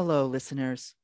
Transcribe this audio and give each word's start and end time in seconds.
Hello, 0.00 0.26
listeners. 0.26 0.94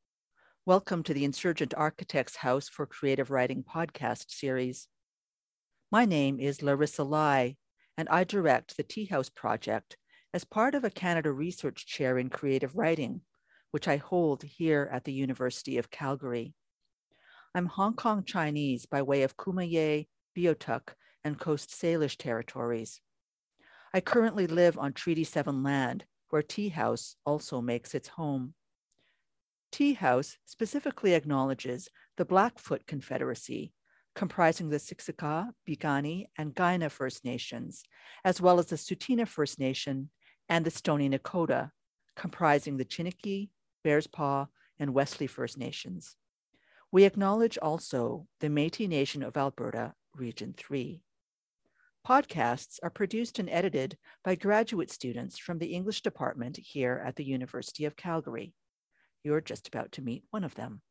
Welcome 0.66 1.02
to 1.02 1.12
the 1.12 1.24
Insurgent 1.24 1.74
Architects 1.76 2.36
House 2.36 2.68
for 2.68 2.86
Creative 2.86 3.28
Writing 3.28 3.64
podcast 3.64 4.30
series. 4.30 4.86
My 5.90 6.04
name 6.04 6.38
is 6.38 6.62
Larissa 6.62 7.02
Lai, 7.02 7.56
and 7.98 8.08
I 8.08 8.22
direct 8.22 8.76
the 8.76 8.84
TIA 8.84 9.08
House 9.10 9.28
Project 9.28 9.96
as 10.32 10.44
part 10.44 10.76
of 10.76 10.84
a 10.84 10.90
Canada 10.90 11.32
Research 11.32 11.86
Chair 11.86 12.18
in 12.18 12.30
Creative 12.30 12.76
Writing, 12.76 13.22
which 13.72 13.88
I 13.88 13.96
hold 13.96 14.44
here 14.44 14.88
at 14.92 15.02
the 15.02 15.12
University 15.12 15.76
of 15.78 15.90
Calgary. 15.90 16.54
I'm 17.52 17.66
Hong 17.66 17.94
Kong 17.94 18.22
Chinese 18.22 18.86
by 18.86 19.02
way 19.02 19.24
of 19.24 19.36
Kumeyaay, 19.36 20.06
Beothuk, 20.38 20.90
and 21.24 21.36
Coast 21.36 21.70
Salish 21.70 22.16
territories. 22.16 23.00
I 23.92 24.00
currently 24.00 24.46
live 24.46 24.78
on 24.78 24.92
Treaty 24.92 25.24
7 25.24 25.64
land, 25.64 26.04
where 26.30 26.42
TIA 26.42 26.70
House 26.70 27.16
also 27.26 27.60
makes 27.60 27.92
its 27.96 28.06
home. 28.06 28.54
TIA 29.74 29.96
House 29.96 30.36
specifically 30.44 31.14
acknowledges 31.14 31.88
the 32.16 32.24
Blackfoot 32.24 32.86
Confederacy, 32.86 33.72
comprising 34.14 34.68
the 34.68 34.76
Siksika, 34.76 35.48
Piikani, 35.68 36.26
and 36.38 36.54
Kainai 36.54 36.92
First 36.92 37.24
Nations, 37.24 37.82
as 38.24 38.40
well 38.40 38.60
as 38.60 38.66
the 38.66 38.76
Tsuut'ina 38.76 39.26
First 39.26 39.58
Nation 39.58 40.10
and 40.48 40.64
the 40.64 40.70
Stoney 40.70 41.10
Nakoda, 41.10 41.72
comprising 42.14 42.76
the 42.76 42.84
Chiniki, 42.84 43.48
Bearspaw, 43.84 44.46
and 44.78 44.94
Wesley 44.94 45.26
First 45.26 45.58
Nations. 45.58 46.14
We 46.92 47.02
acknowledge 47.02 47.58
also 47.58 48.28
the 48.38 48.46
Métis 48.46 48.88
Nation 48.88 49.24
of 49.24 49.36
Alberta, 49.36 49.94
Region 50.14 50.54
3. 50.56 51.02
Podcasts 52.06 52.78
are 52.84 52.90
produced 52.90 53.40
and 53.40 53.50
edited 53.50 53.98
by 54.22 54.36
graduate 54.36 54.92
students 54.92 55.36
from 55.36 55.58
the 55.58 55.74
English 55.74 56.02
department 56.02 56.58
here 56.58 57.02
at 57.04 57.16
the 57.16 57.24
University 57.24 57.86
of 57.86 57.96
Calgary. 57.96 58.54
You're 59.26 59.40
just 59.40 59.68
about 59.68 59.90
to 59.92 60.02
meet 60.02 60.22
one 60.30 60.44
of 60.44 60.54
them. 60.54 60.82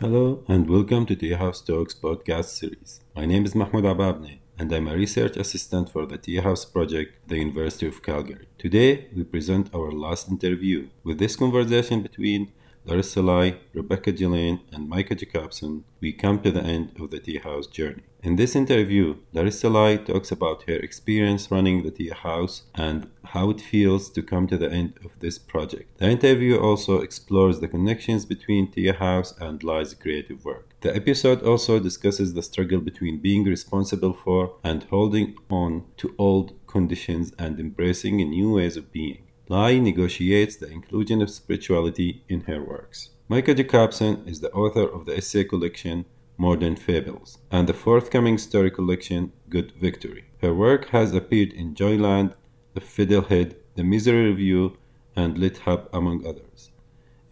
Hello 0.00 0.42
and 0.48 0.68
welcome 0.68 1.06
to 1.06 1.14
TIA 1.14 1.36
House 1.36 1.62
Talks 1.62 1.94
podcast 1.94 2.46
series. 2.46 3.00
My 3.14 3.26
name 3.26 3.44
is 3.44 3.54
Mahmoud 3.54 3.84
Ababne 3.84 4.40
and 4.58 4.72
I'm 4.72 4.88
a 4.88 4.96
research 4.96 5.36
assistant 5.36 5.88
for 5.90 6.04
the 6.04 6.18
TIA 6.18 6.42
House 6.42 6.64
project 6.64 7.14
at 7.22 7.28
the 7.28 7.38
University 7.38 7.86
of 7.86 8.02
Calgary. 8.02 8.48
Today 8.58 9.06
we 9.14 9.22
present 9.22 9.72
our 9.72 9.92
last 9.92 10.28
interview. 10.28 10.88
With 11.04 11.20
this 11.20 11.36
conversation 11.36 12.02
between 12.02 12.50
Larissa 12.84 13.20
Lai, 13.20 13.56
Rebecca 13.74 14.10
Geleyn, 14.10 14.60
and 14.72 14.88
Mikka 14.88 15.14
Jacobsen, 15.14 15.84
we 16.00 16.12
come 16.12 16.40
to 16.40 16.50
the 16.50 16.62
end 16.62 16.92
of 16.98 17.10
the 17.10 17.20
TIA 17.20 17.40
House 17.42 17.66
journey. 17.66 18.02
In 18.22 18.36
this 18.36 18.56
interview, 18.56 19.16
Larissa 19.32 19.68
Lai 19.68 19.96
talks 19.96 20.30
about 20.30 20.64
her 20.64 20.76
experience 20.76 21.50
running 21.50 21.82
the 21.82 21.90
TIA 21.90 22.14
House 22.14 22.62
and 22.74 23.10
how 23.24 23.50
it 23.50 23.60
feels 23.60 24.10
to 24.10 24.22
come 24.22 24.46
to 24.46 24.58
the 24.58 24.70
end 24.70 24.98
of 25.04 25.10
this 25.20 25.38
project. 25.38 25.98
The 25.98 26.10
interview 26.10 26.58
also 26.58 27.00
explores 27.00 27.60
the 27.60 27.68
connections 27.68 28.24
between 28.24 28.70
TIA 28.70 28.94
House 28.94 29.34
and 29.38 29.62
Lai's 29.62 29.94
creative 29.94 30.44
work. 30.44 30.74
The 30.80 30.94
episode 30.94 31.42
also 31.42 31.78
discusses 31.78 32.32
the 32.32 32.42
struggle 32.42 32.80
between 32.80 33.20
being 33.20 33.44
responsible 33.44 34.14
for 34.14 34.54
and 34.64 34.84
holding 34.84 35.36
on 35.50 35.84
to 35.98 36.14
old 36.18 36.52
conditions 36.66 37.32
and 37.38 37.60
embracing 37.60 38.16
new 38.16 38.54
ways 38.54 38.76
of 38.76 38.90
being. 38.92 39.22
Lai 39.50 39.80
negotiates 39.80 40.54
the 40.54 40.70
inclusion 40.70 41.20
of 41.20 41.28
spirituality 41.28 42.22
in 42.28 42.42
her 42.42 42.62
works. 42.62 43.10
Mikka 43.28 43.52
Jacobsen 43.52 44.22
is 44.24 44.38
the 44.38 44.52
author 44.52 44.84
of 44.84 45.06
the 45.06 45.16
essay 45.16 45.42
collection 45.42 46.04
Modern 46.38 46.76
Fables 46.76 47.38
and 47.50 47.68
the 47.68 47.74
forthcoming 47.74 48.38
story 48.38 48.70
collection 48.70 49.32
Good 49.48 49.72
Victory. 49.72 50.26
Her 50.40 50.54
work 50.54 50.90
has 50.90 51.12
appeared 51.12 51.52
in 51.52 51.74
Joyland, 51.74 52.34
The 52.74 52.80
Fiddlehead, 52.80 53.56
The 53.74 53.82
Missouri 53.82 54.26
Review, 54.26 54.76
and 55.16 55.36
Lit 55.36 55.58
Hub, 55.66 55.88
among 55.92 56.24
others. 56.24 56.70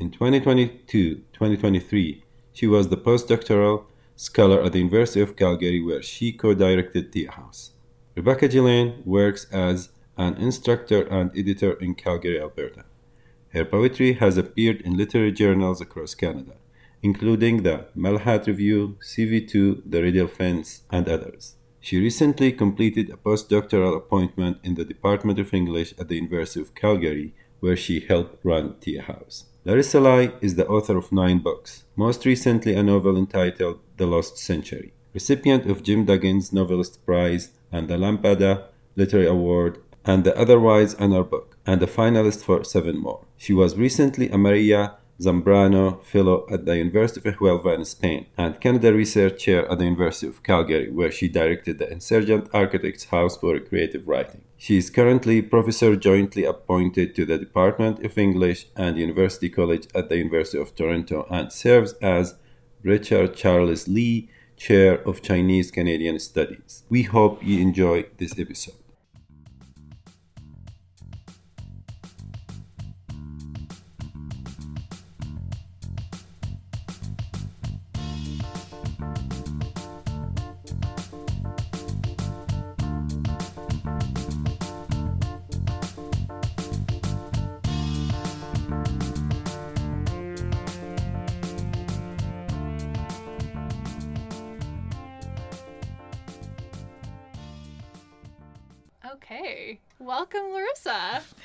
In 0.01 0.11
2022 0.11 1.23
2023, 1.33 2.25
she 2.53 2.67
was 2.67 2.89
the 2.89 2.97
postdoctoral 2.97 3.85
scholar 4.17 4.61
at 4.61 4.73
the 4.73 4.81
University 4.81 5.21
of 5.21 5.37
Calgary, 5.37 5.81
where 5.81 6.03
she 6.03 6.33
co 6.33 6.53
directed 6.53 7.13
TIA 7.13 7.31
House. 7.31 7.71
Rebecca 8.17 8.49
Geleyn 8.49 9.07
works 9.07 9.47
as 9.53 9.91
an 10.19 10.35
instructor 10.35 11.03
and 11.03 11.31
editor 11.39 11.73
in 11.75 11.95
Calgary, 11.95 12.41
Alberta. 12.41 12.85
Her 13.55 13.65
poetry 13.65 14.15
has 14.15 14.37
appeared 14.37 14.81
in 14.83 14.97
literary 14.97 15.33
journals 15.33 15.81
across 15.81 16.15
Canada, 16.15 16.57
including 17.03 17.63
the 17.63 17.87
Malahat 17.97 18.47
Review, 18.47 18.99
CV2, 19.01 19.83
The 19.87 20.03
Radial 20.03 20.27
Fence, 20.27 20.83
and 20.91 21.09
others. 21.09 21.55
She 21.81 22.01
recently 22.01 22.53
completed 22.53 23.09
a 23.09 23.17
postdoctoral 23.17 23.97
appointment 23.97 24.59
in 24.65 24.75
the 24.75 24.85
Department 24.85 25.39
of 25.39 25.55
English 25.55 25.95
at 25.99 26.09
the 26.09 26.17
University 26.17 26.61
of 26.61 26.75
Calgary, 26.75 27.33
where 27.61 27.77
she 27.77 28.01
helped 28.01 28.45
run 28.45 28.75
TIA 28.81 29.03
House. 29.03 29.47
Larissa 29.65 30.01
Lai 30.01 30.33
is 30.41 30.57
the 30.57 30.67
author 30.67 30.97
of 30.97 31.13
nine 31.13 31.39
books, 31.39 31.85
most 31.95 32.27
recently 32.27 32.75
a 32.75 32.83
novel 32.83 33.17
entitled 33.17 33.79
The 33.97 34.07
Lost 34.07 34.37
Century, 34.37 34.93
recipient 35.15 35.71
of 35.71 35.83
Jim 35.83 36.05
Duggins 36.07 36.53
Novelist 36.53 37.05
Prize 37.07 37.51
and 37.71 37.89
the 37.89 37.97
Lambda 37.97 38.69
Literary 38.97 39.27
Award 39.27 39.79
and 40.09 40.25
the 40.25 40.37
Otherwise 40.39 40.95
Honor 40.95 41.23
book, 41.23 41.59
and 41.67 41.83
a 41.83 41.87
finalist 41.87 42.43
for 42.43 42.65
seven 42.65 42.97
more. 42.99 43.27
She 43.37 43.53
was 43.53 43.77
recently 43.77 44.31
a 44.31 44.39
Maria 44.39 44.97
Zambrano 45.21 46.03
Fellow 46.03 46.47
at 46.51 46.65
the 46.65 46.79
University 46.79 47.29
of 47.29 47.37
Huelva 47.37 47.75
in 47.75 47.85
Spain 47.85 48.25
and 48.39 48.59
Canada 48.59 48.95
Research 48.95 49.43
Chair 49.45 49.71
at 49.71 49.79
the 49.79 49.85
University 49.85 50.27
of 50.27 50.43
Calgary, 50.43 50.91
where 50.91 51.11
she 51.11 51.29
directed 51.29 51.79
the 51.79 51.93
Insurgent 51.93 52.49
Architects 52.55 53.05
House 53.07 53.37
for 53.37 53.61
Creative 53.61 54.09
Writing. 54.09 54.45
She 54.57 54.79
is 54.79 54.89
currently 54.89 55.43
professor 55.43 55.95
jointly 55.95 56.45
appointed 56.45 57.15
to 57.17 57.27
the 57.27 57.37
Department 57.37 58.03
of 58.03 58.17
English 58.17 58.69
and 58.77 58.97
University 58.97 59.51
College 59.51 59.89
at 59.95 60.09
the 60.09 60.17
University 60.17 60.59
of 60.59 60.75
Toronto 60.75 61.27
and 61.31 61.53
serves 61.53 61.93
as 62.01 62.37
Richard 62.83 63.37
Charles 63.37 63.89
Lee 63.89 64.31
Chair 64.57 65.07
of 65.07 65.21
Chinese 65.21 65.71
Canadian 65.71 66.19
Studies. 66.19 66.85
We 66.89 67.03
hope 67.03 67.45
you 67.45 67.61
enjoy 67.61 68.07
this 68.17 68.39
episode. 68.39 68.88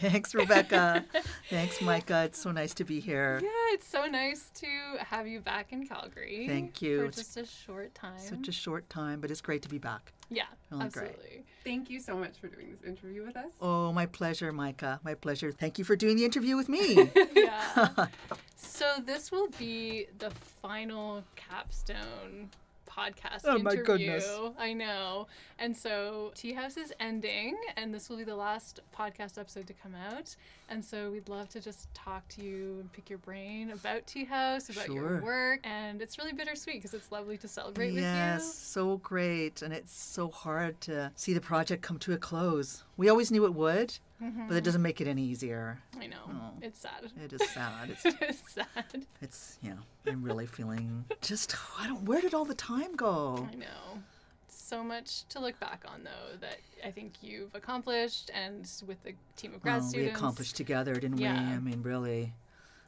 Thanks, 0.04 0.36
Rebecca. 0.36 1.06
Thanks, 1.50 1.82
Mikka. 1.82 2.24
It's 2.26 2.40
so 2.40 2.52
nice 2.52 2.74
to 2.76 2.84
be 2.84 3.00
here. 3.00 3.40
Yeah, 3.42 3.50
it's 3.74 3.88
so 3.88 4.06
nice 4.06 4.52
to 4.56 4.68
have 5.00 5.28
you 5.28 5.40
back 5.40 5.72
in 5.72 5.88
Calgary. 5.88 6.46
Thank 6.48 6.82
you. 6.82 7.00
For 7.00 7.06
It's 7.06 7.18
just 7.18 7.38
a 7.38 7.46
short 7.46 7.96
time. 7.96 8.20
Such 8.20 8.48
a 8.50 8.52
short 8.52 8.90
time, 8.90 9.22
but 9.22 9.32
it's 9.32 9.40
great 9.42 9.62
to 9.62 9.70
be 9.70 9.78
back. 9.78 10.12
yeah, 10.30 10.44
Feeling 10.70 10.90
great. 10.90 11.12
absolutely. 11.12 11.44
Thank 11.64 11.90
you 11.90 12.00
so 12.02 12.18
much 12.18 12.38
for 12.42 12.48
doing 12.48 12.72
this 12.72 12.84
interview 12.88 13.26
with 13.26 13.38
us. 13.38 13.52
Oh, 13.62 13.94
my 13.94 14.06
pleasure, 14.06 14.52
Mikka. 14.52 15.00
My 15.04 15.14
pleasure. 15.14 15.52
Thank 15.54 15.80
you 15.80 15.86
for 15.86 15.96
doing 15.96 16.18
the 16.18 16.26
interview 16.26 16.58
with 16.58 16.68
me. 16.68 17.10
yeah. 17.36 18.08
so 18.58 18.96
this 19.06 19.32
will 19.32 19.48
be 19.58 20.08
the 20.20 20.32
final 20.62 21.24
capstone 21.38 22.50
podcast 22.96 23.42
Oh, 23.46 23.58
my 23.60 23.76
goodness. 23.76 24.28
I 24.58 24.74
know. 24.74 25.28
And 25.60 25.76
so 25.76 26.32
TIA 26.36 26.56
House 26.56 26.78
is 26.78 26.94
ending 27.00 27.56
and 27.78 27.94
this 27.94 28.10
will 28.10 28.18
be 28.18 28.24
the 28.24 28.36
last 28.36 28.82
podcast 28.98 29.38
episode 29.40 29.68
to 29.68 29.74
come 29.74 29.94
out. 29.96 30.36
And 30.70 30.84
so 30.84 31.12
we'd 31.12 31.30
love 31.30 31.50
to 31.50 31.60
just 31.62 31.94
talk 31.94 32.28
to 32.30 32.44
you 32.44 32.78
and 32.80 32.92
pick 32.94 33.10
your 33.10 33.20
brain 33.20 33.72
about 33.72 34.06
TIA 34.08 34.26
House, 34.26 34.70
about 34.70 34.86
Sure. 34.86 34.96
your 34.96 35.22
work. 35.22 35.60
And 35.64 36.02
it's 36.02 36.18
really 36.18 36.34
bittersweet 36.34 36.78
because 36.78 36.94
it's 36.94 37.12
lovely 37.12 37.38
to 37.38 37.48
celebrate 37.48 37.88
yes, 37.94 37.96
with 37.96 38.04
you. 38.04 38.10
yes, 38.10 38.54
so 38.56 38.98
great. 38.98 39.62
And 39.62 39.74
it's 39.74 39.94
so 39.94 40.30
hard 40.30 40.80
to 40.82 41.12
see 41.16 41.34
the 41.34 41.42
project 41.42 41.82
come 41.84 42.00
to 42.00 42.14
a 42.14 42.18
close. 42.18 42.84
We 42.98 43.10
always 43.10 43.32
knew 43.32 43.46
it 43.46 43.54
would, 43.54 43.98
you. 44.24 44.46
but 44.48 44.56
it 44.58 44.64
doesn't 44.64 44.82
make 44.82 45.02
it 45.02 45.08
any 45.08 45.24
easier. 45.24 45.80
I 46.00 46.08
know. 46.08 46.18
Oh. 46.30 46.52
It's 46.62 46.80
sad. 46.80 47.12
It 47.24 47.34
is 47.34 47.50
sad. 47.52 47.90
It's 47.90 48.06
it 48.06 48.16
is 48.30 48.44
sad. 48.48 49.06
It's 49.22 49.58
yeah. 49.62 49.74
I'm 50.08 50.24
really 50.24 50.46
feeling 50.46 51.06
just 51.22 51.56
I 51.80 51.88
don't. 51.88 52.04
Where 52.04 52.22
did 52.22 52.34
all 52.34 52.46
the 52.46 52.56
time 52.56 52.96
go? 52.96 53.48
I 53.52 53.56
know. 53.56 54.02
So 54.48 54.84
much 54.84 55.26
to 55.30 55.40
look 55.40 55.60
back 55.60 55.84
on, 55.88 56.04
though, 56.04 56.38
that 56.40 56.58
I 56.86 56.90
think 56.90 57.14
you've 57.22 57.54
accomplished, 57.54 58.32
and 58.34 58.68
with 58.88 59.02
the 59.04 59.14
team 59.36 59.54
of 59.54 59.62
grad 59.62 59.82
Oh, 59.82 59.84
we 59.84 59.90
students. 59.90 60.18
accomplished 60.18 60.56
together, 60.56 60.94
didn't 60.96 61.18
Yeah. 61.20 61.50
we? 61.50 61.56
I 61.56 61.60
mean, 61.60 61.84
really, 61.84 62.34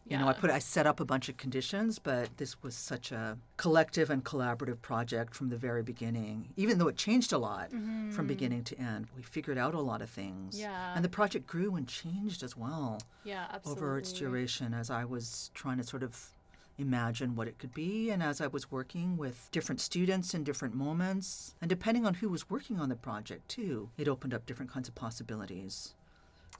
You 0.08 0.20
know, 0.20 0.28
I 0.28 0.34
put 0.34 0.52
I 0.52 0.60
set 0.60 0.86
up 0.86 1.00
a 1.00 1.06
bunch 1.06 1.30
of 1.30 1.38
conditions, 1.38 1.98
but 1.98 2.38
this 2.38 2.62
was 2.62 2.76
such 2.76 3.12
a 3.12 3.38
collective 3.58 4.12
and 4.12 4.24
collaborative 4.24 4.82
project 4.82 5.34
from 5.34 5.50
the 5.50 5.58
very 5.58 5.82
beginning. 5.82 6.50
Even 6.58 6.78
though 6.78 6.88
it 6.88 6.96
changed 6.96 7.34
a 7.34 7.40
lot 7.40 7.72
from 7.72 8.28
beginning 8.28 8.64
to 8.66 8.80
end, 8.80 9.08
we 9.18 9.24
figured 9.24 9.58
out 9.58 9.74
a 9.74 9.82
lot 9.82 10.02
of 10.04 10.10
things. 10.10 10.56
Mm-hmm. 10.56 10.64
Yeah. 10.72 10.96
And 10.96 11.04
the 11.04 11.10
project 11.10 11.48
grew 11.48 11.76
and 11.76 11.88
changed 11.88 12.44
as 12.44 12.56
well 12.56 13.02
Yeah, 13.24 13.48
absolutely. 13.52 13.84
over 13.84 13.98
its 13.98 14.14
duration 14.14 14.74
as 14.74 14.90
I 14.90 15.06
was 15.06 15.50
trying 15.56 15.78
to 15.78 15.84
sort 15.84 16.04
of 16.04 16.32
imagine 16.78 17.36
what 17.36 17.48
it 17.48 17.58
could 17.58 17.74
be 17.74 18.10
and 18.12 18.22
as 18.22 18.42
I 18.42 18.48
was 18.48 18.70
working 18.70 19.16
with 19.16 19.48
different 19.52 19.80
students 19.80 20.34
in 20.34 20.44
different 20.44 20.76
moments 20.76 21.56
and 21.62 21.70
depending 21.70 22.06
on 22.06 22.16
who 22.16 22.28
was 22.28 22.50
working 22.50 22.82
on 22.82 22.90
the 22.90 22.98
project 22.98 23.48
too 23.48 23.90
it 23.98 24.10
opened 24.10 24.34
up 24.34 24.46
different 24.46 24.70
kinds 24.74 24.90
of 24.90 24.94
possibilities 24.96 25.94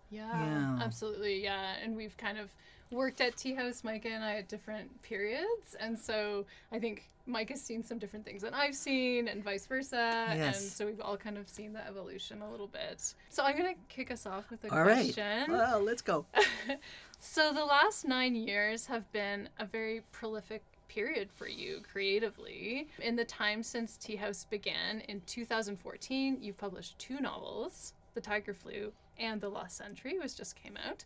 Yeah, 0.10 0.30
Yeah. 0.46 0.80
absolutely. 0.84 1.44
Yeah, 1.44 1.76
and 1.84 1.96
we've 1.96 2.16
kind 2.18 2.38
of 2.38 2.50
worked 2.92 3.20
at 3.22 3.36
TIA 3.36 3.56
House, 3.58 3.84
Mikka 3.84 4.08
and 4.10 4.24
I, 4.24 4.36
at 4.38 4.48
different 4.48 5.02
periods, 5.02 5.76
and 5.80 5.98
so 5.98 6.46
I 6.72 6.80
think 6.80 7.10
Mike 7.28 7.50
has 7.50 7.60
seen 7.60 7.84
some 7.84 7.98
different 7.98 8.24
things 8.24 8.44
than 8.44 8.54
I've 8.54 8.76
seen, 8.76 9.28
and 9.28 9.44
vice 9.44 9.66
versa. 9.66 10.28
Yes. 10.36 10.62
And 10.62 10.72
so 10.72 10.86
we've 10.86 11.02
all 11.02 11.18
kind 11.18 11.40
of 11.40 11.50
seen 11.50 11.74
the 11.74 11.86
evolution 11.88 12.44
a 12.44 12.50
little 12.52 12.68
bit. 12.68 13.02
So 13.30 13.44
I'm 13.44 13.58
gonna 13.58 13.74
kick 13.90 14.12
us 14.12 14.28
off 14.28 14.52
with 14.52 14.64
a 14.66 14.72
all 14.72 14.84
right 14.84 15.12
question. 15.14 15.52
well 15.52 15.82
let's 15.82 16.04
go 16.04 16.26
So 17.20 17.52
the 17.52 17.66
last 17.66 18.06
nine 18.08 18.36
years 18.36 18.86
have 18.86 19.12
been 19.12 19.50
a 19.58 19.66
very 19.66 20.02
prolific 20.12 20.62
period 20.88 21.30
for 21.34 21.48
you 21.48 21.82
creatively. 21.92 22.88
In 23.02 23.16
the 23.16 23.26
time 23.26 23.64
since 23.64 23.98
TIA 23.98 24.20
House 24.20 24.46
began 24.48 25.00
in 25.10 25.22
2014, 25.26 26.38
you've 26.42 26.58
published 26.58 27.00
two 27.00 27.20
novels, 27.20 27.94
The 28.14 28.22
Tiger 28.22 28.54
Flu 28.54 28.92
and 29.20 29.42
The 29.42 29.50
Lost 29.50 29.78
Century, 29.78 30.18
which 30.20 30.38
just 30.38 30.56
came 30.56 30.78
out, 30.88 31.06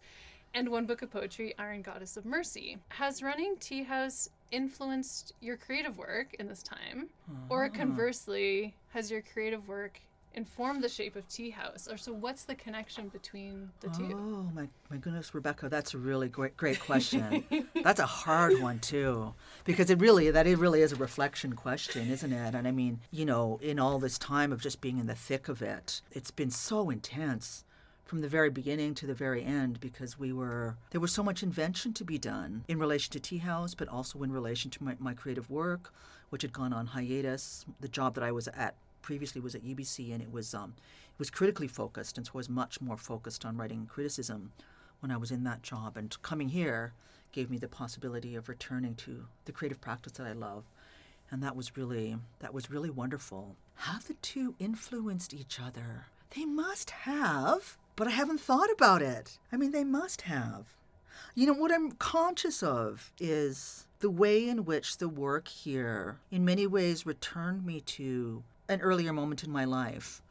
and 0.53 0.69
one 0.69 0.85
book 0.85 1.01
of 1.01 1.11
poetry, 1.11 1.53
Iron 1.57 1.81
Goddess 1.81 2.17
of 2.17 2.25
Mercy. 2.25 2.77
Has 2.89 3.21
running 3.21 3.55
TIA 3.59 3.85
House 3.85 4.29
influenced 4.51 5.33
your 5.41 5.57
creative 5.57 5.97
work 5.97 6.33
in 6.39 6.47
this 6.47 6.63
time? 6.63 7.09
Or 7.49 7.65
ah. 7.65 7.69
conversely, 7.69 8.73
has 8.89 9.11
your 9.11 9.21
creative 9.21 9.67
work 9.67 10.01
informed 10.33 10.83
the 10.83 10.89
shape 10.89 11.15
of 11.15 11.27
TIA 11.27 11.53
House? 11.53 11.87
Or 11.87 11.97
so 11.97 12.13
what's 12.13 12.43
the 12.43 12.55
connection 12.55 13.09
between 13.09 13.69
the 13.81 13.89
two? 13.89 14.11
Oh 14.11 14.49
my, 14.53 14.67
my 14.89 14.97
goodness, 14.97 15.33
Rebecca, 15.33 15.69
that's 15.69 15.93
a 15.93 15.97
really 15.97 16.29
great 16.29 16.57
great 16.57 16.79
question. 16.79 17.43
that's 17.83 17.99
a 17.99 18.05
hard 18.05 18.61
one 18.61 18.79
too, 18.79 19.33
because 19.65 19.89
it 19.89 19.99
really 19.99 20.31
that 20.31 20.47
it 20.47 20.57
really 20.57 20.81
is 20.81 20.91
a 20.91 20.95
reflection 20.97 21.53
question, 21.53 22.09
isn't 22.09 22.33
it? 22.33 22.55
And 22.55 22.67
I 22.67 22.71
mean, 22.71 22.99
you 23.11 23.25
know, 23.25 23.59
in 23.61 23.79
all 23.79 23.99
this 23.99 24.17
time 24.17 24.51
of 24.51 24.61
just 24.61 24.81
being 24.81 24.97
in 24.97 25.07
the 25.07 25.15
thick 25.15 25.47
of 25.47 25.61
it, 25.61 26.01
it's 26.11 26.31
been 26.31 26.51
so 26.51 26.89
intense 26.89 27.63
from 28.09 28.21
the 28.21 28.27
very 28.27 28.49
beginning 28.49 28.95
to 28.95 29.05
the 29.05 29.13
very 29.13 29.43
end 29.43 29.79
because 29.79 30.17
we 30.17 30.33
were 30.33 30.75
there 30.89 30.99
was 30.99 31.11
so 31.11 31.21
much 31.21 31.43
invention 31.43 31.93
to 31.93 32.03
be 32.03 32.17
done 32.17 32.63
in 32.67 32.79
relation 32.79 33.11
to 33.11 33.19
TIA 33.19 33.41
House, 33.41 33.75
but 33.75 33.87
also 33.87 34.23
in 34.23 34.31
relation 34.31 34.71
to 34.71 34.83
my, 34.83 34.95
my 34.97 35.13
creative 35.13 35.47
work, 35.47 35.93
which 36.31 36.41
had 36.41 36.51
gone 36.51 36.73
on 36.73 36.87
hiatus. 36.87 37.65
The 37.79 37.87
job 37.87 38.15
that 38.15 38.23
I 38.23 38.31
was 38.31 38.47
at 38.47 38.73
previously 39.03 39.39
was 39.39 39.53
at 39.53 39.63
UBC, 39.63 40.11
and 40.11 40.23
it 40.23 40.31
was 40.31 40.55
um, 40.55 40.73
it 40.79 41.19
was 41.19 41.29
critically 41.29 41.67
focused, 41.67 42.17
and 42.17 42.25
so 42.25 42.31
I 42.33 42.37
was 42.37 42.49
much 42.49 42.81
more 42.81 42.97
focused 42.97 43.45
on 43.45 43.57
writing 43.57 43.85
criticism 43.85 44.53
when 45.01 45.11
I 45.11 45.17
was 45.17 45.29
in 45.29 45.43
that 45.43 45.61
job. 45.61 45.95
And 45.95 46.19
coming 46.23 46.49
here 46.49 46.93
gave 47.31 47.51
me 47.51 47.59
the 47.59 47.67
possibility 47.67 48.35
of 48.35 48.49
returning 48.49 48.95
to 48.95 49.27
the 49.45 49.51
creative 49.51 49.81
practice 49.81 50.13
that 50.13 50.25
I 50.25 50.33
love, 50.33 50.63
and 51.29 51.43
that 51.43 51.55
was 51.55 51.77
really 51.77 52.17
that 52.39 52.55
was 52.55 52.71
really 52.71 52.89
wonderful. 52.89 53.55
Have 53.75 54.07
the 54.07 54.15
two 54.15 54.55
influenced 54.57 55.31
each 55.31 55.59
other? 55.59 56.07
They 56.35 56.45
must 56.45 56.91
have, 56.91 57.77
but 57.99 58.07
I 58.07 58.11
haven't 58.11 58.39
thought 58.39 58.71
about 58.71 59.01
it. 59.01 59.37
I 59.51 59.57
mean, 59.57 59.71
they 59.73 59.83
must 59.83 60.21
have. 60.21 60.77
You 61.35 61.45
know, 61.45 61.53
what 61.53 61.69
I'm 61.69 61.91
conscious 61.91 62.63
of 62.63 63.11
is 63.19 63.87
the 63.99 64.09
way 64.09 64.47
in 64.47 64.63
which 64.63 64.99
the 64.99 65.09
work 65.09 65.49
here, 65.49 66.21
in 66.31 66.45
many 66.45 66.65
ways, 66.65 67.05
returned 67.05 67.65
me 67.65 67.81
to 67.81 68.41
an 68.69 68.79
earlier 68.79 69.11
moment 69.11 69.43
in 69.43 69.51
my 69.51 69.65
life. 69.65 70.21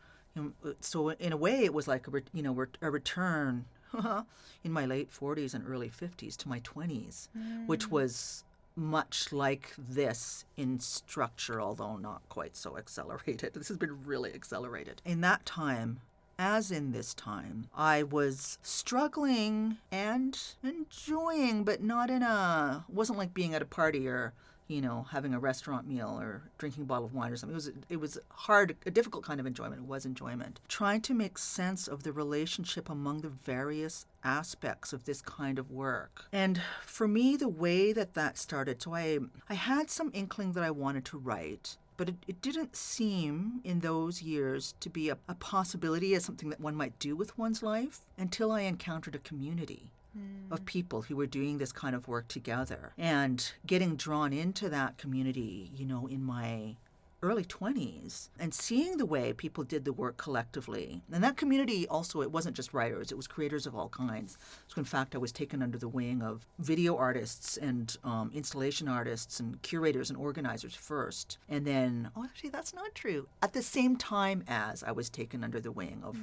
So, 0.81 1.11
in 1.11 1.31
a 1.31 1.37
way, 1.37 1.63
it 1.63 1.75
was 1.75 1.87
like 1.87 2.09
a, 2.09 2.23
you 2.33 2.43
know, 2.43 2.67
a 2.81 2.91
return 2.91 3.67
in 4.65 4.73
my 4.73 4.87
late 4.87 5.13
40s 5.13 5.53
and 5.53 5.69
early 5.69 5.91
50s 5.91 6.39
to 6.39 6.49
my 6.49 6.61
20s, 6.61 7.29
which 7.67 7.89
mm. 7.89 7.91
was 7.91 8.45
much 8.77 9.31
like 9.31 9.75
this 9.77 10.47
in 10.57 10.81
structure, 10.81 11.61
although 11.61 11.99
not 11.99 12.23
quite 12.31 12.57
so 12.57 12.79
accelerated. 12.79 13.53
This 13.59 13.69
has 13.69 13.77
been 13.77 14.07
really 14.07 14.33
accelerated. 14.33 15.03
In 15.05 15.21
that 15.21 15.45
time, 15.45 16.01
as 16.39 16.71
in 16.71 16.93
this 16.93 17.15
time, 17.15 17.67
I 17.75 18.03
was 18.05 18.59
struggling 18.63 19.79
and 19.91 20.39
enjoying, 20.63 21.65
but 21.65 21.83
not 21.83 22.11
in 22.11 22.23
a, 22.23 22.85
wasn't 22.89 23.19
like 23.19 23.35
being 23.35 23.55
at 23.55 23.63
a 23.63 23.67
party 23.67 24.07
or, 24.07 24.33
you 24.69 24.81
know, 24.81 25.07
having 25.11 25.35
a 25.35 25.39
restaurant 25.41 25.89
meal 25.89 26.17
or 26.21 26.43
drinking 26.59 26.85
a 26.85 26.87
bottle 26.87 27.07
of 27.07 27.15
wine 27.15 27.33
or 27.33 27.37
something. 27.37 27.55
It 27.55 27.57
was, 27.57 27.73
it 27.89 28.01
was 28.01 28.19
hard, 28.31 28.77
a 28.87 28.91
difficult 28.91 29.25
kind 29.25 29.41
of 29.41 29.47
enjoyment. 29.47 29.81
It 29.81 29.89
was 29.89 30.07
enjoyment. 30.07 30.61
Trying 30.69 31.01
to 31.03 31.15
make 31.15 31.39
sense 31.39 31.89
of 31.89 32.05
the 32.05 32.13
relationship 32.13 32.89
among 32.89 33.23
the 33.23 33.31
various 33.31 34.07
aspects 34.23 34.93
of 34.93 35.05
this 35.05 35.21
kind 35.23 35.59
of 35.59 35.71
work. 35.71 36.27
And 36.33 36.61
for 36.85 37.09
me, 37.09 37.37
the 37.37 37.49
way 37.49 37.93
that 37.93 38.15
that 38.15 38.39
started, 38.39 38.81
so 38.83 38.95
I, 38.95 39.19
I 39.49 39.55
had 39.55 39.91
some 39.91 40.11
inkling 40.15 40.53
that 40.53 40.63
I 40.63 40.71
wanted 40.71 41.05
to 41.07 41.19
write 41.19 41.79
but 41.99 42.09
it, 42.09 42.15
it 42.27 42.41
didn't 42.41 42.75
seem 42.75 43.61
in 43.65 43.81
those 43.81 44.23
years 44.23 44.75
to 44.81 44.89
be 44.89 45.11
a, 45.11 45.19
a 45.29 45.35
possibility 45.35 46.15
as 46.15 46.25
something 46.25 46.49
that 46.49 46.61
one 46.61 46.75
might 46.75 46.99
do 46.99 47.15
with 47.15 47.37
one's 47.37 47.63
life 47.63 48.01
until 48.17 48.53
I 48.53 48.63
encountered 48.63 49.15
a 49.15 49.19
community 49.19 49.91
hmm. 50.15 50.51
of 50.51 50.65
people 50.65 51.03
who 51.03 51.17
were 51.17 51.27
doing 51.27 51.59
this 51.59 51.73
kind 51.73 51.95
of 51.95 52.09
work 52.09 52.29
together. 52.29 52.93
And 52.97 53.53
getting 53.67 53.97
drawn 53.97 54.33
into 54.33 54.71
that 54.71 54.97
community, 54.97 55.71
you 55.75 55.85
know, 55.85 56.07
in 56.07 56.23
my 56.23 56.77
early 57.23 57.45
20s 57.45 58.29
and 58.39 58.55
seeing 58.55 58.97
the 58.97 59.07
way 59.07 59.33
people 59.33 59.65
did 59.65 59.85
the 59.85 59.93
work 59.93 60.17
collectively. 60.17 61.03
And 61.13 61.23
that 61.25 61.37
community 61.37 61.87
also, 61.89 62.23
it 62.23 62.31
wasn't 62.31 62.57
just 62.57 62.73
writers, 62.73 63.11
it 63.11 63.17
was 63.17 63.27
creators 63.27 63.67
of 63.67 63.75
all 63.75 63.89
kinds. 63.89 64.39
So, 64.69 64.79
in 64.79 64.85
fact, 64.85 65.15
I 65.15 65.19
was 65.19 65.33
taken 65.33 65.63
under 65.63 65.79
the 65.79 65.89
wing 65.89 66.23
of 66.23 66.47
video 66.59 66.97
artists 66.97 67.57
and 67.57 67.97
um, 68.05 68.31
installation 68.35 68.89
artists 68.89 69.41
and 69.41 69.61
curators 69.63 70.11
and 70.11 70.19
organizers 70.19 70.75
first. 70.75 71.39
And 71.49 71.67
then, 71.67 72.11
oh, 72.17 72.25
actually, 72.25 72.51
that's 72.51 72.75
not 72.75 72.95
true. 72.95 73.29
At 73.43 73.53
the 73.53 73.63
same 73.63 73.97
time 73.97 74.45
as 74.47 74.83
I 74.83 74.93
was 74.93 75.11
taken 75.11 75.43
under 75.43 75.61
the 75.61 75.73
wing 75.73 76.03
of 76.05 76.19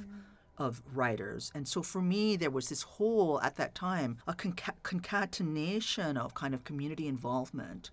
of 0.58 0.82
writers. 0.94 1.52
And 1.54 1.68
so 1.68 1.82
for 1.82 2.00
me, 2.00 2.36
there 2.36 2.50
was 2.50 2.68
this 2.68 2.82
whole, 2.82 3.40
at 3.42 3.56
that 3.56 3.74
time, 3.74 4.18
a 4.26 4.32
conca- 4.32 4.72
concatenation 4.82 6.16
of 6.16 6.34
kind 6.34 6.54
of 6.54 6.64
community 6.64 7.06
involvement, 7.08 7.90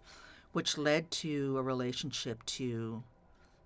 which 0.54 0.78
led 0.78 1.12
to 1.12 1.57
a 1.57 1.62
relationship 1.62 2.44
to 2.45 3.04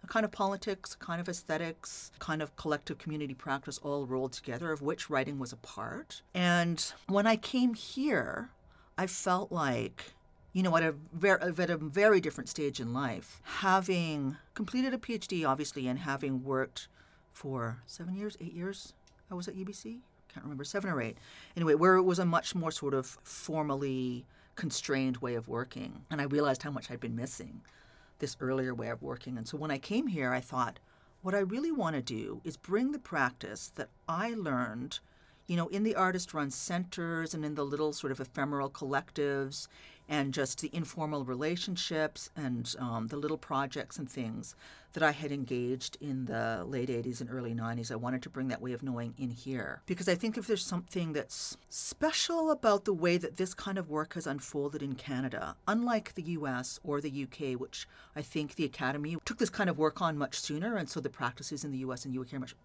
a 0.03 0.07
kind 0.07 0.25
of 0.25 0.31
politics, 0.31 0.95
a 0.99 1.03
kind 1.03 1.21
of 1.21 1.29
aesthetics, 1.29 2.11
kind 2.19 2.41
of 2.41 2.55
collective 2.55 2.97
community 2.97 3.33
practice 3.33 3.77
all 3.79 4.05
rolled 4.05 4.33
together, 4.33 4.71
of 4.71 4.81
which 4.81 5.09
writing 5.09 5.37
was 5.39 5.53
a 5.53 5.57
part. 5.57 6.21
And 6.33 6.93
when 7.07 7.27
I 7.27 7.35
came 7.35 7.73
here, 7.73 8.49
I 8.97 9.07
felt 9.07 9.51
like 9.51 10.13
you 10.53 10.63
know, 10.63 10.75
at 10.75 10.81
a, 10.81 10.95
ver- 11.13 11.37
at 11.39 11.69
a 11.69 11.77
very 11.77 12.19
different 12.19 12.49
stage 12.49 12.79
in 12.79 12.91
life, 12.91 13.41
having 13.43 14.37
completed 14.55 14.91
a 14.91 14.97
PhD, 14.97 15.47
obviously, 15.47 15.87
and 15.87 15.99
having 15.99 16.43
worked 16.43 16.87
for 17.31 17.77
seven 17.85 18.15
years, 18.15 18.35
eight 18.41 18.53
years, 18.53 18.93
I 19.29 19.35
was 19.35 19.47
at 19.47 19.55
UBC. 19.55 19.99
Can't 20.33 20.43
remember, 20.43 20.63
seven 20.63 20.89
or 20.89 20.99
eight. 20.99 21.17
Anyway, 21.55 21.75
where 21.75 21.95
it 21.95 22.01
was 22.01 22.17
a 22.17 22.25
much 22.25 22.55
more 22.55 22.71
sort 22.71 22.95
of 22.95 23.19
formally 23.23 24.25
constrained 24.57 25.17
way 25.17 25.35
of 25.35 25.47
working. 25.47 26.03
And 26.11 26.19
I 26.19 26.25
realized 26.25 26.63
how 26.63 26.71
much 26.71 26.91
I'd 26.91 26.99
been 26.99 27.15
missing 27.15 27.61
this 28.19 28.35
earlier 28.41 28.75
way 28.75 28.89
of 28.89 29.01
working. 29.01 29.37
And 29.37 29.47
so 29.47 29.57
when 29.57 29.71
I 29.71 29.77
came 29.77 30.07
here, 30.07 30.33
I 30.33 30.41
thought, 30.41 30.79
what 31.21 31.35
I 31.35 31.39
really 31.39 31.71
want 31.71 31.95
to 31.95 32.01
do 32.01 32.41
is 32.43 32.57
bring 32.57 32.91
the 32.91 32.99
practice 32.99 33.71
that 33.75 33.89
I 34.09 34.33
learned, 34.33 34.99
you 35.45 35.55
know, 35.55 35.67
in 35.67 35.83
the 35.83 35.95
artist 35.95 36.33
run 36.33 36.51
centers 36.51 37.33
and 37.33 37.45
in 37.45 37.55
the 37.55 37.65
little 37.65 37.93
sort 37.93 38.11
of 38.11 38.19
ephemeral 38.19 38.69
collectives 38.69 39.67
and 40.09 40.33
just 40.33 40.61
the 40.61 40.69
informal 40.73 41.25
relationships 41.25 42.29
and 42.35 42.73
um, 42.79 43.07
the 43.07 43.17
little 43.17 43.37
projects 43.37 43.97
and 43.97 44.09
things 44.09 44.55
that 44.93 45.03
I 45.03 45.11
had 45.11 45.31
engaged 45.31 45.97
in 46.01 46.25
the 46.25 46.63
late 46.65 46.89
80s 46.89 47.21
and 47.21 47.29
early 47.29 47.53
90s. 47.53 47.91
I 47.91 47.97
wanted 47.97 48.23
to 48.23 48.29
bring 48.29 48.47
that 48.47 48.61
way 48.61 48.71
of 48.71 48.81
knowing 48.81 49.13
in 49.17 49.29
here 49.29 49.81
because 49.85 50.07
I 50.07 50.15
think 50.15 50.37
if 50.37 50.47
there's 50.47 50.65
something 50.65 51.13
that's 51.13 51.57
special 51.69 52.49
about 52.51 52.85
the 52.85 52.93
way 52.93 53.17
that 53.17 53.37
this 53.37 53.53
kind 53.53 53.77
of 53.77 53.89
work 53.89 54.13
has 54.13 54.25
unfolded 54.25 54.81
in 54.81 54.95
Canada, 54.95 55.55
unlike 55.67 56.15
the 56.15 56.23
US 56.23 56.79
or 56.83 57.01
the 57.01 57.23
UK, 57.23 57.59
which 57.59 57.87
I 58.15 58.21
think 58.21 58.55
the 58.55 58.65
Academy 58.65 59.17
took 59.25 59.37
this 59.37 59.49
kind 59.49 59.69
of 59.69 59.77
work 59.77 60.01
on 60.01 60.17
much 60.17 60.39
sooner, 60.39 60.77
and 60.77 60.89
so 60.89 60.99
the 60.99 61.09
practices 61.09 61.63
in 61.63 61.71
the 61.71 61.79
US 61.79 62.05
and 62.05 62.17
UK 62.17 62.33
are, 62.33 62.39
much, 62.39 62.55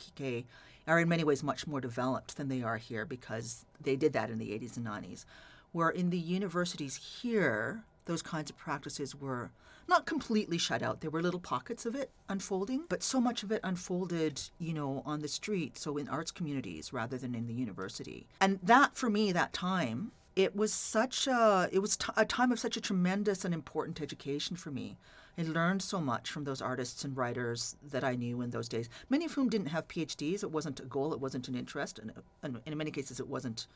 are 0.86 1.00
in 1.00 1.08
many 1.08 1.24
ways 1.24 1.42
much 1.42 1.66
more 1.66 1.80
developed 1.80 2.36
than 2.36 2.48
they 2.48 2.62
are 2.62 2.78
here 2.78 3.04
because 3.04 3.66
they 3.80 3.96
did 3.96 4.12
that 4.12 4.30
in 4.30 4.38
the 4.38 4.50
80s 4.50 4.76
and 4.76 4.86
90s. 4.86 5.24
Where 5.72 5.90
in 5.90 6.10
the 6.10 6.18
universities 6.18 7.20
here, 7.20 7.84
those 8.04 8.22
kinds 8.22 8.50
of 8.50 8.56
practices 8.56 9.14
were 9.14 9.50
not 9.88 10.06
completely 10.06 10.58
shut 10.58 10.82
out. 10.82 11.00
There 11.00 11.10
were 11.10 11.22
little 11.22 11.40
pockets 11.40 11.86
of 11.86 11.94
it 11.94 12.10
unfolding, 12.28 12.84
but 12.88 13.02
so 13.02 13.20
much 13.20 13.42
of 13.42 13.50
it 13.50 13.60
unfolded, 13.64 14.40
you 14.58 14.72
know, 14.72 15.02
on 15.04 15.20
the 15.20 15.28
street, 15.28 15.76
so 15.76 15.96
in 15.96 16.08
arts 16.08 16.30
communities 16.30 16.92
rather 16.92 17.18
than 17.18 17.34
in 17.34 17.46
the 17.46 17.54
university. 17.54 18.26
And 18.40 18.58
that, 18.62 18.96
for 18.96 19.10
me, 19.10 19.32
that 19.32 19.52
time, 19.52 20.12
it 20.36 20.56
was 20.56 20.72
such 20.72 21.26
a 21.26 21.68
it 21.72 21.80
was 21.80 21.96
t- 21.96 22.12
a 22.16 22.24
time 22.24 22.52
of 22.52 22.58
such 22.58 22.76
a 22.76 22.80
tremendous 22.80 23.44
and 23.44 23.52
important 23.52 24.00
education 24.00 24.56
for 24.56 24.70
me. 24.70 24.96
I 25.36 25.42
learned 25.42 25.82
so 25.82 26.00
much 26.00 26.30
from 26.30 26.44
those 26.44 26.60
artists 26.60 27.04
and 27.04 27.16
writers 27.16 27.76
that 27.90 28.04
I 28.04 28.16
knew 28.16 28.42
in 28.42 28.50
those 28.50 28.68
days. 28.68 28.90
Many 29.08 29.24
of 29.24 29.32
whom 29.32 29.48
didn't 29.48 29.68
have 29.68 29.88
PhDs. 29.88 30.42
It 30.42 30.50
wasn't 30.50 30.80
a 30.80 30.84
goal. 30.84 31.12
It 31.14 31.20
wasn't 31.20 31.48
an 31.48 31.54
interest, 31.54 31.98
and, 31.98 32.10
uh, 32.10 32.20
and 32.42 32.60
in 32.66 32.78
many 32.78 32.90
cases, 32.90 33.18
it 33.18 33.28
wasn't. 33.28 33.66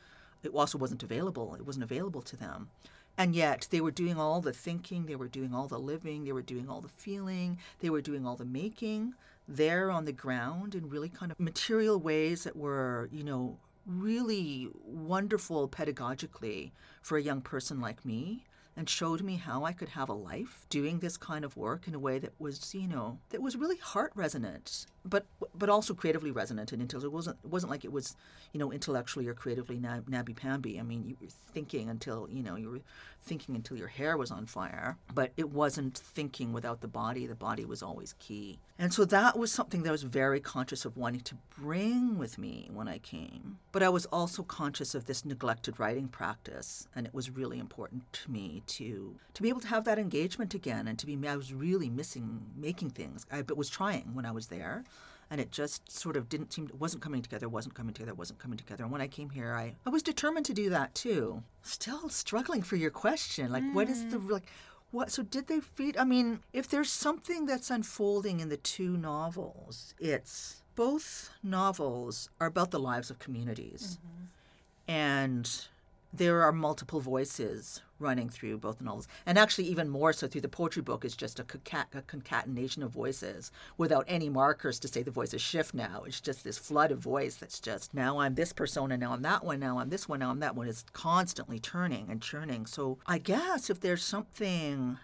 It 0.43 0.53
also 0.53 0.77
wasn't 0.77 1.03
available. 1.03 1.55
It 1.55 1.65
wasn't 1.65 1.83
available 1.83 2.21
to 2.23 2.37
them. 2.37 2.69
And 3.17 3.35
yet, 3.35 3.67
they 3.71 3.81
were 3.81 3.91
doing 3.91 4.17
all 4.17 4.41
the 4.41 4.53
thinking, 4.53 5.07
they 5.07 5.15
were 5.15 5.27
doing 5.27 5.53
all 5.53 5.67
the 5.67 5.79
living, 5.79 6.23
they 6.23 6.31
were 6.31 6.43
doing 6.43 6.69
all 6.69 6.81
the 6.81 6.87
feeling, 6.87 7.57
they 7.79 7.89
were 7.89 8.01
doing 8.01 8.27
all 8.27 8.35
the 8.35 8.45
making 8.45 9.15
there 9.47 9.89
on 9.89 10.05
the 10.05 10.11
ground 10.11 10.75
in 10.75 10.89
really 10.89 11.09
kind 11.09 11.31
of 11.31 11.39
material 11.39 11.99
ways 11.99 12.43
that 12.43 12.55
were, 12.55 13.09
you 13.11 13.23
know, 13.23 13.57
really 13.85 14.67
wonderful 14.83 15.69
pedagogically 15.69 16.71
for 17.01 17.17
a 17.17 17.21
young 17.21 17.41
person 17.41 17.79
like 17.79 18.03
me 18.03 18.43
and 18.75 18.89
showed 18.89 19.23
me 19.23 19.37
how 19.37 19.63
I 19.63 19.71
could 19.71 19.89
have 19.89 20.09
a 20.09 20.13
life 20.13 20.65
doing 20.69 20.99
this 20.99 21.17
kind 21.17 21.45
of 21.45 21.55
work 21.55 21.87
in 21.87 21.95
a 21.95 21.99
way 21.99 22.19
that 22.19 22.33
was, 22.37 22.75
you 22.75 22.87
know, 22.87 23.17
that 23.29 23.41
was 23.41 23.55
really 23.55 23.77
heart 23.77 24.11
resonant, 24.13 24.85
but 25.09 25.25
but 25.55 25.69
also 25.69 25.93
creatively 25.93 26.31
resonant 26.31 26.71
and 26.71 26.81
until 26.81 27.03
it 27.03 27.11
wasn't 27.11 27.37
it 27.43 27.49
wasn't 27.49 27.71
like 27.71 27.85
it 27.85 27.91
was, 27.91 28.15
you 28.53 28.59
know, 28.59 28.71
intellectually 28.71 29.27
or 29.27 29.33
creatively 29.33 29.79
nab- 29.79 30.09
nabby 30.09 30.33
pamby. 30.33 30.79
I 30.79 30.83
mean, 30.83 31.03
you 31.05 31.17
were 31.21 31.27
thinking 31.53 31.89
until 31.89 32.27
you 32.29 32.43
know 32.43 32.55
you 32.55 32.69
were 32.69 32.81
thinking 33.21 33.55
until 33.55 33.77
your 33.77 33.87
hair 33.87 34.15
was 34.15 34.31
on 34.31 34.45
fire, 34.45 34.97
but 35.13 35.31
it 35.35 35.49
wasn't 35.49 35.97
thinking 35.97 36.53
without 36.53 36.81
the 36.81 36.87
body. 36.87 37.25
The 37.25 37.35
body 37.35 37.65
was 37.65 37.83
always 37.83 38.13
key, 38.19 38.59
and 38.79 38.93
so 38.93 39.05
that 39.05 39.37
was 39.37 39.51
something 39.51 39.83
that 39.83 39.89
I 39.89 39.91
was 39.91 40.03
very 40.03 40.39
conscious 40.39 40.85
of 40.85 40.97
wanting 40.97 41.21
to 41.21 41.35
bring 41.59 42.17
with 42.17 42.37
me 42.37 42.69
when 42.73 42.87
I 42.87 42.99
came. 42.99 43.59
But 43.71 43.83
I 43.83 43.89
was 43.89 44.05
also 44.07 44.43
conscious 44.43 44.95
of 44.95 45.05
this 45.05 45.25
neglected 45.25 45.79
writing 45.79 46.07
practice, 46.07 46.87
and 46.95 47.05
it 47.05 47.13
was 47.13 47.29
really 47.29 47.59
important 47.59 48.11
to 48.13 48.31
me 48.31 48.63
to 48.67 49.15
to 49.33 49.41
be 49.41 49.49
able 49.49 49.61
to 49.61 49.67
have 49.67 49.85
that 49.85 49.99
engagement 49.99 50.53
again 50.53 50.87
and 50.87 50.97
to 50.99 51.05
be 51.05 51.17
I 51.27 51.35
was 51.35 51.53
really 51.53 51.89
missing 51.89 52.41
making 52.55 52.91
things. 52.91 53.25
I 53.31 53.41
but 53.41 53.57
was 53.57 53.69
trying 53.69 54.13
when 54.13 54.25
I 54.25 54.31
was 54.31 54.47
there 54.47 54.83
and 55.29 55.41
it 55.41 55.51
just 55.51 55.91
sort 55.91 56.15
of 56.15 56.29
didn't 56.29 56.53
seem 56.53 56.69
wasn't 56.77 57.01
coming 57.01 57.21
together 57.21 57.49
wasn't 57.49 57.73
coming 57.73 57.93
together 57.93 58.13
wasn't 58.13 58.39
coming 58.39 58.57
together 58.57 58.83
and 58.83 58.91
when 58.91 59.01
i 59.01 59.07
came 59.07 59.29
here 59.29 59.53
i, 59.53 59.73
I 59.85 59.89
was 59.89 60.03
determined 60.03 60.45
to 60.47 60.53
do 60.53 60.69
that 60.69 60.95
too 60.95 61.43
still 61.61 62.09
struggling 62.09 62.61
for 62.61 62.75
your 62.75 62.91
question 62.91 63.51
like 63.51 63.63
mm. 63.63 63.73
what 63.73 63.89
is 63.89 64.05
the 64.07 64.19
like 64.19 64.47
what 64.91 65.11
so 65.11 65.23
did 65.23 65.47
they 65.47 65.59
feed 65.59 65.97
i 65.97 66.03
mean 66.03 66.39
if 66.53 66.67
there's 66.67 66.89
something 66.89 67.45
that's 67.45 67.69
unfolding 67.69 68.39
in 68.39 68.49
the 68.49 68.57
two 68.57 68.97
novels 68.97 69.93
it's 69.99 70.61
both 70.75 71.31
novels 71.43 72.29
are 72.39 72.47
about 72.47 72.71
the 72.71 72.79
lives 72.79 73.09
of 73.09 73.19
communities 73.19 73.97
mm-hmm. 73.99 74.91
and 74.91 75.67
there 76.13 76.41
are 76.41 76.51
multiple 76.51 76.99
voices 76.99 77.81
running 77.99 78.29
through 78.29 78.57
both 78.57 78.79
novels, 78.79 79.07
and 79.25 79.37
actually 79.37 79.67
even 79.67 79.89
more 79.89 80.13
so 80.13 80.27
through 80.27 80.41
the 80.41 80.47
poetry 80.47 80.81
book 80.81 81.03
is 81.03 81.15
just 81.15 81.39
a, 81.39 81.45
a, 81.93 82.01
concatenation 82.03 82.83
of 82.83 82.91
voices 82.91 83.51
without 83.77 84.05
any 84.07 84.29
markers 84.29 84.79
to 84.79 84.87
say 84.87 85.01
the 85.01 85.11
voices 85.11 85.41
shift 85.41 85.73
now. 85.73 86.03
It's 86.05 86.21
just 86.21 86.43
this 86.43 86.57
flood 86.57 86.91
of 86.91 86.99
voice 86.99 87.35
that's 87.35 87.59
just 87.59 87.93
now 87.93 88.19
I'm 88.19 88.35
this 88.35 88.53
persona, 88.53 88.97
now 88.97 89.13
I'm 89.13 89.23
that 89.23 89.43
one, 89.43 89.59
now 89.59 89.79
I'm 89.79 89.89
this 89.89 90.07
one, 90.07 90.19
now 90.19 90.29
I'm 90.29 90.39
that 90.39 90.55
one. 90.55 90.67
It's 90.67 90.85
constantly 90.93 91.59
turning 91.59 92.07
and 92.09 92.21
churning. 92.21 92.65
So 92.65 92.99
I 93.05 93.17
guess 93.17 93.69
if 93.69 93.81
there's 93.81 94.03
something 94.03 94.97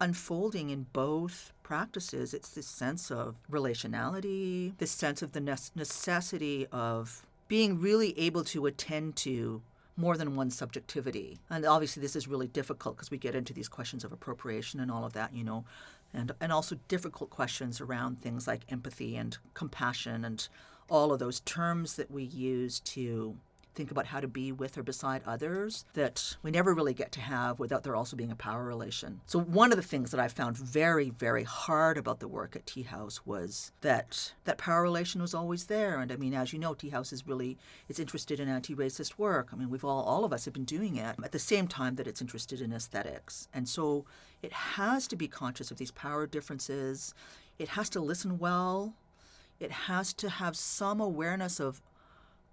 unfolding 0.00 0.70
in 0.70 0.86
both 0.92 1.52
practices, 1.62 2.32
it's 2.32 2.50
this 2.50 2.66
sense 2.66 3.10
of 3.10 3.36
relationality, 3.50 4.76
this 4.78 4.90
sense 4.90 5.22
of 5.22 5.32
the 5.32 5.40
necessity 5.40 6.66
of 6.72 7.26
being 7.48 7.80
really 7.80 8.18
able 8.18 8.44
to 8.44 8.66
attend 8.66 9.16
to 9.16 9.62
more 9.98 10.16
than 10.16 10.36
one 10.36 10.50
subjectivity. 10.50 11.40
And 11.50 11.66
obviously, 11.66 12.00
this 12.00 12.16
is 12.16 12.28
really 12.28 12.46
difficult 12.46 12.96
because 12.96 13.10
we 13.10 13.18
get 13.18 13.34
into 13.34 13.52
these 13.52 13.68
questions 13.68 14.04
of 14.04 14.12
appropriation 14.12 14.78
and 14.80 14.90
all 14.90 15.04
of 15.04 15.12
that, 15.14 15.34
you 15.34 15.42
know, 15.44 15.64
and, 16.14 16.32
and 16.40 16.52
also 16.52 16.78
difficult 16.86 17.30
questions 17.30 17.80
around 17.80 18.22
things 18.22 18.46
like 18.46 18.62
empathy 18.70 19.16
and 19.16 19.36
compassion 19.54 20.24
and 20.24 20.48
all 20.88 21.12
of 21.12 21.18
those 21.18 21.40
terms 21.40 21.96
that 21.96 22.10
we 22.10 22.22
use 22.22 22.80
to 22.80 23.36
think 23.78 23.92
about 23.92 24.06
how 24.06 24.18
to 24.18 24.26
be 24.26 24.50
with 24.50 24.76
or 24.76 24.82
beside 24.82 25.22
others 25.24 25.84
that 25.94 26.36
we 26.42 26.50
never 26.50 26.74
really 26.74 26.92
get 26.92 27.12
to 27.12 27.20
have 27.20 27.60
without 27.60 27.84
there 27.84 27.94
also 27.94 28.16
being 28.16 28.32
a 28.32 28.34
power 28.34 28.64
relation. 28.64 29.20
So 29.26 29.38
one 29.38 29.70
of 29.70 29.76
the 29.76 29.84
things 29.84 30.10
that 30.10 30.18
I 30.18 30.26
found 30.26 30.56
very, 30.56 31.10
very 31.10 31.44
hard 31.44 31.96
about 31.96 32.18
the 32.18 32.26
work 32.26 32.56
at 32.56 32.66
TIA 32.66 32.88
House 32.88 33.24
was 33.24 33.70
that 33.82 34.32
that 34.42 34.58
power 34.58 34.82
relation 34.82 35.22
was 35.22 35.32
always 35.32 35.66
there. 35.66 36.00
And 36.00 36.10
I 36.10 36.16
mean, 36.16 36.34
as 36.34 36.52
you 36.52 36.58
know, 36.58 36.74
TIA 36.74 36.90
House 36.90 37.12
is 37.12 37.24
really 37.24 37.56
it's 37.88 38.00
interested 38.00 38.40
in 38.40 38.48
anti-racist 38.48 39.16
work. 39.16 39.50
I 39.52 39.56
mean, 39.56 39.70
we've 39.70 39.84
all 39.84 40.02
all 40.02 40.24
of 40.24 40.32
us 40.32 40.44
have 40.44 40.54
been 40.54 40.64
doing 40.64 40.96
it 40.96 41.14
at 41.22 41.30
the 41.30 41.38
same 41.38 41.68
time 41.68 41.94
that 41.94 42.08
it's 42.08 42.20
interested 42.20 42.60
in 42.60 42.72
aesthetics. 42.72 43.46
And 43.54 43.68
so 43.68 44.06
it 44.42 44.52
has 44.52 45.06
to 45.06 45.14
be 45.14 45.28
conscious 45.28 45.70
of 45.70 45.78
these 45.78 45.92
power 45.92 46.26
differences. 46.26 47.14
It 47.60 47.68
has 47.68 47.88
to 47.90 48.00
listen 48.00 48.38
well. 48.38 48.94
It 49.60 49.70
has 49.70 50.12
to 50.14 50.28
have 50.28 50.56
some 50.56 51.00
awareness 51.00 51.60
of 51.60 51.80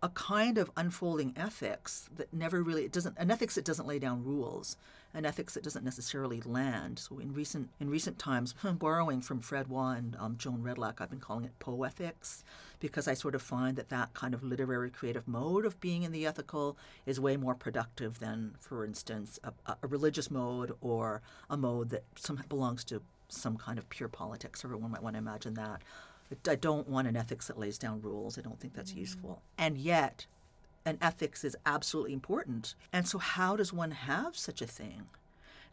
a 0.04 0.10
kind 0.10 0.58
of 0.58 0.72
unfolding 0.76 1.34
ethics 1.36 2.10
that 2.16 2.34
never 2.34 2.62
really 2.62 2.86
it 2.86 2.92
doesn't 2.92 3.18
an 3.18 3.32
ethics 3.32 3.56
that 3.56 3.66
doesn't 3.66 3.88
lay 3.88 3.98
down 4.00 4.24
rules 4.24 4.78
an 5.16 5.26
ethics 5.26 5.54
that 5.54 5.64
doesn't 5.64 5.86
necessarily 5.86 6.42
land. 6.42 7.00
So 7.00 7.20
in 7.20 7.34
recent 7.34 7.70
in 7.80 7.90
recent 7.90 8.20
times 8.20 8.54
borrowing 8.64 9.22
from 9.22 9.40
Fred 9.40 9.68
Wah 9.70 9.94
and 9.94 10.16
um, 10.20 10.36
Joan 10.38 10.62
Retallack 10.62 11.00
i've 11.00 11.10
been 11.10 11.20
calling 11.20 11.46
it 11.46 11.58
poethics 11.60 12.44
because 12.80 13.08
i 13.08 13.14
sort 13.14 13.34
of 13.34 13.42
find 13.42 13.78
that 13.78 13.90
that 13.90 14.14
kind 14.14 14.34
of 14.34 14.44
literary 14.44 14.90
creative 14.90 15.28
mode 15.28 15.66
of 15.66 15.80
being 15.80 16.04
in 16.04 16.12
the 16.12 16.26
ethical 16.26 16.78
is 17.06 17.20
way 17.20 17.38
more 17.38 17.56
productive 17.56 18.20
than 18.20 18.56
for 18.60 18.84
instance 18.84 19.40
a, 19.44 19.76
a 19.82 19.88
religious 19.88 20.30
mode 20.30 20.74
or 20.82 21.22
a 21.50 21.56
mode 21.56 21.90
that 21.90 22.04
some 22.16 22.42
belongs 22.50 22.84
to 22.84 23.02
some 23.30 23.58
kind 23.58 23.80
of 23.80 23.90
pure 23.90 24.10
politics 24.10 24.66
everyone 24.66 24.92
might 24.92 25.02
want 25.02 25.16
to 25.16 25.20
imagine 25.20 25.54
that 25.54 25.82
I 26.48 26.56
don't 26.56 26.90
want 26.90 27.08
an 27.08 27.16
ethics 27.16 27.48
that 27.48 27.60
lays 27.60 27.78
down 27.78 28.02
rules. 28.02 28.38
I 28.38 28.42
don't 28.42 28.60
think 28.60 28.74
that's 28.74 28.94
mm. 28.94 28.98
useful. 28.98 29.42
And 29.58 29.78
yet, 29.78 30.26
an 30.86 30.98
ethics 31.02 31.44
is 31.44 31.56
absolutely 31.66 32.14
important. 32.14 32.76
And 32.94 33.08
so, 33.08 33.18
how 33.18 33.56
does 33.56 33.74
one 33.74 33.92
have 33.92 34.38
such 34.38 34.62
a 34.62 34.68
thing? 34.68 35.04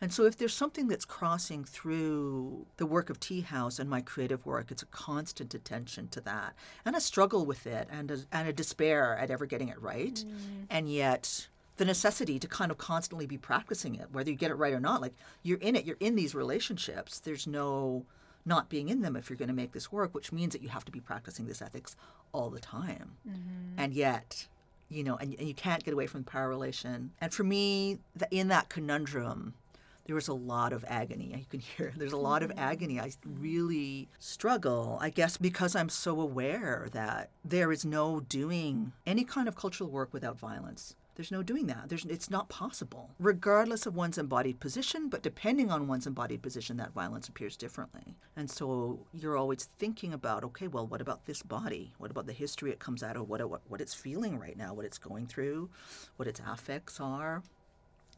And 0.01 0.13
so, 0.13 0.25
if 0.25 0.37
there's 0.37 0.55
something 0.55 0.89
that's 0.89 1.05
crossing 1.05 1.65
through 1.65 2.67
the 2.77 2.87
work 2.87 3.09
of 3.09 3.21
TIA 3.21 3.45
House 3.45 3.79
and 3.79 3.89
my 3.89 4.01
creative 4.01 4.45
work, 4.45 4.71
it's 4.71 4.83
a 4.83 4.87
constant 4.87 5.55
attention 5.55 6.09
to 6.09 6.21
that 6.23 6.55
and 6.85 6.97
a 6.97 7.01
struggle 7.01 7.47
with 7.47 7.67
it 7.67 7.89
and 7.91 8.11
a, 8.11 8.19
and 8.33 8.49
a 8.49 8.53
despair 8.53 9.17
at 9.17 9.31
ever 9.31 9.47
getting 9.47 9.69
it 9.69 9.81
right. 9.81 10.15
Mm. 10.15 10.67
And 10.71 10.91
yet, 10.91 11.47
the 11.77 11.85
necessity 11.85 12.39
to 12.39 12.49
kind 12.49 12.71
of 12.71 12.79
constantly 12.79 13.27
be 13.27 13.39
practicing 13.39 13.95
it, 13.95 14.09
whether 14.13 14.31
you 14.31 14.37
get 14.37 14.51
it 14.51 14.57
right 14.57 14.73
or 14.73 14.81
not. 14.81 15.01
Like, 15.01 15.15
you're 15.43 15.59
in 15.59 15.77
it, 15.77 15.85
you're 15.85 15.97
in 16.01 16.17
these 16.17 16.35
relationships. 16.35 17.19
There's 17.21 17.47
no 17.47 18.05
not 18.45 18.69
being 18.69 18.89
in 18.89 19.03
them 19.03 19.17
if 19.17 19.31
you're 19.31 19.37
going 19.37 19.49
to 19.49 19.55
make 19.55 19.73
this 19.73 19.93
work, 19.93 20.15
which 20.15 20.33
means 20.33 20.53
that 20.53 20.63
you 20.63 20.69
have 20.69 20.85
to 20.85 20.93
be 20.93 21.01
practicing 21.01 21.47
this 21.47 21.63
ethics 21.63 21.97
all 22.33 22.51
the 22.51 22.61
time. 22.61 23.13
Mm-hmm. 23.29 23.79
And 23.79 23.95
yet, 23.95 24.47
you 24.89 25.05
know, 25.05 25.17
and, 25.17 25.35
and 25.39 25.47
you 25.47 25.55
can't 25.55 25.85
get 25.85 25.95
away 25.95 26.07
from 26.07 26.23
the 26.23 26.31
power 26.31 26.49
relation. 26.49 27.13
And 27.21 27.33
for 27.33 27.45
me, 27.45 27.99
the, 28.17 28.29
in 28.31 28.49
that 28.49 28.69
conundrum, 28.69 29.55
there 30.07 30.15
was 30.15 30.29
a 30.29 30.35
lot 30.35 30.73
of 30.73 30.85
agony. 30.89 31.35
You 31.37 31.47
can 31.49 31.61
hear 31.61 31.93
there's 31.97 32.13
a 32.13 32.17
lot 32.17 32.43
of 32.43 32.51
mm-hmm. 32.51 32.59
agony. 32.59 33.01
I 33.01 33.13
really 33.25 34.09
struggle, 34.19 34.99
I 35.01 35.11
guess, 35.11 35.37
because 35.37 35.77
I'm 35.77 35.89
so 35.89 36.21
aware 36.21 36.89
that 36.93 37.31
there 37.45 37.73
is 37.73 37.85
no 37.85 38.21
doing 38.21 38.93
any 39.07 39.25
kind 39.25 39.49
of 39.49 39.57
cultural 39.57 39.91
work 39.91 40.13
without 40.13 40.39
violence. 40.39 40.95
There's 41.15 41.31
no 41.31 41.43
doing 41.43 41.67
that. 41.67 41.89
There's, 41.89 42.05
it's 42.07 42.31
not 42.31 42.49
possible, 42.49 43.11
regardless 43.19 43.85
of 43.85 43.95
one's 43.95 44.17
embodied 44.17 44.61
position, 44.61 45.09
but 45.09 45.23
depending 45.23 45.71
on 45.71 45.87
one's 45.87 46.07
embodied 46.07 46.43
position, 46.43 46.79
that 46.79 46.95
violence 46.95 47.29
appears 47.29 47.57
differently. 47.57 48.17
And 48.35 48.51
so 48.51 49.07
you're 49.13 49.37
always 49.37 49.69
thinking 49.79 50.15
about, 50.15 50.43
okay, 50.45 50.69
well, 50.69 50.87
what 50.87 51.03
about 51.03 51.27
this 51.27 51.43
body? 51.43 51.93
What 51.99 52.11
about 52.11 52.27
the 52.27 52.33
history 52.33 52.71
it 52.71 52.79
comes 52.79 53.03
out 53.03 53.17
of? 53.17 53.29
What, 53.29 53.47
what, 53.49 53.61
what 53.69 53.81
it's 53.83 53.95
feeling 53.95 54.39
right 54.39 54.57
now, 54.57 54.73
what 54.73 54.87
it's 54.87 54.99
going 54.99 55.27
through, 55.27 55.69
what 56.17 56.29
its 56.29 56.41
affects 56.47 57.01
are? 57.01 57.43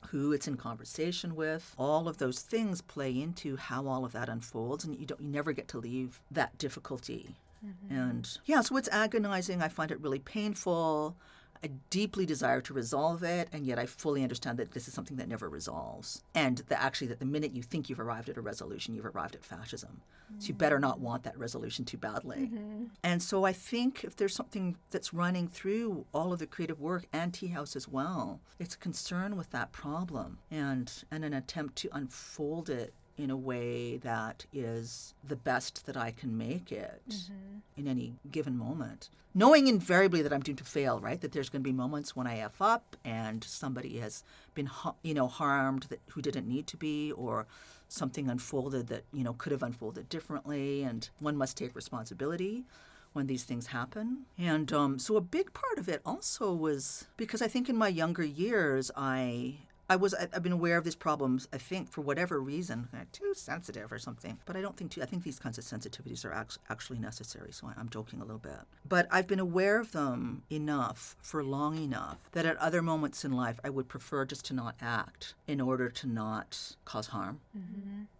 who 0.08 0.32
it's 0.32 0.46
in 0.46 0.56
conversation 0.56 1.34
with. 1.34 1.74
All 1.78 2.08
of 2.08 2.18
those 2.18 2.40
things 2.40 2.82
play 2.82 3.10
into 3.10 3.56
how 3.56 3.86
all 3.86 4.04
of 4.04 4.12
that 4.12 4.28
unfolds, 4.28 4.84
and 4.84 4.94
you 4.94 5.06
don't 5.06 5.20
you 5.20 5.28
never 5.28 5.52
get 5.52 5.66
to 5.68 5.78
leave 5.78 6.20
that 6.30 6.58
difficulty. 6.58 7.36
Mm-hmm. 7.64 7.94
And 7.94 8.38
yeah, 8.44 8.60
so 8.60 8.76
it's 8.76 8.88
agonizing. 8.90 9.62
I 9.62 9.68
find 9.68 9.90
it 9.90 10.00
really 10.00 10.18
painful. 10.18 11.16
I 11.64 11.70
deeply 11.88 12.26
desire 12.26 12.60
to 12.60 12.74
resolve 12.74 13.22
it, 13.22 13.48
and 13.50 13.64
yet 13.64 13.78
I 13.78 13.86
fully 13.86 14.22
understand 14.22 14.58
that 14.58 14.72
this 14.72 14.86
is 14.86 14.92
something 14.92 15.16
that 15.16 15.28
never 15.28 15.48
resolves. 15.48 16.22
And 16.34 16.58
that 16.68 16.82
actually, 16.82 17.06
that 17.06 17.20
the 17.20 17.24
minute 17.24 17.52
you 17.52 17.62
think 17.62 17.88
you've 17.88 18.00
arrived 18.00 18.28
at 18.28 18.36
a 18.36 18.42
resolution, 18.42 18.94
you've 18.94 19.06
arrived 19.06 19.34
at 19.34 19.46
fascism. 19.46 20.02
Mm-hmm. 20.30 20.40
So 20.40 20.48
you 20.48 20.54
better 20.54 20.78
not 20.78 21.00
want 21.00 21.22
that 21.22 21.38
resolution 21.38 21.86
too 21.86 21.96
badly. 21.96 22.50
Mm-hmm. 22.52 22.84
And 23.02 23.22
so 23.22 23.44
I 23.44 23.54
think 23.54 24.04
if 24.04 24.14
there's 24.14 24.34
something 24.34 24.76
that's 24.90 25.14
running 25.14 25.48
through 25.48 26.04
all 26.12 26.34
of 26.34 26.38
the 26.38 26.46
creative 26.46 26.80
work 26.80 27.06
and 27.14 27.32
TIA 27.32 27.54
House 27.54 27.76
as 27.76 27.88
well, 27.88 28.40
it's 28.58 28.74
a 28.74 28.78
concern 28.78 29.34
with 29.34 29.50
that 29.52 29.72
problem 29.72 30.40
and 30.50 30.92
and 31.10 31.24
an 31.24 31.32
attempt 31.32 31.76
to 31.76 31.88
unfold 31.96 32.68
it 32.68 32.92
in 33.16 33.30
a 33.30 33.36
way 33.36 33.96
that 33.98 34.44
is 34.52 35.14
the 35.26 35.36
best 35.36 35.86
that 35.86 35.96
I 35.96 36.10
can 36.10 36.36
make 36.36 36.72
it 36.72 37.30
in 37.76 37.86
any 37.86 38.14
given 38.30 38.58
moment. 38.58 39.08
Knowing 39.34 39.66
invariably 39.66 40.22
that 40.22 40.32
I'm 40.32 40.42
doomed 40.42 40.58
to 40.58 40.64
fail, 40.64 41.00
right? 41.00 41.20
That 41.20 41.32
there's 41.32 41.48
going 41.48 41.62
to 41.62 41.68
be 41.68 41.72
moments 41.72 42.14
when 42.14 42.26
I 42.26 42.38
F 42.38 42.60
up 42.60 42.96
and 43.04 43.42
somebody 43.42 43.98
has 43.98 44.22
been, 44.54 44.70
you 45.02 45.14
know, 45.14 45.26
harmed 45.26 45.84
that 45.84 46.00
who 46.10 46.22
didn't 46.22 46.48
need 46.48 46.66
to 46.68 46.76
be, 46.76 47.12
or 47.12 47.46
something 47.88 48.28
unfolded 48.28 48.86
that, 48.88 49.04
you 49.12 49.24
know, 49.24 49.34
could 49.34 49.52
have 49.52 49.62
unfolded 49.62 50.08
differently, 50.08 50.82
and 50.82 51.10
one 51.18 51.36
must 51.36 51.56
take 51.56 51.74
responsibility 51.74 52.64
when 53.12 53.26
these 53.26 53.44
things 53.44 53.68
happen. 53.68 54.26
And 54.36 54.72
um, 54.72 54.98
so 54.98 55.16
a 55.16 55.20
big 55.20 55.52
part 55.52 55.78
of 55.78 55.88
it 55.88 56.00
also 56.04 56.52
was 56.52 57.06
because 57.16 57.42
I 57.42 57.48
think 57.48 57.68
in 57.68 57.76
my 57.76 57.88
younger 57.88 58.24
years, 58.24 58.90
I 58.96 59.58
I 59.88 59.96
was 59.96 60.14
I've 60.14 60.42
been 60.42 60.52
aware 60.52 60.78
of 60.78 60.84
these 60.84 60.94
problems. 60.94 61.48
I 61.52 61.58
think 61.58 61.90
for 61.90 62.00
whatever 62.00 62.40
reason, 62.40 62.88
uh, 62.94 63.04
too 63.12 63.34
sensitive 63.34 63.92
or 63.92 63.98
something. 63.98 64.38
But 64.46 64.56
I 64.56 64.60
don't 64.60 64.76
think 64.76 64.92
too, 64.92 65.02
I 65.02 65.06
think 65.06 65.24
these 65.24 65.38
kinds 65.38 65.58
of 65.58 65.64
sensitivities 65.64 66.24
are 66.24 66.46
actually 66.70 66.98
necessary. 66.98 67.52
So 67.52 67.70
I'm 67.76 67.88
joking 67.88 68.20
a 68.20 68.24
little 68.24 68.38
bit. 68.38 68.60
But 68.88 69.06
I've 69.10 69.26
been 69.26 69.40
aware 69.40 69.78
of 69.78 69.92
them 69.92 70.42
enough 70.50 71.16
for 71.20 71.42
long 71.44 71.76
enough 71.76 72.18
that 72.32 72.46
at 72.46 72.56
other 72.56 72.82
moments 72.82 73.24
in 73.24 73.32
life 73.32 73.60
I 73.62 73.70
would 73.70 73.88
prefer 73.88 74.24
just 74.24 74.44
to 74.46 74.54
not 74.54 74.76
act 74.80 75.34
in 75.46 75.60
order 75.60 75.88
to 75.90 76.06
not 76.06 76.76
cause 76.84 77.08
harm. 77.08 77.40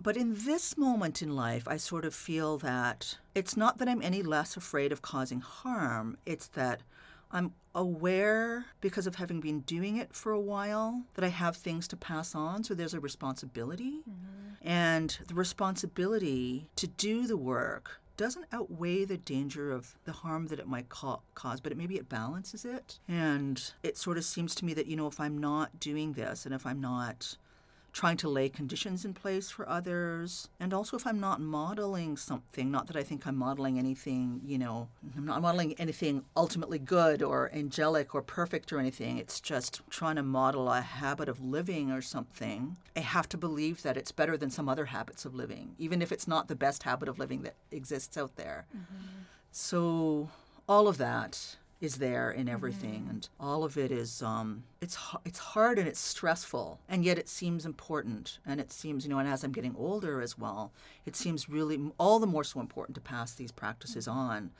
But 0.00 0.16
in 0.16 0.34
this 0.44 0.76
moment 0.76 1.22
in 1.22 1.34
life, 1.34 1.66
I 1.66 1.76
sort 1.78 2.04
of 2.04 2.14
feel 2.14 2.58
that 2.58 3.18
it's 3.34 3.56
not 3.56 3.78
that 3.78 3.88
I'm 3.88 4.02
any 4.02 4.22
less 4.22 4.56
afraid 4.56 4.92
of 4.92 5.02
causing 5.02 5.40
harm. 5.40 6.18
It's 6.26 6.46
that 6.48 6.82
I'm 7.30 7.52
aware, 7.74 8.66
because 8.80 9.06
of 9.06 9.16
having 9.16 9.40
been 9.40 9.60
doing 9.60 9.96
it 9.96 10.14
for 10.14 10.32
a 10.32 10.40
while, 10.40 11.02
that 11.14 11.24
I 11.24 11.28
have 11.28 11.56
things 11.56 11.88
to 11.88 11.96
pass 11.96 12.34
on. 12.34 12.62
So 12.64 12.74
there's 12.74 12.94
a 12.94 13.00
responsibility. 13.00 14.00
Mm-hmm. 14.08 14.66
And 14.66 15.18
the 15.26 15.34
responsibility 15.34 16.68
to 16.76 16.86
do 16.86 17.26
the 17.26 17.36
work 17.36 18.00
doesn't 18.16 18.46
outweigh 18.52 19.04
the 19.04 19.16
danger 19.16 19.72
of 19.72 19.96
the 20.04 20.12
harm 20.12 20.46
that 20.46 20.60
it 20.60 20.68
might 20.68 20.88
ca- 20.88 21.18
cause, 21.34 21.60
but 21.60 21.72
it, 21.72 21.78
maybe 21.78 21.96
it 21.96 22.08
balances 22.08 22.64
it. 22.64 23.00
And 23.08 23.60
it 23.82 23.98
sort 23.98 24.18
of 24.18 24.24
seems 24.24 24.54
to 24.54 24.64
me 24.64 24.72
that, 24.74 24.86
you 24.86 24.94
know, 24.94 25.08
if 25.08 25.18
I'm 25.18 25.36
not 25.36 25.80
doing 25.80 26.12
this 26.12 26.46
and 26.46 26.54
if 26.54 26.64
I'm 26.64 26.80
not 26.80 27.36
trying 27.94 28.16
to 28.16 28.28
lay 28.28 28.48
conditions 28.48 29.04
in 29.04 29.14
place 29.14 29.50
for 29.50 29.66
others. 29.68 30.48
And 30.58 30.74
also, 30.74 30.96
if 30.96 31.06
I'm 31.06 31.20
not 31.20 31.40
modeling 31.40 32.16
something, 32.16 32.68
not 32.68 32.88
that 32.88 32.96
I 32.96 33.04
think 33.04 33.24
I'm 33.24 33.36
modeling 33.36 33.78
anything, 33.78 34.40
you 34.44 34.58
know, 34.58 34.88
I'm 35.16 35.24
not 35.24 35.40
modeling 35.40 35.74
anything 35.78 36.24
ultimately 36.36 36.80
good 36.80 37.22
or 37.22 37.52
angelic 37.54 38.12
or 38.12 38.20
perfect 38.20 38.72
or 38.72 38.80
anything. 38.80 39.18
It's 39.18 39.40
just 39.40 39.80
trying 39.90 40.16
to 40.16 40.24
model 40.24 40.68
a 40.68 40.80
habit 40.80 41.28
of 41.28 41.40
living 41.40 41.92
or 41.92 42.02
something. 42.02 42.76
I 42.96 43.00
have 43.00 43.28
to 43.28 43.38
believe 43.38 43.82
that 43.84 43.96
it's 43.96 44.10
better 44.10 44.36
than 44.36 44.50
some 44.50 44.68
other 44.68 44.86
habits 44.86 45.24
of 45.24 45.32
living, 45.32 45.76
even 45.78 46.02
if 46.02 46.10
it's 46.10 46.26
not 46.26 46.48
the 46.48 46.56
best 46.56 46.82
habit 46.82 47.08
of 47.08 47.20
living 47.20 47.42
that 47.42 47.54
exists 47.70 48.18
out 48.18 48.34
there. 48.34 48.66
Mm-hmm. 48.76 49.22
So, 49.52 50.30
all 50.68 50.88
of 50.88 50.98
that 50.98 51.56
is 51.84 51.96
there 51.96 52.30
in 52.30 52.48
everything 52.48 53.02
mm-hmm. 53.02 53.10
and 53.10 53.28
all 53.38 53.62
of 53.62 53.76
it 53.76 53.92
is 53.92 54.22
um, 54.22 54.64
it's 54.80 54.98
it's 55.24 55.38
hard 55.38 55.78
and 55.78 55.86
it's 55.86 56.00
stressful 56.00 56.80
and 56.88 57.04
yet 57.04 57.18
it 57.18 57.28
seems 57.28 57.66
important 57.66 58.38
and 58.46 58.60
it 58.60 58.72
seems 58.72 59.04
you 59.04 59.10
know 59.10 59.18
and 59.18 59.28
as 59.28 59.44
I'm 59.44 59.52
getting 59.52 59.76
older 59.76 60.20
as 60.20 60.38
well 60.38 60.72
it 61.04 61.14
seems 61.14 61.48
really 61.48 61.78
all 61.98 62.18
the 62.18 62.26
more 62.26 62.44
so 62.44 62.60
important 62.60 62.94
to 62.96 63.00
pass 63.00 63.34
these 63.34 63.52
practices 63.52 64.06
mm-hmm. 64.06 64.18
on 64.18 64.50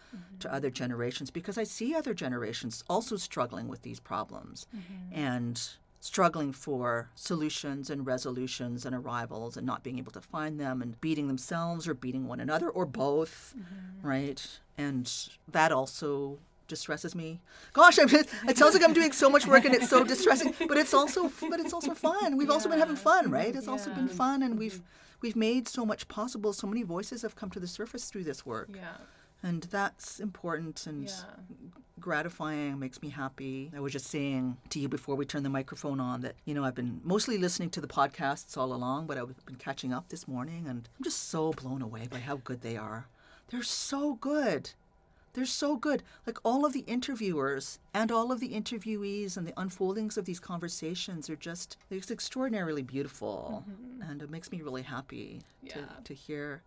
to 0.40 0.52
other 0.52 0.68
mm-hmm. 0.68 0.74
generations 0.74 1.30
because 1.30 1.58
I 1.58 1.64
see 1.64 1.94
other 1.94 2.14
generations 2.14 2.84
also 2.88 3.16
struggling 3.16 3.68
with 3.68 3.82
these 3.82 4.00
problems 4.00 4.66
and 5.12 5.60
struggling 6.00 6.52
for 6.52 7.08
solutions 7.14 7.88
and 7.88 8.06
resolutions 8.06 8.84
and 8.84 8.94
arrivals 8.94 9.56
and 9.56 9.66
not 9.66 9.82
being 9.82 9.98
able 9.98 10.12
to 10.12 10.20
find 10.20 10.60
them 10.60 10.82
and 10.82 11.00
beating 11.00 11.28
themselves 11.28 11.88
or 11.88 11.94
beating 11.94 12.26
one 12.26 12.40
another 12.40 12.68
or 12.68 12.84
both 12.84 13.54
right? 14.02 14.60
And 14.76 15.10
that 15.48 15.72
also 15.72 16.38
distresses 16.68 17.14
me. 17.14 17.40
Gosh 17.72 17.98
I'm, 17.98 18.08
it 18.48 18.56
sounds 18.56 18.74
like 18.74 18.82
i'm 18.84 18.92
doing 18.94 19.12
so 19.12 19.28
much 19.30 19.46
work 19.46 19.64
and 19.64 19.74
it's 19.74 19.88
so 19.88 20.02
distressing 20.14 20.54
but 20.68 20.76
it's 20.78 20.94
also 20.94 21.30
but 21.50 21.60
it's 21.60 21.72
also 21.72 21.94
fun. 21.94 22.36
We've 22.36 22.50
also 22.50 22.68
been 22.68 22.78
having 22.78 22.96
fun 22.96 23.30
right? 23.30 23.54
It's 23.54 23.68
also 23.68 23.90
been 23.90 24.08
fun 24.08 24.42
and 24.42 24.58
we've 24.58 24.80
we've 25.20 25.36
made 25.36 25.68
so 25.68 25.84
much 25.86 26.08
possible. 26.08 26.52
So 26.52 26.66
many 26.66 26.82
voices 26.82 27.22
have 27.22 27.34
come 27.36 27.50
to 27.50 27.60
the 27.60 27.66
surface 27.68 28.04
through 28.10 28.24
this 28.24 28.44
work. 28.46 28.70
Yeah. 28.74 28.96
and 29.42 29.62
that's 29.64 30.20
important 30.20 30.86
and 30.86 31.04
Yeah. 31.08 31.34
gratifying 32.00 32.78
makes 32.78 33.00
me 33.02 33.08
happy. 33.10 33.70
I 33.76 33.80
was 33.80 33.92
just 33.92 34.06
saying 34.06 34.56
to 34.70 34.78
you 34.80 34.88
before 34.88 35.14
we 35.14 35.24
turned 35.24 35.44
the 35.44 35.50
microphone 35.50 36.00
on 36.00 36.20
that 36.22 36.34
you 36.44 36.54
know 36.54 36.64
i've 36.64 36.74
been 36.74 37.00
mostly 37.04 37.38
listening 37.38 37.70
to 37.70 37.80
the 37.80 37.86
podcasts 37.86 38.56
all 38.56 38.72
along 38.72 39.06
but 39.06 39.16
i've 39.18 39.46
been 39.46 39.56
catching 39.56 39.92
up 39.92 40.08
this 40.08 40.26
morning 40.26 40.66
and 40.68 40.88
i'm 40.98 41.04
just 41.04 41.28
so 41.28 41.52
blown 41.52 41.82
away 41.82 42.06
by 42.10 42.18
how 42.18 42.36
good 42.36 42.60
they 42.62 42.76
are. 42.76 43.06
They're 43.50 43.62
so 43.62 44.14
good 44.14 44.70
they're 45.34 45.44
so 45.44 45.76
good. 45.76 46.02
Like 46.26 46.38
all 46.44 46.64
of 46.64 46.72
the 46.72 46.80
interviewers 46.80 47.78
and 47.92 48.10
all 48.10 48.32
of 48.32 48.40
the 48.40 48.50
interviewees 48.50 49.36
and 49.36 49.46
the 49.46 49.52
unfoldings 49.56 50.16
of 50.16 50.24
these 50.24 50.40
conversations 50.40 51.28
are 51.28 51.36
just 51.36 51.76
it's 51.90 52.10
extraordinarily 52.10 52.82
beautiful, 52.82 53.64
mm-hmm. 53.68 54.10
and 54.10 54.22
it 54.22 54.30
makes 54.30 54.50
me 54.50 54.62
really 54.62 54.82
happy 54.82 55.42
Yeah. 55.62 55.74
to, 55.74 55.88
to 56.04 56.14
hear 56.14 56.62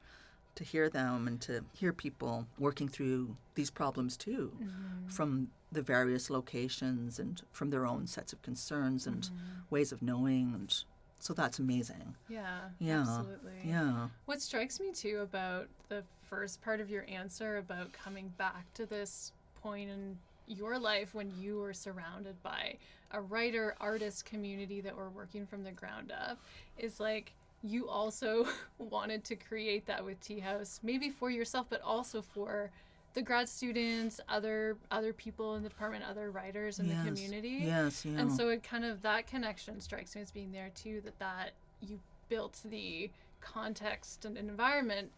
to 0.56 0.64
hear 0.64 0.90
them 0.90 1.28
and 1.28 1.40
to 1.40 1.64
hear 1.74 1.94
people 1.94 2.48
working 2.58 2.88
through 2.88 3.38
these 3.54 3.70
problems 3.70 4.18
too 4.18 4.52
mm-hmm. 4.60 5.08
from 5.08 5.50
the 5.72 5.84
various 5.84 6.32
locations 6.32 7.20
and 7.20 7.44
from 7.52 7.70
their 7.70 7.86
own 7.86 8.08
sets 8.08 8.34
of 8.34 8.42
concerns 8.42 9.06
and 9.06 9.24
mm-hmm. 9.24 9.36
ways 9.70 9.92
of 9.92 10.02
knowing 10.02 10.54
and 10.56 10.84
so 11.20 11.34
that's 11.34 11.60
amazing 11.60 12.16
Yeah. 12.30 12.60
yeah 12.80 13.02
Absolutely. 13.02 13.52
yeah 13.66 14.08
What 14.26 14.42
strikes 14.42 14.80
me 14.80 14.92
too 14.92 15.20
about 15.24 15.68
the 15.90 16.04
first 16.30 16.62
part 16.62 16.80
of 16.80 16.90
your 16.90 17.06
answer 17.10 17.58
about 17.58 17.92
coming 17.94 18.32
back 18.38 18.72
to 18.76 18.86
this 18.86 19.32
point 19.62 19.90
in 19.90 20.18
your 20.48 20.78
life 20.80 21.14
when 21.14 21.32
you 21.40 21.60
were 21.60 21.74
surrounded 21.74 22.42
by 22.44 22.76
a 23.12 23.22
writer 23.22 23.76
artist 23.80 24.26
community 24.26 24.82
that 24.82 24.96
were 24.96 25.10
working 25.10 25.46
from 25.46 25.64
the 25.64 25.72
ground 25.72 26.12
up 26.12 26.38
is 26.78 27.00
like 27.00 27.34
you 27.64 27.88
also 27.90 28.46
wanted 28.78 29.24
to 29.26 29.36
create 29.36 29.86
that 29.88 30.04
with 30.06 30.20
TIA 30.22 30.42
House, 30.44 30.80
maybe 30.84 31.10
for 31.10 31.30
yourself, 31.32 31.66
but 31.70 31.82
also 31.82 32.22
for 32.22 32.70
the 33.14 33.22
grad 33.22 33.50
students, 33.50 34.20
other 34.30 34.78
other 34.92 35.14
people 35.14 35.56
in 35.56 35.64
the 35.64 35.70
department, 35.70 36.04
other 36.10 36.32
writers 36.32 36.80
in 36.80 36.88
yes. 36.88 36.98
the 36.98 37.10
community. 37.10 37.60
yes 37.64 38.06
yeah 38.06 38.20
And 38.20 38.32
so 38.32 38.50
it 38.50 38.64
kind 38.64 38.86
of 38.86 39.02
that 39.02 39.28
connection 39.28 39.80
strikes 39.80 40.16
me 40.16 40.22
as 40.22 40.32
being 40.32 40.52
there 40.52 40.72
too. 40.76 41.02
That 41.04 41.20
that 41.20 41.52
you 41.82 42.00
built 42.30 42.60
the 42.66 43.10
context 43.42 44.26
and 44.26 44.38
environment 44.38 45.10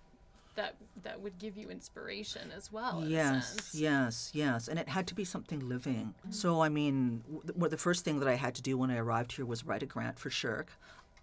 that 0.56 0.76
that 1.04 1.22
would 1.22 1.38
give 1.40 1.56
you 1.58 1.70
inspiration 1.70 2.52
as 2.56 2.72
well. 2.72 3.04
Yes 3.06 3.72
yes 3.74 4.32
yes 4.34 4.68
and 4.68 4.80
it 4.80 4.90
had 4.90 5.08
to 5.08 5.16
be 5.16 5.24
something 5.24 5.68
living 5.68 6.14
mm-hmm. 6.20 6.32
so 6.32 6.62
i 6.62 6.70
mean 6.70 7.24
w- 7.48 7.70
the 7.70 7.78
first 7.78 8.04
thing 8.04 8.20
that 8.20 8.28
i 8.28 8.36
had 8.36 8.56
to 8.56 8.62
do 8.62 8.78
when 8.78 8.90
i 8.90 8.98
arrived 8.98 9.34
here 9.34 9.46
was 9.46 9.66
write 9.66 9.84
a 9.84 9.86
grant 9.86 10.18
for 10.20 10.30
SSHRC 10.30 10.68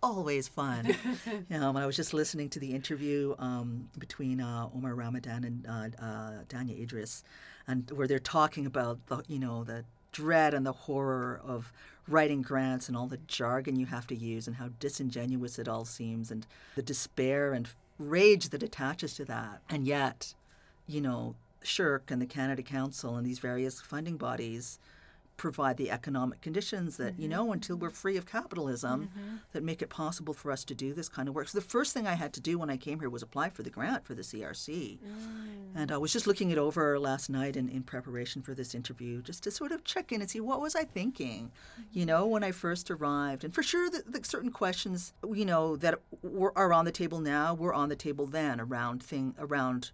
always 0.02 0.48
fun. 0.48 0.94
Um, 1.50 1.76
i 1.76 1.86
was 1.86 1.96
just 1.96 2.12
listening 2.12 2.48
to 2.50 2.58
the 2.58 2.72
interview 2.72 3.34
um, 3.38 3.88
between 3.98 4.40
uh, 4.40 4.68
omar 4.74 4.94
ramadan 4.94 5.44
and 5.44 5.66
uh, 5.66 6.04
uh, 6.04 6.30
danya 6.48 6.78
idris 6.80 7.22
and 7.66 7.90
where 7.90 8.06
they're 8.06 8.18
talking 8.18 8.66
about 8.66 9.04
the 9.06 9.22
you 9.28 9.38
know 9.38 9.64
the 9.64 9.84
dread 10.12 10.54
and 10.54 10.66
the 10.66 10.72
horror 10.72 11.40
of 11.44 11.72
writing 12.08 12.42
grants 12.42 12.88
and 12.88 12.96
all 12.96 13.06
the 13.06 13.18
jargon 13.26 13.76
you 13.76 13.86
have 13.86 14.06
to 14.06 14.14
use 14.14 14.46
and 14.46 14.56
how 14.56 14.70
disingenuous 14.80 15.58
it 15.58 15.68
all 15.68 15.84
seems 15.84 16.30
and 16.30 16.46
the 16.74 16.82
despair 16.82 17.52
and 17.52 17.68
rage 17.98 18.50
that 18.50 18.62
attaches 18.62 19.14
to 19.14 19.24
that. 19.24 19.60
And 19.68 19.86
yet 19.86 20.34
you 20.86 21.00
know, 21.00 21.34
SSHRC 21.64 22.10
and 22.10 22.22
the 22.22 22.26
Canada 22.26 22.62
Council 22.62 23.16
and 23.16 23.26
these 23.26 23.40
various 23.40 23.80
funding 23.80 24.16
bodies 24.16 24.78
provide 25.36 25.76
the 25.76 25.90
economic 25.90 26.40
conditions 26.40 26.96
that, 26.96 27.18
you 27.18 27.28
know, 27.28 27.44
mm-hmm. 27.44 27.54
until 27.54 27.76
we're 27.76 27.90
free 27.90 28.16
of 28.16 28.26
capitalism, 28.26 29.08
mm-hmm. 29.08 29.36
that 29.52 29.62
make 29.62 29.82
it 29.82 29.90
possible 29.90 30.34
for 30.34 30.50
us 30.50 30.64
to 30.64 30.74
do 30.74 30.94
this 30.94 31.08
kind 31.08 31.28
of 31.28 31.34
work. 31.34 31.48
So 31.48 31.58
the 31.58 31.64
first 31.64 31.92
thing 31.92 32.06
I 32.06 32.14
had 32.14 32.32
to 32.34 32.40
do 32.40 32.58
when 32.58 32.70
I 32.70 32.76
came 32.76 33.00
here 33.00 33.10
was 33.10 33.22
apply 33.22 33.50
for 33.50 33.62
the 33.62 33.70
grant 33.70 34.04
for 34.04 34.14
the 34.14 34.22
CRC. 34.22 34.98
Mm. 34.98 35.00
And 35.74 35.92
I 35.92 35.98
was 35.98 36.12
just 36.12 36.26
looking 36.26 36.50
it 36.50 36.58
over 36.58 36.98
last 36.98 37.28
night 37.28 37.56
in, 37.56 37.68
in 37.68 37.82
preparation 37.82 38.42
for 38.42 38.54
this 38.54 38.74
interview, 38.74 39.22
just 39.22 39.42
to 39.44 39.50
sort 39.50 39.72
of 39.72 39.84
check 39.84 40.12
in 40.12 40.20
and 40.20 40.30
see 40.30 40.40
what 40.40 40.60
was 40.60 40.74
I 40.74 40.84
thinking, 40.84 41.52
you 41.92 42.06
know, 42.06 42.22
mm-hmm. 42.22 42.32
when 42.32 42.44
I 42.44 42.52
first 42.52 42.90
arrived. 42.90 43.44
And 43.44 43.54
for 43.54 43.62
sure, 43.62 43.90
the, 43.90 44.02
the 44.06 44.24
certain 44.24 44.50
questions, 44.50 45.12
you 45.32 45.44
know, 45.44 45.76
that 45.76 46.00
were, 46.22 46.56
are 46.56 46.72
on 46.72 46.84
the 46.84 46.92
table 46.92 47.20
now 47.20 47.54
were 47.54 47.74
on 47.74 47.88
the 47.88 47.96
table 47.96 48.26
then 48.26 48.60
around 48.60 49.02
thing 49.02 49.34
around 49.38 49.90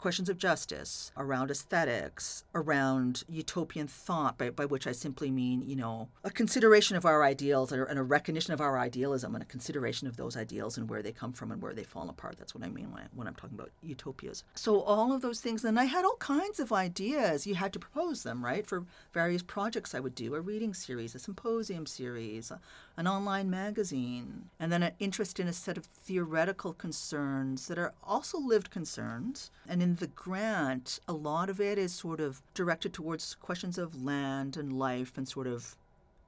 questions 0.00 0.28
of 0.28 0.38
justice, 0.38 1.12
around 1.16 1.50
aesthetics, 1.50 2.44
around 2.54 3.22
utopian 3.28 3.86
thought, 3.86 4.38
by, 4.38 4.50
by 4.50 4.64
which 4.64 4.86
I 4.86 4.92
simply 4.92 5.30
mean, 5.30 5.62
you 5.62 5.76
know, 5.76 6.08
a 6.24 6.30
consideration 6.30 6.96
of 6.96 7.04
our 7.04 7.22
ideals 7.22 7.70
and 7.72 7.98
a- 7.98 8.02
recognition 8.02 8.52
of 8.52 8.60
our 8.60 8.78
idealism 8.78 9.34
and 9.34 9.42
a 9.42 9.46
consideration 9.46 10.08
of 10.08 10.16
those 10.16 10.36
ideals 10.36 10.76
and 10.76 10.88
where 10.88 11.02
they 11.02 11.12
come 11.12 11.32
from 11.32 11.52
and 11.52 11.62
where 11.62 11.74
they 11.74 11.84
fall 11.84 12.08
apart. 12.08 12.36
That's 12.38 12.54
what 12.54 12.64
I 12.64 12.68
mean 12.70 12.90
when, 12.92 13.02
I, 13.02 13.06
when 13.14 13.28
I'm 13.28 13.34
talking 13.34 13.58
about 13.58 13.70
utopias. 13.82 14.42
So 14.54 14.80
all 14.80 15.12
of 15.12 15.20
those 15.22 15.40
things, 15.40 15.64
and 15.64 15.78
I 15.78 15.84
had 15.84 16.04
all 16.04 16.16
kinds 16.16 16.58
of 16.58 16.72
ideas. 16.72 17.46
You 17.46 17.54
had 17.54 17.72
to 17.74 17.78
propose 17.78 18.22
them, 18.22 18.44
right, 18.44 18.66
for 18.66 18.84
various 19.12 19.42
projects 19.42 19.94
I 19.94 20.00
would 20.00 20.14
do, 20.14 20.34
a 20.34 20.40
reading 20.40 20.74
series, 20.74 21.14
a 21.14 21.18
symposium 21.18 21.86
series, 21.86 22.50
a 22.50 22.60
an 22.96 23.06
online 23.06 23.48
magazine, 23.48 24.50
and 24.58 24.70
then 24.70 24.82
an 24.82 24.92
interest 24.98 25.40
in 25.40 25.48
a 25.48 25.52
set 25.52 25.78
of 25.78 25.84
theoretical 25.84 26.72
concerns 26.72 27.66
that 27.68 27.78
are 27.78 27.94
also 28.02 28.38
lived 28.38 28.70
concerns. 28.70 29.50
And 29.66 29.82
in 29.82 29.96
the 29.96 30.08
grant, 30.08 31.00
a 31.08 31.12
lot 31.12 31.48
of 31.48 31.60
it 31.60 31.78
is 31.78 31.92
sort 31.92 32.20
of 32.20 32.42
directed 32.54 32.92
towards 32.92 33.34
questions 33.36 33.78
of 33.78 34.02
land 34.02 34.56
and 34.56 34.78
life 34.78 35.16
and 35.16 35.26
sort 35.26 35.46
of 35.46 35.76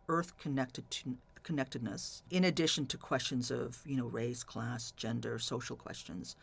earth 0.09 0.39
connected 0.39 0.91
to 0.91 1.17
connectedness 1.43 2.23
in 2.31 2.45
addition 2.45 2.87
to 2.87 2.97
questions 2.97 3.51
of 3.51 3.81
you 3.85 3.97
know 3.97 4.07
race 4.07 4.45
class 4.45 4.93
gender 4.93 5.39
social 5.39 5.75
questions 5.75 6.37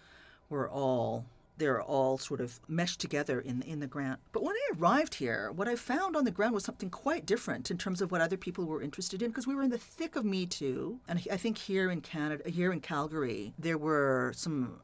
were 0.50 0.70
all 0.70 1.26
they're 1.60 1.82
all 1.82 2.18
sort 2.18 2.42
of 2.42 2.60
meshed 2.68 3.00
together 3.00 3.40
in 3.40 3.62
in 3.62 3.80
the 3.80 3.88
grant. 3.88 4.20
But 4.32 4.44
when 4.44 4.56
I 4.56 4.74
arrived 4.78 5.16
here, 5.16 5.52
what 5.52 5.68
I 5.68 5.76
found 5.76 6.16
on 6.16 6.26
the 6.26 6.32
ground 6.32 6.54
was 6.54 6.64
something 6.64 6.90
quite 6.90 7.26
different 7.26 7.70
in 7.70 7.78
terms 7.78 8.02
of 8.02 8.12
what 8.12 8.22
other 8.22 8.38
people 8.38 8.66
were 8.66 8.82
interested 8.82 9.22
in 9.22 9.30
because 9.30 9.48
we 9.48 9.56
were 9.56 9.64
in 9.64 9.70
the 9.70 9.78
thick 9.78 10.16
of 10.16 10.26
Me 10.26 10.46
Too, 10.46 11.00
and 11.08 11.22
I 11.32 11.38
think 11.38 11.58
here 11.58 11.92
in 11.92 12.02
Canada, 12.02 12.50
here 12.50 12.72
in 12.72 12.80
Calgary, 12.80 13.54
there 13.60 13.78
were 13.78 14.34
some 14.36 14.80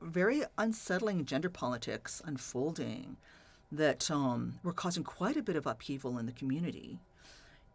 very 0.00 0.42
unsettling 0.56 1.24
gender 1.24 1.50
politics 1.50 2.22
unfolding 2.24 3.16
that 3.72 4.10
um, 4.10 4.58
were 4.62 4.72
causing 4.72 5.04
quite 5.04 5.36
a 5.36 5.42
bit 5.42 5.56
of 5.56 5.66
upheaval 5.66 6.18
in 6.18 6.26
the 6.26 6.32
community. 6.32 6.98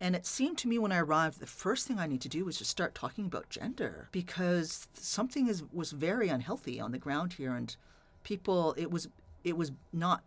And 0.02 0.16
it 0.16 0.26
seemed 0.26 0.58
to 0.60 0.68
me 0.68 0.78
when 0.78 0.92
I 0.92 0.98
arrived, 0.98 1.40
the 1.40 1.48
first 1.48 1.88
thing 1.88 2.00
I 2.00 2.08
need 2.08 2.22
to 2.22 2.30
do 2.30 2.44
was 2.44 2.58
just 2.58 2.70
start 2.70 2.94
talking 2.94 3.26
about 3.26 3.50
gender 3.50 4.10
because 4.12 4.88
something 4.94 5.48
is 5.48 5.64
was 5.72 5.92
very 5.92 6.28
unhealthy 6.28 6.82
on 6.82 6.92
the 6.92 6.98
ground 6.98 7.34
here, 7.34 7.56
and 7.56 7.76
people 8.26 8.76
it 8.78 8.92
was 8.92 9.08
it 9.46 9.56
was 9.56 9.72
not 9.94 10.24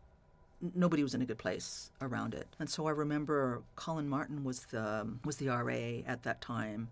nobody 0.74 1.02
was 1.02 1.14
in 1.14 1.22
a 1.22 1.26
good 1.26 1.38
place 1.38 1.90
around 2.00 2.34
it. 2.34 2.48
And 2.58 2.68
so 2.68 2.86
I 2.86 2.90
remember 2.90 3.62
Colin 3.76 4.08
Martin 4.08 4.44
was 4.44 4.60
the 4.66 5.00
um, 5.02 5.20
was 5.24 5.36
the 5.36 5.48
RA 5.48 6.02
at 6.06 6.22
that 6.22 6.40
time, 6.40 6.88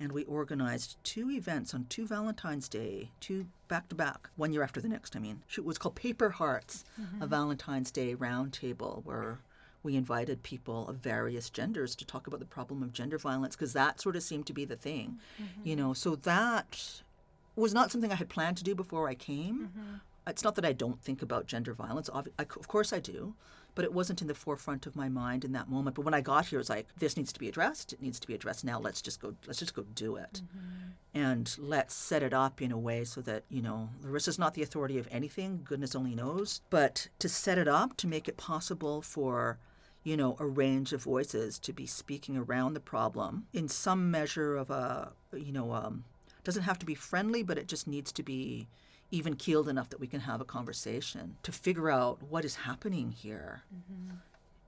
and 0.00 0.12
we 0.12 0.24
organized 0.24 0.96
two 1.04 1.30
events 1.30 1.74
on 1.74 1.86
two 1.88 2.06
Valentine's 2.06 2.68
Day, 2.68 3.10
two 3.20 3.46
back 3.68 3.88
to 3.90 3.94
back, 3.94 4.30
one 4.36 4.52
year 4.52 4.62
after 4.62 4.80
the 4.80 4.88
next. 4.88 5.14
I 5.14 5.18
mean, 5.18 5.42
it 5.56 5.64
was 5.64 5.78
called 5.78 5.94
Paper 5.94 6.30
Hearts, 6.30 6.84
a 6.98 7.02
mm-hmm. 7.02 7.26
Valentine's 7.26 7.90
Day 7.90 8.14
roundtable 8.14 9.04
where 9.04 9.40
we 9.82 9.96
invited 9.96 10.42
people 10.42 10.88
of 10.88 10.96
various 10.96 11.50
genders 11.50 11.94
to 11.94 12.06
talk 12.06 12.26
about 12.26 12.40
the 12.40 12.46
problem 12.46 12.82
of 12.82 12.92
gender 12.92 13.18
violence 13.18 13.54
because 13.54 13.74
that 13.74 14.00
sort 14.00 14.16
of 14.16 14.22
seemed 14.22 14.46
to 14.46 14.54
be 14.54 14.64
the 14.64 14.76
thing, 14.76 15.18
mm-hmm. 15.40 15.68
you 15.68 15.76
know. 15.76 15.92
So 15.92 16.16
that 16.16 17.02
was 17.54 17.74
not 17.74 17.92
something 17.92 18.10
I 18.10 18.16
had 18.16 18.28
planned 18.28 18.56
to 18.56 18.64
do 18.64 18.74
before 18.74 19.08
I 19.08 19.14
came. 19.14 19.68
Mm-hmm. 19.68 19.94
It's 20.26 20.44
not 20.44 20.54
that 20.54 20.64
I 20.64 20.72
don't 20.72 21.00
think 21.00 21.22
about 21.22 21.46
gender 21.46 21.74
violence. 21.74 22.08
Of 22.08 22.68
course 22.68 22.92
I 22.92 22.98
do, 22.98 23.34
but 23.74 23.84
it 23.84 23.92
wasn't 23.92 24.22
in 24.22 24.28
the 24.28 24.34
forefront 24.34 24.86
of 24.86 24.96
my 24.96 25.08
mind 25.08 25.44
in 25.44 25.52
that 25.52 25.68
moment. 25.68 25.96
But 25.96 26.04
when 26.04 26.14
I 26.14 26.20
got 26.20 26.46
here, 26.46 26.58
it 26.58 26.60
was 26.60 26.70
like 26.70 26.86
this 26.98 27.16
needs 27.16 27.32
to 27.32 27.40
be 27.40 27.48
addressed. 27.48 27.92
It 27.92 28.00
needs 28.00 28.18
to 28.20 28.26
be 28.26 28.34
addressed 28.34 28.64
now. 28.64 28.78
Let's 28.78 29.02
just 29.02 29.20
go. 29.20 29.34
Let's 29.46 29.58
just 29.58 29.74
go 29.74 29.84
do 29.94 30.16
it, 30.16 30.42
and 31.12 31.54
let's 31.58 31.94
set 31.94 32.22
it 32.22 32.32
up 32.32 32.62
in 32.62 32.72
a 32.72 32.78
way 32.78 33.04
so 33.04 33.20
that 33.22 33.44
you 33.48 33.62
know 33.62 33.90
Larissa's 34.02 34.38
not 34.38 34.54
the 34.54 34.62
authority 34.62 34.98
of 34.98 35.08
anything. 35.10 35.60
Goodness 35.64 35.94
only 35.94 36.14
knows. 36.14 36.62
But 36.70 37.08
to 37.18 37.28
set 37.28 37.58
it 37.58 37.68
up 37.68 37.96
to 37.98 38.06
make 38.06 38.28
it 38.28 38.36
possible 38.36 39.02
for 39.02 39.58
you 40.04 40.18
know, 40.18 40.36
a 40.38 40.46
range 40.46 40.92
of 40.92 41.02
voices 41.02 41.58
to 41.58 41.72
be 41.72 41.86
speaking 41.86 42.36
around 42.36 42.74
the 42.74 42.80
problem 42.80 43.46
in 43.54 43.68
some 43.68 44.10
measure 44.10 44.54
of 44.54 44.70
a, 44.70 45.10
you 45.32 45.50
know, 45.50 45.72
um, 45.72 46.04
doesn't 46.44 46.64
have 46.64 46.78
to 46.78 46.86
be 46.86 46.94
friendly, 46.94 47.42
but 47.42 47.56
it 47.56 47.66
just 47.66 47.88
needs 47.88 48.12
to 48.12 48.22
be 48.22 48.68
even 49.10 49.34
keeled 49.36 49.68
enough 49.68 49.88
that 49.90 50.00
we 50.00 50.06
can 50.06 50.20
have 50.20 50.40
a 50.40 50.44
conversation 50.44 51.36
to 51.42 51.52
figure 51.52 51.90
out 51.90 52.22
what 52.22 52.44
is 52.44 52.56
happening 52.56 53.12
here. 53.12 53.62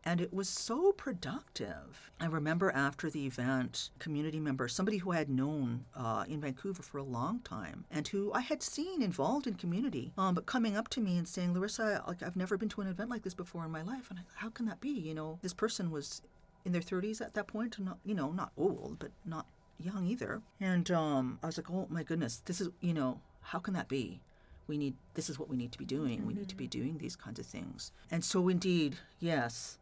And 0.04 0.20
it 0.20 0.32
was 0.32 0.48
so 0.48 0.92
productive. 0.92 2.12
I 2.20 2.26
remember 2.26 2.70
after 2.70 3.10
the 3.10 3.26
event, 3.26 3.90
community 3.98 4.38
member, 4.38 4.68
somebody 4.68 4.98
who 4.98 5.10
I 5.10 5.16
had 5.16 5.28
known 5.28 5.84
uh, 5.96 6.24
in 6.28 6.40
Vancouver 6.40 6.80
for 6.84 6.98
a 6.98 7.02
long 7.02 7.40
time 7.40 7.84
and 7.90 8.06
who 8.06 8.32
I 8.32 8.40
had 8.40 8.62
seen 8.62 9.02
involved 9.02 9.48
in 9.48 9.54
community, 9.54 10.12
um, 10.16 10.36
but 10.36 10.46
coming 10.46 10.76
up 10.76 10.88
to 10.90 11.00
me 11.00 11.18
and 11.18 11.26
saying, 11.26 11.54
Larissa, 11.54 12.04
like, 12.06 12.22
I've 12.22 12.36
never 12.36 12.56
been 12.56 12.68
to 12.68 12.82
an 12.82 12.86
event 12.86 13.10
like 13.10 13.24
this 13.24 13.34
before 13.34 13.64
in 13.64 13.72
my 13.72 13.82
life. 13.82 14.08
And 14.08 14.20
I, 14.20 14.22
how 14.36 14.48
can 14.48 14.66
that 14.66 14.80
be? 14.80 14.90
You 14.90 15.14
know, 15.14 15.40
this 15.42 15.52
person 15.52 15.90
was 15.90 16.22
in 16.64 16.70
their 16.70 16.82
30s 16.82 17.20
at 17.20 17.34
that 17.34 17.48
point, 17.48 17.76
not, 17.80 17.98
you 18.04 18.14
know, 18.14 18.30
not 18.30 18.52
old, 18.56 19.00
but 19.00 19.10
not 19.24 19.46
young 19.78 20.06
either. 20.06 20.40
And 20.60 20.88
um, 20.92 21.40
I 21.42 21.46
was 21.46 21.56
like, 21.56 21.70
oh 21.70 21.88
my 21.90 22.04
goodness, 22.04 22.42
this 22.44 22.60
is, 22.60 22.68
you 22.80 22.94
know, 22.94 23.20
how 23.46 23.58
can 23.58 23.74
that 23.74 23.88
be? 23.88 24.20
We 24.66 24.76
need, 24.76 24.94
this 25.14 25.30
is 25.30 25.38
what 25.38 25.48
we 25.48 25.56
need 25.56 25.70
to 25.72 25.78
be 25.78 25.84
doing. 25.84 26.26
We 26.26 26.34
need 26.34 26.48
to 26.48 26.56
be 26.56 26.64
mm-hmm. 26.64 26.80
doing 26.80 26.98
these 26.98 27.14
kinds 27.14 27.38
of 27.38 27.46
things. 27.46 27.92
And 28.10 28.24
so, 28.24 28.48
indeed, 28.48 28.96
yes, 29.20 29.78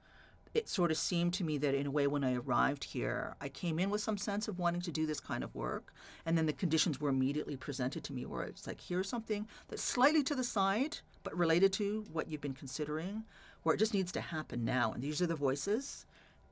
it 0.52 0.68
sort 0.68 0.90
of 0.90 0.98
seemed 0.98 1.32
to 1.34 1.44
me 1.44 1.56
that 1.58 1.74
in 1.74 1.86
a 1.86 1.90
way 1.90 2.06
when 2.06 2.22
I 2.22 2.34
arrived 2.34 2.84
here, 2.84 3.34
I 3.40 3.48
came 3.48 3.78
in 3.78 3.88
with 3.88 4.02
some 4.02 4.18
sense 4.18 4.46
of 4.46 4.58
wanting 4.58 4.82
to 4.82 4.92
do 4.92 5.06
this 5.06 5.20
kind 5.20 5.42
of 5.42 5.54
work. 5.54 5.94
And 6.26 6.36
then 6.36 6.44
the 6.44 6.52
conditions 6.52 7.00
were 7.00 7.08
immediately 7.08 7.56
presented 7.56 8.04
to 8.04 8.12
me 8.12 8.26
where 8.26 8.42
it's 8.42 8.66
like, 8.66 8.80
here's 8.80 9.08
something 9.08 9.48
that's 9.68 9.82
slightly 9.82 10.22
to 10.24 10.34
the 10.34 10.44
side, 10.44 10.98
but 11.22 11.36
related 11.36 11.72
to 11.74 12.04
what 12.12 12.28
you've 12.28 12.42
been 12.42 12.52
considering, 12.52 13.24
where 13.62 13.74
it 13.74 13.78
just 13.78 13.94
needs 13.94 14.12
to 14.12 14.20
happen 14.20 14.64
now. 14.64 14.92
And 14.92 15.02
these 15.02 15.22
are 15.22 15.26
the 15.26 15.34
voices. 15.34 16.04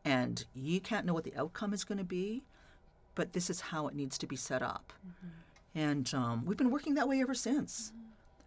And 0.04 0.44
you 0.54 0.80
can't 0.80 1.04
know 1.04 1.14
what 1.14 1.24
the 1.24 1.36
outcome 1.36 1.74
is 1.74 1.84
going 1.84 1.98
to 1.98 2.04
be, 2.04 2.44
but 3.14 3.34
this 3.34 3.50
is 3.50 3.60
how 3.60 3.86
it 3.86 3.94
needs 3.94 4.16
to 4.18 4.26
be 4.26 4.36
set 4.36 4.62
up. 4.62 4.94
Mm-hmm. 5.06 5.28
And 5.74 6.12
um, 6.14 6.44
we've 6.44 6.56
been 6.56 6.70
working 6.70 6.94
that 6.94 7.08
way 7.08 7.20
ever 7.20 7.34
since. 7.34 7.92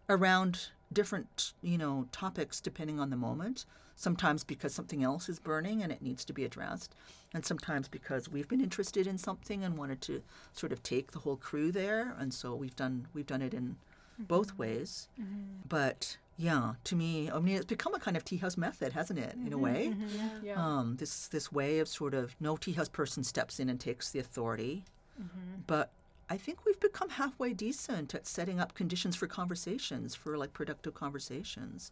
Around 0.08 0.68
different, 0.94 1.54
you 1.62 1.78
know, 1.78 2.08
topics 2.12 2.60
depending 2.62 3.00
on 3.00 3.10
the 3.10 3.16
moment. 3.16 3.66
Sometimes 3.96 4.44
because 4.44 4.74
something 4.74 5.04
else 5.04 5.30
is 5.30 5.40
burning 5.40 5.82
and 5.82 5.92
it 5.92 6.02
needs 6.02 6.26
to 6.26 6.34
be 6.34 6.44
addressed, 6.44 6.94
and 7.34 7.46
sometimes 7.46 7.88
because 7.88 8.28
we've 8.28 8.48
been 8.48 8.60
interested 8.60 9.08
in 9.08 9.18
something 9.18 9.64
and 9.64 9.78
wanted 9.78 10.02
to 10.02 10.22
sort 10.52 10.74
of 10.74 10.84
take 10.84 11.12
the 11.12 11.20
whole 11.20 11.38
crew 11.38 11.72
there, 11.72 12.14
and 12.20 12.34
so 12.34 12.54
we've 12.54 12.76
done 12.76 13.08
we've 13.14 13.26
done 13.26 13.42
it 13.42 13.54
in 13.54 13.78
both 14.20 14.50
mm-hmm. 14.50 14.62
ways. 14.64 15.08
Mm-hmm. 15.18 15.68
But 15.70 16.18
yeah, 16.38 16.74
to 16.84 16.96
me, 16.96 17.32
I 17.32 17.40
mean, 17.40 17.56
it's 17.56 17.66
become 17.66 17.96
a 17.96 18.00
kind 18.00 18.18
of 18.18 18.26
TIA 18.26 18.40
House 18.40 18.58
method, 18.58 18.92
hasn't 18.92 19.20
it? 19.20 19.36
In 19.36 19.54
a 19.54 19.56
mm-hmm. 19.56 19.62
way, 19.62 19.94
Yeah. 20.44 20.56
um, 20.56 20.98
this 20.98 21.30
this 21.30 21.52
way 21.52 21.80
of 21.80 21.88
sort 21.88 22.14
of 22.14 22.36
no 22.42 22.58
TIA 22.58 22.76
House 22.76 22.90
person 22.90 23.24
steps 23.24 23.62
in 23.62 23.70
and 23.70 23.80
takes 23.80 24.12
the 24.12 24.20
authority, 24.20 24.84
but 25.68 25.92
I 26.30 26.38
think 26.38 26.66
we've 26.66 26.80
become 26.80 27.12
halfway 27.12 27.54
decent 27.54 28.16
at 28.16 28.26
setting 28.26 28.60
up 28.60 28.74
conditions 28.74 29.16
for 29.16 29.28
conversations, 29.28 30.16
for 30.16 30.38
like 30.38 30.54
productive 30.54 30.96
conversations. 30.96 31.92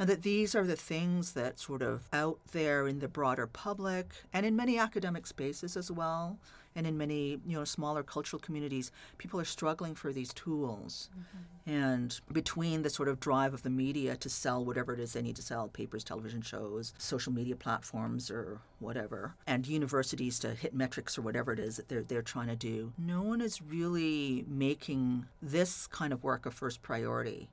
And 0.00 0.08
that 0.08 0.22
these 0.22 0.54
are 0.54 0.64
the 0.64 0.76
things 0.76 1.34
that 1.34 1.58
sort 1.58 1.82
of 1.82 2.08
out 2.10 2.38
there 2.52 2.88
in 2.88 3.00
the 3.00 3.06
broader 3.06 3.46
public 3.46 4.14
and 4.32 4.46
in 4.46 4.56
many 4.56 4.78
academic 4.78 5.26
spaces 5.26 5.76
as 5.76 5.90
well, 5.90 6.38
and 6.74 6.86
in 6.86 6.96
many, 6.96 7.38
you 7.46 7.56
know, 7.58 7.64
smaller 7.64 8.02
cultural 8.02 8.40
communities, 8.40 8.90
people 9.18 9.38
are 9.38 9.44
struggling 9.44 9.94
for 9.94 10.10
these 10.10 10.32
tools. 10.32 11.10
Mm-hmm. 11.12 11.70
And 11.70 12.20
between 12.32 12.80
the 12.80 12.88
sort 12.88 13.08
of 13.08 13.20
drive 13.20 13.52
of 13.52 13.62
the 13.62 13.68
media 13.68 14.16
to 14.16 14.28
sell 14.30 14.64
whatever 14.64 14.94
it 14.94 15.00
is 15.00 15.12
they 15.12 15.20
need 15.20 15.36
to 15.36 15.42
sell 15.42 15.68
papers, 15.68 16.02
television 16.02 16.40
shows, 16.40 16.94
social 16.96 17.32
media 17.32 17.54
platforms, 17.54 18.30
or 18.30 18.60
whatever, 18.78 19.34
and 19.46 19.66
universities 19.66 20.38
to 20.38 20.54
hit 20.54 20.72
metrics 20.72 21.18
or 21.18 21.22
whatever 21.22 21.52
it 21.52 21.58
is 21.58 21.76
that 21.76 21.88
they're, 21.88 22.02
they're 22.02 22.22
trying 22.22 22.48
to 22.48 22.56
do, 22.56 22.94
no 22.96 23.20
one 23.20 23.42
is 23.42 23.60
really 23.60 24.46
making 24.48 25.26
this 25.42 25.86
kind 25.88 26.12
of 26.14 26.24
work 26.24 26.46
a 26.46 26.50
first 26.50 26.80
priority. 26.80 27.50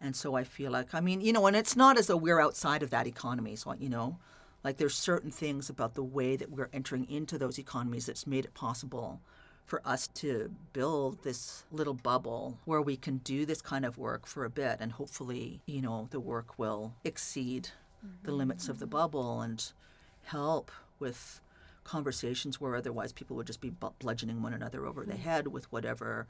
And 0.00 0.14
so 0.14 0.34
I 0.34 0.44
feel 0.44 0.70
like, 0.70 0.94
I 0.94 1.00
mean, 1.00 1.20
you 1.20 1.32
know, 1.32 1.46
and 1.46 1.56
it's 1.56 1.76
not 1.76 1.98
as 1.98 2.06
though 2.06 2.16
we're 2.16 2.40
outside 2.40 2.82
of 2.82 2.90
that 2.90 3.06
economy. 3.06 3.56
So, 3.56 3.74
you 3.78 3.88
know, 3.88 4.18
like 4.64 4.76
there's 4.76 4.94
certain 4.94 5.30
things 5.30 5.70
about 5.70 5.94
the 5.94 6.02
way 6.02 6.36
that 6.36 6.50
we're 6.50 6.70
entering 6.72 7.08
into 7.10 7.38
those 7.38 7.58
economies 7.58 8.06
that's 8.06 8.26
made 8.26 8.44
it 8.44 8.54
possible 8.54 9.20
for 9.64 9.82
us 9.84 10.06
to 10.08 10.50
build 10.72 11.24
this 11.24 11.64
little 11.72 11.94
bubble 11.94 12.58
where 12.64 12.80
we 12.80 12.96
can 12.96 13.18
do 13.18 13.44
this 13.44 13.60
kind 13.60 13.84
of 13.84 13.98
work 13.98 14.26
for 14.26 14.44
a 14.44 14.50
bit 14.50 14.78
and 14.80 14.92
hopefully, 14.92 15.60
you 15.66 15.82
know, 15.82 16.06
the 16.10 16.20
work 16.20 16.58
will 16.58 16.94
exceed 17.04 17.70
the 18.22 18.32
limits 18.32 18.68
of 18.68 18.78
the 18.78 18.86
bubble 18.86 19.40
and 19.40 19.72
help 20.24 20.70
with 21.00 21.40
conversations 21.82 22.60
where 22.60 22.76
otherwise 22.76 23.12
people 23.12 23.36
would 23.36 23.46
just 23.46 23.60
be 23.60 23.72
bludgeoning 23.98 24.42
one 24.42 24.52
another 24.52 24.86
over 24.86 25.04
the 25.04 25.16
head 25.16 25.48
with 25.48 25.70
whatever, 25.72 26.26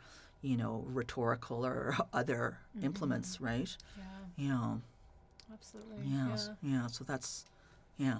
you 0.47 0.57
know, 0.57 0.85
rhetorical 0.93 1.67
or 1.67 1.97
other 2.13 2.59
implements, 2.83 3.41
right? 3.41 3.77
Yeah. 3.99 4.47
Yeah. 4.49 4.75
Absolutely. 5.53 5.97
Yeah. 6.07 6.29
Yeah. 6.29 6.49
Yeah. 6.63 6.87
So 6.87 7.05
that's, 7.05 7.45
yeah. 7.99 8.19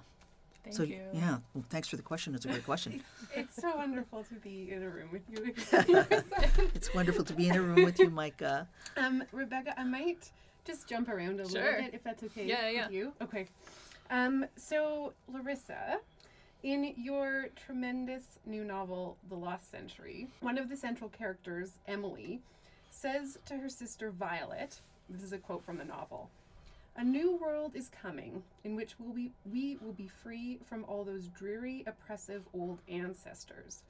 Thank 0.65 0.77
so 0.77 0.83
you. 0.83 1.01
yeah. 1.13 1.39
Well, 1.55 1.65
thanks 1.71 1.87
for 1.89 1.97
the 1.97 2.03
question. 2.03 2.35
It's 2.35 2.45
a 2.45 2.49
great 2.49 2.65
question. 2.65 3.03
It's 3.35 3.57
so 3.61 3.77
wonderful 3.77 4.25
to 4.25 4.35
be 4.37 4.71
in 4.73 4.83
a 4.83 4.89
room 4.89 5.11
with 5.13 5.23
you. 5.31 5.55
it's 6.75 6.93
wonderful 6.95 7.23
to 7.25 7.35
be 7.35 7.49
in 7.49 7.57
a 7.57 7.61
room 7.61 7.85
with 7.85 7.99
you, 7.99 8.09
Mikka. 8.11 8.67
um, 8.97 9.23
Rebecca, 9.31 9.79
I 9.79 9.85
might 9.85 10.31
just 10.65 10.89
jump 10.89 11.09
around 11.09 11.39
a 11.41 11.49
Sure. 11.49 11.63
little 11.63 11.83
bit 11.83 11.95
if 11.95 12.03
that's 12.03 12.23
okay 12.25 12.47
Yeah, 12.47 12.69
yeah. 12.71 12.87
with 12.87 12.95
you. 12.95 13.13
Okay. 13.23 13.47
Um, 14.11 14.47
so 14.57 15.13
Larissa, 15.33 15.99
in 16.63 16.95
your 16.97 17.49
tremendous 17.55 18.39
new 18.45 18.65
novel, 18.65 19.17
The 19.29 19.37
Lost 19.37 19.71
Century, 19.71 20.29
one 20.41 20.59
of 20.59 20.69
the 20.69 20.77
central 20.77 21.11
characters, 21.11 21.79
Emily, 21.87 22.41
says 22.91 23.39
to 23.47 23.57
her 23.57 23.69
sister 23.69 24.11
Violet, 24.11 24.81
this 25.09 25.23
is 25.23 25.33
a 25.33 25.39
quote 25.39 25.65
from 25.65 25.79
the 25.79 25.85
novel. 25.85 26.31
A 26.97 27.05
new 27.05 27.37
world 27.37 27.77
is 27.77 27.91
coming 27.91 28.43
in 28.65 28.75
which 28.75 28.95
we'll 28.99 29.13
be, 29.13 29.31
we 29.53 29.77
will 29.83 29.93
be 29.93 30.09
free 30.23 30.59
from 30.69 30.85
all 30.85 31.05
those 31.05 31.29
dreary, 31.29 31.85
oppressive 31.87 32.43
old 32.55 32.81
ancestors. 32.89 33.83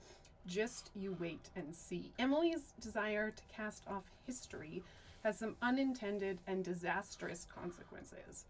just 0.46 0.90
you 0.94 1.16
wait 1.18 1.50
and 1.56 1.74
see. 1.74 2.12
Emily's 2.18 2.72
desire 2.80 3.30
to 3.30 3.42
cast 3.54 3.82
off 3.88 4.04
history 4.26 4.82
has 5.24 5.38
some 5.38 5.56
unintended 5.62 6.38
and 6.46 6.64
disastrous 6.64 7.46
consequences. 7.52 8.44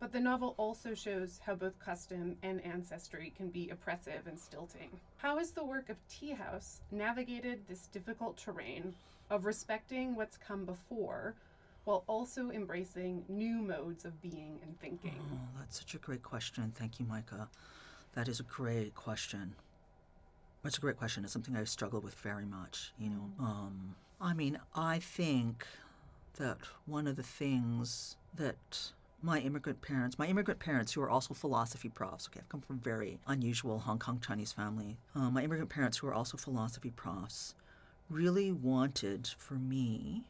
But 0.00 0.12
the 0.12 0.20
novel 0.20 0.54
also 0.58 0.94
shows 0.94 1.40
how 1.44 1.54
both 1.54 1.78
custom 1.78 2.36
and 2.42 2.64
ancestry 2.64 3.32
can 3.36 3.48
be 3.48 3.70
oppressive 3.70 4.26
and 4.26 4.38
stilting. 4.38 4.90
How 5.16 5.38
has 5.38 5.52
the 5.52 5.64
work 5.64 5.88
of 5.88 5.96
TIA 6.08 6.36
House 6.36 6.80
navigated 6.90 7.66
this 7.68 7.86
difficult 7.86 8.36
terrain 8.36 8.94
of 9.30 9.46
respecting 9.46 10.14
what's 10.14 10.36
come 10.36 10.64
before 10.64 11.34
while 11.84 12.04
also 12.06 12.50
embracing 12.50 13.24
new 13.28 13.56
modes 13.56 14.04
of 14.04 14.20
being 14.20 14.58
and 14.62 14.78
thinking? 14.80 15.20
Oh, 15.32 15.58
that's 15.58 15.78
such 15.78 15.94
a 15.94 15.98
great 15.98 16.22
question. 16.22 16.72
Thank 16.74 16.98
you, 16.98 17.06
Mikka. 17.06 17.48
That 18.14 18.28
is 18.28 18.40
a 18.40 18.44
great 18.44 18.94
question. 18.94 19.54
That's 20.62 20.78
a 20.78 20.80
great 20.80 20.96
question. 20.96 21.24
It's 21.24 21.32
something 21.32 21.56
I 21.56 21.64
struggle 21.64 22.00
with 22.00 22.14
very 22.14 22.46
much. 22.46 22.92
You 22.98 23.10
know, 23.10 23.30
um, 23.38 23.96
I 24.20 24.32
mean, 24.32 24.58
I 24.74 24.98
think 24.98 25.66
that 26.36 26.58
one 26.86 27.06
of 27.06 27.16
the 27.16 27.22
things 27.22 28.16
that 28.34 28.92
my 29.24 29.40
immigrant 29.40 29.80
parents, 29.80 30.18
my 30.18 30.26
immigrant 30.26 30.60
parents 30.60 30.92
who 30.92 31.00
are 31.00 31.08
also 31.08 31.32
philosophy 31.32 31.88
profs, 31.88 32.28
okay, 32.28 32.40
I've 32.40 32.48
come 32.50 32.60
from 32.60 32.76
a 32.76 32.80
very 32.80 33.18
unusual 33.26 33.78
Hong 33.78 33.98
Kong 33.98 34.20
Chinese 34.24 34.52
family. 34.52 34.98
Uh, 35.16 35.30
my 35.30 35.42
immigrant 35.42 35.70
parents 35.70 35.98
who 35.98 36.06
are 36.08 36.14
also 36.14 36.36
philosophy 36.36 36.90
profs 36.90 37.54
really 38.10 38.52
wanted 38.52 39.30
for 39.38 39.54
me 39.54 40.24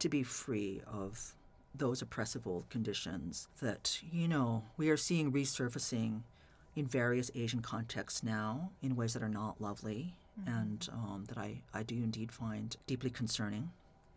to 0.00 0.08
be 0.08 0.24
free 0.24 0.82
of 0.92 1.34
those 1.72 2.02
oppressive 2.02 2.44
old 2.44 2.68
conditions 2.70 3.46
that, 3.60 4.00
you 4.12 4.26
know, 4.26 4.64
we 4.76 4.90
are 4.90 4.96
seeing 4.96 5.32
resurfacing 5.32 6.22
in 6.74 6.86
various 6.86 7.30
Asian 7.36 7.62
contexts 7.62 8.24
now 8.24 8.70
in 8.82 8.96
ways 8.96 9.14
that 9.14 9.22
are 9.22 9.28
not 9.28 9.60
lovely 9.60 10.14
and 10.44 10.88
um, 10.92 11.24
that 11.28 11.38
I, 11.38 11.62
I 11.72 11.84
do 11.84 11.94
indeed 11.94 12.32
find 12.32 12.76
deeply 12.88 13.10
concerning. 13.10 13.70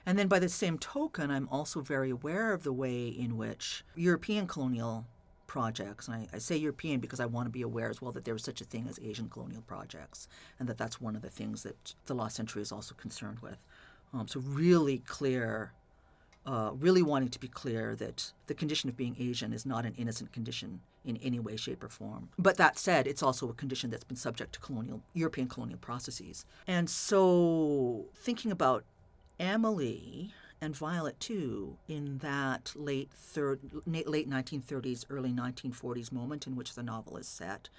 And 0.08 0.18
then 0.18 0.30
by 0.30 0.40
the 0.40 0.48
same 0.48 0.78
token, 0.78 1.30
I'm 1.30 1.50
also 1.52 1.82
very 1.82 2.10
aware 2.10 2.54
of 2.54 2.64
the 2.64 2.72
way 2.72 3.10
in 3.10 3.36
which 3.36 3.84
European 3.94 4.48
colonial 4.48 5.06
projects, 5.48 6.08
and 6.08 6.16
I, 6.16 6.28
I 6.36 6.38
say 6.38 6.56
European 6.56 7.02
because 7.02 7.20
I 7.20 7.26
want 7.26 7.46
to 7.46 7.52
be 7.52 7.62
aware 7.62 7.90
as 7.90 8.02
well 8.02 8.14
that 8.14 8.24
there 8.24 8.36
is 8.36 8.44
such 8.44 8.62
a 8.62 8.64
thing 8.64 8.88
as 8.90 9.00
Asian 9.04 9.28
colonial 9.28 9.64
projects, 9.64 10.30
and 10.60 10.70
that 10.70 10.78
that's 10.78 11.02
one 11.02 11.18
of 11.18 11.22
the 11.22 11.30
things 11.30 11.64
that 11.64 11.94
the 12.06 12.16
Lost 12.16 12.38
Century 12.38 12.62
is 12.62 12.72
also 12.72 12.96
concerned 12.96 13.40
with. 13.40 13.58
Um, 14.14 14.30
so 14.30 14.40
really 14.40 15.00
clear, 15.00 15.74
uh, 16.46 16.72
really 16.74 17.02
wanting 17.02 17.30
to 17.30 17.40
be 17.40 17.50
clear 17.50 17.94
that 17.98 18.32
the 18.48 18.54
condition 18.54 18.90
of 18.90 18.96
being 18.96 19.18
Asian 19.20 19.52
is 19.52 19.66
not 19.66 19.86
an 19.86 19.94
innocent 19.98 20.32
condition 20.32 20.80
in 21.04 21.18
any 21.18 21.40
way, 21.40 21.58
shape, 21.58 21.84
or 21.84 21.90
form. 21.90 22.30
But 22.40 22.56
that 22.56 22.80
said, 22.80 23.08
it's 23.08 23.24
also 23.24 23.50
a 23.50 23.54
condition 23.54 23.90
that's 23.90 24.06
been 24.06 24.16
subject 24.16 24.54
to 24.54 24.60
colonial 24.62 25.02
European 25.14 25.50
colonial 25.50 25.80
processes. 25.80 26.46
And 26.66 26.90
so 26.90 28.06
thinking 28.16 28.52
about 28.52 28.86
Emily 29.40 30.34
and 30.62 30.76
Violet 30.76 31.20
too, 31.20 31.78
in 31.88 32.18
that 32.20 32.74
late 32.76 33.12
third, 33.14 33.60
late 33.86 34.30
1930s, 34.30 35.06
early 35.10 35.32
1940s 35.32 36.12
moment 36.12 36.48
in 36.48 36.56
which 36.56 36.74
the 36.74 36.84
novel 36.84 37.18
is 37.18 37.28
set, 37.28 37.70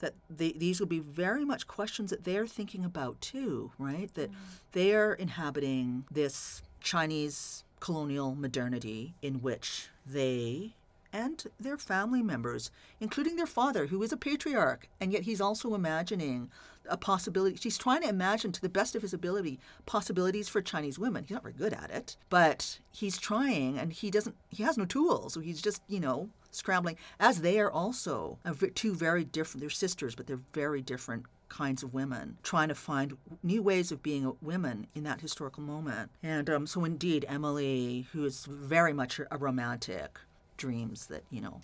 that 0.00 0.14
they, 0.28 0.52
these 0.52 0.80
would 0.80 0.88
be 0.88 0.98
very 0.98 1.44
much 1.44 1.68
questions 1.68 2.10
that 2.10 2.24
they're 2.24 2.46
thinking 2.46 2.84
about 2.84 3.20
too, 3.20 3.70
right? 3.78 4.12
That 4.14 4.30
mm. 4.30 4.36
they're 4.72 5.14
inhabiting 5.14 6.04
this 6.10 6.62
Chinese 6.80 7.64
colonial 7.80 8.34
modernity 8.34 9.14
in 9.22 9.40
which 9.40 9.88
they 10.06 10.74
and 11.14 11.44
their 11.58 11.78
family 11.78 12.22
members, 12.22 12.70
including 13.00 13.36
their 13.36 13.46
father, 13.46 13.86
who 13.86 14.02
is 14.02 14.12
a 14.12 14.16
patriarch, 14.16 14.88
and 15.00 15.12
yet 15.12 15.22
he's 15.22 15.40
also 15.40 15.74
imagining 15.74 16.50
a 16.90 16.96
possibility. 16.96 17.56
She's 17.56 17.78
trying 17.78 18.02
to 18.02 18.08
imagine, 18.08 18.52
to 18.52 18.60
the 18.60 18.68
best 18.68 18.94
of 18.94 19.02
his 19.02 19.14
ability, 19.14 19.58
possibilities 19.86 20.48
for 20.48 20.60
Chinese 20.60 20.98
women. 20.98 21.22
He's 21.24 21.32
not 21.32 21.42
very 21.42 21.54
good 21.54 21.72
at 21.72 21.90
it, 21.90 22.16
but 22.28 22.80
he's 22.90 23.16
trying, 23.16 23.78
and 23.78 23.92
he 23.92 24.10
doesn't. 24.10 24.36
He 24.50 24.64
has 24.64 24.76
no 24.76 24.84
tools, 24.84 25.32
so 25.32 25.40
he's 25.40 25.62
just, 25.62 25.82
you 25.88 26.00
know, 26.00 26.28
scrambling. 26.50 26.96
As 27.18 27.40
they 27.40 27.58
are 27.60 27.70
also 27.70 28.38
two 28.74 28.94
very 28.94 29.24
different. 29.24 29.60
They're 29.60 29.70
sisters, 29.70 30.14
but 30.14 30.26
they're 30.26 30.40
very 30.52 30.82
different 30.82 31.26
kinds 31.48 31.84
of 31.84 31.94
women 31.94 32.36
trying 32.42 32.68
to 32.68 32.74
find 32.74 33.16
new 33.42 33.62
ways 33.62 33.92
of 33.92 34.02
being 34.02 34.24
a 34.24 34.32
women 34.42 34.88
in 34.94 35.04
that 35.04 35.20
historical 35.20 35.62
moment. 35.62 36.10
And 36.22 36.50
um, 36.50 36.66
so, 36.66 36.84
indeed, 36.84 37.24
Emily, 37.28 38.06
who 38.12 38.24
is 38.24 38.46
very 38.46 38.92
much 38.92 39.20
a 39.30 39.38
romantic, 39.38 40.18
dreams 40.56 41.06
that 41.06 41.24
you 41.30 41.40
know 41.40 41.60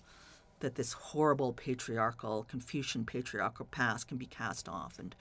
that 0.60 0.74
this 0.74 0.92
horrible 0.92 1.52
patriarchal 1.52 2.46
Confucian 2.48 3.04
patriarchal 3.04 3.66
past 3.66 4.08
can 4.08 4.16
be 4.18 4.26
cast 4.26 4.68
off 4.68 4.98
and 4.98 5.14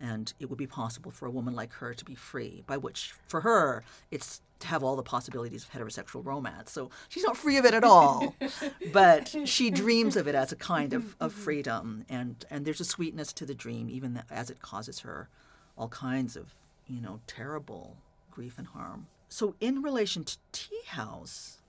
and 0.00 0.34
it 0.40 0.50
would 0.50 0.58
be 0.58 0.66
possible 0.66 1.10
for 1.10 1.26
a 1.26 1.30
woman 1.30 1.54
like 1.54 1.72
her 1.74 1.94
to 1.94 2.04
be 2.04 2.14
free 2.14 2.62
by 2.66 2.76
which 2.76 3.12
for 3.26 3.40
her 3.42 3.84
it's 4.10 4.40
to 4.60 4.66
have 4.66 4.82
all 4.82 4.96
the 4.96 5.02
possibilities 5.02 5.64
of 5.64 5.70
heterosexual 5.70 6.24
romance. 6.24 6.72
So 6.72 6.90
she's 7.08 7.22
not 7.22 7.36
free 7.36 7.58
of 7.58 7.64
it 7.64 7.74
at 7.74 7.84
all 7.84 8.34
but 8.92 9.34
she 9.44 9.70
dreams 9.70 10.16
of 10.16 10.26
it 10.26 10.34
as 10.34 10.52
a 10.52 10.56
kind 10.56 10.92
of, 10.92 11.16
of 11.20 11.32
freedom. 11.32 12.04
And 12.08 12.44
and 12.50 12.64
there's 12.64 12.80
a 12.80 12.84
sweetness 12.84 13.32
to 13.34 13.46
the 13.46 13.54
dream 13.54 13.88
even 13.90 14.22
as 14.30 14.50
it 14.50 14.60
causes 14.60 15.00
her 15.00 15.28
all 15.76 15.88
kinds 15.88 16.36
of 16.36 16.54
you 16.86 17.00
know 17.00 17.20
terrible 17.26 17.96
grief 18.30 18.58
and 18.58 18.66
harm. 18.68 19.06
So 19.28 19.54
in 19.60 19.82
relation 19.82 20.24
to 20.24 20.36
TIA 20.52 20.78
House 20.86 21.60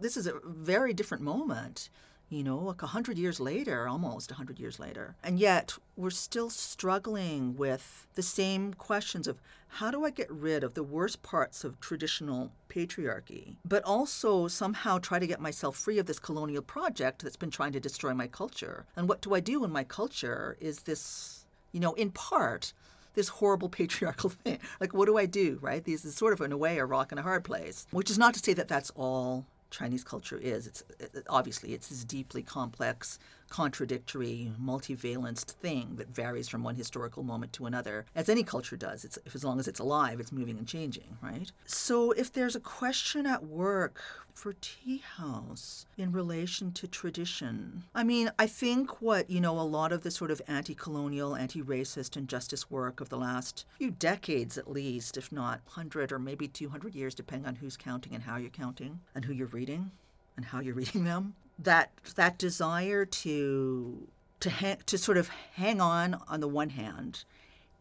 this 0.00 0.16
is 0.16 0.26
a 0.26 0.34
very 0.44 0.92
different 0.92 1.22
moment 1.22 1.88
you 2.30 2.42
know 2.42 2.58
like 2.58 2.82
a 2.82 2.88
hundred 2.88 3.18
years 3.18 3.38
later 3.38 3.86
almost 3.86 4.30
a 4.30 4.34
hundred 4.34 4.58
years 4.58 4.78
later 4.78 5.14
and 5.22 5.38
yet 5.38 5.74
we're 5.96 6.10
still 6.10 6.48
struggling 6.48 7.56
with 7.56 8.06
the 8.14 8.22
same 8.22 8.72
questions 8.74 9.26
of 9.26 9.40
how 9.68 9.90
do 9.90 10.04
i 10.04 10.10
get 10.10 10.30
rid 10.30 10.64
of 10.64 10.74
the 10.74 10.82
worst 10.82 11.22
parts 11.22 11.64
of 11.64 11.78
traditional 11.80 12.50
patriarchy 12.68 13.56
but 13.64 13.84
also 13.84 14.48
somehow 14.48 14.98
try 14.98 15.18
to 15.18 15.26
get 15.26 15.40
myself 15.40 15.76
free 15.76 15.98
of 15.98 16.06
this 16.06 16.18
colonial 16.18 16.62
project 16.62 17.22
that's 17.22 17.36
been 17.36 17.50
trying 17.50 17.72
to 17.72 17.80
destroy 17.80 18.14
my 18.14 18.26
culture 18.26 18.86
and 18.96 19.08
what 19.08 19.20
do 19.20 19.34
i 19.34 19.40
do 19.40 19.60
when 19.60 19.70
my 19.70 19.84
culture 19.84 20.56
is 20.60 20.80
this 20.80 21.44
you 21.72 21.80
know 21.80 21.92
in 21.94 22.10
part 22.10 22.72
this 23.14 23.28
horrible 23.28 23.68
patriarchal 23.68 24.30
thing. 24.30 24.58
Like, 24.80 24.92
what 24.92 25.06
do 25.06 25.16
I 25.16 25.26
do, 25.26 25.58
right? 25.62 25.84
This 25.84 26.04
is 26.04 26.16
sort 26.16 26.32
of, 26.32 26.40
in 26.40 26.50
a 26.50 26.56
way, 26.56 26.78
a 26.78 26.84
rock 26.84 27.12
and 27.12 27.18
a 27.20 27.22
hard 27.22 27.44
place. 27.44 27.86
Which 27.92 28.10
is 28.10 28.18
not 28.18 28.34
to 28.34 28.40
say 28.40 28.54
that 28.54 28.66
that's 28.66 28.90
all 28.96 29.46
Chinese 29.74 30.04
culture 30.04 30.38
is. 30.38 30.66
It's 30.66 30.82
it, 31.00 31.24
obviously 31.28 31.72
it's 31.72 31.88
this 31.88 32.04
deeply 32.04 32.42
complex, 32.42 33.18
contradictory, 33.54 34.50
multivalenced 34.60 35.52
thing 35.52 35.94
that 35.94 36.08
varies 36.08 36.48
from 36.48 36.64
one 36.64 36.74
historical 36.74 37.22
moment 37.22 37.52
to 37.52 37.66
another, 37.66 38.04
as 38.12 38.28
any 38.28 38.42
culture 38.42 38.76
does. 38.76 39.04
It's 39.04 39.16
as 39.32 39.44
long 39.44 39.60
as 39.60 39.68
it's 39.68 39.78
alive, 39.78 40.18
it's 40.18 40.32
moving 40.32 40.58
and 40.58 40.66
changing, 40.66 41.16
right? 41.22 41.52
So 41.64 42.10
if 42.10 42.32
there's 42.32 42.56
a 42.56 42.60
question 42.60 43.26
at 43.26 43.44
work 43.44 44.02
for 44.34 44.54
TIA 44.54 44.98
House 45.18 45.86
in 45.96 46.10
relation 46.10 46.72
to 46.72 46.88
tradition, 46.88 47.84
I 47.94 48.02
mean, 48.02 48.32
I 48.40 48.48
think 48.48 49.00
what 49.00 49.30
you 49.30 49.40
know 49.40 49.56
a 49.60 49.62
lot 49.62 49.92
of 49.92 50.02
the 50.02 50.10
sort 50.10 50.32
of 50.32 50.42
anti-colonial, 50.48 51.36
anti-racist, 51.36 52.16
and 52.16 52.26
justice 52.26 52.68
work 52.72 53.00
of 53.00 53.08
the 53.08 53.18
last 53.18 53.66
few 53.78 53.92
decades, 53.92 54.58
at 54.58 54.68
least, 54.68 55.16
if 55.16 55.30
not 55.30 55.60
hundred 55.64 56.10
or 56.10 56.18
maybe 56.18 56.48
two 56.48 56.70
hundred 56.70 56.96
years, 56.96 57.14
depending 57.14 57.46
on 57.46 57.54
who's 57.54 57.76
counting 57.76 58.16
and 58.16 58.24
how 58.24 58.36
you're 58.36 58.50
counting 58.50 58.98
and 59.14 59.24
who 59.24 59.32
you're 59.32 59.46
reading 59.46 59.92
and 60.36 60.46
how 60.46 60.58
you're 60.58 60.74
reading 60.82 61.04
them 61.04 61.34
that 61.58 61.92
that 62.16 62.38
desire 62.38 63.04
to 63.04 64.08
to 64.40 64.50
ha- 64.50 64.76
to 64.86 64.98
sort 64.98 65.16
of 65.16 65.28
hang 65.54 65.80
on 65.80 66.20
on 66.28 66.40
the 66.40 66.48
one 66.48 66.70
hand 66.70 67.24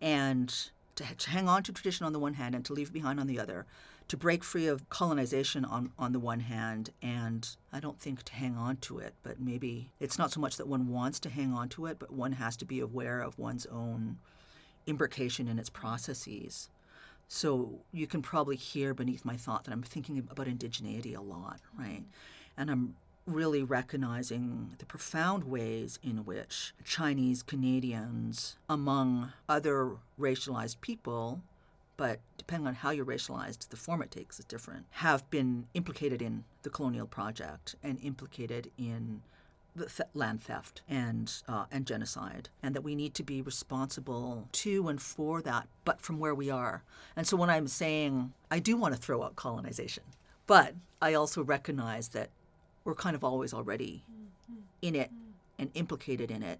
and 0.02 0.70
to, 0.96 1.04
to 1.18 1.30
hang 1.30 1.48
on 1.50 1.64
to 1.64 1.72
tradition 1.72 2.06
on 2.06 2.14
the 2.14 2.20
one 2.20 2.36
hand 2.36 2.54
and 2.54 2.64
to 2.66 2.74
leave 2.74 2.94
behind 2.94 3.20
on 3.20 3.28
the 3.28 3.40
other 3.40 3.66
to 4.10 4.18
break 4.18 4.44
free 4.44 4.68
of 4.68 4.88
colonization 4.90 5.64
on, 5.66 5.92
on 5.98 6.12
the 6.12 6.20
one 6.20 6.42
hand 6.42 6.92
and 7.02 7.56
i 7.72 7.80
don't 7.80 8.00
think 8.00 8.22
to 8.24 8.34
hang 8.34 8.56
on 8.56 8.76
to 8.78 9.00
it 9.00 9.16
but 9.24 9.40
maybe 9.40 9.90
it's 10.00 10.20
not 10.20 10.32
so 10.32 10.40
much 10.40 10.58
that 10.58 10.68
one 10.68 10.88
wants 10.90 11.20
to 11.20 11.30
hang 11.30 11.52
on 11.54 11.68
to 11.68 11.88
it 11.88 11.98
but 11.98 12.12
one 12.12 12.34
has 12.34 12.56
to 12.56 12.66
be 12.66 12.80
aware 12.80 13.22
of 13.22 13.40
one's 13.40 13.66
own 13.68 14.18
imbrication 14.88 15.50
in 15.50 15.60
its 15.60 15.70
processes. 15.70 16.70
So 17.28 17.80
you 17.92 18.08
can 18.08 18.22
probably 18.22 18.56
hear 18.56 18.94
beneath 18.94 19.26
my 19.26 19.38
thought 19.38 19.64
that 19.64 19.72
i'm 19.72 19.82
thinking 19.82 20.20
about 20.20 20.48
indigeneity 20.48 21.18
a 21.18 21.22
lot 21.22 21.60
right? 21.78 22.04
And 22.58 22.70
i'm 22.70 22.96
really 23.26 23.64
recognizing 23.64 24.76
the 24.80 24.86
profound 24.86 25.46
ways 25.46 26.00
in 26.04 26.26
which 26.26 26.74
Chinese 26.84 27.42
Canadians, 27.44 28.58
among 28.70 29.32
other 29.48 29.92
racialized 30.20 30.82
people, 30.82 31.42
but 31.96 32.20
depending 32.38 32.68
on 32.68 32.76
how 32.76 32.90
you're 32.90 33.06
racialized, 33.06 33.70
the 33.70 33.78
form 33.78 34.02
it 34.02 34.12
takes 34.12 34.40
is 34.40 34.46
different, 34.46 34.86
have 34.92 35.30
been 35.30 35.68
implicated 35.74 36.22
in 36.22 36.44
the 36.64 36.70
colonial 36.70 37.08
project 37.08 37.76
and 37.84 38.00
implicated 38.04 38.72
in 38.78 39.22
the 39.76 39.86
th- 39.86 40.10
land 40.14 40.42
theft 40.42 40.82
and 40.88 41.42
uh, 41.48 41.66
and 41.72 41.88
genocide, 41.88 42.50
and 42.62 42.76
that 42.76 42.84
we 42.84 42.94
need 42.94 43.14
to 43.16 43.24
be 43.24 43.42
responsible 43.42 44.48
to 44.52 44.88
and 44.88 45.02
for 45.02 45.42
that, 45.42 45.68
but 45.84 46.00
from 46.00 46.20
where 46.20 46.36
we 46.36 46.50
are. 46.50 46.84
And 47.16 47.26
so 47.26 47.38
when 47.38 47.50
I'm 47.50 47.68
saying 47.68 48.34
I 48.52 48.60
do 48.60 48.78
want 48.78 48.94
to 48.94 49.00
throw 49.00 49.24
out 49.24 49.36
colonization, 49.36 50.04
but 50.46 50.76
I 51.02 51.14
also 51.14 51.44
recognize 51.44 52.10
that 52.10 52.30
we're 52.86 52.96
kind 52.96 53.16
of 53.16 53.24
always 53.24 53.54
already 53.54 54.04
in 54.82 54.96
it 54.96 55.12
and 55.58 55.70
implicated 55.74 56.30
in 56.32 56.44
it 56.44 56.60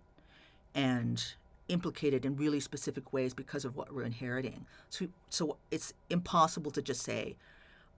and 0.74 1.34
implicated 1.70 2.26
in 2.26 2.36
really 2.36 2.60
specific 2.60 3.14
ways 3.14 3.34
because 3.34 3.66
of 3.66 3.76
what 3.76 3.94
we're 3.94 4.04
inheriting. 4.04 4.66
So, 4.90 5.08
so 5.30 5.58
it's 5.72 5.94
impossible 6.10 6.72
to 6.72 6.82
just 6.82 7.02
say, 7.02 7.36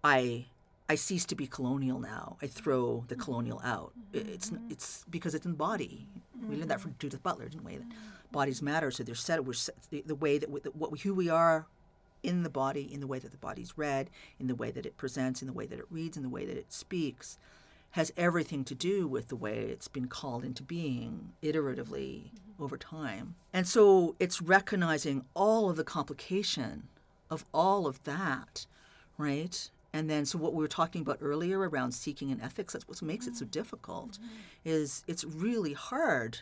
I 0.03 0.45
I 0.87 0.95
cease 0.95 1.25
to 1.25 1.35
be 1.35 1.47
colonial 1.47 1.99
now. 1.99 2.37
I 2.43 2.47
throw 2.47 3.05
the 3.07 3.15
colonial 3.15 3.59
out. 3.63 3.91
It's 4.13 4.51
it's 4.69 5.03
because 5.09 5.33
it's 5.33 5.45
in 5.45 5.51
the 5.53 5.57
body. 5.57 6.07
We 6.47 6.57
learned 6.57 6.69
that 6.69 6.79
from 6.81 6.95
Judith 6.99 7.23
Butler, 7.23 7.49
didn't 7.49 7.63
we? 7.65 7.77
That 7.77 7.87
bodies 8.31 8.61
matter. 8.61 8.91
So 8.91 9.03
they're 9.03 9.15
set. 9.15 9.43
We're 9.43 9.53
set, 9.53 9.75
the, 9.89 10.03
the 10.05 10.13
way 10.13 10.37
that 10.37 10.49
we, 10.49 10.59
the, 10.59 10.69
what 10.71 10.91
we, 10.91 10.99
who 10.99 11.15
we 11.15 11.27
are 11.29 11.65
in 12.21 12.43
the 12.43 12.49
body, 12.49 12.87
in 12.91 12.99
the 12.99 13.07
way 13.07 13.17
that 13.17 13.31
the 13.31 13.37
body's 13.37 13.77
read, 13.77 14.09
in 14.39 14.47
the 14.47 14.55
way 14.55 14.69
that 14.71 14.85
it 14.85 14.95
presents, 14.97 15.41
in 15.41 15.47
the 15.47 15.53
way 15.53 15.65
that 15.65 15.79
it 15.79 15.85
reads, 15.89 16.17
in 16.17 16.23
the 16.23 16.29
way 16.29 16.45
that 16.45 16.57
it 16.57 16.71
speaks, 16.71 17.39
has 17.95 18.11
everything 18.17 18.65
to 18.65 18.75
do 18.75 19.07
with 19.07 19.29
the 19.29 19.37
way 19.37 19.55
it's 19.69 19.87
been 19.87 20.07
called 20.07 20.43
into 20.43 20.61
being 20.61 21.31
iteratively 21.41 22.25
mm-hmm. 22.25 22.61
over 22.63 22.77
time. 22.77 23.35
And 23.53 23.65
so 23.65 24.15
it's 24.19 24.41
recognizing 24.41 25.23
all 25.33 25.69
of 25.69 25.77
the 25.77 25.85
complication 25.85 26.89
of 27.29 27.45
all 27.53 27.87
of 27.87 28.03
that, 28.03 28.65
right? 29.17 29.69
And 29.93 30.09
then, 30.09 30.25
so 30.25 30.37
what 30.37 30.53
we 30.53 30.61
were 30.61 30.67
talking 30.67 31.03
about 31.03 31.19
earlier 31.21 31.57
around 31.57 31.93
seeking 31.93 32.31
and 32.31 32.41
ethics, 32.41 32.73
that's 32.73 32.85
what 32.85 33.01
makes 33.01 33.27
it 33.27 33.37
so 33.37 33.45
mm-hmm. 33.45 33.51
difficult, 33.51 34.11
mm-hmm. 34.11 34.25
is 34.65 35.05
it's 35.07 35.23
really 35.23 35.71
hard 35.71 36.39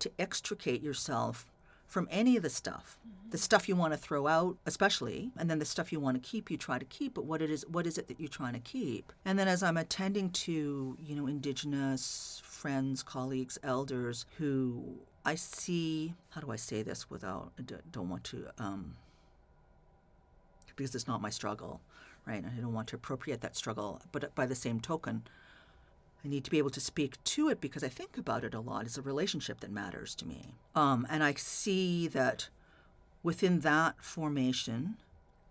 to 0.00 0.10
extricate 0.18 0.82
yourself 0.82 1.46
from 1.86 2.08
any 2.10 2.36
of 2.36 2.42
the 2.42 2.50
stuff. 2.50 2.98
The 3.30 3.38
stuff 3.38 3.68
you 3.68 3.76
want 3.76 3.92
to 3.92 3.98
throw 3.98 4.26
out, 4.26 4.56
especially, 4.66 5.30
and 5.36 5.50
then 5.50 5.58
the 5.58 5.64
stuff 5.64 5.92
you 5.92 5.98
want 5.98 6.22
to 6.22 6.28
keep, 6.28 6.50
you 6.50 6.56
try 6.56 6.78
to 6.78 6.84
keep. 6.84 7.14
But 7.14 7.24
what 7.24 7.42
it 7.42 7.50
is, 7.50 7.66
what 7.66 7.86
is 7.86 7.98
it 7.98 8.08
that 8.08 8.20
you're 8.20 8.28
trying 8.28 8.54
to 8.54 8.60
keep? 8.60 9.12
And 9.24 9.38
then, 9.38 9.48
as 9.48 9.62
I'm 9.62 9.76
attending 9.76 10.30
to, 10.30 10.96
you 11.04 11.14
know, 11.14 11.26
Indigenous 11.26 12.40
friends, 12.44 13.02
colleagues, 13.02 13.58
elders, 13.62 14.26
who 14.38 15.00
I 15.24 15.34
see, 15.34 16.14
how 16.30 16.40
do 16.40 16.52
I 16.52 16.56
say 16.56 16.82
this 16.82 17.10
without, 17.10 17.52
don't 17.90 18.08
want 18.08 18.24
to, 18.24 18.46
um, 18.58 18.96
because 20.76 20.94
it's 20.94 21.08
not 21.08 21.20
my 21.20 21.30
struggle, 21.30 21.80
right? 22.26 22.44
I 22.44 22.60
don't 22.60 22.74
want 22.74 22.88
to 22.88 22.96
appropriate 22.96 23.40
that 23.40 23.56
struggle. 23.56 24.00
But 24.12 24.34
by 24.34 24.46
the 24.46 24.54
same 24.54 24.78
token, 24.78 25.22
I 26.26 26.28
need 26.28 26.42
to 26.42 26.50
be 26.50 26.58
able 26.58 26.70
to 26.70 26.80
speak 26.80 27.22
to 27.22 27.48
it 27.50 27.60
because 27.60 27.84
I 27.84 27.88
think 27.88 28.18
about 28.18 28.42
it 28.42 28.52
a 28.52 28.58
lot. 28.58 28.84
It's 28.84 28.98
a 28.98 29.02
relationship 29.02 29.60
that 29.60 29.70
matters 29.70 30.12
to 30.16 30.26
me. 30.26 30.56
Um, 30.74 31.06
and 31.08 31.22
I 31.22 31.34
see 31.34 32.08
that 32.08 32.48
within 33.22 33.60
that 33.60 34.02
formation, 34.02 34.96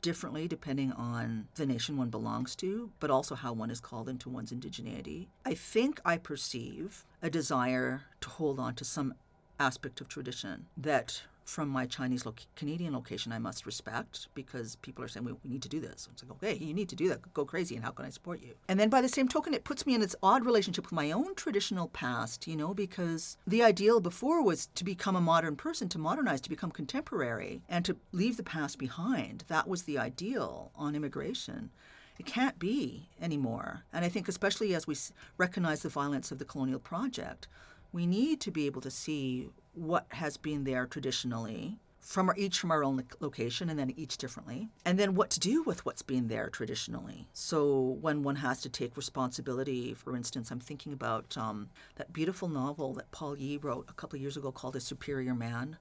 differently 0.01 0.49
depending 0.49 0.91
on 0.91 1.47
the 1.55 1.65
nation 1.65 1.95
one 1.95 2.09
belongs 2.09 2.57
to, 2.57 2.91
but 2.99 3.09
also 3.09 3.35
how 3.35 3.53
one 3.53 3.71
is 3.71 3.79
called 3.79 4.09
into 4.09 4.27
one's 4.27 4.51
indigeneity, 4.51 5.27
I 5.45 5.53
think 5.53 6.01
I 6.03 6.17
perceive 6.17 7.05
a 7.21 7.29
desire 7.29 8.03
to 8.19 8.29
hold 8.29 8.59
on 8.59 8.75
to 8.75 8.83
some 8.83 9.13
aspect 9.57 10.01
of 10.01 10.09
tradition 10.09 10.65
that 10.75 11.21
from 11.45 11.69
my 11.69 11.85
Chinese 11.85 12.25
loc- 12.25 12.41
Canadian 12.55 12.93
location 12.93 13.31
I 13.31 13.39
must 13.39 13.65
respect 13.65 14.27
because 14.33 14.75
people 14.77 15.05
are 15.05 15.07
saying 15.07 15.25
we, 15.25 15.33
we 15.43 15.49
need 15.51 15.61
to 15.61 15.69
do 15.69 15.79
this. 15.79 16.09
It's 16.11 16.23
like 16.23 16.31
okay, 16.31 16.55
you 16.55 16.73
need 16.73 16.89
to 16.89 16.95
do 16.95 17.07
that. 17.09 17.33
Go 17.33 17.45
crazy, 17.45 17.75
and 17.75 17.85
how 17.85 17.91
can 17.91 18.05
I 18.05 18.09
support 18.09 18.41
you? 18.41 18.55
And 18.67 18.79
then 18.79 18.89
by 18.89 18.99
the 18.99 19.07
same 19.07 19.27
token, 19.27 19.53
it 19.53 19.63
puts 19.63 19.85
me 19.85 19.93
in 19.93 20.01
this 20.01 20.15
odd 20.23 20.43
relationship 20.43 20.85
with 20.85 20.91
my 20.91 21.11
own 21.11 21.35
traditional 21.35 21.87
past. 21.87 22.47
You 22.47 22.57
know, 22.57 22.73
because 22.73 23.37
the 23.45 23.63
ideal 23.63 23.99
before 23.99 24.43
was 24.43 24.67
to 24.75 24.83
become 24.83 25.15
a 25.15 25.21
modern 25.21 25.55
person, 25.55 25.87
to 25.89 25.99
modernize, 25.99 26.41
to 26.41 26.49
become 26.49 26.71
contemporary, 26.71 27.61
and 27.69 27.85
to 27.85 27.95
leave 28.11 28.37
the 28.37 28.43
past 28.43 28.79
behind. 28.79 29.45
That 29.47 29.67
was 29.67 29.83
the 29.83 29.99
ideal 29.99 30.71
on 30.75 30.95
immigration. 30.95 31.69
It 32.17 32.25
can't 32.25 32.57
be 32.57 33.09
anymore. 33.21 33.83
And 33.93 34.05
I 34.05 34.09
think, 34.09 34.27
especially 34.27 34.73
as 34.73 34.87
we 34.87 34.95
recognize 35.37 35.81
the 35.81 35.89
violence 35.89 36.31
of 36.31 36.39
the 36.39 36.45
colonial 36.45 36.79
project, 36.79 37.47
we 37.91 38.05
need 38.05 38.41
to 38.41 38.51
be 38.51 38.65
able 38.65 38.81
to 38.81 38.91
see 38.91 39.49
what 39.75 40.05
has 40.09 40.37
been 40.37 40.63
there 40.63 40.85
traditionally 40.85 41.77
from 41.99 42.29
our, 42.29 42.35
each 42.37 42.59
from 42.59 42.69
our 42.69 42.83
own 42.83 43.03
location 43.19 43.67
and 43.67 43.79
then 43.79 43.91
each 43.97 44.17
differently. 44.17 44.69
And 44.85 44.99
then 44.99 45.15
what 45.15 45.31
to 45.31 45.39
do 45.39 45.63
with 45.63 45.85
what's 45.85 46.03
been 46.03 46.27
there 46.27 46.49
traditionally. 46.49 47.27
So 47.33 47.97
when 47.99 48.21
one 48.21 48.35
has 48.35 48.61
to 48.61 48.69
take 48.69 48.95
responsibility 48.95 49.93
for 49.93 50.15
instance 50.15 50.51
i'm 50.51 50.59
thinking 50.59 50.93
about 50.93 51.35
um, 51.37 51.69
that 51.95 52.13
beautiful 52.13 52.47
novel 52.47 52.93
that 52.93 53.09
paul 53.11 53.37
yee 53.37 53.57
wrote 53.57 53.85
a 53.89 53.93
couple 53.93 54.19
years 54.19 54.37
ago 54.37 54.51
called 54.51 54.75
a 54.75 54.79
superior 54.79 55.33
man 55.33 55.77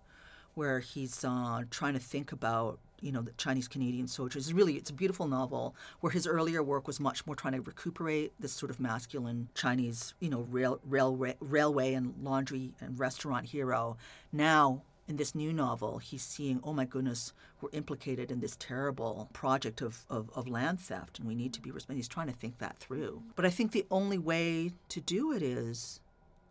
where 0.54 0.80
he's 0.80 1.24
uh, 1.24 1.62
trying 1.70 1.94
to 1.94 1.98
think 1.98 2.32
about 2.32 2.78
you 3.04 3.12
know 3.12 3.22
the 3.22 3.32
Chinese 3.32 3.68
Canadian 3.68 4.08
soldiers. 4.08 4.52
Really 4.52 4.74
it's 4.74 4.90
a 4.90 4.94
beautiful 4.94 5.28
novel 5.28 5.76
where 6.00 6.10
his 6.10 6.26
earlier 6.26 6.62
work 6.62 6.86
was 6.86 6.98
much 6.98 7.26
more 7.26 7.36
trying 7.36 7.54
to 7.54 7.60
recuperate 7.60 8.32
this 8.40 8.52
sort 8.52 8.70
of 8.70 8.80
masculine 8.80 9.48
Chinese 9.54 10.14
you 10.20 10.30
know 10.30 10.46
rail, 10.50 10.80
railway 10.84 11.36
railway 11.40 11.94
and 11.94 12.14
laundry 12.22 12.72
and 12.80 12.98
restaurant 12.98 13.46
hero. 13.46 13.96
Now 14.32 14.82
in 15.06 15.16
this 15.18 15.34
new 15.34 15.52
novel, 15.52 15.98
he's 15.98 16.22
seeing, 16.22 16.60
oh 16.64 16.72
my 16.72 16.86
goodness, 16.86 17.34
we're 17.60 17.68
implicated 17.74 18.30
in 18.30 18.40
this 18.40 18.56
terrible 18.58 19.28
project 19.34 19.82
of, 19.82 20.06
of, 20.08 20.30
of 20.34 20.48
land 20.48 20.80
theft 20.80 21.18
and 21.18 21.28
we 21.28 21.34
need 21.34 21.52
to 21.52 21.60
be 21.60 21.70
responsible. 21.70 21.96
He's 21.96 22.08
trying 22.08 22.28
to 22.28 22.32
think 22.32 22.56
that 22.56 22.78
through. 22.78 23.22
But 23.36 23.44
I 23.44 23.50
think 23.50 23.72
the 23.72 23.84
only 23.90 24.16
way 24.16 24.72
to 24.88 25.00
do 25.02 25.30
it 25.30 25.42
is 25.42 26.00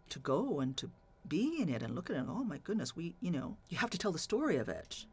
to 0.10 0.20
go 0.20 0.60
and 0.60 0.78
to 0.78 0.92
be 1.28 1.62
in 1.62 1.70
it 1.70 1.82
and 1.82 1.96
look 1.96 2.10
at 2.10 2.16
it 2.16 2.20
and, 2.20 2.30
oh 2.30 2.44
my 2.44 2.58
goodness 2.58 2.96
we 2.96 3.16
you 3.22 3.32
know 3.32 3.58
you 3.70 3.78
have 3.78 3.89
to 3.89 3.98
tell 3.98 4.12
the 4.12 4.20
story 4.20 4.58
of 4.58 4.68
it 4.68 5.06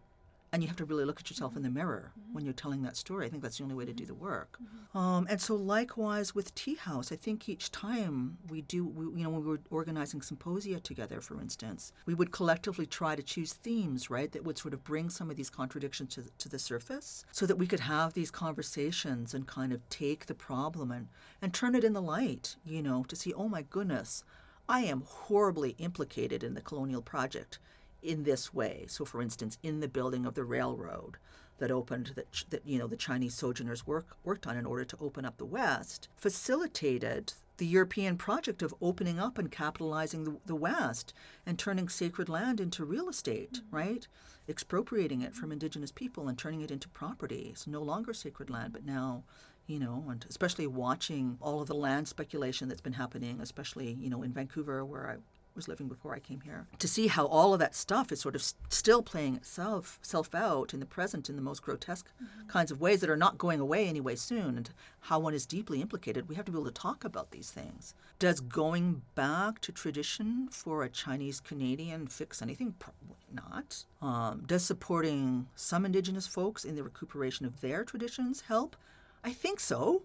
and 0.53 0.63
you 0.63 0.69
have 0.69 0.77
to 0.77 0.85
really 0.85 1.05
look 1.05 1.21
at 1.21 1.31
yourself 1.31 1.57
in 1.57 1.63
the 1.63 1.71
mirror 1.71 2.13
when 2.33 2.45
you're 2.45 2.53
telling 2.55 2.83
that 2.83 2.97
story. 2.97 3.27
I 3.27 3.29
think 3.29 3.43
that's 3.43 3.59
the 3.59 3.65
only 3.65 3.77
way 3.77 3.85
to 3.85 3.93
do 3.93 4.05
the 4.05 4.15
work. 4.15 4.59
Um, 4.95 5.27
and 5.31 5.41
so 5.41 5.55
likewise 5.55 6.35
with 6.35 6.55
TIA 6.55 6.79
House 6.81 7.13
i 7.13 7.17
think 7.17 7.49
each 7.49 7.71
time 7.71 8.39
we 8.49 8.63
do 8.63 8.85
we, 8.85 9.05
you 9.05 9.25
know 9.25 9.31
when 9.31 9.43
we 9.43 9.49
were 9.49 9.61
organizing 9.71 10.23
symposia 10.23 10.81
together 10.81 11.21
for 11.21 11.41
instance 11.41 11.93
we 12.07 12.15
would 12.15 12.33
collectively 12.33 12.87
try 12.87 13.15
to 13.15 13.23
choose 13.23 13.53
themes 13.53 14.11
right 14.11 14.33
that 14.33 14.45
would 14.45 14.59
sort 14.59 14.75
of 14.75 14.83
bring 14.83 15.09
some 15.11 15.31
of 15.31 15.37
these 15.37 15.51
contradictions 15.51 16.15
to, 16.15 16.25
to 16.39 16.49
the 16.49 16.59
surface 16.59 17.25
so 17.33 17.47
that 17.47 17.57
we 17.57 17.67
could 17.67 17.81
have 17.81 18.15
these 18.15 18.31
conversations 18.31 19.35
and 19.35 19.47
kind 19.47 19.73
of 19.73 19.89
take 19.89 20.27
the 20.27 20.35
problem 20.35 20.91
and, 20.91 21.09
and 21.41 21.55
turn 21.55 21.75
it 21.75 21.85
in 21.85 21.93
the 21.93 22.03
light 22.03 22.57
you 22.65 22.83
know 22.83 23.05
to 23.05 23.17
see 23.17 23.33
oh 23.35 23.49
my 23.49 23.63
goodness 23.63 24.25
I 24.69 24.83
am 24.83 25.03
horribly 25.05 25.71
implicated 25.79 26.45
in 26.45 26.55
the 26.55 26.61
colonial 26.61 27.03
project 27.03 27.59
in 28.03 28.25
this 28.25 28.53
way. 28.53 28.87
So, 28.89 29.05
for 29.05 29.23
instance, 29.23 29.59
in 29.63 29.81
the 29.81 29.89
building 29.89 30.27
of 30.27 30.35
the 30.35 30.45
railroad 30.45 31.17
that 31.59 31.71
opened, 31.71 32.13
that, 32.17 32.45
that 32.51 32.67
you 32.67 32.79
know 32.79 32.87
the 32.87 32.97
Chinese 32.97 33.35
sojourners 33.35 33.87
work, 33.87 34.07
worked 34.25 34.47
on 34.47 34.57
in 34.57 34.67
order 34.67 34.85
to 34.85 34.97
open 35.01 35.25
up 35.25 35.37
the 35.37 35.45
West, 35.45 36.09
facilitated 36.17 37.35
the 37.59 37.67
European 37.67 38.17
project 38.17 38.63
of 38.63 38.75
opening 38.81 39.19
up 39.19 39.37
and 39.37 39.53
capitalizing 39.53 40.25
the, 40.25 40.37
the 40.47 40.55
West 40.55 41.13
and 41.45 41.59
turning 41.59 41.91
sacred 41.91 42.29
land 42.29 42.59
into 42.59 42.87
real 42.87 43.09
estate, 43.09 43.53
mm-hmm. 43.53 43.77
right? 43.77 44.09
Expropriating 44.49 45.21
it 45.21 45.35
from 45.35 45.53
indigenous 45.53 45.93
people 45.93 46.27
and 46.27 46.39
turning 46.39 46.63
it 46.63 46.71
into 46.71 46.89
property. 46.89 47.51
It's 47.53 47.67
no 47.67 47.83
longer 47.83 48.15
sacred 48.15 48.49
land, 48.49 48.73
but 48.73 48.87
now 48.87 49.25
you 49.71 49.79
know, 49.79 50.05
and 50.11 50.27
especially 50.29 50.67
watching 50.67 51.39
all 51.41 51.61
of 51.61 51.69
the 51.69 51.75
land 51.75 52.09
speculation 52.09 52.69
that's 52.69 52.81
been 52.81 52.95
happening, 52.95 53.41
especially, 53.41 53.97
you 54.01 54.11
know, 54.11 54.23
in 54.23 54.33
Vancouver 54.33 54.85
where 54.85 55.09
I 55.09 55.17
was 55.61 55.69
living 55.69 55.89
before 55.89 56.15
I 56.15 56.19
came 56.19 56.41
here, 56.41 56.67
to 56.79 56.89
see 56.89 57.07
how 57.07 57.27
all 57.27 57.53
of 57.53 57.61
that 57.61 57.75
stuff 57.75 58.11
is 58.11 58.21
sort 58.21 58.35
of 58.35 58.43
still 58.69 59.03
playing 59.03 59.37
itself 59.37 59.99
self 60.01 60.35
out 60.35 60.73
in 60.73 60.81
the 60.81 60.87
present 60.87 61.29
in 61.29 61.37
the 61.37 61.43
most 61.43 61.63
grotesque 61.63 62.11
kinds 62.49 62.71
of 62.71 62.81
ways 62.81 63.01
that 63.01 63.11
are 63.11 63.17
not 63.17 63.39
going 63.39 63.61
away 63.61 63.87
anyway 63.87 64.17
soon, 64.17 64.57
and 64.57 64.71
how 65.01 65.19
one 65.19 65.35
is 65.35 65.45
deeply 65.45 65.83
implicated. 65.83 66.29
We 66.29 66.35
have 66.37 66.47
to 66.47 66.53
be 66.53 66.59
able 66.59 66.71
to 66.71 66.73
talk 66.73 67.05
about 67.05 67.31
these 67.31 67.51
things. 67.51 67.95
Does 68.19 68.41
going 68.41 69.03
back 69.15 69.61
to 69.61 69.73
tradition 69.73 70.49
for 70.51 70.83
a 70.83 70.89
Chinese 70.89 71.41
Canadian 71.41 72.07
fix 72.07 72.41
anything? 72.41 72.75
Probably 72.79 73.17
not. 73.33 73.85
Um, 74.01 74.45
does 74.47 74.65
supporting 74.65 75.47
some 75.55 75.85
Indigenous 75.85 76.27
folks 76.27 76.65
in 76.65 76.75
the 76.75 76.83
recuperation 76.83 77.45
of 77.45 77.61
their 77.61 77.85
traditions 77.85 78.43
help? 78.49 78.77
I 79.23 79.33
think 79.33 79.61
so. 79.61 80.03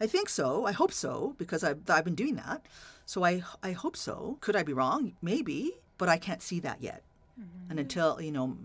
I 0.00 0.06
think 0.06 0.28
so. 0.28 0.66
I 0.66 0.72
hope 0.72 0.92
so 0.92 1.34
because 1.38 1.62
I've, 1.62 1.88
I've 1.88 2.04
been 2.04 2.16
doing 2.16 2.34
that. 2.34 2.66
So 3.06 3.24
I, 3.24 3.42
I 3.62 3.72
hope 3.72 3.96
so. 3.96 4.38
Could 4.40 4.56
I 4.56 4.62
be 4.62 4.72
wrong? 4.72 5.12
Maybe, 5.22 5.72
but 5.98 6.08
I 6.08 6.18
can't 6.18 6.42
see 6.42 6.60
that 6.60 6.80
yet. 6.80 7.02
And 7.70 7.78
until, 7.80 8.20
you 8.20 8.32
know, 8.32 8.56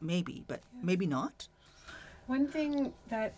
maybe, 0.00 0.44
but 0.46 0.60
maybe 0.82 1.06
not. 1.06 1.48
One 2.26 2.46
thing 2.46 2.92
that 3.08 3.34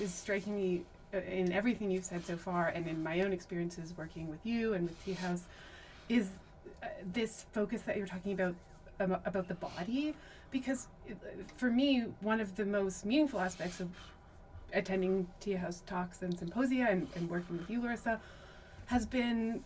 is 0.00 0.12
striking 0.12 0.56
me 0.56 0.82
uh, 1.14 1.18
in 1.18 1.52
everything 1.52 1.90
you've 1.90 2.04
said 2.04 2.26
so 2.26 2.36
far, 2.36 2.68
and 2.68 2.86
in 2.88 3.02
my 3.02 3.20
own 3.20 3.32
experiences 3.32 3.94
working 3.96 4.28
with 4.28 4.44
you 4.44 4.74
and 4.74 4.88
with 4.88 5.04
TIA 5.04 5.14
House, 5.16 5.42
is 6.08 6.30
uh, 6.82 6.86
this 7.12 7.46
focus 7.52 7.82
that 7.82 7.96
you're 7.96 8.06
talking 8.06 8.32
about 8.32 8.54
um, 9.00 9.16
about 9.24 9.48
the 9.48 9.54
body. 9.54 10.14
Because 10.50 10.88
uh, 11.10 11.14
for 11.56 11.70
me, 11.70 12.06
one 12.20 12.40
of 12.40 12.56
the 12.56 12.64
most 12.64 13.06
meaningful 13.06 13.40
aspects 13.40 13.80
of 13.80 13.88
attending 14.74 15.26
TIA 15.40 15.58
House 15.58 15.82
talks 15.86 16.22
and 16.22 16.36
symposia 16.38 16.86
and, 16.90 17.06
and 17.14 17.30
working 17.30 17.58
with 17.58 17.70
you, 17.70 17.80
Larissa, 17.82 18.20
has 18.92 19.06
been 19.06 19.64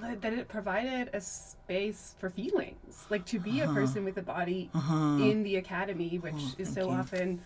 that 0.00 0.32
it 0.32 0.46
provided 0.48 1.10
a 1.12 1.20
space 1.20 2.14
for 2.20 2.30
feelings, 2.30 3.04
like 3.10 3.26
to 3.26 3.40
be 3.40 3.60
a 3.60 3.64
uh-huh. 3.64 3.74
person 3.74 4.04
with 4.04 4.16
a 4.16 4.22
body 4.22 4.70
uh-huh. 4.72 5.18
in 5.20 5.42
the 5.42 5.56
academy, 5.56 6.18
which 6.18 6.34
Oh, 6.36 6.54
is 6.56 6.72
so 6.72 6.82
you. 6.82 6.90
often 6.94 7.40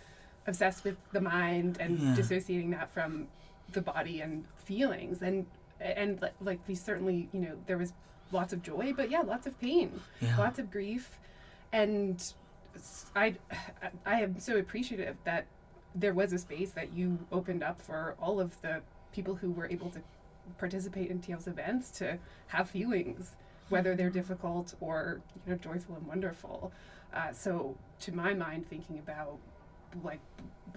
obsessed 0.46 0.84
with 0.84 0.96
the 1.12 1.20
mind 1.20 1.78
and 1.80 1.98
Yeah. 1.98 2.14
dissociating 2.14 2.70
that 2.72 2.92
from 2.92 3.28
the 3.72 3.80
body 3.80 4.20
and 4.20 4.44
feelings 4.56 5.22
and 5.22 5.46
and 5.80 6.28
like 6.42 6.60
we 6.68 6.74
certainly 6.74 7.28
you 7.32 7.40
know 7.40 7.54
there 7.66 7.78
was 7.78 7.94
lots 8.30 8.52
of 8.52 8.62
joy 8.62 8.92
but 8.94 9.10
yeah 9.10 9.22
lots 9.22 9.46
of 9.46 9.58
pain 9.60 9.88
Yeah. 10.20 10.36
lots 10.36 10.58
of 10.58 10.70
grief 10.70 11.18
and 11.72 12.34
i 13.16 13.34
i 14.04 14.20
am 14.20 14.38
so 14.38 14.58
appreciative 14.58 15.16
that 15.24 15.46
there 15.94 16.12
was 16.12 16.32
a 16.34 16.38
space 16.38 16.72
that 16.72 16.92
you 16.92 17.18
opened 17.30 17.62
up 17.62 17.80
for 17.80 18.14
all 18.20 18.40
of 18.40 18.60
the 18.60 18.82
people 19.12 19.36
who 19.36 19.50
were 19.52 19.68
able 19.68 19.90
to 19.90 20.00
participate 20.58 21.10
in 21.10 21.20
TIA's 21.20 21.46
events 21.46 21.90
to 21.92 22.18
have 22.48 22.70
feelings, 22.70 23.32
whether 23.68 23.94
they're 23.94 24.10
difficult 24.10 24.74
or 24.80 25.20
you 25.46 25.52
know 25.52 25.58
joyful 25.58 25.96
and 25.96 26.06
wonderful. 26.06 26.72
Uh, 27.14 27.32
so 27.32 27.76
to 28.00 28.12
my 28.14 28.34
mind, 28.34 28.68
thinking 28.68 28.98
about 28.98 29.38
like 30.02 30.20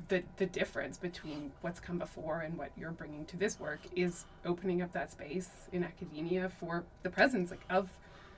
the 0.10 0.24
the 0.38 0.46
difference 0.46 0.98
between 0.98 1.52
what's 1.62 1.80
come 1.80 1.98
before 1.98 2.42
and 2.42 2.58
what 2.58 2.70
you're 2.78 2.92
bringing 2.92 3.26
to 3.26 3.38
this 3.38 3.60
work 3.60 3.80
is 3.96 4.26
opening 4.46 4.82
up 4.82 4.92
that 4.92 5.12
space 5.12 5.50
in 5.72 5.84
academia 5.84 6.50
for 6.50 6.84
the 7.04 7.10
presence 7.10 7.50
like, 7.52 7.64
of 7.70 7.90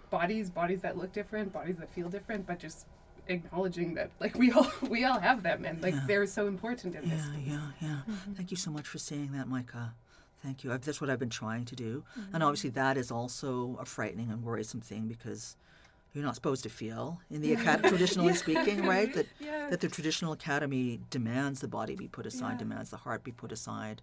bodies, 0.10 0.50
bodies 0.50 0.82
that 0.82 0.98
look 0.98 1.12
different, 1.12 1.52
bodies 1.52 1.76
that 1.78 1.90
feel 1.94 2.08
different, 2.10 2.46
but 2.48 2.60
just 2.60 2.86
acknowledging 3.28 3.94
that 3.96 4.10
like 4.22 4.36
we 4.38 4.52
all 4.52 4.72
we 4.90 5.04
all 5.04 5.20
have 5.20 5.44
them 5.44 5.66
and 5.66 5.82
like 5.82 5.94
Yeah. 5.96 6.04
they're 6.08 6.26
so 6.28 6.48
important 6.48 6.96
in 6.96 7.10
this 7.10 7.20
Yeah, 7.20 7.34
space. 7.34 7.48
yeah, 7.48 7.68
yeah. 7.82 8.00
Thank 8.36 8.52
you 8.52 8.58
so 8.58 8.72
much 8.72 8.88
for 8.88 9.00
saying 9.00 9.32
that, 9.34 9.50
Mikka. 9.50 9.94
Thank 10.48 10.64
you. 10.64 10.72
I've, 10.72 10.82
that's 10.82 11.02
what 11.02 11.10
I've 11.10 11.20
been 11.20 11.30
trying 11.30 11.66
to 11.66 11.76
do. 11.76 12.06
And 12.16 12.26
mm-hmm. 12.26 12.41
obviously, 12.41 12.70
that 12.70 12.95
is 12.95 13.12
also 13.12 13.78
a 13.82 13.86
frightening 13.86 14.32
and 14.32 14.41
worrisome 14.41 14.80
thing 14.80 15.06
because 15.06 15.58
you're 16.14 16.24
not 16.24 16.36
supposed 16.36 16.64
to 16.64 16.70
feel 16.70 17.20
in 17.30 17.41
the 17.41 17.52
academy, 17.52 17.89
traditionally 17.95 18.34
speaking, 18.34 18.86
right? 18.86 19.14
That 19.14 19.28
Yeah. 19.41 19.70
that 19.70 19.82
the 19.82 19.89
traditional 19.89 20.32
academy 20.32 21.02
demands 21.10 21.60
the 21.60 21.68
body 21.68 21.95
be 21.98 22.08
put 22.08 22.26
aside, 22.26 22.54
Yeah. 22.54 22.60
demands 22.60 22.91
the 22.91 22.98
heart 22.98 23.26
be 23.26 23.34
put 23.34 23.52
aside. 23.52 24.02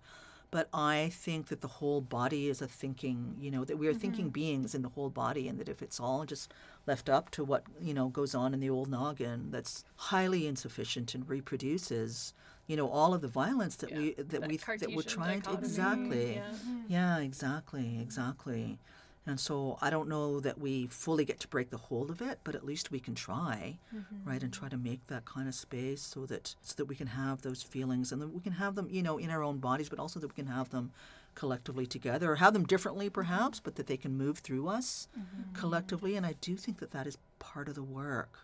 But 0.50 0.68
I 0.74 1.10
think 1.14 1.46
that 1.46 1.62
the 1.62 1.68
whole 1.80 2.02
body 2.02 2.50
is 2.50 2.60
a 2.60 2.68
thinking, 2.68 3.36
you 3.40 3.50
know, 3.50 3.64
that 3.64 3.78
we 3.78 3.88
are 3.88 3.94
thinking 3.94 4.26
mm-hmm. 4.26 4.40
beings 4.40 4.74
in 4.74 4.82
the 4.82 4.90
whole 4.90 5.08
body, 5.08 5.48
and 5.48 5.58
that 5.58 5.70
if 5.70 5.80
it's 5.80 5.98
all 5.98 6.26
just 6.26 6.52
left 6.86 7.08
up 7.08 7.30
to 7.30 7.42
what, 7.42 7.64
you 7.80 7.94
know, 7.94 8.08
goes 8.08 8.34
on 8.34 8.52
in 8.52 8.60
the 8.60 8.68
old 8.68 8.90
noggin, 8.90 9.50
that's 9.50 9.82
highly 9.96 10.46
insufficient 10.46 11.14
and 11.14 11.26
reproduces, 11.26 12.34
you 12.66 12.76
know, 12.76 12.88
all 12.88 13.14
of 13.14 13.20
the 13.20 13.28
violence 13.28 13.76
that 13.76 13.90
Yeah, 13.90 13.98
we 13.98 14.14
that, 14.14 14.28
that 14.30 14.48
we 14.48 14.56
that 14.56 14.68
we're 14.68 15.02
Cartesian 15.02 15.02
trying 15.04 15.42
to 15.42 15.50
dichotomy, 15.50 15.66
exactly. 15.66 16.34
yeah. 16.34 16.52
Yeah, 16.88 17.18
exactly, 17.18 17.98
exactly. 18.00 18.78
And 19.26 19.40
so 19.40 19.78
I 19.80 19.88
don't 19.88 20.08
know 20.08 20.38
that 20.40 20.58
we 20.58 20.86
fully 20.86 21.24
get 21.24 21.40
to 21.40 21.48
break 21.48 21.70
the 21.70 21.78
hold 21.78 22.10
of 22.10 22.20
it, 22.20 22.40
but 22.44 22.54
at 22.54 22.64
least 22.64 22.90
we 22.90 23.00
can 23.00 23.14
try, 23.14 23.78
mm-hmm. 23.94 24.28
right, 24.28 24.42
and 24.42 24.52
try 24.52 24.68
to 24.68 24.76
make 24.76 25.06
that 25.06 25.24
kind 25.24 25.48
of 25.48 25.54
space 25.54 26.02
so 26.02 26.26
that 26.26 26.54
so 26.60 26.74
that 26.76 26.84
we 26.84 26.94
can 26.94 27.06
have 27.06 27.40
those 27.40 27.62
feelings 27.62 28.12
and 28.12 28.20
that 28.20 28.28
we 28.28 28.40
can 28.40 28.52
have 28.52 28.74
them, 28.74 28.86
you 28.90 29.02
know, 29.02 29.16
in 29.16 29.30
our 29.30 29.42
own 29.42 29.58
bodies, 29.58 29.88
but 29.88 29.98
also 29.98 30.20
that 30.20 30.28
we 30.28 30.34
can 30.34 30.52
have 30.52 30.68
them 30.70 30.92
collectively 31.34 31.86
together 31.86 32.32
or 32.32 32.36
have 32.36 32.52
them 32.52 32.64
differently 32.64 33.08
perhaps, 33.08 33.58
mm-hmm. 33.58 33.64
but 33.64 33.76
that 33.76 33.86
they 33.86 33.96
can 33.96 34.16
move 34.16 34.38
through 34.38 34.68
us 34.68 35.08
mm-hmm. 35.18 35.52
collectively. 35.54 36.16
And 36.16 36.26
I 36.26 36.34
do 36.40 36.56
think 36.56 36.78
that 36.80 36.92
that 36.92 37.06
is 37.06 37.16
part 37.52 37.68
of 37.68 37.74
the 37.74 37.82
work. 37.82 38.38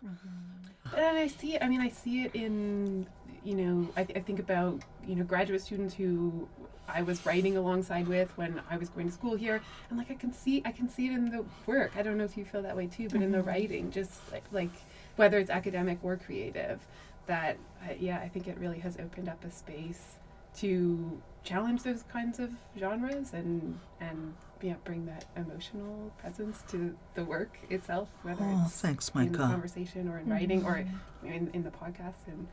And 0.95 1.17
I 1.17 1.27
see 1.27 1.55
it. 1.55 1.63
I 1.63 1.67
mean, 1.67 1.81
I 1.81 1.89
see 1.89 2.23
it 2.23 2.35
in 2.35 3.07
you 3.43 3.55
know. 3.55 3.89
I, 3.97 4.01
I 4.01 4.19
think 4.19 4.39
about 4.39 4.81
you 5.07 5.15
know 5.15 5.23
graduate 5.23 5.61
students 5.61 5.93
who 5.93 6.47
I 6.87 7.01
was 7.01 7.25
writing 7.25 7.57
alongside 7.57 8.07
with 8.07 8.35
when 8.37 8.61
I 8.69 8.77
was 8.77 8.89
going 8.89 9.07
to 9.07 9.13
school 9.13 9.35
here, 9.35 9.61
and 9.89 9.97
like 9.97 10.11
I 10.11 10.15
can 10.15 10.33
see, 10.33 10.61
I 10.65 10.71
can 10.71 10.89
see 10.89 11.07
it 11.07 11.13
in 11.13 11.29
the 11.29 11.45
work. 11.65 11.91
I 11.97 12.01
don't 12.03 12.17
know 12.17 12.23
if 12.23 12.37
you 12.37 12.45
feel 12.45 12.61
that 12.61 12.75
way 12.75 12.87
too, 12.87 13.07
but 13.09 13.21
in 13.21 13.31
the 13.31 13.41
writing, 13.41 13.91
just 13.91 14.19
like, 14.31 14.43
like 14.51 14.71
whether 15.15 15.37
it's 15.37 15.49
academic 15.49 15.99
or 16.03 16.17
creative, 16.17 16.79
that 17.27 17.57
uh, 17.83 17.93
yeah, 17.99 18.19
I 18.19 18.27
think 18.27 18.47
it 18.47 18.57
really 18.59 18.79
has 18.79 18.97
opened 18.97 19.29
up 19.29 19.43
a 19.43 19.51
space 19.51 20.17
to 20.57 21.21
challenge 21.43 21.83
those 21.83 22.03
kinds 22.03 22.39
of 22.39 22.51
genres 22.77 23.33
and 23.33 23.79
and 23.99 24.33
yeah, 24.61 24.75
bring 24.83 25.05
that 25.07 25.25
emotional 25.35 26.11
presence 26.17 26.63
to 26.71 26.95
the 27.15 27.23
work 27.25 27.57
itself, 27.69 28.09
whether 28.23 28.43
Oh, 28.43 28.63
it's 28.65 28.79
thanks, 28.81 29.09
in 29.15 29.31
Mikka. 29.31 29.37
conversation 29.37 30.07
or 30.07 30.19
in 30.19 30.29
writing 30.29 30.63
or 30.65 30.75
mm-hmm. 30.77 31.27
in, 31.27 31.49
in 31.53 31.63
the 31.63 31.71
podcast 31.71 32.27
and 32.27 32.47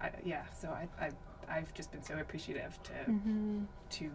I, 0.00 0.10
yeah 0.24 0.42
so 0.58 0.68
I, 0.68 0.88
I 1.06 1.10
I've 1.48 1.72
just 1.74 1.92
been 1.92 2.02
so 2.02 2.18
appreciative 2.18 2.78
to 2.84 2.92
Mm-hmm. 3.10 3.64
to 3.90 4.10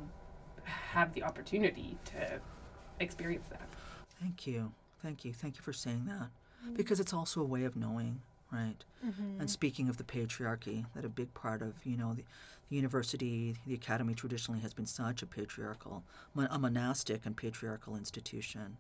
have 0.64 1.14
the 1.14 1.24
opportunity 1.24 1.98
to 2.06 2.40
experience 3.00 3.48
that 3.50 3.68
Thank 4.22 4.46
you. 4.48 4.74
Thank 5.02 5.24
you. 5.24 5.32
Thank 5.34 5.56
you 5.56 5.62
for 5.62 5.72
saying 5.72 6.04
that. 6.08 6.28
Mm-hmm. 6.64 6.74
Because 6.76 7.00
it's 7.00 7.14
also 7.14 7.40
a 7.40 7.46
way 7.46 7.64
of 7.64 7.78
knowing, 7.78 8.20
right? 8.52 8.76
Mm-hmm. 9.06 9.40
And 9.40 9.50
speaking 9.50 9.88
of 9.88 9.96
the 9.96 10.04
patriarchy, 10.04 10.86
that 10.94 11.06
a 11.06 11.10
big 11.10 11.34
part 11.34 11.62
of, 11.62 11.86
you 11.86 11.96
know, 11.96 12.14
the, 12.14 12.24
the 12.70 12.76
university, 12.76 13.56
the 13.66 13.74
academy 13.74 14.14
traditionally 14.14 14.60
has 14.62 14.74
been 14.74 14.86
such 14.86 15.22
a 15.22 15.26
patriarchal, 15.26 16.04
a 16.38 16.60
monastic 16.60 17.26
and 17.26 17.36
patriarchal 17.36 17.96
institution. 17.96 18.78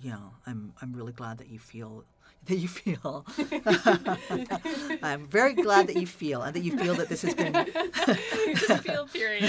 Yeah, 0.00 0.18
I'm, 0.46 0.72
I'm 0.80 0.92
really 0.92 1.12
glad 1.12 1.38
that 1.38 1.48
you 1.48 1.58
feel 1.58 2.04
that 2.46 2.56
you 2.56 2.68
feel. 2.68 3.26
I'm 5.02 5.26
very 5.26 5.54
glad 5.54 5.88
that 5.88 5.96
you 5.96 6.06
feel 6.06 6.42
and 6.42 6.54
that 6.54 6.62
you 6.62 6.78
feel 6.78 6.94
that 6.94 7.08
this 7.08 7.22
has 7.22 7.34
been 7.34 7.52
feel 8.82 9.06
period. 9.08 9.44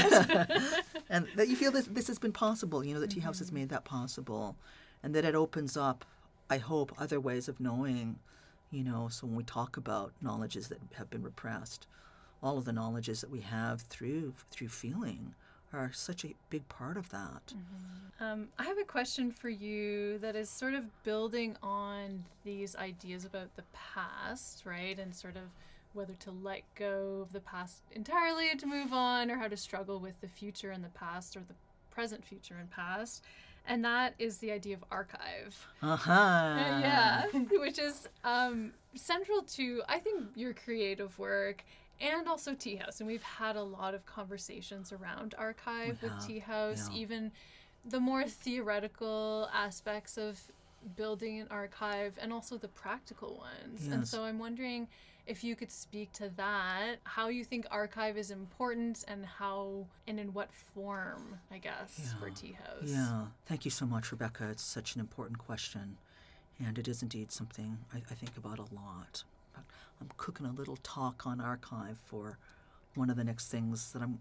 and 1.09 1.27
that 1.36 1.47
you 1.47 1.55
feel 1.55 1.71
this 1.71 1.86
this 1.86 2.07
has 2.07 2.17
been 2.17 2.32
possible. 2.32 2.84
You 2.84 2.95
know 2.95 2.99
that 2.99 3.11
TIA 3.11 3.23
House 3.23 3.39
has 3.39 3.51
made 3.51 3.69
that 3.69 3.86
possible, 3.86 4.55
and 5.03 5.13
that 5.13 5.23
it 5.23 5.36
opens 5.36 5.77
up, 5.77 6.03
I 6.49 6.57
hope, 6.57 6.91
other 6.97 7.19
ways 7.19 7.47
of 7.47 7.59
knowing. 7.59 8.17
You 8.71 8.84
know, 8.84 9.07
so 9.09 9.27
when 9.27 9.36
we 9.36 9.43
talk 9.43 9.77
about 9.77 10.13
knowledges 10.21 10.67
that 10.69 10.80
have 10.95 11.09
been 11.09 11.23
repressed, 11.23 11.86
all 12.41 12.57
of 12.57 12.65
the 12.65 12.73
knowledges 12.73 13.21
that 13.21 13.29
we 13.29 13.41
have 13.41 13.81
through 13.81 14.33
through 14.51 14.69
feeling 14.69 15.35
are 15.73 15.91
such 15.93 16.25
a 16.25 16.33
big 16.49 16.67
part 16.67 16.97
of 16.97 17.09
that. 17.09 17.53
Um, 18.19 18.47
I 18.57 18.63
have 18.63 18.77
a 18.79 18.83
question 18.83 19.31
for 19.31 19.49
you 19.49 20.17
that 20.19 20.35
is 20.35 20.49
sort 20.49 20.73
of 20.73 20.83
building 21.03 21.55
on 21.61 22.23
these 22.43 22.75
ideas 22.75 23.23
about 23.23 23.55
the 23.55 23.63
past, 23.71 24.63
right? 24.65 24.97
And 24.97 25.13
sort 25.13 25.35
of 25.35 25.43
whether 25.93 26.13
to 26.13 26.31
let 26.31 26.61
go 26.75 27.19
of 27.21 27.31
the 27.33 27.39
past 27.39 27.81
entirely 27.91 28.55
to 28.57 28.65
move 28.65 28.93
on, 28.93 29.29
or 29.31 29.37
how 29.37 29.47
to 29.47 29.57
struggle 29.57 29.99
with 29.99 30.19
the 30.21 30.27
future 30.27 30.71
and 30.71 30.83
the 30.83 30.89
past, 30.89 31.35
or 31.35 31.41
the 31.41 31.55
present, 31.91 32.25
future, 32.25 32.55
and 32.59 32.69
past. 32.71 33.23
And 33.67 33.85
that 33.85 34.15
is 34.17 34.37
the 34.39 34.51
idea 34.51 34.75
of 34.75 34.83
archive. 34.91 35.67
Uh 35.81 35.95
huh. 35.95 36.11
Uh, 36.11 36.55
yeah, 36.81 37.23
which 37.51 37.77
is 37.77 38.07
um, 38.23 38.71
central 38.95 39.43
to 39.43 39.81
I 39.87 39.99
think 39.99 40.25
your 40.35 40.53
creative 40.53 41.17
work 41.19 41.63
and 42.01 42.27
also 42.27 42.53
TIA 42.53 42.83
House. 42.83 42.99
And 42.99 43.07
we've 43.07 43.23
had 43.23 43.55
a 43.55 43.63
lot 43.63 43.93
of 43.93 44.05
conversations 44.05 44.91
around 44.91 45.35
archive 45.37 46.01
We 46.01 46.07
with 46.09 46.11
have, 46.17 46.27
TIA 46.27 46.41
House, 46.41 46.89
yeah. 46.91 46.97
even 46.97 47.31
the 47.85 47.99
more 47.99 48.23
theoretical 48.25 49.49
aspects 49.53 50.17
of 50.17 50.39
building 50.95 51.39
an 51.39 51.47
archive 51.49 52.13
and 52.21 52.31
also 52.31 52.57
the 52.57 52.67
practical 52.69 53.37
ones. 53.37 53.87
And 53.87 54.07
so 54.07 54.23
I'm 54.23 54.39
wondering 54.39 54.87
if 55.27 55.43
you 55.43 55.55
could 55.55 55.71
speak 55.71 56.11
to 56.13 56.29
that, 56.37 56.95
how 57.03 57.27
you 57.27 57.43
think 57.43 57.67
archive 57.69 58.17
is 58.17 58.31
important 58.31 59.03
and 59.07 59.25
how 59.25 59.85
and 60.07 60.19
in 60.19 60.33
what 60.33 60.51
form, 60.73 61.37
I 61.51 61.59
guess, 61.59 62.13
for 62.19 62.29
Yeah. 62.29 62.33
TIA 62.33 62.55
House. 62.55 62.83
Yeah, 62.89 63.25
thank 63.45 63.65
you 63.65 63.71
so 63.71 63.85
much, 63.85 64.11
Rebecca. 64.11 64.49
It's 64.49 64.63
such 64.63 64.95
an 64.95 65.01
important 65.01 65.37
question, 65.37 65.97
and 66.59 66.79
it 66.79 66.87
is 66.87 67.03
indeed 67.03 67.31
something 67.31 67.77
I, 67.93 67.97
I 68.09 68.15
think 68.15 68.37
about 68.37 68.57
a 68.59 68.73
lot. 68.73 69.23
I'm 70.01 70.10
cooking 70.18 70.45
a 70.45 70.51
little 70.51 70.78
talk 70.84 71.26
on 71.26 71.41
archive 71.41 71.97
for 72.05 72.38
one 72.95 73.10
of 73.10 73.18
the 73.18 73.24
next 73.24 73.49
things 73.49 73.91
that 73.93 74.01
I'm 74.01 74.20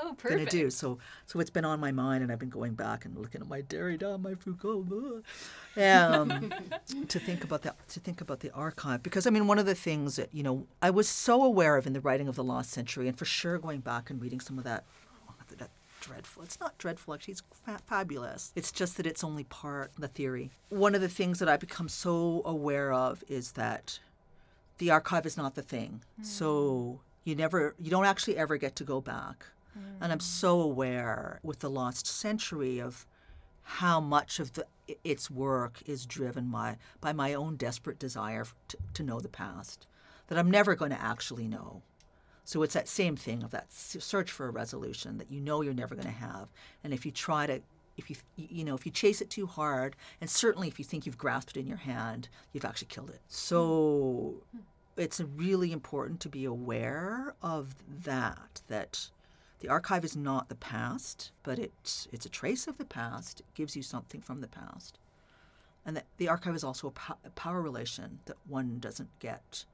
Oh, 0.00 0.14
going 0.22 0.44
to 0.44 0.46
do. 0.46 0.70
So, 0.70 0.98
so 1.26 1.40
it's 1.40 1.50
been 1.50 1.64
on 1.64 1.80
my 1.80 1.90
mind, 1.90 2.22
and 2.22 2.30
I've 2.30 2.38
been 2.38 2.50
going 2.50 2.74
back 2.74 3.04
and 3.04 3.16
looking 3.18 3.40
at 3.40 3.48
my 3.48 3.62
Derrida, 3.62 4.20
my 4.20 4.34
Foucault, 4.34 5.22
um, 5.76 6.52
to 7.08 7.18
think 7.18 7.42
about 7.42 7.62
that. 7.62 7.76
To 7.88 7.98
think 8.00 8.20
about 8.20 8.38
the 8.40 8.52
archive, 8.52 9.02
because 9.02 9.26
I 9.26 9.30
mean, 9.30 9.48
one 9.48 9.58
of 9.58 9.66
the 9.66 9.74
things 9.74 10.14
that 10.14 10.28
you 10.32 10.44
know 10.44 10.66
I 10.80 10.90
was 10.90 11.08
so 11.08 11.42
aware 11.42 11.76
of 11.76 11.86
in 11.86 11.94
the 11.94 12.00
writing 12.00 12.28
of 12.28 12.36
the 12.36 12.44
Lost 12.44 12.70
Century, 12.70 13.08
and 13.08 13.18
for 13.18 13.24
sure 13.24 13.58
going 13.58 13.80
back 13.80 14.08
and 14.08 14.22
reading 14.22 14.40
some 14.40 14.56
of 14.58 14.64
that. 14.64 14.84
That 15.56 15.70
dreadful. 16.00 16.42
It's 16.42 16.60
not 16.60 16.76
dreadful, 16.78 17.14
actually. 17.14 17.32
It's 17.32 17.42
fa- 17.64 17.80
fabulous. 17.86 18.52
It's 18.54 18.70
just 18.70 18.98
that 18.98 19.06
it's 19.06 19.24
only 19.24 19.44
part 19.44 19.92
the 19.98 20.06
theory. 20.08 20.50
One 20.68 20.94
of 20.94 21.00
the 21.00 21.08
things 21.08 21.38
that 21.38 21.48
I've 21.48 21.58
become 21.58 21.88
so 21.88 22.42
aware 22.44 22.92
of 22.92 23.24
is 23.28 23.52
that 23.52 23.98
the 24.78 24.90
archive 24.90 25.26
is 25.26 25.36
not 25.36 25.54
the 25.54 25.62
thing. 25.62 26.02
So 26.22 27.00
you 27.24 27.34
never, 27.34 27.74
you 27.78 27.90
don't 27.90 28.06
actually 28.06 28.36
ever 28.36 28.56
get 28.56 28.74
to 28.76 28.84
go 28.84 29.00
back. 29.00 29.46
And 30.00 30.12
I'm 30.12 30.20
so 30.20 30.60
aware 30.60 31.38
with 31.42 31.60
the 31.60 31.70
lost 31.70 32.06
century 32.06 32.80
of 32.80 33.06
how 33.62 34.00
much 34.00 34.40
of 34.40 34.54
the 34.54 34.66
its 35.04 35.30
work 35.30 35.82
is 35.86 36.06
driven 36.06 36.50
by 36.50 36.78
by 37.00 37.12
my 37.12 37.34
own 37.34 37.56
desperate 37.56 37.98
desire 37.98 38.46
to, 38.68 38.78
to 38.94 39.02
know 39.02 39.20
the 39.20 39.28
past 39.28 39.86
that 40.28 40.38
I'm 40.38 40.50
never 40.50 40.74
going 40.74 40.90
to 40.90 41.00
actually 41.00 41.46
know. 41.46 41.82
So 42.44 42.62
it's 42.62 42.74
that 42.74 42.88
same 42.88 43.14
thing 43.14 43.42
of 43.42 43.50
that 43.50 43.70
search 43.70 44.30
for 44.30 44.46
a 44.46 44.50
resolution 44.50 45.18
that 45.18 45.30
you 45.30 45.40
know 45.40 45.60
you're 45.60 45.74
never 45.74 45.94
going 45.94 46.06
to 46.06 46.12
have, 46.12 46.48
and 46.82 46.94
if 46.94 47.04
you 47.04 47.12
try 47.12 47.46
to, 47.46 47.60
if 47.98 48.08
you 48.08 48.16
you 48.36 48.64
know 48.64 48.74
if 48.74 48.86
you 48.86 48.92
chase 48.92 49.20
it 49.20 49.28
too 49.28 49.46
hard, 49.46 49.96
and 50.20 50.30
certainly 50.30 50.68
if 50.68 50.78
you 50.78 50.84
think 50.84 51.04
you've 51.04 51.18
grasped 51.18 51.56
it 51.56 51.60
in 51.60 51.66
your 51.66 51.78
hand, 51.78 52.28
you've 52.52 52.64
actually 52.64 52.88
killed 52.88 53.10
it. 53.10 53.20
So 53.28 54.42
it's 54.96 55.20
really 55.20 55.72
important 55.72 56.20
to 56.20 56.28
be 56.28 56.44
aware 56.44 57.34
of 57.42 57.74
that. 58.04 58.62
That 58.68 59.10
the 59.60 59.68
archive 59.68 60.04
is 60.04 60.16
not 60.16 60.48
the 60.48 60.54
past, 60.54 61.32
but 61.42 61.58
it's 61.58 62.08
it's 62.12 62.24
a 62.24 62.30
trace 62.30 62.66
of 62.66 62.78
the 62.78 62.84
past. 62.84 63.40
It 63.40 63.46
gives 63.54 63.76
you 63.76 63.82
something 63.82 64.20
from 64.20 64.38
the 64.38 64.48
past, 64.48 64.98
and 65.84 65.96
that 65.96 66.06
the 66.16 66.28
archive 66.28 66.54
is 66.54 66.64
also 66.64 66.88
a, 66.88 66.92
po- 66.92 67.18
a 67.24 67.30
power 67.30 67.60
relation 67.60 68.20
that 68.26 68.36
one 68.46 68.78
doesn't 68.78 69.10
get 69.18 69.64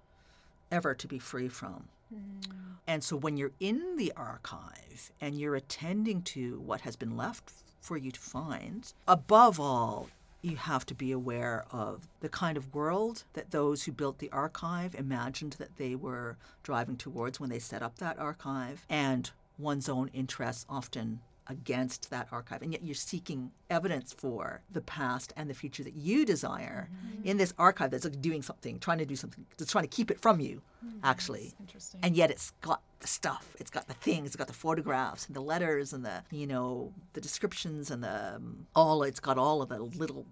ever 0.70 0.94
to 0.94 1.06
be 1.06 1.18
free 1.18 1.48
from. 1.48 1.88
Mm. 2.12 2.76
And 2.86 3.02
so 3.02 3.16
when 3.16 3.36
you're 3.36 3.52
in 3.60 3.96
the 3.96 4.12
archive 4.16 5.12
and 5.20 5.38
you're 5.38 5.54
attending 5.54 6.22
to 6.22 6.60
what 6.60 6.82
has 6.82 6.96
been 6.96 7.16
left 7.16 7.63
for 7.84 7.98
you 7.98 8.10
to 8.10 8.20
find, 8.20 8.94
above 9.06 9.60
all, 9.60 10.08
you 10.40 10.56
have 10.56 10.86
to 10.86 10.94
be 10.94 11.12
aware 11.12 11.64
of 11.70 12.08
the 12.20 12.28
kind 12.28 12.56
of 12.56 12.74
world 12.74 13.24
that 13.34 13.50
those 13.50 13.84
who 13.84 13.92
built 13.92 14.18
the 14.18 14.30
archive 14.30 14.94
imagined 14.94 15.54
that 15.58 15.76
they 15.76 15.94
were 15.94 16.36
driving 16.62 16.96
towards 16.96 17.38
when 17.38 17.50
they 17.50 17.58
set 17.58 17.82
up 17.82 17.98
that 17.98 18.18
archive 18.18 18.86
and 18.88 19.30
one's 19.58 19.88
own 19.88 20.10
interests 20.12 20.66
often 20.68 21.20
against 21.46 22.10
that 22.10 22.26
archive 22.32 22.62
and 22.62 22.72
yet 22.72 22.82
you're 22.82 22.94
seeking 22.94 23.50
evidence 23.68 24.12
for 24.12 24.60
the 24.72 24.80
past 24.80 25.32
and 25.36 25.50
the 25.50 25.54
future 25.54 25.82
that 25.84 25.94
you 25.94 26.24
desire 26.24 26.88
in 27.24 27.36
this 27.36 27.52
archive 27.58 27.90
that's 27.90 28.04
like 28.04 28.20
doing 28.22 28.42
something 28.42 28.78
trying 28.78 28.98
to 28.98 29.04
do 29.04 29.16
something 29.16 29.44
that's 29.58 29.70
trying 29.70 29.84
to 29.84 29.88
keep 29.88 30.10
it 30.10 30.20
from 30.20 30.40
you 30.40 30.62
actually. 31.02 31.52
Interesting. 31.60 32.00
and 32.02 32.16
yet 32.16 32.30
it's 32.30 32.52
got 32.60 32.80
the 33.00 33.06
stuff 33.06 33.54
it's 33.58 33.70
got 33.70 33.86
the 33.88 33.94
things 33.94 34.26
it's 34.28 34.36
got 34.36 34.46
the 34.46 34.52
photographs 34.54 35.26
and 35.26 35.36
the 35.36 35.40
letters 35.40 35.92
and 35.92 36.04
the 36.04 36.22
you 36.30 36.46
know 36.46 36.92
the 37.12 37.20
descriptions 37.20 37.90
and 37.90 38.02
the 38.02 38.34
um, 38.36 38.66
all 38.74 39.02
it's 39.02 39.20
got 39.20 39.36
all 39.38 39.60
of 39.62 39.68
the 39.68 39.78
little 39.78 40.24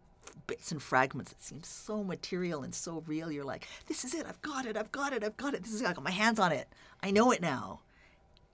bits 0.47 0.73
and 0.73 0.83
fragments 0.83 1.31
that 1.31 1.43
seem 1.43 1.63
so 1.63 2.03
material 2.03 2.63
and 2.63 2.75
so 2.75 3.03
real. 3.07 3.31
You're 3.31 3.45
like 3.45 3.67
this 3.87 4.05
is 4.05 4.15
it 4.15 4.27
i've 4.27 4.41
got 4.43 4.67
it 4.67 4.77
i've 4.77 4.93
got 4.93 5.13
it 5.13 5.23
i've 5.25 5.37
got 5.37 5.55
it. 5.55 5.63
This 5.63 5.73
is 5.73 5.83
it. 5.83 5.87
i 5.89 5.93
got 5.93 6.05
my 6.05 6.11
hands 6.11 6.39
on 6.39 6.53
it. 6.53 6.69
I 7.03 7.11
know 7.11 7.31
it 7.33 7.41
now. 7.41 7.81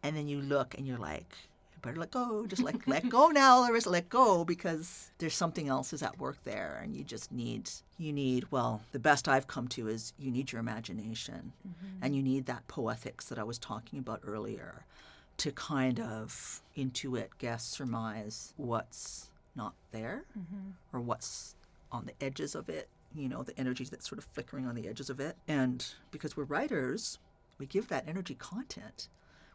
And 0.02 0.16
then 0.16 0.28
you 0.28 0.40
look 0.40 0.76
and 0.76 0.86
you're 0.86 0.98
like 0.98 1.26
"You 1.42 1.47
better 1.82 1.98
let 1.98 2.10
go. 2.10 2.46
Just 2.46 2.62
like 2.62 2.86
let 2.86 3.08
go 3.08 3.28
now 3.28 3.60
Larissa. 3.60 3.90
Let 3.90 4.08
go 4.08 4.44
because 4.44 5.10
there's 5.18 5.34
something 5.34 5.68
else 5.68 5.92
is 5.92 6.02
at 6.02 6.18
work 6.18 6.36
there 6.44 6.80
and 6.82 6.94
you 6.94 7.04
just 7.04 7.32
need 7.32 7.70
you 7.98 8.12
need 8.12 8.46
well 8.50 8.82
the 8.92 8.98
best 8.98 9.28
I've 9.28 9.46
come 9.46 9.68
to 9.68 9.88
is 9.88 10.12
you 10.18 10.30
need 10.30 10.52
your 10.52 10.60
imagination 10.60 11.52
mm-hmm. 11.66 12.04
and 12.04 12.14
you 12.14 12.22
need 12.22 12.46
that 12.46 12.66
poetics 12.68 13.26
that 13.26 13.38
I 13.38 13.44
was 13.44 13.58
talking 13.58 13.98
about 13.98 14.20
earlier 14.26 14.84
to 15.38 15.52
kind 15.52 16.00
of 16.00 16.62
intuit 16.76 17.28
guess 17.38 17.64
surmise 17.64 18.54
what's 18.56 19.30
not 19.54 19.74
there 19.92 20.24
mm-hmm. 20.38 20.70
or 20.92 21.00
what's 21.00 21.54
on 21.90 22.06
the 22.06 22.24
edges 22.24 22.54
of 22.54 22.68
it 22.68 22.88
you 23.14 23.28
know 23.28 23.42
the 23.42 23.58
energies 23.58 23.90
that's 23.90 24.08
sort 24.08 24.18
of 24.18 24.24
flickering 24.24 24.66
on 24.66 24.74
the 24.74 24.86
edges 24.86 25.08
of 25.08 25.18
it. 25.18 25.36
And 25.46 25.84
because 26.10 26.36
we're 26.36 26.44
writers 26.44 27.18
we 27.58 27.66
give 27.66 27.88
that 27.88 28.04
energy 28.06 28.34
content 28.34 29.08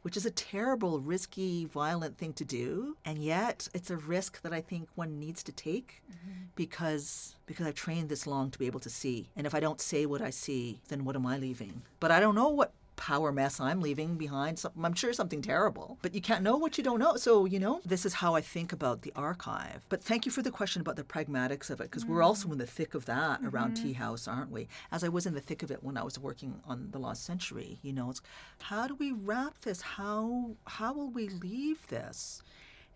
which 0.03 0.15
is 0.15 0.25
a 0.25 0.31
terrible, 0.31 0.99
risky, 0.99 1.65
violent 1.65 2.17
thing 2.17 2.33
to 2.33 2.45
do. 2.45 2.95
And 3.03 3.17
yet 3.17 3.67
it's 3.73 3.89
a 3.89 3.97
risk 3.97 4.41
that 4.43 4.53
I 4.53 4.61
think 4.61 4.89
one 4.95 5.19
needs 5.19 5.41
to 5.43 5.51
take 5.51 6.03
mm-hmm. 6.09 6.45
because 6.55 7.35
because 7.45 7.65
I've 7.65 7.75
trained 7.75 8.09
this 8.09 8.27
long 8.27 8.51
to 8.51 8.59
be 8.59 8.67
able 8.67 8.79
to 8.81 8.89
see. 8.89 9.31
And 9.35 9.47
if 9.47 9.55
I 9.55 9.59
don't 9.59 9.81
say 9.81 10.05
what 10.05 10.21
I 10.21 10.29
see, 10.29 10.81
then 10.89 11.03
what 11.03 11.15
am 11.15 11.25
I 11.25 11.37
leaving? 11.37 11.81
But 11.99 12.11
I 12.11 12.19
don't 12.19 12.35
know 12.35 12.49
what 12.49 12.73
power 12.95 13.31
mess 13.31 13.59
I'm 13.59 13.81
leaving 13.81 14.15
behind. 14.15 14.59
Something, 14.59 14.83
I'm 14.85 14.93
sure 14.93 15.13
something 15.13 15.41
terrible. 15.41 15.97
But 16.01 16.13
you 16.13 16.21
can't 16.21 16.43
know 16.43 16.57
what 16.57 16.77
you 16.77 16.83
don't 16.83 16.99
know. 16.99 17.15
So, 17.15 17.45
you 17.45 17.59
know, 17.59 17.81
this 17.85 18.05
is 18.05 18.15
how 18.15 18.35
I 18.35 18.41
think 18.41 18.71
about 18.73 19.01
the 19.01 19.13
archive. 19.15 19.85
But 19.89 20.03
thank 20.03 20.25
you 20.25 20.31
for 20.31 20.41
the 20.41 20.51
question 20.51 20.81
about 20.81 20.95
the 20.95 21.03
pragmatics 21.03 21.69
of 21.69 21.81
it, 21.81 21.85
because 21.85 22.05
we're 22.05 22.23
also 22.23 22.51
in 22.51 22.57
the 22.57 22.67
thick 22.67 22.93
of 22.93 23.05
that 23.05 23.41
around 23.43 23.73
mm-hmm. 23.73 23.85
TIA 23.85 23.95
House, 23.95 24.27
aren't 24.27 24.51
we? 24.51 24.67
As 24.91 25.03
I 25.03 25.09
was 25.09 25.25
in 25.25 25.33
the 25.33 25.41
thick 25.41 25.63
of 25.63 25.71
it 25.71 25.83
when 25.83 25.97
I 25.97 26.03
was 26.03 26.19
working 26.19 26.61
on 26.65 26.89
the 26.91 26.99
Lost 26.99 27.23
Century, 27.25 27.79
you 27.81 27.93
know, 27.93 28.09
it's 28.09 28.21
how 28.61 28.87
do 28.87 28.95
we 28.95 29.11
wrap 29.11 29.61
this? 29.61 29.81
How 29.81 30.51
how 30.65 30.93
will 30.93 31.09
we 31.09 31.29
leave 31.29 31.87
this? 31.87 32.41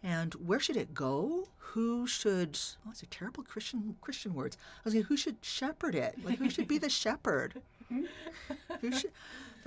And 0.04 0.34
where 0.36 0.60
should 0.60 0.78
it 0.78 0.94
go? 0.94 1.50
Who 1.58 2.08
should? 2.08 2.58
Oh, 2.86 2.92
it's 2.92 3.02
a 3.02 3.08
terrible 3.08 3.44
Christian 3.44 3.96
Christian 4.02 4.34
words. 4.34 4.58
I 4.78 4.82
was 4.86 4.96
like, 4.96 5.06
who 5.06 5.18
should 5.18 5.38
shepherd 5.42 5.96
it? 5.96 6.24
Like, 6.24 6.38
who 6.38 6.50
should 6.50 6.68
be 6.68 6.78
the 6.78 6.90
shepherd? 7.02 7.62
Hmm? 7.90 8.04
Who 8.82 8.92
should? 8.92 9.12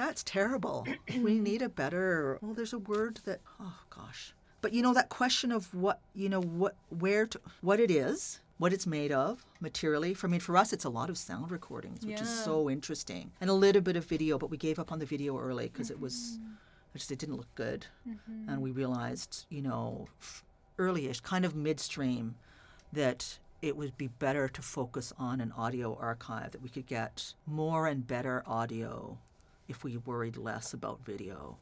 That's 0.01 0.22
terrible. 0.22 0.86
we 1.20 1.38
need 1.38 1.61
a 1.61 1.68
better. 1.68 2.38
Well, 2.40 2.55
there's 2.55 2.72
a 2.72 2.78
word 2.78 3.20
that. 3.26 3.40
Oh 3.61 3.76
gosh. 3.90 4.32
But 4.62 4.72
you 4.72 4.80
know 4.80 4.94
that 4.94 5.11
question 5.11 5.53
of 5.53 5.74
what 5.74 6.01
you 6.14 6.30
know 6.30 6.40
what 6.40 6.74
where 6.88 7.26
to 7.26 7.38
what 7.61 7.80
it 7.80 7.90
is, 7.90 8.40
what 8.57 8.72
it's 8.72 8.86
made 8.86 9.12
of 9.12 9.44
materially. 9.61 10.14
For 10.14 10.26
I 10.26 10.30
mean, 10.30 10.40
for 10.40 10.57
us, 10.57 10.72
it's 10.72 10.86
a 10.86 10.88
lot 10.88 11.11
of 11.11 11.18
sound 11.18 11.51
recordings, 11.51 12.05
which 12.05 12.20
is 12.22 12.30
so 12.30 12.70
interesting, 12.70 13.32
and 13.42 13.51
a 13.51 13.53
little 13.53 13.82
bit 13.82 13.94
of 13.94 14.07
video. 14.07 14.38
But 14.38 14.48
we 14.48 14.57
gave 14.57 14.78
up 14.78 14.90
on 14.90 15.01
the 15.01 15.05
video 15.05 15.38
early 15.38 15.68
because 15.68 15.90
it 15.90 16.01
was. 16.01 16.38
Mm-hmm. 16.40 16.53
It 16.94 16.98
just 16.98 17.12
it 17.12 17.18
didn't 17.20 17.36
look 17.36 17.55
good, 17.55 17.86
mm-hmm. 18.09 18.48
and 18.48 18.61
we 18.61 18.72
realized, 18.72 19.46
you 19.48 19.62
know, 19.62 20.09
early-ish, 20.76 21.20
kind 21.20 21.44
of 21.44 21.55
midstream, 21.55 22.34
that 22.92 23.38
it 23.62 23.76
would 23.76 23.96
be 23.96 24.09
better 24.09 24.48
to 24.48 24.61
focus 24.61 25.12
on 25.16 25.40
an 25.40 25.53
audio 25.57 25.96
archive 26.01 26.51
that 26.51 26.62
we 26.62 26.68
could 26.68 26.86
get 26.86 27.34
more 27.46 27.86
and 27.86 28.09
better 28.09 28.42
audio 28.44 29.18
if 29.71 29.85
we 29.85 29.97
worried 29.99 30.37
less 30.37 30.75
about 30.75 31.05
video. 31.05 31.57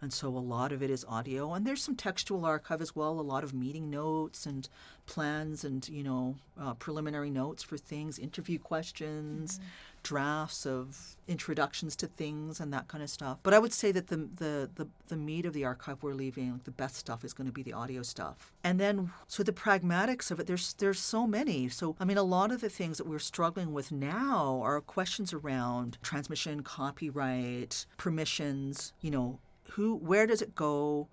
And 0.00 0.12
so 0.12 0.28
a 0.28 0.38
lot 0.54 0.72
of 0.72 0.82
it 0.82 0.90
is 0.90 1.04
audio, 1.08 1.52
and 1.54 1.66
there's 1.66 1.82
some 1.82 1.96
textual 1.96 2.44
archive 2.44 2.80
as 2.80 2.94
well. 2.96 3.20
A 3.20 3.30
lot 3.34 3.44
of 3.44 3.52
meeting 3.52 3.90
notes 3.90 4.46
and 4.46 4.68
plans, 5.06 5.64
and 5.64 5.86
you 5.88 6.04
know, 6.04 6.36
uh, 6.60 6.74
preliminary 6.74 7.30
notes 7.30 7.62
for 7.62 7.76
things, 7.76 8.18
interview 8.18 8.58
questions, 8.58 9.60
drafts 10.02 10.66
of 10.66 11.16
introductions 11.28 11.96
to 11.96 12.06
things, 12.06 12.60
and 12.60 12.72
that 12.72 12.88
kind 12.88 13.02
of 13.02 13.10
stuff. 13.10 13.38
But 13.42 13.54
I 13.54 13.58
would 13.58 13.72
say 13.72 13.92
that 13.92 14.08
the 14.08 14.16
the 14.16 14.70
the, 14.74 14.88
the 15.08 15.16
meat 15.16 15.46
of 15.46 15.52
the 15.52 15.64
archive 15.64 16.02
we're 16.02 16.14
leaving, 16.14 16.60
the 16.64 16.70
best 16.70 16.96
stuff, 16.96 17.24
is 17.24 17.32
going 17.32 17.46
to 17.46 17.52
be 17.52 17.62
the 17.62 17.72
audio 17.72 18.02
stuff. 18.02 18.52
And 18.64 18.78
then, 18.78 19.12
so 19.26 19.42
the 19.42 19.52
pragmatics 19.52 20.30
of 20.30 20.40
it, 20.40 20.46
there's 20.46 20.74
there's 20.74 21.00
so 21.00 21.26
many. 21.26 21.68
So 21.68 21.96
I 22.00 22.04
mean, 22.04 22.18
a 22.18 22.22
lot 22.22 22.52
of 22.52 22.60
the 22.60 22.68
things 22.68 22.98
that 22.98 23.06
we're 23.06 23.18
struggling 23.18 23.72
with 23.72 23.92
now 23.92 24.60
are 24.62 24.80
questions 24.80 25.32
around 25.32 25.98
transmission, 26.02 26.62
copyright, 26.62 27.86
permissions. 27.96 28.92
You 29.00 29.10
know, 29.10 29.38
who, 29.72 29.96
where 29.96 30.26
does 30.26 30.42
it 30.42 30.54
go? 30.54 31.08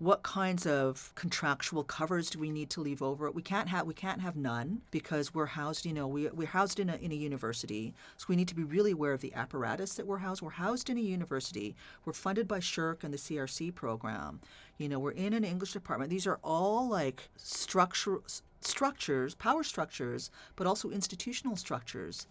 What 0.00 0.22
kinds 0.22 0.66
of 0.66 1.12
contractual 1.14 1.84
covers 1.84 2.30
do 2.30 2.38
we 2.38 2.48
need 2.48 2.70
to 2.70 2.80
leave 2.80 3.02
over? 3.02 3.30
We 3.30 3.42
can't 3.42 3.68
have 3.68 3.86
we 3.86 3.92
can't 3.92 4.22
have 4.22 4.34
none 4.34 4.80
because 4.90 5.34
we're 5.34 5.44
housed. 5.44 5.84
You 5.84 5.92
know, 5.92 6.08
we 6.08 6.26
we're 6.30 6.48
housed 6.48 6.80
in 6.80 6.88
a 6.88 6.96
in 6.96 7.12
a 7.12 7.14
university, 7.14 7.92
so 8.16 8.24
we 8.26 8.34
need 8.34 8.48
to 8.48 8.54
be 8.54 8.64
really 8.64 8.92
aware 8.92 9.12
of 9.12 9.20
the 9.20 9.34
apparatus 9.34 9.92
that 9.96 10.06
we're 10.06 10.16
housed. 10.16 10.40
We're 10.40 10.52
housed 10.52 10.88
in 10.88 10.96
a 10.96 11.02
university. 11.02 11.76
We're 12.06 12.14
funded 12.14 12.48
by 12.48 12.60
SSHRC 12.60 13.04
and 13.04 13.12
the 13.12 13.18
CRC 13.18 13.74
program. 13.74 14.40
You 14.78 14.88
know, 14.88 14.98
we're 14.98 15.10
in 15.10 15.34
an 15.34 15.44
English 15.44 15.74
department. 15.74 16.08
These 16.08 16.26
are 16.26 16.40
all 16.42 16.88
like 16.88 17.28
structure 17.36 18.20
structures, 18.62 19.34
power 19.34 19.62
structures, 19.62 20.30
but 20.56 20.66
also 20.66 20.88
institutional 20.88 21.56
structures 21.56 22.26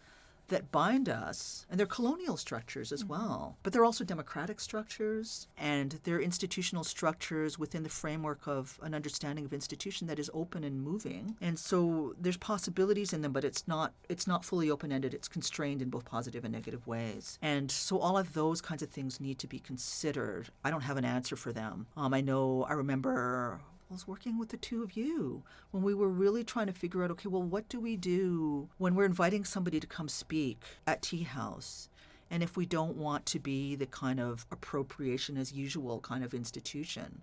that 0.50 0.72
bind 0.72 1.10
us, 1.10 1.66
and 1.70 1.80
they're 1.80 1.88
colonial 1.88 2.38
structures 2.38 2.92
as 2.92 3.06
well. 3.06 3.58
But 3.64 3.74
they're 3.74 3.86
also 3.86 4.04
democratic 4.04 4.60
structures, 4.60 5.48
and 5.58 6.00
they're 6.04 6.20
institutional 6.20 6.84
structures 6.84 7.58
within 7.58 7.84
the 7.84 7.90
framework 7.90 8.48
of 8.48 8.80
an 8.82 8.94
understanding 8.94 9.46
of 9.46 9.54
institution 9.54 10.08
that 10.08 10.20
is 10.20 10.30
open 10.34 10.64
and 10.64 10.82
moving. 10.82 11.36
And 11.42 11.58
so 11.58 12.14
there's 12.20 12.38
possibilities 12.38 13.14
in 13.14 13.22
them, 13.22 13.32
but 13.32 13.44
it's 13.44 13.68
not 13.68 13.94
it's 14.08 14.28
not 14.28 14.46
fully 14.46 14.70
open 14.70 14.92
ended. 14.92 15.14
It's 15.14 15.28
constrained 15.28 15.82
in 15.82 15.90
both 15.90 16.06
positive 16.06 16.44
and 16.44 16.54
negative 16.54 16.86
ways. 16.88 17.38
And 17.42 17.72
so 17.72 18.00
all 18.00 18.18
of 18.18 18.34
those 18.34 18.62
kinds 18.62 18.84
of 18.84 18.90
things 18.90 19.20
need 19.20 19.40
to 19.40 19.48
be 19.48 19.60
considered. 19.60 20.50
I 20.64 20.70
don't 20.72 20.82
have 20.82 20.98
an 20.98 21.06
answer 21.06 21.36
for 21.36 21.54
them. 21.54 21.88
Um, 21.96 22.14
I 22.14 22.22
know. 22.22 22.66
I 22.70 22.74
remember 22.74 23.62
I 23.90 23.94
was 23.94 24.08
working 24.08 24.38
with 24.38 24.50
the 24.50 24.58
two 24.58 24.84
of 24.84 24.96
you 24.96 25.42
when 25.72 25.82
we 25.82 25.96
were 25.96 26.10
really 26.10 26.44
trying 26.44 26.68
to 26.68 26.74
figure 26.74 27.04
out 27.04 27.10
okay, 27.12 27.28
well, 27.28 27.42
what 27.42 27.68
do 27.70 27.80
we 27.80 27.96
do 27.96 28.70
when 28.78 28.94
we're 28.94 29.06
inviting 29.06 29.44
somebody 29.44 29.80
to 29.80 29.88
come 29.88 30.08
speak 30.08 30.62
at 30.86 31.02
TIA 31.02 31.26
House? 31.26 31.90
And 32.30 32.44
if 32.44 32.56
we 32.56 32.68
don't 32.68 32.98
want 32.98 33.26
to 33.28 33.40
be 33.40 33.76
the 33.76 33.88
kind 33.88 34.20
of 34.20 34.46
appropriation 34.52 35.38
as 35.38 35.52
usual 35.52 36.00
kind 36.02 36.24
of 36.24 36.36
institution, 36.36 37.22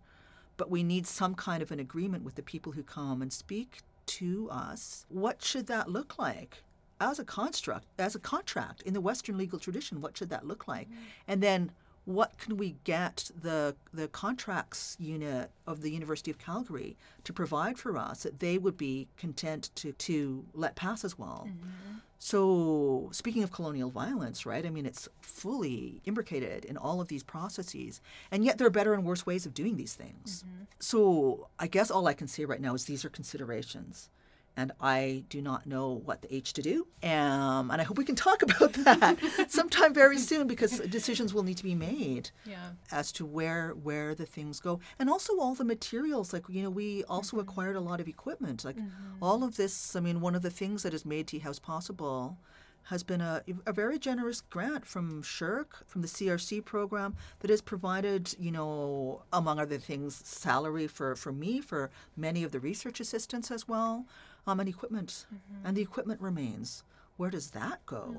but 0.56 0.68
we 0.68 0.82
need 0.82 1.06
some 1.06 1.36
kind 1.36 1.62
of 1.62 1.70
an 1.70 1.78
agreement 1.78 2.24
with 2.24 2.34
the 2.34 2.42
people 2.42 2.72
who 2.72 2.82
come 2.82 3.22
and 3.22 3.32
speak 3.32 3.82
to 4.06 4.48
us, 4.50 5.06
what 5.08 5.44
should 5.44 5.68
that 5.68 5.88
look 5.88 6.18
like? 6.18 6.64
As 7.00 7.20
a 7.20 7.24
construct, 7.24 7.86
as 7.98 8.16
a 8.16 8.18
contract 8.18 8.82
in 8.82 8.92
the 8.92 9.00
Western 9.00 9.38
legal 9.38 9.60
tradition, 9.60 10.00
what 10.00 10.16
should 10.16 10.30
that 10.30 10.46
look 10.46 10.66
like? 10.66 10.88
Mm. 10.88 10.94
And 11.28 11.42
then 11.42 11.70
what 12.06 12.38
can 12.38 12.56
we 12.56 12.76
get 12.84 13.30
the 13.38 13.74
the 13.92 14.08
contracts 14.08 14.96
unit 14.98 15.50
of 15.66 15.82
the 15.82 15.90
University 15.90 16.30
of 16.30 16.38
Calgary 16.38 16.96
to 17.24 17.32
provide 17.32 17.78
for 17.78 17.98
us 17.98 18.22
that 18.22 18.38
they 18.38 18.56
would 18.56 18.76
be 18.76 19.08
content 19.18 19.70
to 19.74 19.92
to 19.92 20.46
let 20.54 20.76
pass 20.76 21.04
as 21.04 21.18
well. 21.18 21.48
Mm-hmm. 21.48 21.98
So 22.18 23.08
speaking 23.12 23.42
of 23.42 23.50
colonial 23.50 23.90
violence, 23.90 24.46
right? 24.46 24.64
I 24.64 24.70
mean, 24.70 24.86
it's 24.86 25.08
fully 25.20 26.00
imbricated 26.04 26.64
in 26.64 26.76
all 26.76 27.00
of 27.00 27.08
these 27.08 27.22
processes, 27.24 28.00
and 28.30 28.44
yet 28.44 28.56
there 28.56 28.66
are 28.66 28.70
better 28.70 28.94
and 28.94 29.04
worse 29.04 29.26
ways 29.26 29.44
of 29.44 29.52
doing 29.52 29.76
these 29.76 29.94
things. 29.94 30.44
Mm-hmm. 30.46 30.64
So 30.78 31.48
I 31.58 31.66
guess 31.66 31.90
all 31.90 32.06
I 32.06 32.14
can 32.14 32.28
say 32.28 32.44
right 32.44 32.60
now 32.60 32.74
is 32.74 32.84
these 32.84 33.04
are 33.04 33.10
considerations, 33.10 34.08
and 34.56 34.72
I 34.80 35.24
do 35.28 35.42
not 35.42 35.66
know 35.66 35.90
what 35.92 36.22
the 36.22 36.34
H 36.34 36.52
to 36.54 36.62
do. 36.62 36.86
Um, 37.02 37.70
and 37.70 37.80
I 37.80 37.84
hope 37.84 37.98
we 37.98 38.04
can 38.04 38.14
talk 38.16 38.42
about 38.48 38.72
that 38.74 39.18
sometime 39.48 39.92
very 39.92 40.18
soon 40.18 40.46
because 40.46 40.78
decisions 40.80 41.34
will 41.34 41.42
need 41.42 41.58
to 41.58 41.64
be 41.64 41.74
made 41.74 42.30
Yeah. 42.44 42.70
as 42.90 43.12
to 43.12 43.26
where 43.26 43.70
where 43.72 44.14
the 44.14 44.26
things 44.26 44.60
go. 44.60 44.80
And 44.98 45.10
also 45.10 45.38
all 45.38 45.54
the 45.54 45.64
materials 45.64 46.32
like 46.32 46.44
you 46.48 46.62
know 46.62 46.70
we 46.70 47.04
also 47.04 47.38
acquired 47.38 47.76
a 47.76 47.80
lot 47.80 48.00
of 48.00 48.08
equipment. 48.08 48.64
Like 48.64 48.76
all 49.20 49.44
of 49.44 49.56
this 49.56 49.96
i 49.96 50.00
mean 50.00 50.20
one 50.20 50.34
of 50.34 50.42
the 50.42 50.50
things 50.50 50.82
that 50.82 50.92
has 50.92 51.04
made 51.04 51.26
TIA 51.28 51.42
House 51.42 51.58
possible 51.58 52.38
has 52.84 53.02
been 53.02 53.20
a, 53.20 53.42
a 53.66 53.72
very 53.72 53.98
generous 53.98 54.40
grant 54.40 54.86
from 54.86 55.20
SSHRC 55.22 55.66
from 55.86 56.02
the 56.02 56.08
crc 56.08 56.64
program 56.64 57.16
that 57.40 57.50
has 57.50 57.60
provided 57.60 58.34
you 58.38 58.52
know 58.52 59.22
among 59.32 59.58
other 59.58 59.78
things 59.78 60.20
salary 60.24 60.86
for 60.86 61.16
for 61.16 61.32
me 61.32 61.60
for 61.60 61.90
many 62.16 62.44
of 62.44 62.52
the 62.52 62.60
research 62.60 63.00
assistants 63.00 63.50
as 63.50 63.66
well 63.66 64.06
um, 64.46 64.60
and 64.60 64.68
equipment 64.68 65.26
and 65.64 65.76
the 65.76 65.82
equipment 65.82 66.20
remains. 66.20 66.82
Where 67.16 67.30
does 67.30 67.50
that 67.52 67.84
go? 67.86 68.14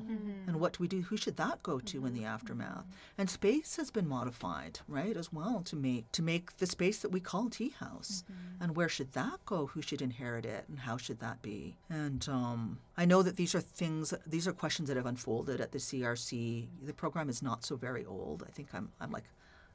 And 0.48 0.60
what 0.60 0.74
do 0.74 0.78
we 0.82 0.88
do 0.88 1.02
who 1.02 1.18
should 1.18 1.38
that 1.38 1.62
go 1.62 1.80
to 1.80 2.06
in 2.08 2.14
the 2.16 2.26
aftermath? 2.26 2.86
And 3.16 3.30
space 3.30 3.76
has 3.76 3.92
been 3.92 4.08
modified 4.08 4.80
right 4.88 5.16
as 5.16 5.32
well 5.32 5.62
to 5.66 5.76
make 5.76 6.12
to 6.14 6.24
make 6.24 6.58
the 6.58 6.66
space 6.66 6.98
that 7.00 7.12
we 7.12 7.20
call 7.20 7.48
TIA 7.48 7.74
House. 7.80 8.24
And 8.60 8.76
where 8.76 8.90
should 8.90 9.14
that 9.14 9.46
go? 9.46 9.68
Who 9.68 9.84
should 9.84 10.02
inherit 10.02 10.46
it? 10.46 10.66
And 10.68 10.80
how 10.80 10.98
should 10.98 11.20
that 11.20 11.44
be? 11.44 11.78
And 11.92 12.28
um, 12.28 12.80
i 12.98 13.06
know 13.06 13.22
that 13.22 13.36
these 13.36 13.54
are 13.54 13.62
things 13.62 14.14
these 14.26 14.48
are 14.48 14.54
questions 14.54 14.88
that 14.88 14.98
have 14.98 15.06
unfolded 15.06 15.62
at 15.62 15.72
the 15.72 15.78
crc 15.78 16.68
the 16.82 16.94
program 16.94 17.30
is 17.30 17.44
not 17.44 17.64
so 17.64 17.76
very 17.76 18.04
old. 18.06 18.44
I 18.48 18.52
think 18.52 18.70
i'm, 18.74 18.90
I'm 19.00 19.12
like 19.12 19.26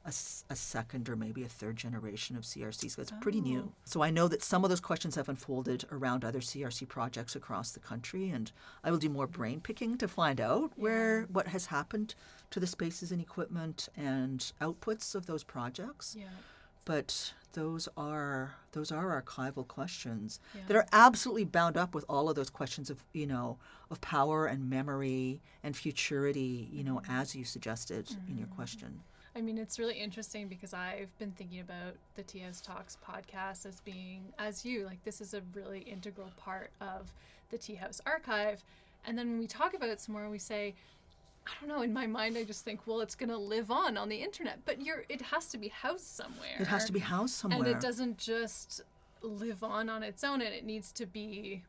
a, 0.05 0.09
a 0.09 0.55
second 0.55 1.07
or 1.07 1.15
maybe 1.15 1.43
a 1.43 1.47
third 1.47 1.77
generation 1.77 2.35
of 2.35 2.43
CRC, 2.43 2.91
so 2.91 3.01
it's 3.01 3.13
pretty 3.21 3.39
new. 3.39 3.69
Oh. 3.69 3.73
So 3.85 4.01
I 4.01 4.09
know 4.09 4.27
that 4.27 4.43
some 4.43 4.63
of 4.63 4.69
those 4.69 4.81
questions 4.81 5.15
have 5.15 5.29
unfolded 5.29 5.85
around 5.91 6.25
other 6.25 6.39
CRC 6.39 6.87
projects 6.89 7.35
across 7.35 7.71
the 7.71 7.79
country, 7.79 8.29
and 8.29 8.51
I 8.83 8.91
will 8.91 8.97
do 8.97 9.09
more 9.09 9.27
mm-hmm. 9.27 9.37
brain 9.37 9.61
picking 9.61 9.97
to 9.97 10.07
find 10.07 10.41
out 10.41 10.71
where 10.75 11.23
what 11.31 11.47
has 11.47 11.67
happened 11.67 12.15
to 12.51 12.59
the 12.59 12.67
spaces 12.67 13.11
and 13.11 13.21
equipment 13.21 13.89
and 13.95 14.51
outputs 14.61 15.15
of 15.15 15.25
those 15.25 15.43
projects. 15.43 16.15
Yeah. 16.19 16.25
But 16.85 17.33
those 17.53 17.87
are 17.95 18.55
those 18.73 18.91
are 18.91 19.21
archival 19.21 19.65
questions 19.65 20.41
Yeah. 20.53 20.61
that 20.67 20.75
are 20.75 20.87
absolutely 20.91 21.45
bound 21.45 21.77
up 21.77 21.95
with 21.95 22.03
all 22.09 22.29
of 22.29 22.35
those 22.35 22.49
questions 22.49 22.89
of 22.89 23.05
you 23.13 23.25
know 23.25 23.57
of 23.89 24.01
power 24.01 24.47
and 24.47 24.69
memory 24.69 25.41
and 25.63 25.77
futurity. 25.77 26.67
You 26.73 26.83
know, 26.83 26.95
mm-hmm. 26.95 27.11
as 27.11 27.35
you 27.35 27.45
suggested 27.45 28.11
in 28.27 28.37
your 28.37 28.47
mm-hmm. 28.47 28.55
question. 28.55 29.03
I 29.35 29.41
mean, 29.41 29.57
it's 29.57 29.79
really 29.79 29.95
interesting 29.95 30.47
because 30.47 30.73
I've 30.73 31.17
been 31.17 31.31
thinking 31.31 31.59
about 31.59 31.95
the 32.15 32.23
TS 32.23 32.61
Talks 32.61 32.97
podcast 33.07 33.65
as 33.65 33.79
being, 33.81 34.21
as 34.37 34.63
you, 34.63 34.85
like, 34.85 35.03
this 35.03 35.21
is 35.21 35.33
a 35.33 35.41
really 35.55 35.79
integral 35.79 36.29
part 36.37 36.69
of 36.79 37.11
the 37.49 37.57
TIA 37.57 37.79
House 37.79 37.99
archive. 38.05 38.63
And 39.05 39.17
then 39.17 39.31
when 39.31 39.39
we 39.39 39.47
talk 39.47 39.73
about 39.73 39.89
it 39.89 39.99
some 39.99 40.13
more, 40.13 40.29
we 40.29 40.37
say, 40.37 40.75
I 41.47 41.51
don't 41.59 41.67
know, 41.67 41.81
in 41.81 41.91
my 41.91 42.05
mind, 42.05 42.37
I 42.37 42.43
just 42.43 42.63
think, 42.63 42.81
well, 42.85 43.01
it's 43.01 43.15
going 43.15 43.29
to 43.29 43.37
live 43.37 43.71
on 43.71 43.97
on 43.97 44.07
the 44.07 44.15
internet, 44.15 44.59
but 44.65 44.81
you're, 44.81 45.03
it 45.09 45.21
has 45.21 45.47
to 45.47 45.57
be 45.57 45.69
housed 45.69 46.05
somewhere. 46.05 46.57
It 46.59 46.67
has 46.67 46.85
to 46.85 46.93
be 46.93 46.99
housed 46.99 47.33
somewhere. 47.33 47.59
And 47.59 47.67
it 47.67 47.79
doesn't 47.79 48.17
just 48.17 48.81
live 49.21 49.63
on 49.63 49.89
on 49.89 50.03
its 50.03 50.23
own, 50.23 50.41
and 50.41 50.53
it 50.53 50.63
needs 50.63 50.91
to 50.93 51.05
be 51.05 51.63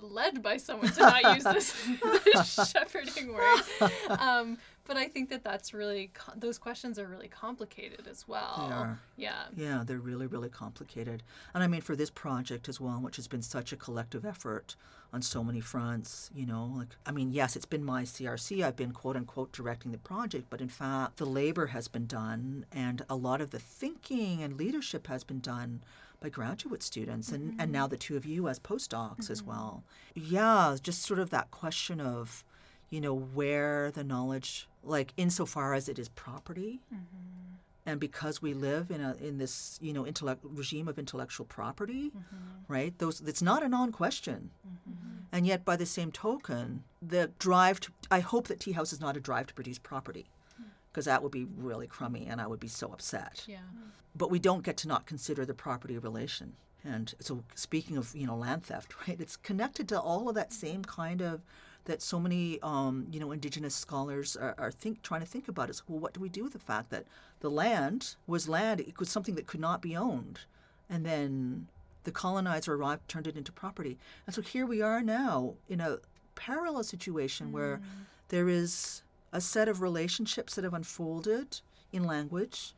led 0.00 0.42
by 0.42 0.56
someone 0.56 0.90
to 0.90 1.00
not 1.00 1.34
use 1.34 1.44
this, 1.44 1.88
this 2.24 2.70
shepherding 2.72 3.32
word. 3.32 3.62
Um, 4.08 4.58
but 4.84 4.96
I 4.96 5.06
think 5.06 5.30
that 5.30 5.44
that's 5.44 5.72
really 5.72 6.10
those 6.36 6.58
questions 6.58 6.98
are 6.98 7.06
really 7.06 7.28
complicated 7.28 8.06
as 8.08 8.26
well. 8.26 8.66
They 8.68 8.74
are. 8.74 9.00
Yeah. 9.16 9.44
Yeah, 9.54 9.82
they're 9.86 9.98
really, 9.98 10.26
really 10.26 10.48
complicated. 10.48 11.22
And 11.54 11.62
I 11.62 11.66
mean, 11.66 11.80
for 11.80 11.96
this 11.96 12.10
project 12.10 12.68
as 12.68 12.80
well, 12.80 13.00
which 13.00 13.16
has 13.16 13.28
been 13.28 13.42
such 13.42 13.72
a 13.72 13.76
collective 13.76 14.24
effort 14.24 14.76
on 15.12 15.22
so 15.22 15.44
many 15.44 15.60
fronts, 15.60 16.30
you 16.34 16.46
know, 16.46 16.72
like, 16.76 16.96
I 17.04 17.12
mean, 17.12 17.30
yes, 17.30 17.54
it's 17.54 17.66
been 17.66 17.84
my 17.84 18.02
CRC. 18.02 18.64
I've 18.64 18.76
been 18.76 18.92
quote 18.92 19.16
unquote 19.16 19.52
directing 19.52 19.92
the 19.92 19.98
project, 19.98 20.46
but 20.48 20.60
in 20.60 20.68
fact, 20.68 21.18
the 21.18 21.26
labor 21.26 21.66
has 21.66 21.86
been 21.86 22.06
done 22.06 22.64
and 22.72 23.04
a 23.08 23.16
lot 23.16 23.40
of 23.40 23.50
the 23.50 23.58
thinking 23.58 24.42
and 24.42 24.56
leadership 24.56 25.06
has 25.08 25.22
been 25.22 25.40
done 25.40 25.82
by 26.22 26.28
graduate 26.28 26.82
students 26.82 27.30
and, 27.30 27.60
and 27.60 27.72
now 27.72 27.86
the 27.86 27.96
mm-hmm. 27.96 28.00
two 28.00 28.16
of 28.16 28.24
you 28.24 28.48
as 28.48 28.58
postdocs 28.58 29.28
as 29.28 29.42
mm-hmm. 29.42 29.50
well. 29.50 29.84
Yeah, 30.14 30.76
just 30.80 31.02
sort 31.02 31.20
of 31.20 31.30
that 31.30 31.50
question 31.50 32.00
of, 32.00 32.44
you 32.88 33.00
know, 33.00 33.14
where 33.14 33.90
the 33.90 34.04
knowledge, 34.04 34.68
like 34.82 35.12
insofar 35.16 35.74
as 35.74 35.88
it 35.88 35.98
is 35.98 36.08
property, 36.08 36.80
mm-hmm. 36.92 37.56
and 37.86 38.00
because 38.00 38.42
we 38.42 38.54
live 38.54 38.90
in 38.90 39.00
a 39.00 39.14
in 39.20 39.38
this 39.38 39.78
you 39.82 39.92
know 39.92 40.06
intellect 40.06 40.40
regime 40.44 40.88
of 40.88 40.98
intellectual 40.98 41.46
property 41.46 42.10
mm-hmm. 42.10 42.72
right 42.72 42.98
those 42.98 43.20
it's 43.20 43.42
not 43.42 43.62
a 43.62 43.68
non-question. 43.68 44.50
Mm-hmm. 44.66 45.08
And 45.34 45.46
yet 45.46 45.64
by 45.64 45.76
the 45.76 45.86
same 45.86 46.12
token 46.12 46.84
the 47.00 47.30
drive 47.38 47.80
to 47.80 47.92
i 48.10 48.20
hope 48.20 48.48
that 48.48 48.60
TIA 48.60 48.74
House 48.74 48.92
is 48.92 49.00
not 49.00 49.16
a 49.16 49.20
drive 49.20 49.46
to 49.46 49.54
produce 49.54 49.78
property 49.78 50.26
mm. 50.60 50.66
because 50.90 51.06
that 51.06 51.22
would 51.22 51.32
be 51.32 51.46
really 51.56 51.86
crummy 51.86 52.26
and 52.26 52.40
i 52.40 52.46
would 52.46 52.60
be 52.60 52.68
so 52.68 52.92
upset. 52.92 53.44
Yeah. 53.48 53.56
Mm. 53.56 53.92
but 54.14 54.30
we 54.30 54.38
don't 54.38 54.62
get 54.62 54.76
to 54.78 54.88
not 54.88 55.06
consider 55.06 55.46
the 55.46 55.54
property 55.54 55.96
relation. 55.98 56.54
And 56.84 57.14
so, 57.20 57.44
speaking 57.54 57.96
of 57.96 58.14
you 58.14 58.26
know 58.26 58.36
land 58.36 58.64
theft, 58.64 58.94
right? 59.08 59.20
It's 59.20 59.36
connected 59.36 59.88
to 59.88 60.00
all 60.00 60.28
of 60.28 60.34
that 60.34 60.52
same 60.52 60.82
kind 60.84 61.22
of 61.22 61.40
that 61.84 62.00
so 62.00 62.20
many 62.20 62.60
um, 62.62 63.06
you 63.10 63.20
know 63.20 63.32
indigenous 63.32 63.74
scholars 63.74 64.36
are, 64.36 64.54
are 64.58 64.70
think 64.70 65.02
trying 65.02 65.20
to 65.20 65.26
think 65.26 65.48
about. 65.48 65.70
Is 65.70 65.82
well, 65.88 65.98
what 65.98 66.14
do 66.14 66.20
we 66.20 66.28
do 66.28 66.44
with 66.44 66.52
the 66.52 66.58
fact 66.58 66.90
that 66.90 67.04
the 67.40 67.50
land 67.50 68.16
was 68.26 68.48
land? 68.48 68.80
It 68.80 68.98
was 68.98 69.10
something 69.10 69.34
that 69.34 69.46
could 69.46 69.60
not 69.60 69.82
be 69.82 69.96
owned, 69.96 70.40
and 70.88 71.04
then 71.04 71.68
the 72.04 72.12
colonizer 72.12 72.74
arrived, 72.74 73.08
turned 73.08 73.26
it 73.26 73.36
into 73.36 73.52
property. 73.52 73.98
And 74.26 74.34
so 74.34 74.42
here 74.42 74.66
we 74.66 74.82
are 74.82 75.02
now 75.02 75.54
in 75.68 75.80
a 75.80 75.98
parallel 76.34 76.82
situation 76.82 77.52
where 77.52 77.80
there 78.28 78.48
is 78.48 79.02
a 79.32 79.40
set 79.40 79.68
of 79.68 79.80
relationships 79.80 80.54
that 80.54 80.64
have 80.64 80.74
unfolded 80.74 81.60
in 81.92 82.04
language 82.04 82.74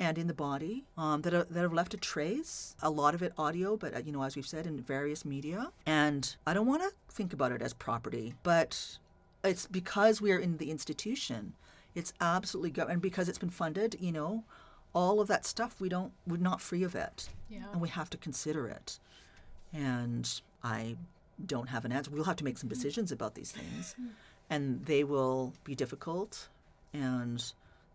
and 0.00 0.18
in 0.18 0.26
the 0.26 0.34
body 0.34 0.84
um, 0.98 1.22
that, 1.22 1.32
are, 1.34 1.44
that 1.44 1.60
have 1.62 1.72
left 1.72 1.94
a 1.94 1.96
trace, 1.96 2.74
a 2.82 2.90
lot 2.90 3.14
of 3.14 3.22
it 3.22 3.32
audio, 3.38 3.76
but 3.76 3.94
uh, 3.94 3.98
you 4.04 4.12
know, 4.12 4.22
as 4.22 4.34
we've 4.36 4.46
said, 4.46 4.66
in 4.66 4.80
various 4.80 5.24
media. 5.24 5.70
And 5.86 6.34
I 6.46 6.54
don't 6.54 6.66
want 6.66 6.82
to 6.82 6.90
think 7.08 7.32
about 7.32 7.52
it 7.52 7.62
as 7.62 7.72
property, 7.72 8.34
but 8.42 8.98
it's 9.44 9.66
because 9.66 10.20
we 10.20 10.32
are 10.32 10.38
in 10.38 10.56
the 10.56 10.70
institution. 10.70 11.52
It's 11.94 12.12
absolutely 12.20 12.70
go- 12.70 12.86
and 12.86 13.00
because 13.00 13.28
it's 13.28 13.38
been 13.38 13.50
funded, 13.50 13.96
you 14.00 14.10
know, 14.10 14.44
all 14.94 15.20
of 15.20 15.28
that 15.28 15.44
stuff 15.46 15.80
we 15.80 15.88
don't 15.88 16.12
we're 16.26 16.36
not 16.38 16.60
free 16.60 16.82
of 16.82 16.94
it, 16.94 17.28
Yeah. 17.48 17.64
and 17.72 17.80
we 17.80 17.88
have 17.88 18.10
to 18.10 18.16
consider 18.16 18.66
it. 18.68 18.98
And 19.72 20.28
I 20.62 20.96
don't 21.44 21.68
have 21.68 21.84
an 21.84 21.92
answer. 21.92 22.10
We'll 22.10 22.24
have 22.24 22.36
to 22.36 22.44
make 22.44 22.58
some 22.58 22.68
decisions 22.68 23.10
about 23.12 23.34
these 23.34 23.50
things, 23.52 23.94
and 24.50 24.84
they 24.86 25.02
will 25.04 25.52
be 25.64 25.74
difficult, 25.74 26.48
and 26.92 27.44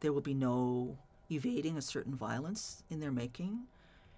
there 0.01 0.11
will 0.13 0.21
be 0.21 0.33
no 0.33 0.97
evading 1.31 1.77
a 1.77 1.81
certain 1.81 2.15
violence 2.15 2.83
in 2.89 2.99
their 2.99 3.11
making. 3.11 3.63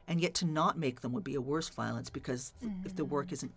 And 0.08 0.20
yet, 0.20 0.34
to 0.36 0.46
not 0.46 0.78
make 0.78 1.02
them 1.02 1.14
would 1.14 1.24
be 1.24 1.36
a 1.36 1.42
worse 1.42 1.70
violence 1.70 2.10
because 2.10 2.54
th- 2.60 2.72
if 2.86 2.96
the 2.96 3.06
work 3.06 3.28
mm. 3.28 3.34
isn't 3.34 3.52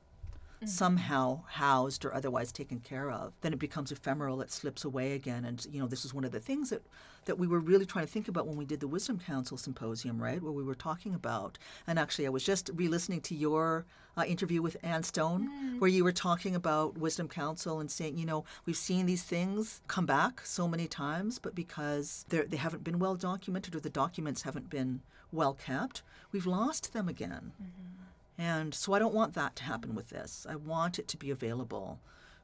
Mm-hmm. 0.65 0.71
somehow 0.71 1.43
housed 1.47 2.05
or 2.05 2.15
otherwise 2.15 2.51
taken 2.53 2.81
care 2.81 3.11
of, 3.11 3.33
then 3.43 3.53
it 3.53 3.59
becomes 3.59 3.93
ephemeral. 3.93 4.41
It 4.41 4.51
slips 4.51 4.85
away 4.85 5.13
again. 5.13 5.45
And 5.45 5.67
you 5.71 5.81
know, 5.81 5.87
this 5.87 6.05
is 6.05 6.15
one 6.15 6.25
of 6.25 6.33
the 6.33 6.41
things 6.41 6.71
that 6.71 6.83
that 7.27 7.39
we 7.39 7.47
were 7.47 7.61
really 7.61 7.87
trying 7.87 8.07
to 8.07 8.13
think 8.13 8.29
about 8.29 8.47
when 8.47 8.57
we 8.57 8.65
did 8.65 8.81
the 8.81 8.89
Wisdom 8.89 9.19
Council 9.19 9.57
symposium, 9.57 10.23
right, 10.23 10.43
where 10.43 10.53
we 10.53 10.63
were 10.63 10.75
talking 10.75 11.15
about. 11.15 11.59
And 11.87 11.99
actually, 11.99 12.27
I 12.27 12.31
was 12.31 12.45
just 12.45 12.71
re-listening 12.75 13.23
to 13.23 13.35
your 13.35 13.87
uh, 14.17 14.25
interview 14.27 14.63
with 14.63 14.77
Anne 14.83 15.03
Stone, 15.03 15.49
mm. 15.49 15.81
where 15.81 15.91
you 15.91 16.05
were 16.05 16.13
talking 16.13 16.55
about 16.55 16.99
Wisdom 16.99 17.29
Council 17.29 17.81
and 17.81 17.91
saying, 17.91 18.19
you 18.19 18.27
know, 18.27 18.45
we've 18.67 18.77
seen 18.77 19.07
these 19.07 19.23
things 19.23 19.81
come 19.89 20.07
back 20.07 20.43
so 20.45 20.69
many 20.69 20.87
times, 20.87 21.39
but 21.39 21.55
because 21.55 22.25
they 22.29 22.57
haven't 22.57 22.85
been 22.85 22.99
well 22.99 23.17
documented 23.17 23.75
or 23.75 23.81
the 23.81 23.91
documents 23.91 24.43
haven't 24.43 24.71
been 24.71 25.01
well 25.33 25.55
kept, 25.55 26.03
we've 26.31 26.47
lost 26.47 26.93
them 26.93 27.09
again. 27.09 27.53
Mm-hmm. 27.61 28.05
And 28.39 28.75
so 28.75 28.93
I 28.93 28.99
don't 28.99 29.15
want 29.15 29.35
that 29.35 29.57
to 29.57 29.65
happen 29.65 29.95
with 29.95 30.11
this. 30.11 30.47
I 30.49 30.57
want 30.57 30.99
it 30.99 31.07
to 31.09 31.17
be 31.17 31.31
available, 31.31 32.01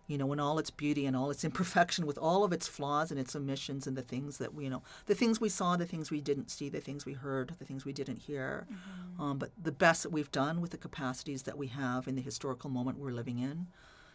you 0.07 0.17
know, 0.19 0.33
in 0.33 0.39
all 0.39 0.59
its 0.59 0.71
beauty 0.71 1.05
and 1.07 1.17
all 1.17 1.31
its 1.31 1.45
imperfection, 1.49 2.07
with 2.07 2.19
all 2.19 2.45
of 2.45 2.53
its 2.53 2.69
flaws 2.69 3.11
and 3.11 3.19
its 3.19 3.35
omissions 3.35 3.87
and 3.87 3.97
the 3.97 4.03
things 4.03 4.39
that 4.39 4.55
we, 4.55 4.65
you 4.65 4.71
know, 4.71 4.83
the 5.07 5.15
things 5.15 5.41
we 5.41 5.49
saw, 5.49 5.77
the 5.77 5.87
things 5.87 6.11
we 6.11 6.21
didn't 6.21 6.51
see, 6.51 6.69
the 6.69 6.81
things 6.81 7.05
we 7.05 7.15
heard, 7.15 7.55
the 7.59 7.65
things 7.65 7.85
we 7.85 7.93
didn't 7.93 8.19
hear. 8.19 8.67
Um, 9.19 9.39
but 9.39 9.51
the 9.61 9.73
best 9.73 10.03
that 10.05 10.11
we've 10.11 10.31
done 10.33 10.61
with 10.61 10.71
the 10.71 10.79
capacities 10.79 11.43
that 11.43 11.59
we 11.59 11.67
have 11.69 12.07
in 12.07 12.15
the 12.15 12.23
historical 12.23 12.71
moment 12.71 12.99
we're 12.99 13.11
living 13.11 13.39
in 13.39 13.67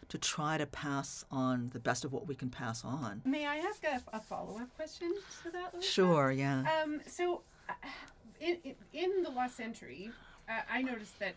to 0.08 0.18
try 0.18 0.56
to 0.56 0.66
pass 0.66 1.24
on 1.30 1.70
the 1.72 1.80
best 1.80 2.04
of 2.04 2.12
what 2.12 2.26
we 2.26 2.34
can 2.34 2.48
pass 2.48 2.84
on. 2.84 3.22
May 3.24 3.44
I 3.44 3.56
ask 3.56 3.82
a, 3.84 4.00
a 4.16 4.20
follow 4.20 4.56
up 4.56 4.74
question 4.76 5.12
to 5.42 5.50
that? 5.50 5.74
Larissa? 5.74 5.90
Sure, 5.90 6.30
yeah. 6.30 6.64
Um, 6.82 7.00
so, 7.06 7.42
uh, 7.68 7.72
in, 8.40 8.58
in, 8.62 8.74
in 8.92 9.22
the 9.24 9.30
Lost 9.30 9.56
Century, 9.56 10.10
uh, 10.48 10.60
I 10.70 10.82
noticed 10.82 11.18
that 11.18 11.34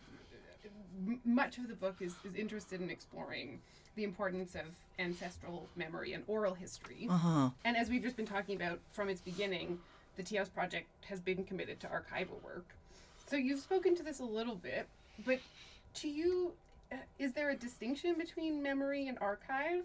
m- 1.08 1.20
much 1.26 1.58
of 1.58 1.68
the 1.68 1.74
book 1.76 1.98
is, 2.02 2.14
is 2.24 2.36
interested 2.36 2.82
in 2.82 2.90
exploring 2.90 3.60
the 3.96 4.04
importance 4.04 4.56
of 4.56 4.66
ancestral 4.98 5.68
memory 5.76 6.14
and 6.14 6.24
oral 6.28 6.54
history. 6.54 7.08
Uh 7.10 7.18
huh. 7.18 7.50
And 7.66 7.76
as 7.76 7.90
we've 7.90 8.04
just 8.04 8.16
been 8.16 8.26
talking 8.26 8.56
about 8.56 8.80
from 8.92 9.10
its 9.10 9.22
beginning, 9.22 9.80
the 10.16 10.24
TIA 10.24 10.40
House 10.40 10.50
Project 10.50 10.88
has 11.06 11.20
been 11.20 11.44
committed 11.44 11.80
to 11.82 11.88
archival 11.88 12.42
work. 12.44 12.66
So 13.28 13.36
you've 13.36 13.60
spoken 13.60 13.96
to 13.96 14.04
this 14.04 14.20
a 14.20 14.26
little 14.26 14.56
bit, 14.56 14.88
but 15.26 15.40
to 15.96 16.08
you, 16.08 16.54
uh, 16.92 16.96
is 17.20 17.34
there 17.34 17.50
a 17.52 17.56
distinction 17.56 18.16
between 18.18 18.62
memory 18.64 19.08
and 19.08 19.18
archive? 19.22 19.84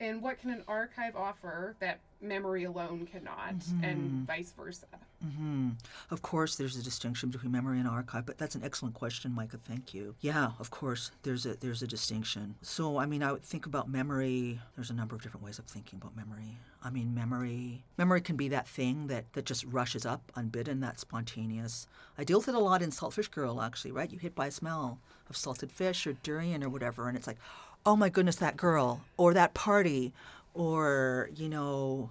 And 0.00 0.22
what 0.22 0.40
can 0.40 0.50
an 0.50 0.62
archive 0.68 1.16
offer 1.16 1.74
that 1.80 1.98
memory 2.20 2.64
alone 2.64 3.08
cannot, 3.10 3.54
and 3.82 4.26
vice 4.26 4.52
versa? 4.56 4.86
hmm 5.22 5.70
Of 6.10 6.22
course, 6.22 6.54
there's 6.56 6.76
a 6.76 6.82
distinction 6.82 7.30
between 7.30 7.50
memory 7.50 7.78
and 7.80 7.88
archive, 7.88 8.24
but 8.24 8.38
that's 8.38 8.54
an 8.54 8.62
excellent 8.62 8.94
question, 8.94 9.34
Mikka. 9.34 9.58
Thank 9.58 9.94
you. 9.94 10.14
Yeah, 10.20 10.52
of 10.60 10.70
course, 10.70 11.10
there's 11.24 11.46
a 11.46 11.54
there's 11.54 11.82
a 11.82 11.86
distinction. 11.86 12.54
So, 12.62 12.98
I 12.98 13.06
mean, 13.06 13.22
I 13.22 13.32
would 13.32 13.42
think 13.42 13.66
about 13.66 13.88
memory. 13.88 14.60
There's 14.76 14.90
a 14.90 14.94
number 14.94 15.16
of 15.16 15.22
different 15.22 15.44
ways 15.44 15.58
of 15.58 15.64
thinking 15.64 15.98
about 16.00 16.16
memory. 16.16 16.58
I 16.82 16.90
mean, 16.90 17.12
memory 17.14 17.82
memory 17.96 18.20
can 18.20 18.36
be 18.36 18.48
that 18.50 18.68
thing 18.68 19.08
that 19.08 19.32
that 19.32 19.46
just 19.46 19.64
rushes 19.64 20.06
up 20.06 20.30
unbidden, 20.36 20.78
that's 20.78 21.00
spontaneous. 21.00 21.88
I 22.16 22.22
deal 22.24 22.38
with 22.38 22.48
it 22.48 22.54
a 22.54 22.60
lot 22.60 22.82
in 22.82 22.92
Salt 22.92 23.14
Fish 23.14 23.28
Girl, 23.28 23.60
actually. 23.60 23.90
Right, 23.92 24.12
you 24.12 24.18
hit 24.18 24.36
by 24.36 24.46
a 24.46 24.52
smell 24.52 25.00
of 25.28 25.36
salted 25.36 25.72
fish 25.72 26.06
or 26.06 26.12
durian 26.14 26.62
or 26.64 26.68
whatever, 26.68 27.08
and 27.08 27.16
it's 27.16 27.26
like, 27.26 27.38
oh 27.86 27.96
my 27.96 28.08
goodness, 28.08 28.36
that 28.36 28.56
girl 28.56 29.02
or 29.16 29.34
that 29.34 29.54
party, 29.54 30.12
or 30.54 31.30
you 31.34 31.48
know 31.48 32.10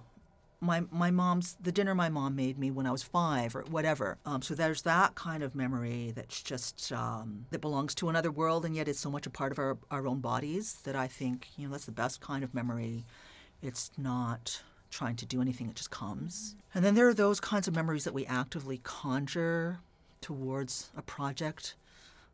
my 0.60 0.82
my 0.90 1.10
mom's 1.10 1.56
the 1.60 1.70
dinner 1.70 1.94
my 1.94 2.08
mom 2.08 2.34
made 2.34 2.58
me 2.58 2.70
when 2.70 2.86
I 2.86 2.90
was 2.90 3.02
five 3.02 3.54
or 3.54 3.62
whatever. 3.70 4.18
Um, 4.26 4.42
so 4.42 4.54
there's 4.54 4.82
that 4.82 5.14
kind 5.14 5.42
of 5.42 5.54
memory 5.54 6.12
that's 6.14 6.42
just 6.42 6.92
um, 6.92 7.46
that 7.50 7.60
belongs 7.60 7.94
to 7.96 8.08
another 8.08 8.30
world 8.30 8.64
and 8.64 8.74
yet 8.74 8.88
it's 8.88 8.98
so 8.98 9.10
much 9.10 9.26
a 9.26 9.30
part 9.30 9.52
of 9.52 9.58
our 9.58 9.78
our 9.90 10.06
own 10.06 10.20
bodies 10.20 10.80
that 10.84 10.96
I 10.96 11.06
think 11.06 11.48
you 11.56 11.66
know 11.66 11.72
that's 11.72 11.86
the 11.86 11.92
best 11.92 12.20
kind 12.20 12.42
of 12.42 12.54
memory. 12.54 13.04
It's 13.62 13.90
not 13.98 14.62
trying 14.90 15.16
to 15.16 15.26
do 15.26 15.40
anything; 15.40 15.68
it 15.68 15.76
just 15.76 15.90
comes. 15.90 16.56
And 16.74 16.84
then 16.84 16.94
there 16.94 17.08
are 17.08 17.14
those 17.14 17.40
kinds 17.40 17.68
of 17.68 17.74
memories 17.74 18.04
that 18.04 18.14
we 18.14 18.26
actively 18.26 18.78
conjure 18.78 19.80
towards 20.20 20.90
a 20.96 21.02
project 21.02 21.74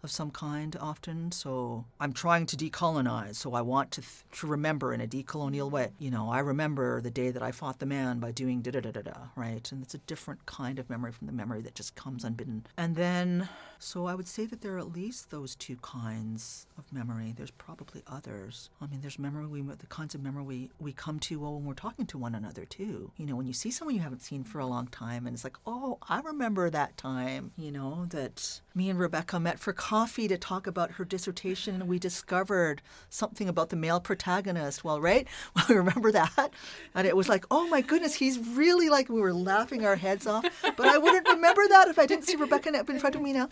of 0.04 0.10
some 0.10 0.30
kind 0.30 0.76
often. 0.80 1.32
So 1.32 1.86
I'm 1.98 2.12
trying 2.12 2.46
to 2.46 2.56
decolonize. 2.56 3.36
So 3.36 3.54
I 3.54 3.62
want 3.62 3.90
to, 3.92 4.00
th- 4.02 4.24
to 4.40 4.46
remember 4.46 4.92
in 4.94 5.00
a 5.00 5.06
decolonial 5.06 5.70
way. 5.70 5.90
You 5.98 6.10
know, 6.10 6.30
I 6.30 6.38
remember 6.40 7.00
the 7.00 7.10
day 7.10 7.30
that 7.30 7.42
I 7.42 7.50
fought 7.50 7.78
the 7.78 7.86
man 7.86 8.20
by 8.20 8.30
doing 8.30 8.60
da 8.62 8.70
da 8.70 8.80
da 8.80 8.90
da 8.92 9.02
da, 9.02 9.12
right? 9.34 9.70
And 9.72 9.82
it's 9.82 9.94
a 9.94 9.98
different 9.98 10.46
kind 10.46 10.78
of 10.78 10.88
memory 10.88 11.12
from 11.12 11.26
the 11.26 11.32
memory 11.32 11.62
that 11.62 11.74
just 11.74 11.96
comes 11.96 12.22
unbidden. 12.24 12.66
And 12.76 12.94
then, 12.94 13.48
so 13.84 14.06
I 14.06 14.14
would 14.14 14.26
say 14.26 14.46
that 14.46 14.62
there 14.62 14.76
are 14.76 14.78
at 14.78 14.92
least 14.92 15.30
those 15.30 15.54
two 15.54 15.76
kinds 15.76 16.66
of 16.78 16.90
memory. 16.90 17.34
There's 17.36 17.50
probably 17.50 18.02
others. 18.06 18.70
I 18.80 18.86
mean, 18.86 19.02
there's 19.02 19.18
memory, 19.18 19.46
we, 19.46 19.60
the 19.60 19.86
kinds 19.88 20.14
of 20.14 20.22
memory 20.22 20.42
we, 20.42 20.70
we 20.80 20.92
come 20.92 21.18
to 21.20 21.38
well, 21.38 21.56
when 21.56 21.66
we're 21.66 21.74
talking 21.74 22.06
to 22.06 22.16
one 22.16 22.34
another 22.34 22.64
too. 22.64 23.12
You 23.18 23.26
know, 23.26 23.36
when 23.36 23.46
you 23.46 23.52
see 23.52 23.70
someone 23.70 23.94
you 23.94 24.00
haven't 24.00 24.22
seen 24.22 24.42
for 24.42 24.58
a 24.58 24.66
long 24.66 24.86
time 24.86 25.26
and 25.26 25.34
it's 25.34 25.44
like, 25.44 25.58
oh, 25.66 25.98
I 26.08 26.20
remember 26.20 26.70
that 26.70 26.96
time, 26.96 27.52
you 27.58 27.70
know, 27.70 28.06
that 28.08 28.62
me 28.74 28.88
and 28.88 28.98
Rebecca 28.98 29.38
met 29.38 29.60
for 29.60 29.74
coffee 29.74 30.28
to 30.28 30.38
talk 30.38 30.66
about 30.66 30.92
her 30.92 31.04
dissertation 31.04 31.74
and 31.74 31.86
we 31.86 31.98
discovered 31.98 32.80
something 33.10 33.50
about 33.50 33.68
the 33.68 33.76
male 33.76 34.00
protagonist. 34.00 34.82
Well, 34.82 35.00
right? 35.00 35.28
Well, 35.54 35.66
I 35.68 35.72
remember 35.74 36.10
that. 36.10 36.50
And 36.94 37.06
it 37.06 37.16
was 37.16 37.28
like, 37.28 37.44
oh 37.50 37.68
my 37.68 37.80
goodness, 37.80 38.14
he's 38.14 38.38
really 38.38 38.88
like, 38.88 39.08
we 39.08 39.20
were 39.20 39.34
laughing 39.34 39.84
our 39.84 39.94
heads 39.94 40.26
off. 40.26 40.44
But 40.62 40.86
I 40.86 40.98
wouldn't 40.98 41.28
remember 41.28 41.68
that 41.68 41.88
if 41.88 41.98
I 41.98 42.06
didn't 42.06 42.24
see 42.24 42.36
Rebecca 42.36 42.70
in 42.70 42.98
front 42.98 43.14
of 43.14 43.22
me 43.22 43.32
now. 43.32 43.48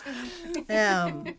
Um, 0.69 1.35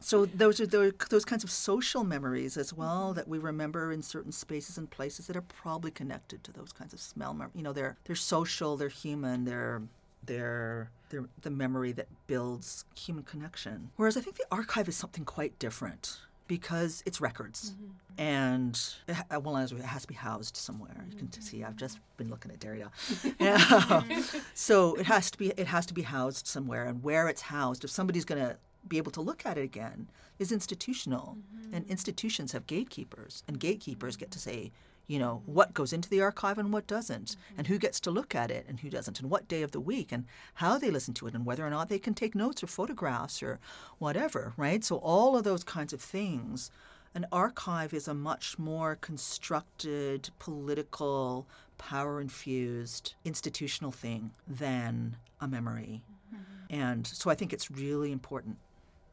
so 0.00 0.26
those 0.26 0.60
are 0.60 0.66
those, 0.66 0.92
those 1.08 1.24
kinds 1.24 1.44
of 1.44 1.50
social 1.50 2.04
memories 2.04 2.56
as 2.56 2.72
well 2.72 3.12
that 3.14 3.28
we 3.28 3.38
remember 3.38 3.92
in 3.92 4.02
certain 4.02 4.32
spaces 4.32 4.76
and 4.76 4.90
places 4.90 5.26
that 5.26 5.36
are 5.36 5.42
probably 5.42 5.90
connected 5.90 6.44
to 6.44 6.52
those 6.52 6.72
kinds 6.72 6.92
of 6.92 7.00
smell. 7.00 7.34
Mem- 7.34 7.50
you 7.54 7.62
know, 7.62 7.72
they're 7.72 7.96
they're 8.04 8.16
social, 8.16 8.76
they're 8.76 8.88
human, 8.88 9.44
they're 9.44 9.82
they're 10.24 10.90
they're 11.10 11.26
the 11.42 11.50
memory 11.50 11.92
that 11.92 12.08
builds 12.26 12.84
human 12.96 13.24
connection. 13.24 13.90
Whereas 13.96 14.16
I 14.16 14.20
think 14.20 14.36
the 14.36 14.46
archive 14.50 14.88
is 14.88 14.96
something 14.96 15.24
quite 15.24 15.58
different 15.58 16.18
because 16.50 17.00
it's 17.06 17.20
records. 17.20 17.70
Mm-hmm. 17.70 18.20
And 18.20 18.82
it, 19.06 19.14
ha- 19.14 19.38
well 19.38 19.56
as 19.56 19.70
it 19.70 19.80
has 19.82 20.02
to 20.02 20.08
be 20.08 20.14
housed 20.14 20.56
somewhere. 20.56 21.06
You 21.12 21.16
can 21.16 21.30
see 21.30 21.62
i've 21.62 21.76
just 21.76 22.00
been 22.16 22.28
looking 22.28 22.50
at 22.50 22.58
derrida. 22.58 22.90
Yeah. 23.38 24.02
so 24.54 24.96
it 24.96 25.06
has 25.06 25.30
to 25.30 25.38
be 25.38 25.50
it 25.50 25.68
has 25.68 25.86
to 25.86 25.94
be 25.94 26.02
housed 26.02 26.48
somewhere. 26.48 26.84
And 26.86 27.04
where 27.04 27.28
it's 27.28 27.42
housed 27.42 27.84
if 27.84 27.90
somebody's 27.90 28.24
going 28.24 28.42
to 28.42 28.56
be 28.88 28.98
able 28.98 29.12
to 29.12 29.20
look 29.20 29.46
at 29.46 29.56
it 29.58 29.62
again 29.62 30.08
is 30.40 30.50
institutional. 30.50 31.36
Mm-hmm. 31.38 31.74
And 31.74 31.86
institutions 31.86 32.50
have 32.50 32.66
gatekeepers. 32.66 33.44
And 33.46 33.60
gatekeepers 33.60 34.16
get 34.16 34.32
to 34.32 34.40
say 34.40 34.72
you 35.10 35.18
know 35.18 35.42
what 35.44 35.74
goes 35.74 35.92
into 35.92 36.08
the 36.08 36.22
archive 36.22 36.56
and 36.56 36.72
what 36.72 36.86
doesn't 36.86 37.30
mm-hmm. 37.30 37.58
and 37.58 37.66
who 37.66 37.78
gets 37.78 37.98
to 37.98 38.12
look 38.12 38.32
at 38.32 38.48
it 38.48 38.64
and 38.68 38.78
who 38.78 38.88
doesn't 38.88 39.18
and 39.18 39.28
what 39.28 39.48
day 39.48 39.62
of 39.62 39.72
the 39.72 39.80
week 39.80 40.12
and 40.12 40.24
how 40.54 40.78
they 40.78 40.88
listen 40.88 41.12
to 41.12 41.26
it 41.26 41.34
and 41.34 41.44
whether 41.44 41.66
or 41.66 41.70
not 41.70 41.88
they 41.88 41.98
can 41.98 42.14
take 42.14 42.36
notes 42.36 42.62
or 42.62 42.68
photographs 42.68 43.42
or 43.42 43.58
whatever 43.98 44.52
right? 44.56 44.84
So 44.84 44.98
all 44.98 45.36
of 45.36 45.42
those 45.42 45.64
kinds 45.64 45.92
of 45.92 46.00
things 46.00 46.70
an 47.12 47.26
archive 47.32 47.92
is 47.92 48.06
a 48.06 48.14
much 48.14 48.56
more 48.56 48.94
constructed 48.94 50.30
political 50.38 51.44
power 51.76 52.20
infused 52.20 53.14
institutional 53.24 53.90
thing 53.90 54.30
than 54.46 55.16
a 55.40 55.48
memory. 55.48 56.04
Mm-hmm. 56.32 56.82
And 56.82 57.04
so 57.04 57.30
i 57.30 57.34
think 57.34 57.52
it's 57.52 57.68
really 57.68 58.12
important 58.12 58.58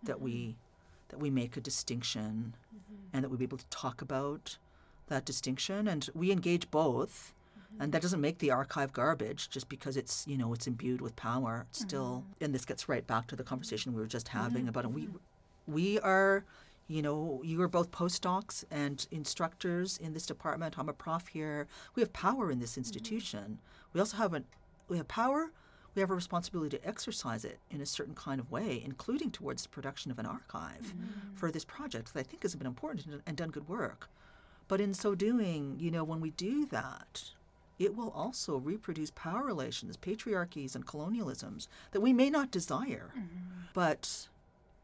that 0.04 0.22
we 0.22 0.32
mm-hmm. 0.32 0.52
that 1.10 1.20
we 1.20 1.32
make 1.32 1.58
a 1.58 1.62
distinction 1.62 2.56
and 3.12 3.24
that 3.24 3.30
we 3.30 3.38
be 3.38 3.45
able 3.45 3.58
to 3.58 3.70
talk 3.72 4.04
about 4.04 4.58
that 5.08 5.26
distinction 5.26 5.88
and 5.88 6.10
we 6.14 6.32
engage 6.32 6.70
both. 6.72 7.34
Mm-hmm. 7.58 7.84
And 7.84 7.91
that 7.93 8.01
doesn't 8.01 8.22
make 8.22 8.39
the 8.39 8.51
archive 8.51 8.93
garbage 8.93 9.49
just 9.49 9.70
because 9.70 9.97
it's 9.97 10.26
you 10.28 10.38
know 10.38 10.53
it's 10.53 10.68
imbued 10.68 11.01
with 11.01 11.16
power. 11.16 11.66
It's 11.70 11.80
still 11.80 12.24
mm-hmm. 12.24 12.43
and 12.43 12.53
this 12.53 12.66
gets 12.66 12.88
right 12.88 13.05
back 13.05 13.28
to 13.28 13.36
the 13.36 13.43
conversation 13.43 13.93
we 13.93 14.01
were 14.01 14.08
just 14.08 14.28
mm-hmm. 14.28 14.39
having 14.39 14.68
about 14.68 14.86
it. 14.86 14.91
We 14.91 15.10
we 15.68 15.99
are 15.99 16.45
you 16.88 17.01
know 17.01 17.41
you 17.43 17.62
are 17.62 17.68
both 17.68 17.91
postdocs 17.91 18.64
and 18.72 19.05
instructors 19.12 19.97
in 19.97 20.14
this 20.14 20.26
department. 20.26 20.78
I'm 20.78 20.89
a 20.89 20.93
prof 20.93 21.28
here. 21.28 21.68
We 21.95 22.01
have 22.01 22.14
power 22.14 22.51
in 22.51 22.60
this 22.60 22.78
institution. 22.78 23.60
We 23.93 23.99
also 23.99 24.18
have 24.18 24.34
a 24.34 24.43
we 24.88 24.97
have 24.97 25.08
power. 25.08 25.51
We 25.95 26.01
have 26.01 26.12
a 26.12 26.16
responsibility 26.16 26.78
to 26.78 26.88
exercise 26.88 27.43
it 27.43 27.58
in 27.72 27.82
a 27.82 27.86
certain 27.88 28.14
kind 28.14 28.39
of 28.39 28.51
way, 28.51 28.84
including 28.86 29.32
towards 29.32 29.64
the 29.64 29.70
production 29.70 30.12
of 30.12 30.20
an 30.20 30.28
archive 30.28 30.93
for 31.34 31.49
this 31.49 31.66
project 31.66 32.14
that 32.14 32.20
I 32.20 32.24
think 32.24 32.43
has 32.43 32.55
been 32.55 32.68
important 32.68 33.08
and- 33.08 33.24
and 33.26 33.36
done 33.36 33.49
good 33.49 33.68
work. 33.68 34.08
But 34.68 34.82
in 34.82 34.93
so 34.93 35.15
doing, 35.15 35.78
you 35.80 35.91
know, 35.91 36.03
when 36.03 36.20
we 36.20 36.32
do 36.32 36.65
that, 36.68 37.32
it 37.80 37.95
will 37.95 38.09
also 38.09 38.57
reproduce 38.57 39.11
power 39.11 39.43
relations, 39.43 39.97
patriarchies, 39.97 40.76
and 40.76 40.86
colonialisms 40.86 41.68
that 41.91 42.01
we 42.01 42.11
may 42.11 42.30
not 42.30 42.51
desire, 42.51 43.11
mm-hmm. 43.15 43.68
but 43.74 44.28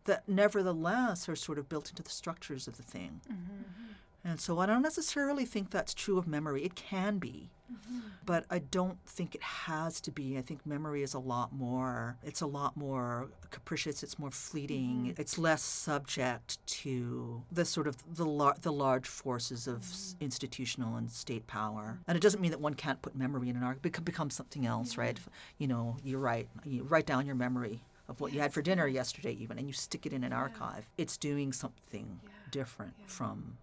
that 0.05 0.27
nevertheless 0.27 1.27
are 1.27 1.35
sort 1.35 1.57
of 1.57 1.69
built 1.69 1.89
into 1.89 2.03
the 2.03 2.09
structures 2.09 2.67
of 2.67 2.77
the 2.77 2.83
thing. 2.83 3.21
Mm-hmm. 3.27 3.93
And 4.25 4.39
so 4.39 4.59
I 4.59 4.65
don't 4.65 4.81
necessarily 4.81 5.45
think 5.45 5.69
that's 5.69 5.93
true 5.93 6.17
of 6.17 6.27
memory. 6.27 6.63
It 6.63 6.75
can 6.75 7.17
be, 7.17 7.49
mm-hmm. 7.71 7.99
but 8.25 8.45
I 8.49 8.59
don't 8.59 8.97
think 9.05 9.35
it 9.35 9.43
has 9.43 9.99
to 10.01 10.11
be. 10.11 10.37
I 10.37 10.41
think 10.41 10.65
memory 10.65 11.03
is 11.03 11.13
a 11.13 11.19
lot 11.19 11.51
more, 11.51 12.17
it's 12.23 12.39
a 12.39 12.45
lot 12.45 12.77
more 12.77 13.27
capricious, 13.49 14.01
it's 14.01 14.17
more 14.17 14.31
fleeting, 14.31 15.07
mm-hmm. 15.07 15.21
it's 15.21 15.37
less 15.37 15.61
subject 15.61 16.65
to 16.67 17.43
the 17.51 17.65
sort 17.65 17.85
of 17.85 17.97
the, 18.15 18.25
lar- 18.25 18.55
the 18.61 18.71
large 18.71 19.07
forces 19.07 19.67
of 19.67 19.81
s 19.81 20.13
mm-hmm. 20.15 20.23
institutional 20.23 20.95
and 20.95 21.11
state 21.11 21.45
power. 21.45 21.99
And 22.07 22.15
it 22.15 22.21
doesn't 22.21 22.39
mean 22.39 22.51
that 22.51 22.61
one 22.61 22.75
can't 22.75 23.01
put 23.01 23.15
memory 23.15 23.49
in 23.49 23.57
an 23.57 23.63
arc, 23.63 23.85
it 23.85 23.91
could 23.91 24.05
become 24.05 24.29
something 24.29 24.65
else, 24.65 24.95
right? 24.97 25.19
You 25.57 25.67
know, 25.67 25.97
you're 26.01 26.19
right. 26.19 26.47
You 26.63 26.83
write 26.83 27.05
down 27.05 27.25
your 27.25 27.35
memory 27.35 27.83
of 28.07 28.21
what 28.21 28.33
you 28.33 28.39
had 28.39 28.53
for 28.53 28.61
dinner 28.61 28.87
yesterday 28.87 29.31
even 29.31 29.57
and 29.57 29.67
you 29.67 29.73
stick 29.73 30.05
it 30.05 30.13
in 30.13 30.23
an 30.23 30.33
archive. 30.33 30.87
It's 30.97 31.17
doing 31.17 31.51
something 31.51 32.19
different 32.51 32.93
from 33.07 33.57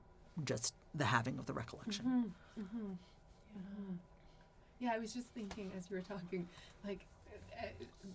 just 0.45 0.75
the 0.95 1.05
having 1.05 1.39
of 1.39 1.47
the 1.47 1.53
recollection. 1.53 2.05
Mm-hmm, 2.05 2.63
mm-hmm, 2.63 3.95
yeah, 4.81 4.93
I 4.95 4.99
was 4.99 5.13
just 5.13 5.29
thinking 5.29 5.71
as 5.77 5.91
you 5.91 5.97
were 5.97 6.03
talking, 6.03 6.49
like, 6.87 7.01
uh, 7.31 7.67
uh 7.67 8.09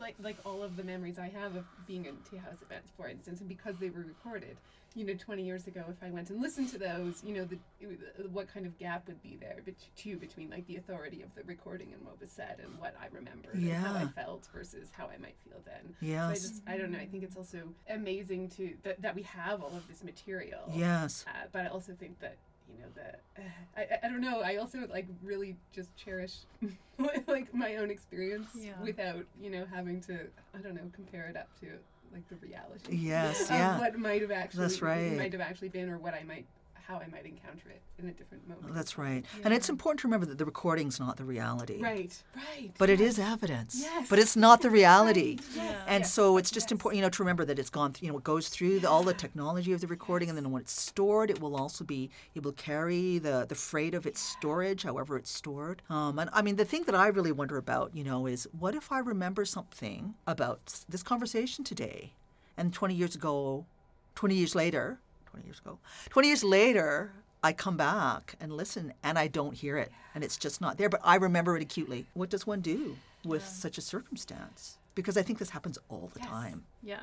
like 0.00 0.14
like 0.22 0.36
all 0.44 0.62
of 0.62 0.76
the 0.76 0.84
memories 0.84 1.18
I 1.18 1.28
have 1.28 1.56
of 1.56 1.64
being 1.86 2.04
in 2.06 2.16
TIA 2.30 2.40
House 2.40 2.62
events, 2.62 2.90
for 2.96 3.08
instance, 3.08 3.40
and 3.40 3.48
because 3.48 3.76
they 3.78 3.90
were 3.90 4.02
recorded, 4.02 4.56
you 4.94 5.04
know, 5.04 5.14
20 5.14 5.42
years 5.42 5.66
ago, 5.66 5.84
if 5.88 5.96
I 6.02 6.10
went 6.10 6.30
and 6.30 6.40
listened 6.40 6.68
to 6.70 6.78
those, 6.78 7.22
you 7.24 7.34
know, 7.34 7.44
the 7.44 7.58
it 7.80 8.30
what 8.30 8.52
kind 8.52 8.66
of 8.66 8.78
gap 8.78 9.06
would 9.08 9.22
be 9.22 9.36
there, 9.40 9.58
bet- 9.64 9.74
too, 9.96 10.16
between 10.16 10.50
like 10.50 10.66
the 10.66 10.76
authority 10.76 11.22
of 11.22 11.34
the 11.34 11.42
recording 11.44 11.92
and 11.92 12.04
what 12.04 12.20
was 12.20 12.30
said 12.30 12.58
and 12.62 12.78
what 12.78 12.94
I 13.00 13.06
remembered 13.14 13.54
and 13.54 13.72
how 13.72 13.94
I 13.94 14.06
felt 14.06 14.48
versus 14.52 14.88
how 14.92 15.06
I 15.06 15.16
might 15.18 15.36
feel 15.44 15.60
then. 15.64 15.94
So 16.00 16.06
I 16.06 16.30
Yes. 16.30 16.42
just, 16.42 16.62
I 16.66 16.76
don't 16.76 16.90
know. 16.92 16.98
I 16.98 17.06
think 17.06 17.22
it's 17.24 17.36
also 17.36 17.62
amazing 17.90 18.50
to 18.50 18.74
that, 18.84 19.02
that 19.02 19.14
we 19.14 19.22
have 19.22 19.62
all 19.62 19.74
of 19.76 19.86
this 19.88 20.02
material. 20.04 20.70
Yes. 20.74 21.24
Uh, 21.28 21.46
but 21.52 21.62
I 21.62 21.66
also 21.68 21.92
think 21.98 22.18
that 22.20 22.36
you 22.72 22.78
know 22.80 22.88
that 22.94 23.20
uh, 23.38 23.42
I, 23.76 23.80
I- 23.82 24.06
I 24.06 24.08
don't 24.08 24.20
know. 24.20 24.40
I 24.40 24.56
also 24.56 24.86
like 24.90 25.06
really 25.22 25.56
just 25.72 25.94
cherish 25.96 26.38
like 27.26 27.52
my 27.54 27.76
own 27.76 27.90
experience 27.90 28.50
Yeah. 28.54 28.72
without 28.82 29.24
you 29.40 29.50
know 29.50 29.64
having 29.72 30.00
to 30.02 30.26
I 30.54 30.58
don't 30.62 30.74
know 30.74 30.90
compare 30.92 31.26
it 31.28 31.36
up 31.36 31.48
to 31.60 31.66
like 32.12 32.26
the 32.28 32.36
reality. 32.36 32.96
Yes, 32.96 33.42
of 33.42 33.50
yeah. 33.50 33.78
what 33.78 33.98
might 33.98 34.22
have 34.22 34.30
actually 34.30 34.62
That's 34.62 34.80
right. 34.82 35.16
might 35.16 35.32
have 35.32 35.42
actually 35.42 35.68
been 35.68 35.90
or 35.90 35.98
what 35.98 36.14
I 36.14 36.22
might 36.24 36.46
how 36.88 36.96
I 36.96 37.06
might 37.08 37.26
encounter 37.26 37.68
it 37.68 37.82
in 37.98 38.08
a 38.08 38.12
different 38.12 38.48
moment. 38.48 38.74
That's 38.74 38.96
right. 38.96 39.22
And 39.44 39.52
it's 39.52 39.68
important 39.68 40.00
to 40.00 40.06
remember 40.06 40.24
that 40.24 40.38
the 40.38 40.46
recording's 40.46 40.98
not 40.98 41.18
the 41.18 41.24
reality. 41.24 41.82
Right. 41.82 42.16
Right. 42.34 42.72
But 42.78 42.88
it 42.88 42.98
yes. 42.98 43.10
is 43.10 43.18
evidence. 43.18 43.78
Yes. 43.78 44.08
But 44.08 44.18
it's 44.18 44.36
not 44.36 44.62
the 44.62 44.70
reality. 44.80 45.36
Yes. 45.54 45.76
And 45.86 46.00
Yes, 46.04 46.12
so 46.14 46.38
it's 46.38 46.50
just 46.50 46.66
yes. 46.68 46.72
important, 46.72 46.96
you 46.96 47.02
know, 47.02 47.10
to 47.10 47.22
remember 47.22 47.44
that 47.44 47.58
it's 47.58 47.68
gone, 47.68 47.92
th- 47.92 48.02
you 48.02 48.10
know, 48.10 48.16
it 48.16 48.24
goes 48.24 48.48
through 48.48 48.80
the, 48.80 48.88
all 48.88 49.02
the 49.02 49.12
technology 49.12 49.72
of 49.74 49.82
the 49.82 49.86
recording, 49.86 50.30
and 50.30 50.38
then 50.38 50.50
when 50.50 50.62
it's 50.62 50.80
stored, 50.80 51.30
it 51.30 51.42
will 51.42 51.56
also 51.56 51.84
be 51.84 52.08
able 52.34 52.52
to 52.52 52.62
carry 52.62 53.18
the 53.18 53.44
the 53.46 53.54
freight 53.54 53.94
of 53.94 54.06
its 54.06 54.20
storage, 54.20 54.82
however 54.84 55.18
it's 55.18 55.30
stored. 55.30 55.82
Um, 55.90 56.18
and 56.18 56.30
I 56.32 56.40
mean, 56.40 56.56
the 56.56 56.64
thing 56.64 56.84
that 56.84 56.94
I 56.94 57.08
really 57.08 57.32
wonder 57.32 57.58
about, 57.58 57.94
you 57.94 58.02
know, 58.04 58.26
is 58.26 58.48
what 58.58 58.74
if 58.74 58.90
I 58.90 59.00
remember 59.00 59.44
something 59.44 60.14
about 60.26 60.84
this 60.88 61.02
conversation 61.02 61.64
today, 61.64 62.14
and 62.56 62.72
20 62.72 62.94
years 62.94 63.14
ago, 63.14 63.66
20 64.14 64.34
years 64.34 64.54
later, 64.54 65.00
20 65.38 65.46
years 65.48 65.58
ago, 65.60 65.78
20 66.10 66.28
years 66.28 66.44
later. 66.44 67.12
I 67.40 67.52
come 67.52 67.76
back 67.76 68.34
and 68.40 68.52
listen 68.52 68.92
and 69.04 69.16
I 69.16 69.28
don't 69.28 69.54
hear 69.54 69.78
it 69.78 69.92
and 70.12 70.24
it's 70.24 70.36
just 70.36 70.60
not 70.60 70.76
there, 70.76 70.88
but 70.88 71.00
I 71.04 71.14
remember 71.14 71.56
it 71.56 71.62
acutely. 71.62 72.04
What 72.14 72.30
does 72.30 72.48
one 72.48 72.60
do 72.60 72.96
with 73.24 73.46
such 73.46 73.78
a 73.78 73.80
circumstance? 73.80 74.76
Because 74.96 75.16
I 75.16 75.22
think 75.22 75.38
this 75.38 75.50
happens 75.50 75.78
all 75.88 76.10
the 76.12 76.18
Yes. 76.18 76.28
time. 76.28 76.64
Yeah. 76.82 76.98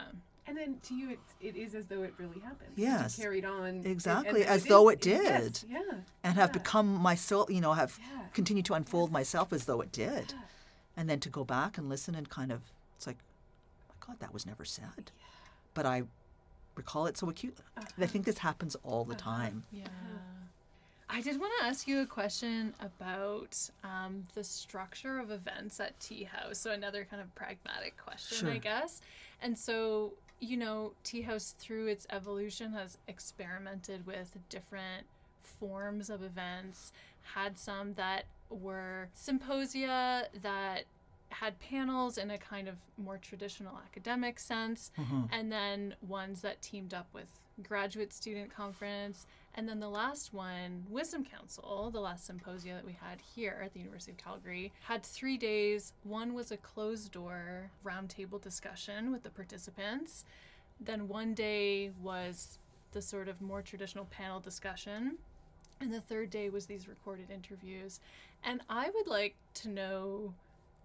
And 0.46 0.58
then 0.58 0.76
to 0.84 0.94
you, 0.94 1.12
it, 1.12 1.20
it 1.40 1.56
is 1.56 1.74
as 1.74 1.86
though 1.86 2.04
it 2.04 2.14
really 2.18 2.42
happened. 2.42 2.72
Yes. 2.76 3.18
You 3.18 3.24
carried 3.24 3.46
on. 3.46 3.84
Exactly, 3.86 4.42
and 4.42 4.50
as 4.50 4.66
it 4.66 4.70
though 4.70 4.90
is- 4.90 4.96
it 4.98 5.06
yes, 5.06 5.60
did. 5.62 5.72
yeah. 5.72 5.80
and 6.26 6.36
have 6.36 6.50
yeah. 6.50 6.60
become 6.60 6.94
myself, 6.94 7.50
you 7.50 7.62
know, 7.62 7.72
have 7.72 7.98
Yeah. 8.02 8.24
continued 8.34 8.66
to 8.66 8.74
unfold 8.74 9.14
myself 9.14 9.54
as 9.54 9.64
though 9.64 9.80
it 9.80 9.94
did. 9.94 10.34
And 10.98 11.10
then 11.10 11.22
to 11.22 11.30
go 11.30 11.46
back 11.46 11.78
and 11.78 11.88
listen 11.88 12.14
and 12.14 12.28
kind 12.30 12.52
of, 12.52 12.62
it's 12.98 13.08
like, 13.08 13.18
oh 13.90 13.94
my 14.02 14.08
God, 14.08 14.20
that 14.20 14.34
was 14.34 14.46
never 14.46 14.66
said. 14.66 15.12
But 15.74 15.86
I 15.86 16.04
recall 16.76 17.06
it 17.08 17.18
so 17.18 17.30
acutely. 17.30 17.64
I 17.98 18.06
think 18.06 18.26
this 18.26 18.38
happens 18.38 18.76
all 18.84 19.04
the 19.06 19.16
time. 19.16 19.64
Yeah. 19.72 19.88
I 21.10 21.22
did 21.22 21.40
want 21.40 21.54
to 21.60 21.66
ask 21.66 21.88
you 21.88 22.02
a 22.02 22.06
question 22.06 22.74
about 22.82 23.58
um, 23.84 24.26
the 24.34 24.44
structure 24.44 25.20
of 25.20 25.30
events 25.32 25.80
at 25.80 25.98
TIA 26.00 26.28
House. 26.28 26.58
So, 26.58 26.72
another 26.72 27.06
kind 27.10 27.22
of 27.22 27.34
pragmatic 27.36 27.96
question, 27.98 28.48
I 28.48 28.54
Sure. 28.54 28.60
guess. 28.60 29.02
And 29.42 29.58
so, 29.58 30.14
you 30.40 30.58
know, 30.58 30.94
TIA 31.04 31.26
House, 31.26 31.54
through 31.60 31.88
its 31.88 32.08
evolution, 32.10 32.74
has 32.74 32.98
experimented 33.08 34.06
with 34.08 34.36
different 34.50 35.06
forms 35.44 36.10
of 36.10 36.24
events, 36.24 36.92
had 37.22 37.58
some 37.58 37.94
that 37.94 38.26
were 38.50 39.10
symposia 39.14 40.28
that 40.42 40.86
had 41.30 41.60
panels 41.60 42.18
in 42.18 42.32
a 42.32 42.38
kind 42.38 42.68
of 42.68 42.76
more 42.98 43.18
traditional 43.18 43.78
academic 43.78 44.40
sense, 44.40 44.92
Mhm. 44.98 45.30
and 45.32 45.52
then 45.52 45.96
ones 46.02 46.42
that 46.42 46.62
teamed 46.62 46.94
up 46.94 47.08
with 47.14 47.28
graduate 47.64 48.12
student 48.12 48.52
conference 48.54 49.26
and 49.54 49.70
then 49.70 49.80
the 49.80 49.88
last 49.90 50.34
one 50.34 50.86
wisdom 50.90 51.24
council 51.24 51.90
the 51.90 52.02
last 52.02 52.26
symposia 52.26 52.74
that 52.74 52.84
we 52.84 52.92
had 52.92 53.22
here 53.22 53.62
at 53.64 53.72
the 53.72 53.80
university 53.80 54.12
of 54.12 54.18
calgary 54.18 54.74
had 54.82 55.02
three 55.04 55.38
days. 55.38 55.94
One 56.04 56.34
was 56.34 56.52
a 56.52 56.58
closed 56.58 57.14
door 57.14 57.72
roundtable 57.86 58.42
discussion 58.42 59.10
with 59.10 59.24
the 59.24 59.30
participants. 59.30 60.26
Then 60.82 61.08
one 61.08 61.34
day 61.34 61.92
was 62.02 62.60
the 62.92 63.02
sort 63.02 63.30
of 63.30 63.42
more 63.42 63.62
traditional 63.62 64.04
panel 64.08 64.42
discussion. 64.42 65.18
And 65.80 65.94
the 65.94 66.02
third 66.02 66.30
day 66.32 66.50
was 66.50 66.66
these 66.66 66.90
recorded 66.90 67.32
interviews. 67.32 68.02
And 68.44 68.62
i 68.70 68.90
would 68.90 69.08
like 69.08 69.36
to 69.56 69.70
know 69.70 70.34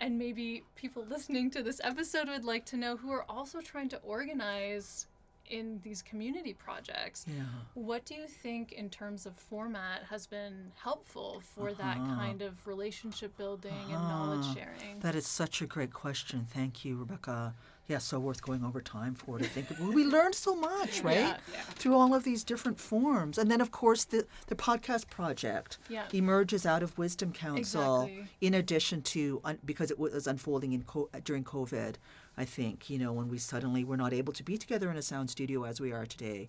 and 0.00 0.18
maybe 0.18 0.64
people 0.74 1.04
listening 1.08 1.50
to 1.52 1.62
this 1.62 1.80
episode 1.84 2.28
would 2.28 2.44
like 2.44 2.64
to 2.66 2.76
know 2.76 2.96
who 2.96 3.10
are 3.12 3.24
also 3.30 3.60
trying 3.60 3.88
to 3.90 3.98
organize 3.98 5.06
in 5.46 5.80
these 5.82 6.00
community 6.00 6.54
projects. 6.54 7.26
Yeah. 7.28 7.42
What 7.74 8.04
do 8.04 8.14
you 8.14 8.28
think, 8.28 8.70
in 8.72 8.88
terms 8.88 9.26
of 9.26 9.34
format, 9.36 10.04
has 10.08 10.26
been 10.26 10.70
helpful 10.76 11.40
for 11.40 11.72
that 11.74 11.96
Uh-huh. 11.98 12.14
kind 12.14 12.40
of 12.42 12.66
relationship 12.68 13.36
building 13.36 13.72
and 13.90 14.08
knowledge 14.08 14.46
Ah, 14.50 14.54
sharing? 14.54 15.00
That 15.00 15.16
is 15.16 15.26
such 15.26 15.60
a 15.60 15.66
great 15.66 15.92
question. 15.92 16.46
Thank 16.48 16.84
you, 16.84 16.96
Rebecca. 16.98 17.54
Yeah, 17.90 17.98
so 17.98 18.20
worth 18.20 18.40
going 18.40 18.64
over 18.64 18.80
time 18.80 19.14
for 19.16 19.38
to 19.38 19.44
think. 19.44 19.66
Well, 19.80 19.92
we 19.92 20.04
learned 20.04 20.36
so 20.36 20.54
much, 20.54 21.00
right? 21.10 21.16
Yeah, 21.16 21.36
yeah. 21.52 21.60
Through 21.74 21.94
all 21.96 22.14
of 22.14 22.22
these 22.22 22.44
different 22.44 22.78
forms, 22.78 23.36
and 23.36 23.50
then 23.50 23.60
of 23.60 23.70
course 23.72 24.04
the 24.04 24.26
the 24.46 24.54
podcast 24.54 25.10
project 25.10 25.78
Yeah. 25.88 26.04
emerges 26.12 26.64
out 26.64 26.82
of 26.84 26.96
Wisdom 26.96 27.32
Council. 27.32 28.02
Exactly. 28.02 28.28
In 28.40 28.54
addition 28.54 29.02
to 29.14 29.40
un, 29.44 29.58
because 29.64 29.90
it 29.90 29.98
was 29.98 30.26
unfolding 30.26 30.72
in 30.72 30.82
co- 30.84 31.10
during 31.24 31.42
COVID, 31.44 31.96
I 32.38 32.44
think 32.44 32.88
you 32.88 32.98
know 32.98 33.12
when 33.12 33.28
we 33.28 33.38
suddenly 33.38 33.82
were 33.84 33.96
not 33.96 34.12
able 34.12 34.32
to 34.34 34.44
be 34.44 34.56
together 34.56 34.88
in 34.90 34.96
a 34.96 35.02
sound 35.02 35.28
studio 35.30 35.64
as 35.64 35.80
we 35.80 35.90
are 35.92 36.06
today. 36.06 36.48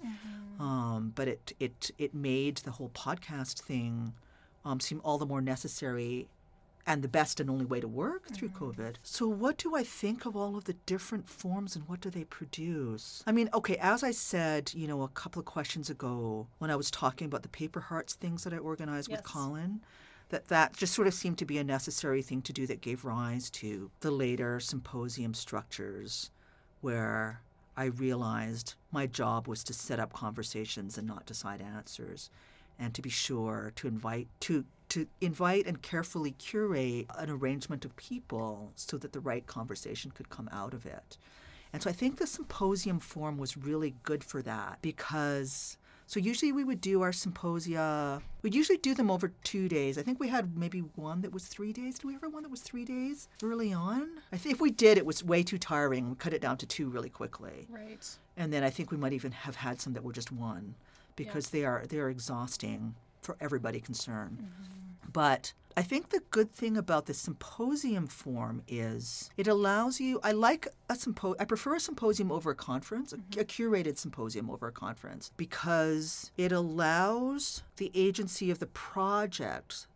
Um, 0.59 1.11
but 1.15 1.27
it 1.27 1.53
it 1.59 1.89
it 1.97 2.13
made 2.13 2.57
the 2.57 2.71
whole 2.71 2.89
podcast 2.89 3.61
thing 3.61 4.13
um, 4.63 4.79
seem 4.79 5.01
all 5.03 5.17
the 5.17 5.25
more 5.25 5.41
necessary 5.41 6.27
and 6.86 7.03
the 7.03 7.07
best 7.07 7.39
and 7.39 7.49
only 7.49 7.65
way 7.65 7.79
to 7.79 7.88
work 7.88 8.27
through 8.34 8.49
mm. 8.49 8.57
COVID. 8.57 8.95
So, 9.03 9.27
what 9.27 9.57
do 9.57 9.75
I 9.75 9.84
think 9.84 10.25
of 10.25 10.36
all 10.36 10.55
of 10.57 10.65
the 10.65 10.73
different 10.86 11.29
forms 11.29 11.75
and 11.75 11.88
what 11.88 12.01
do 12.01 12.09
they 12.09 12.23
produce? 12.23 13.23
I 13.27 13.32
mean, 13.32 13.49
okay, 13.53 13.77
as 13.77 14.03
I 14.03 14.11
said, 14.11 14.73
you 14.73 14.88
know, 14.88 15.01
a 15.03 15.07
couple 15.09 15.39
of 15.39 15.45
questions 15.45 15.89
ago 15.89 16.47
when 16.59 16.71
I 16.71 16.75
was 16.75 16.91
talking 16.91 17.25
about 17.25 17.43
the 17.43 17.49
paper 17.49 17.82
hearts 17.82 18.13
things 18.13 18.43
that 18.43 18.53
I 18.53 18.57
organized 18.57 19.11
with 19.11 19.23
Colin, 19.23 19.82
that 20.29 20.47
that 20.47 20.75
just 20.75 20.93
sort 20.93 21.07
of 21.07 21.13
seemed 21.13 21.38
to 21.39 21.45
be 21.45 21.57
a 21.57 21.63
necessary 21.63 22.21
thing 22.21 22.41
to 22.43 22.53
do 22.53 22.65
that 22.67 22.82
gave 22.82 23.05
rise 23.05 23.49
to 23.51 23.91
the 23.99 24.11
later 24.11 24.59
symposium 24.59 25.34
structures 25.34 26.32
where 26.82 27.41
I 27.77 27.86
realized 27.86 28.75
my 28.91 29.07
job 29.07 29.47
was 29.47 29.63
to 29.65 29.73
set 29.73 29.99
up 29.99 30.13
conversations 30.13 30.97
and 30.97 31.07
not 31.07 31.25
decide 31.25 31.61
answers 31.61 32.29
and 32.79 32.93
to 32.93 33.01
be 33.01 33.09
sure 33.09 33.71
to 33.75 33.88
invite 33.88 34.27
to 34.41 34.65
to 34.91 35.07
invite 35.21 35.65
and 35.67 35.81
carefully 35.81 36.31
curate 36.31 37.05
an 37.17 37.29
arrangement 37.29 37.85
of 37.85 37.95
people 37.95 38.73
so 38.75 38.97
that 38.97 39.13
the 39.13 39.21
right 39.21 39.47
conversation 39.47 40.11
could 40.11 40.29
come 40.29 40.49
out 40.51 40.73
of 40.73 40.85
it. 40.85 41.17
And 41.71 41.81
so 41.81 41.89
I 41.89 41.93
think 41.93 42.17
the 42.17 42.27
symposium 42.27 42.99
form 42.99 43.37
was 43.37 43.55
really 43.55 43.95
good 44.03 44.21
for 44.21 44.41
that 44.41 44.79
because 44.81 45.77
so 46.07 46.19
usually 46.19 46.51
we 46.51 46.65
would 46.65 46.81
do 46.81 47.01
our 47.01 47.13
symposia 47.13 48.21
we'd 48.41 48.53
usually 48.53 48.77
do 48.77 48.93
them 48.93 49.09
over 49.09 49.31
two 49.45 49.69
days. 49.69 49.97
I 49.97 50.01
think 50.01 50.19
we 50.19 50.27
had 50.27 50.57
maybe 50.57 50.79
one 50.79 51.21
that 51.21 51.31
was 51.31 51.45
three 51.45 51.71
days. 51.71 51.97
Did 51.97 52.07
we 52.07 52.15
ever 52.15 52.25
have 52.25 52.33
one 52.33 52.43
that 52.43 52.49
was 52.49 52.59
three 52.61 52.83
days 52.83 53.29
early 53.41 53.71
on? 53.71 54.09
I 54.33 54.35
think 54.35 54.55
if 54.55 54.59
we 54.59 54.71
did 54.71 54.97
it 54.97 55.05
was 55.05 55.23
way 55.23 55.41
too 55.41 55.57
tiring. 55.57 56.09
We 56.09 56.15
cut 56.17 56.33
it 56.33 56.41
down 56.41 56.57
to 56.57 56.65
two 56.65 56.89
really 56.89 57.09
quickly. 57.09 57.67
right. 57.69 58.05
And 58.35 58.51
then 58.51 58.61
I 58.61 58.69
think 58.69 58.91
we 58.91 58.97
might 58.97 59.13
even 59.13 59.31
have 59.31 59.55
had 59.55 59.79
some 59.79 59.93
that 59.93 60.03
were 60.03 60.11
just 60.11 60.33
one 60.33 60.75
because 61.15 61.51
they 61.51 61.63
are 61.63 61.85
they 61.87 61.99
are 61.99 62.09
exhausting 62.09 62.95
for 63.22 63.38
everybody 63.39 63.80
concerned. 63.80 64.39
Mm-hmm. 64.39 65.09
But 65.11 65.53
I 65.78 65.84
think 65.84 66.09
the 66.09 66.22
good 66.32 66.51
thing 66.51 66.76
about 66.76 67.05
the 67.05 67.13
symposium 67.13 68.07
form 68.07 68.61
is 68.67 69.30
it 69.38 69.47
allows 69.47 69.99
you. 69.99 70.19
I 70.24 70.32
like 70.32 70.67
a 70.89 70.93
sympo. 70.95 71.36
I 71.39 71.45
prefer 71.45 71.76
a 71.76 71.80
symposium 71.80 72.32
over 72.32 72.51
a 72.51 72.55
conference, 72.55 73.13
a, 73.13 73.17
mm-hmm. 73.17 73.39
a 73.39 73.43
curated 73.43 73.97
symposium 73.97 74.49
over 74.49 74.67
a 74.67 74.72
conference, 74.72 75.32
because 75.38 76.32
it 76.38 76.51
allows 76.51 77.63
the 77.78 77.91
agency 77.93 78.51
of 78.51 78.59
the 78.59 78.67
project, 78.67 79.88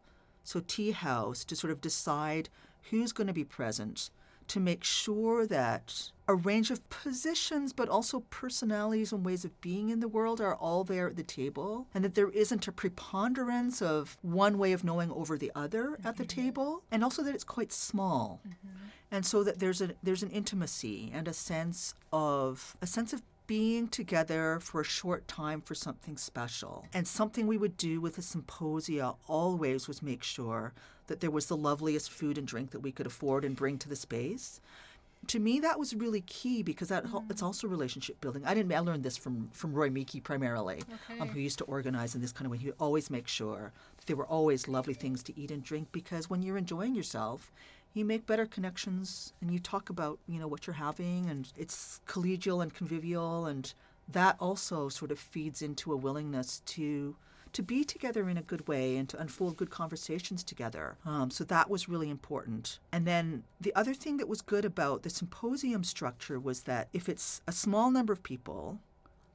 so 0.43 0.61
TIA 0.61 0.93
House, 0.93 1.43
to 1.45 1.55
sort 1.55 1.71
of 1.71 1.81
decide 1.81 2.49
who's 2.89 3.11
going 3.11 3.27
to 3.27 3.33
be 3.33 3.43
present, 3.43 4.09
to 4.47 4.59
make 4.59 4.83
sure 4.83 5.45
that 5.47 6.11
a 6.27 6.35
range 6.35 6.71
of 6.71 6.89
positions, 6.89 7.71
but 7.73 7.89
also 7.89 8.21
personalities 8.29 9.11
and 9.11 9.25
ways 9.25 9.45
of 9.45 9.59
being 9.61 9.89
in 9.89 9.99
the 9.99 10.07
world 10.07 10.41
are 10.41 10.55
all 10.55 10.83
there 10.83 11.07
at 11.07 11.15
the 11.15 11.23
table, 11.23 11.87
and 11.93 12.03
that 12.03 12.15
there 12.15 12.29
isn't 12.29 12.67
a 12.67 12.71
preponderance 12.71 13.81
of 13.81 14.17
one 14.21 14.57
way 14.57 14.73
of 14.73 14.83
knowing 14.83 15.11
over 15.11 15.37
the 15.37 15.51
other 15.55 15.97
at 16.03 16.17
the 16.17 16.23
mm-hmm. 16.23 16.41
table, 16.41 16.83
and 16.91 17.03
also 17.03 17.21
that 17.21 17.35
it's 17.35 17.43
quite 17.43 17.71
small, 17.71 18.41
mm-hmm. 18.47 18.85
and 19.11 19.25
so 19.25 19.43
that 19.43 19.59
there's 19.59 19.81
a 19.81 19.91
there's 20.01 20.23
an 20.23 20.31
intimacy 20.31 21.11
and 21.13 21.27
a 21.27 21.33
sense 21.33 21.93
of 22.11 22.75
a 22.81 22.87
sense 22.87 23.13
of 23.13 23.21
being 23.47 23.87
together 23.87 24.59
for 24.61 24.81
a 24.81 24.85
short 24.85 25.27
time 25.27 25.61
for 25.61 25.75
something 25.75 26.17
special. 26.17 26.85
And 26.93 27.07
something 27.07 27.47
we 27.47 27.57
would 27.57 27.77
do 27.77 28.01
with 28.01 28.15
the 28.15 28.21
symposia 28.21 29.13
always 29.27 29.87
was 29.87 30.01
make 30.01 30.23
sure 30.23 30.73
that 31.07 31.19
there 31.19 31.31
was 31.31 31.45
the 31.47 31.57
loveliest 31.57 32.09
food 32.11 32.37
and 32.37 32.47
drink 32.47 32.71
that 32.71 32.79
we 32.79 32.91
could 32.91 33.05
afford 33.05 33.45
and 33.45 33.55
bring 33.55 33.77
to 33.79 33.89
the 33.89 33.95
space. 33.95 34.59
To 35.27 35.39
me, 35.39 35.59
that 35.61 35.79
was 35.79 35.95
really 35.95 36.21
key 36.21 36.61
because 36.61 36.89
that 36.89 37.07
hel- 37.07 37.25
it's 37.29 37.41
also 37.41 37.67
relationship 37.67 38.21
building. 38.21 38.45
I 38.45 38.53
didn't. 38.53 38.71
I 38.71 38.79
learned 38.79 39.03
this 39.03 39.17
from 39.17 39.49
from 39.53 39.73
Roy 39.73 39.89
Miki 39.89 40.19
primarily, 40.19 40.83
um, 41.19 41.29
who 41.29 41.39
used 41.39 41.57
to 41.59 41.63
organize 41.63 42.13
in 42.13 42.21
this 42.21 42.31
kind 42.31 42.45
of 42.45 42.51
way. 42.51 42.59
He 42.59 42.67
would 42.67 42.75
always 42.79 43.09
make 43.09 43.27
sure 43.27 43.71
that 43.97 44.05
there 44.05 44.15
were 44.15 44.27
always 44.27 44.67
lovely 44.67 44.93
things 44.93 45.23
to 45.23 45.39
eat 45.39 45.49
and 45.49 45.63
drink 45.63 45.87
because 45.91 46.29
when 46.29 46.43
you're 46.43 46.57
enjoying 46.57 46.93
yourself, 46.93 47.51
you 47.95 48.05
make 48.05 48.27
better 48.27 48.45
connections 48.45 49.33
and 49.41 49.51
you 49.51 49.57
talk 49.57 49.89
about 49.89 50.19
you 50.27 50.39
know 50.39 50.47
what 50.47 50.67
you're 50.67 50.75
having 50.75 51.27
and 51.29 51.51
it's 51.57 52.01
collegial 52.07 52.61
and 52.61 52.73
convivial 52.73 53.45
and 53.47 53.73
that 54.07 54.35
also 54.39 54.87
sort 54.89 55.11
of 55.11 55.17
feeds 55.17 55.61
into 55.61 55.91
a 55.91 55.97
willingness 55.97 56.61
to 56.65 57.15
to 57.55 57.63
be 57.63 57.85
together 57.85 58.27
in 58.27 58.37
a 58.37 58.41
good 58.41 58.67
way 58.67 58.97
and 58.97 59.07
to 59.07 59.17
unfold 59.17 59.55
good 59.55 59.69
conversations 59.69 60.43
together. 60.43 60.97
Um, 61.05 61.31
so 61.31 61.45
that 61.45 61.69
was 61.69 61.87
really 61.87 62.09
important. 62.09 62.79
And 62.91 63.07
then 63.07 63.43
the 63.61 63.73
other 63.75 63.93
thing 63.93 64.17
that 64.17 64.27
was 64.27 64.41
good 64.41 64.65
about 64.65 65.03
the 65.03 65.09
symposium 65.09 65.85
structure 65.85 66.37
was 66.37 66.63
that 66.63 66.89
if 66.91 67.07
it's 67.07 67.41
a 67.47 67.53
small 67.53 67.91
number 67.91 68.11
of 68.11 68.23
people, 68.23 68.79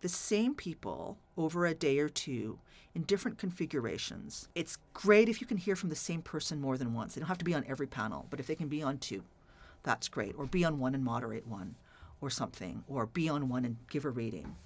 the 0.03 0.09
same 0.11 0.55
people 0.55 1.17
over 1.39 1.65
a 1.65 1.73
day 1.73 1.99
or 1.99 2.11
two 2.11 2.59
in 3.01 3.07
different 3.07 3.39
configurations. 3.39 4.47
It's 4.55 4.77
great 4.93 5.31
if 5.31 5.41
you 5.41 5.47
can 5.47 5.57
hear 5.57 5.75
from 5.75 5.89
the 5.89 5.97
same 5.97 6.21
person 6.21 6.61
more 6.61 6.77
than 6.77 6.93
once. 6.93 7.15
They 7.15 7.21
don't 7.21 7.29
have 7.29 7.39
to 7.39 7.45
be 7.47 7.55
on 7.55 7.65
every 7.67 7.87
panel, 7.87 8.27
but 8.29 8.41
if 8.41 8.47
they 8.47 8.55
can 8.55 8.69
be 8.69 8.83
on 8.83 8.99
two, 8.99 9.23
that's 9.83 10.09
great. 10.09 10.35
Or 10.37 10.45
be 10.45 10.67
on 10.67 10.79
one 10.79 10.95
and 10.95 11.03
moderate 11.03 11.47
one. 11.47 11.77
or 12.21 12.29
something, 12.29 12.85
or 12.87 13.07
be 13.07 13.31
on 13.31 13.49
one 13.49 13.65
and 13.65 13.79
give 13.89 14.05
a 14.05 14.11
reading 14.11 14.57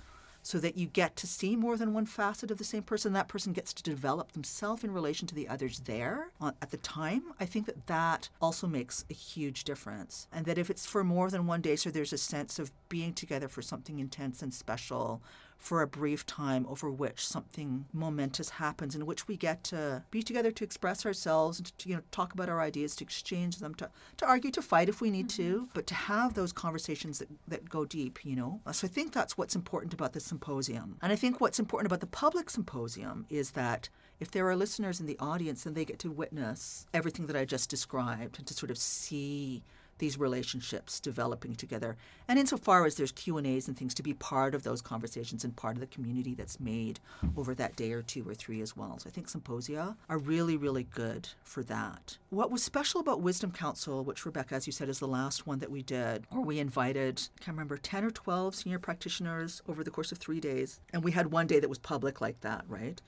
so 0.42 0.58
that 0.58 0.76
you 0.76 0.86
get 0.86 1.16
to 1.16 1.26
see 1.26 1.56
more 1.56 1.76
than 1.78 1.94
one 1.94 2.04
facet 2.04 2.50
of 2.50 2.58
the 2.58 2.64
same 2.64 2.82
person. 2.82 3.14
That 3.14 3.28
person 3.28 3.54
gets 3.54 3.72
to 3.72 3.82
develop 3.82 4.32
themselves 4.32 4.84
in 4.84 4.90
relation 4.92 5.26
to 5.28 5.34
the 5.34 5.48
others 5.48 5.80
there 5.86 6.32
at 6.42 6.70
the 6.70 6.76
time. 6.76 7.22
I 7.40 7.46
think 7.46 7.64
that 7.64 7.86
that 7.86 8.28
also 8.42 8.66
makes 8.66 9.06
a 9.08 9.14
huge 9.14 9.64
difference. 9.64 10.28
And 10.30 10.44
that 10.44 10.58
if 10.58 10.68
it's 10.68 10.84
for 10.84 11.02
more 11.02 11.30
than 11.30 11.46
one 11.46 11.62
day, 11.62 11.76
so 11.76 11.88
there's 11.88 12.12
a 12.12 12.18
sense 12.18 12.58
of 12.58 12.72
being 12.90 13.14
together 13.14 13.48
for 13.48 13.62
something 13.62 13.98
intense 13.98 14.42
and 14.42 14.52
special 14.52 15.22
for 15.58 15.80
a 15.80 15.86
brief 15.86 16.26
time 16.26 16.66
over 16.68 16.90
which 16.90 17.26
something 17.26 17.86
momentous 17.92 18.50
happens 18.50 18.94
in 18.94 19.06
which 19.06 19.26
we 19.26 19.36
get 19.36 19.64
to 19.64 20.02
be 20.10 20.22
together 20.22 20.50
to 20.50 20.64
express 20.64 21.06
ourselves 21.06 21.58
and 21.58 21.78
to 21.78 21.88
you 21.88 21.94
know 21.94 22.02
talk 22.10 22.32
about 22.34 22.48
our 22.48 22.60
ideas 22.60 22.94
to 22.94 23.04
exchange 23.04 23.56
them 23.58 23.74
to, 23.74 23.88
to 24.16 24.26
argue 24.26 24.50
to 24.50 24.60
fight 24.60 24.88
if 24.88 25.00
we 25.00 25.10
need 25.10 25.28
mm-hmm. 25.28 25.42
to 25.42 25.68
but 25.72 25.86
to 25.86 25.94
have 25.94 26.34
those 26.34 26.52
conversations 26.52 27.18
that, 27.18 27.28
that 27.48 27.68
go 27.68 27.84
deep 27.84 28.24
you 28.24 28.36
know 28.36 28.60
so 28.72 28.86
i 28.86 28.90
think 28.90 29.12
that's 29.12 29.38
what's 29.38 29.56
important 29.56 29.94
about 29.94 30.12
the 30.12 30.20
symposium 30.20 30.96
and 31.02 31.12
i 31.12 31.16
think 31.16 31.40
what's 31.40 31.58
important 31.58 31.86
about 31.86 32.00
the 32.00 32.06
public 32.06 32.50
symposium 32.50 33.26
is 33.30 33.52
that 33.52 33.88
if 34.20 34.30
there 34.30 34.48
are 34.48 34.56
listeners 34.56 35.00
in 35.00 35.06
the 35.06 35.18
audience 35.18 35.64
then 35.64 35.74
they 35.74 35.84
get 35.84 35.98
to 35.98 36.10
witness 36.10 36.86
everything 36.92 37.26
that 37.26 37.36
i 37.36 37.44
just 37.44 37.70
described 37.70 38.38
and 38.38 38.46
to 38.46 38.54
sort 38.54 38.70
of 38.70 38.78
see 38.78 39.62
these 39.98 40.18
relationships 40.18 41.00
developing 41.00 41.54
together. 41.54 41.96
And 42.28 42.38
insofar 42.38 42.86
as 42.86 42.96
there's 42.96 43.12
q 43.12 43.38
and 43.38 43.76
things 43.76 43.94
to 43.94 44.02
be 44.02 44.14
part 44.14 44.54
of 44.54 44.62
those 44.62 44.80
conversations 44.80 45.44
and 45.44 45.54
part 45.54 45.76
of 45.76 45.80
the 45.80 45.86
community 45.86 46.34
that's 46.34 46.60
made 46.60 47.00
over 47.36 47.54
that 47.54 47.76
day 47.76 47.92
or 47.92 48.02
two 48.02 48.28
or 48.28 48.34
three 48.34 48.60
as 48.60 48.76
well. 48.76 48.98
So 48.98 49.08
i 49.08 49.10
think 49.10 49.28
symposia 49.28 49.96
are 50.08 50.18
really 50.18 50.56
really 50.56 50.84
good 50.84 51.28
for 51.42 51.62
that. 51.64 52.18
What 52.30 52.50
was 52.50 52.62
special 52.62 53.00
about 53.00 53.20
wisdom 53.20 53.52
council 53.52 54.04
which 54.04 54.24
rebecca 54.24 54.54
as 54.54 54.66
you 54.66 54.72
said 54.72 54.88
is 54.88 54.98
the 54.98 55.08
last 55.08 55.46
one 55.46 55.58
that 55.58 55.70
we 55.70 55.82
did 55.82 56.24
where 56.30 56.40
we 56.40 56.58
invited 56.58 57.28
i 57.38 57.44
can't 57.44 57.56
remember 57.56 57.76
10 57.76 58.04
or 58.04 58.10
12 58.10 58.54
senior 58.54 58.78
practitioners 58.78 59.62
over 59.68 59.84
the 59.84 59.90
course 59.90 60.12
of 60.12 60.18
three 60.18 60.40
days. 60.40 60.80
And 60.92 61.02
we 61.04 61.12
had 61.12 61.32
one 61.32 61.46
day 61.46 61.60
that 61.60 61.68
was 61.68 61.78
public 61.78 62.20
like 62.20 62.40
that 62.40 62.64
right 62.68 63.00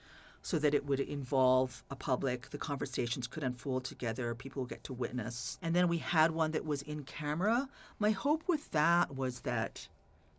so 0.46 0.60
that 0.60 0.74
it 0.74 0.86
would 0.86 1.00
involve 1.00 1.82
a 1.90 1.96
public. 1.96 2.50
The 2.50 2.56
conversations 2.56 3.26
could 3.26 3.42
unfold 3.42 3.82
together, 3.82 4.32
people 4.32 4.62
would 4.62 4.70
get 4.70 4.84
to 4.84 4.92
witness. 4.92 5.58
And 5.60 5.74
then 5.74 5.88
we 5.88 5.98
had 5.98 6.30
one 6.30 6.52
that 6.52 6.64
was 6.64 6.82
in 6.82 7.02
camera. 7.02 7.68
My 7.98 8.12
hope 8.12 8.44
with 8.46 8.70
that 8.70 9.16
was 9.16 9.40
that 9.40 9.88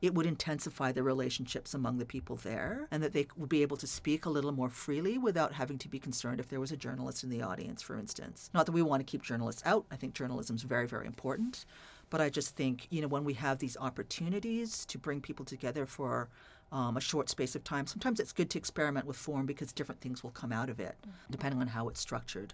it 0.01 0.13
would 0.13 0.25
intensify 0.25 0.93
the 0.93 1.03
relationships 1.03 1.73
among 1.73 1.97
the 1.97 2.05
people 2.05 2.37
there 2.37 2.87
and 2.89 3.03
that 3.03 3.11
they 3.11 3.27
would 3.35 3.49
be 3.49 3.61
able 3.63 3.75
to 3.75 3.85
speak 3.85 4.25
a 4.25 4.29
little 4.29 4.53
more 4.53 4.69
freely 4.69 5.17
without 5.17 5.51
having 5.51 5.77
to 5.79 5.89
be 5.89 5.99
concerned 5.99 6.39
if 6.39 6.47
there 6.47 6.61
was 6.61 6.71
a 6.71 6.77
journalist 6.77 7.25
in 7.25 7.29
the 7.29 7.41
audience, 7.41 7.81
for 7.81 7.99
instance. 7.99 8.49
Not 8.53 8.65
that 8.65 8.71
we 8.71 8.81
want 8.81 9.01
to 9.01 9.11
keep 9.11 9.23
journalists 9.23 9.63
out. 9.65 9.85
I 9.91 9.97
think 9.97 10.13
journalism 10.13 10.55
is 10.55 10.63
very, 10.63 10.87
very 10.87 11.05
important. 11.05 11.65
But 12.09 12.21
I 12.21 12.29
just 12.29 12.55
think, 12.55 12.87
you 12.89 13.01
know, 13.01 13.09
when 13.09 13.25
we 13.25 13.33
have 13.33 13.59
these 13.59 13.75
opportunities 13.75 14.85
to 14.85 14.97
bring 14.97 15.19
people 15.19 15.43
together 15.43 15.85
for 15.85 16.29
um, 16.71 16.97
a 16.97 17.01
short 17.01 17.29
space 17.29 17.55
of 17.55 17.63
time. 17.63 17.87
Sometimes 17.87 18.19
it's 18.19 18.33
good 18.33 18.49
to 18.51 18.57
experiment 18.57 19.05
with 19.05 19.17
form 19.17 19.45
because 19.45 19.71
different 19.71 20.01
things 20.01 20.23
will 20.23 20.31
come 20.31 20.51
out 20.51 20.69
of 20.69 20.79
it, 20.79 20.95
mm-hmm. 21.01 21.11
depending 21.31 21.61
on 21.61 21.67
how 21.67 21.87
it's 21.87 21.99
structured. 21.99 22.53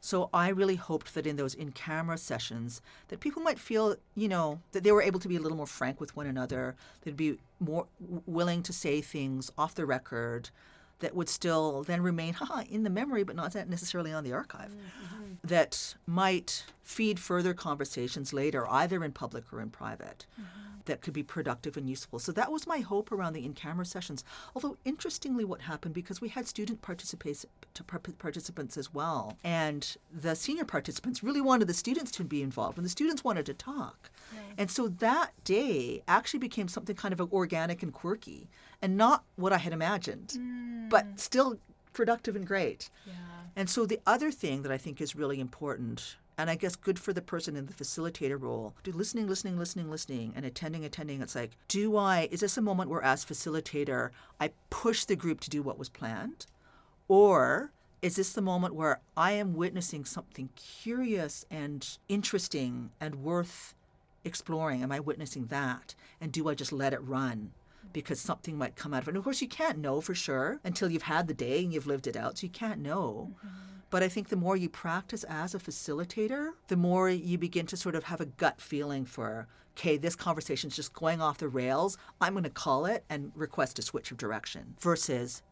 So 0.00 0.28
I 0.34 0.48
really 0.48 0.76
hoped 0.76 1.14
that 1.14 1.26
in 1.26 1.36
those 1.36 1.54
in-camera 1.54 2.18
sessions 2.18 2.82
that 3.08 3.20
people 3.20 3.42
might 3.42 3.58
feel, 3.58 3.96
you 4.14 4.28
know, 4.28 4.60
that 4.72 4.84
they 4.84 4.92
were 4.92 5.00
able 5.00 5.18
to 5.20 5.28
be 5.28 5.36
a 5.36 5.40
little 5.40 5.56
more 5.56 5.66
frank 5.66 5.98
with 5.98 6.14
one 6.14 6.26
another. 6.26 6.76
They'd 7.02 7.16
be 7.16 7.38
more 7.58 7.86
willing 8.26 8.62
to 8.64 8.72
say 8.72 9.00
things 9.00 9.50
off 9.56 9.74
the 9.74 9.86
record 9.86 10.50
that 11.00 11.14
would 11.14 11.28
still 11.28 11.82
then 11.82 12.00
remain 12.00 12.34
haha, 12.34 12.62
in 12.70 12.82
the 12.82 12.90
memory, 12.90 13.24
but 13.24 13.36
not 13.36 13.54
necessarily 13.68 14.12
on 14.12 14.24
the 14.24 14.32
archive, 14.32 14.70
mm-hmm. 14.70 15.34
that 15.42 15.94
might 16.06 16.64
feed 16.82 17.18
further 17.18 17.54
conversations 17.54 18.32
later, 18.32 18.68
either 18.70 19.02
in 19.04 19.12
public 19.12 19.52
or 19.52 19.60
in 19.60 19.70
private. 19.70 20.26
Mm-hmm 20.40 20.64
that 20.86 21.00
could 21.00 21.14
be 21.14 21.22
productive 21.22 21.76
and 21.76 21.88
useful. 21.88 22.18
So 22.18 22.32
that 22.32 22.50
was 22.50 22.66
my 22.66 22.78
hope 22.78 23.12
around 23.12 23.34
the 23.34 23.44
in-camera 23.44 23.86
sessions. 23.86 24.24
Although 24.54 24.76
interestingly, 24.84 25.44
what 25.44 25.62
happened 25.62 25.94
because 25.94 26.20
we 26.20 26.28
had 26.28 26.46
student 26.46 26.82
participants 26.82 27.46
as 28.76 28.94
well, 28.94 29.38
and 29.42 29.96
the 30.12 30.34
senior 30.34 30.64
participants 30.64 31.22
really 31.22 31.40
wanted 31.40 31.68
the 31.68 31.74
students 31.74 32.10
to 32.12 32.24
be 32.24 32.42
involved, 32.42 32.76
and 32.78 32.84
the 32.84 32.90
students 32.90 33.24
wanted 33.24 33.46
to 33.46 33.54
talk. 33.54 34.10
And 34.56 34.70
so 34.70 34.88
that 34.88 35.32
day 35.44 36.02
actually 36.06 36.40
became 36.40 36.68
something 36.68 36.94
kind 36.94 37.12
of 37.12 37.20
organic 37.32 37.82
and 37.82 37.92
quirky, 37.92 38.48
and 38.84 38.98
not 38.98 39.24
what 39.36 39.50
I 39.50 39.56
had 39.56 39.72
imagined, 39.72 40.34
mm. 40.36 40.90
but 40.90 41.18
still 41.18 41.58
productive 41.94 42.36
and 42.36 42.46
great. 42.46 42.90
Yeah. 43.06 43.14
And 43.56 43.70
so 43.70 43.86
the 43.86 43.98
other 44.06 44.30
thing 44.30 44.60
that 44.60 44.70
I 44.70 44.76
think 44.76 45.00
is 45.00 45.16
really 45.16 45.40
important 45.40 46.16
and 46.36 46.50
I 46.50 46.56
guess 46.56 46.76
good 46.76 46.98
for 46.98 47.14
the 47.14 47.22
person 47.22 47.56
in 47.56 47.64
the 47.64 47.72
facilitator 47.72 48.38
role. 48.38 48.74
Do 48.82 48.92
listening, 48.92 49.26
listening, 49.26 49.56
listening, 49.56 49.90
listening, 49.90 50.34
and 50.36 50.44
attending, 50.44 50.84
attending. 50.84 51.22
It's 51.22 51.34
like, 51.34 51.52
do 51.68 51.96
I, 51.96 52.28
is 52.30 52.40
this 52.40 52.58
a 52.58 52.60
moment 52.60 52.90
where, 52.90 53.02
as 53.02 53.24
facilitator, 53.24 54.10
I 54.38 54.50
push 54.68 55.04
the 55.04 55.16
group 55.16 55.40
to 55.40 55.50
do 55.50 55.62
what 55.62 55.78
was 55.78 55.88
planned? 55.88 56.46
Or 57.08 57.70
is 58.02 58.16
this 58.16 58.32
the 58.32 58.42
moment 58.42 58.74
where 58.74 59.00
I 59.16 59.32
am 59.32 59.54
witnessing 59.54 60.04
something 60.04 60.50
curious 60.56 61.46
and 61.50 61.88
interesting 62.08 62.90
and 63.00 63.22
worth 63.22 63.74
exploring? 64.24 64.82
Am 64.82 64.92
I 64.92 65.00
witnessing 65.00 65.46
that? 65.46 65.94
And 66.20 66.32
do 66.32 66.48
I 66.48 66.54
just 66.54 66.72
let 66.72 66.92
it 66.92 67.02
run? 67.02 67.52
Because 67.94 68.20
something 68.20 68.58
might 68.58 68.76
come 68.76 68.92
out 68.92 69.02
of 69.02 69.08
it. 69.08 69.12
And 69.12 69.16
of 69.16 69.24
course, 69.24 69.40
you 69.40 69.48
can't 69.48 69.78
know 69.78 70.02
for 70.02 70.14
sure 70.14 70.60
until 70.62 70.90
you've 70.90 71.04
had 71.04 71.28
the 71.28 71.32
day 71.32 71.64
and 71.64 71.72
you've 71.72 71.86
lived 71.86 72.06
it 72.06 72.16
out. 72.16 72.36
So 72.36 72.44
you 72.44 72.50
can't 72.50 72.80
know. 72.80 73.30
Mm-hmm. 73.30 73.48
But 73.88 74.02
I 74.02 74.08
think 74.08 74.28
the 74.28 74.36
more 74.36 74.56
you 74.56 74.68
practice 74.68 75.24
as 75.24 75.54
a 75.54 75.58
facilitator, 75.60 76.50
the 76.66 76.76
more 76.76 77.08
you 77.08 77.38
begin 77.38 77.64
to 77.66 77.76
sort 77.76 77.94
of 77.94 78.04
have 78.04 78.20
a 78.20 78.26
gut 78.26 78.60
feeling 78.60 79.04
for, 79.04 79.46
okay, 79.76 79.96
this 79.96 80.16
conversation 80.16 80.68
is 80.68 80.76
just 80.76 80.92
going 80.92 81.22
off 81.22 81.38
the 81.38 81.48
rails. 81.48 81.96
I'm 82.20 82.34
going 82.34 82.42
to 82.42 82.50
call 82.50 82.86
it 82.86 83.04
and 83.08 83.30
request 83.36 83.78
a 83.78 83.82
switch 83.82 84.10
of 84.10 84.16
direction 84.16 84.74
versus 84.80 85.42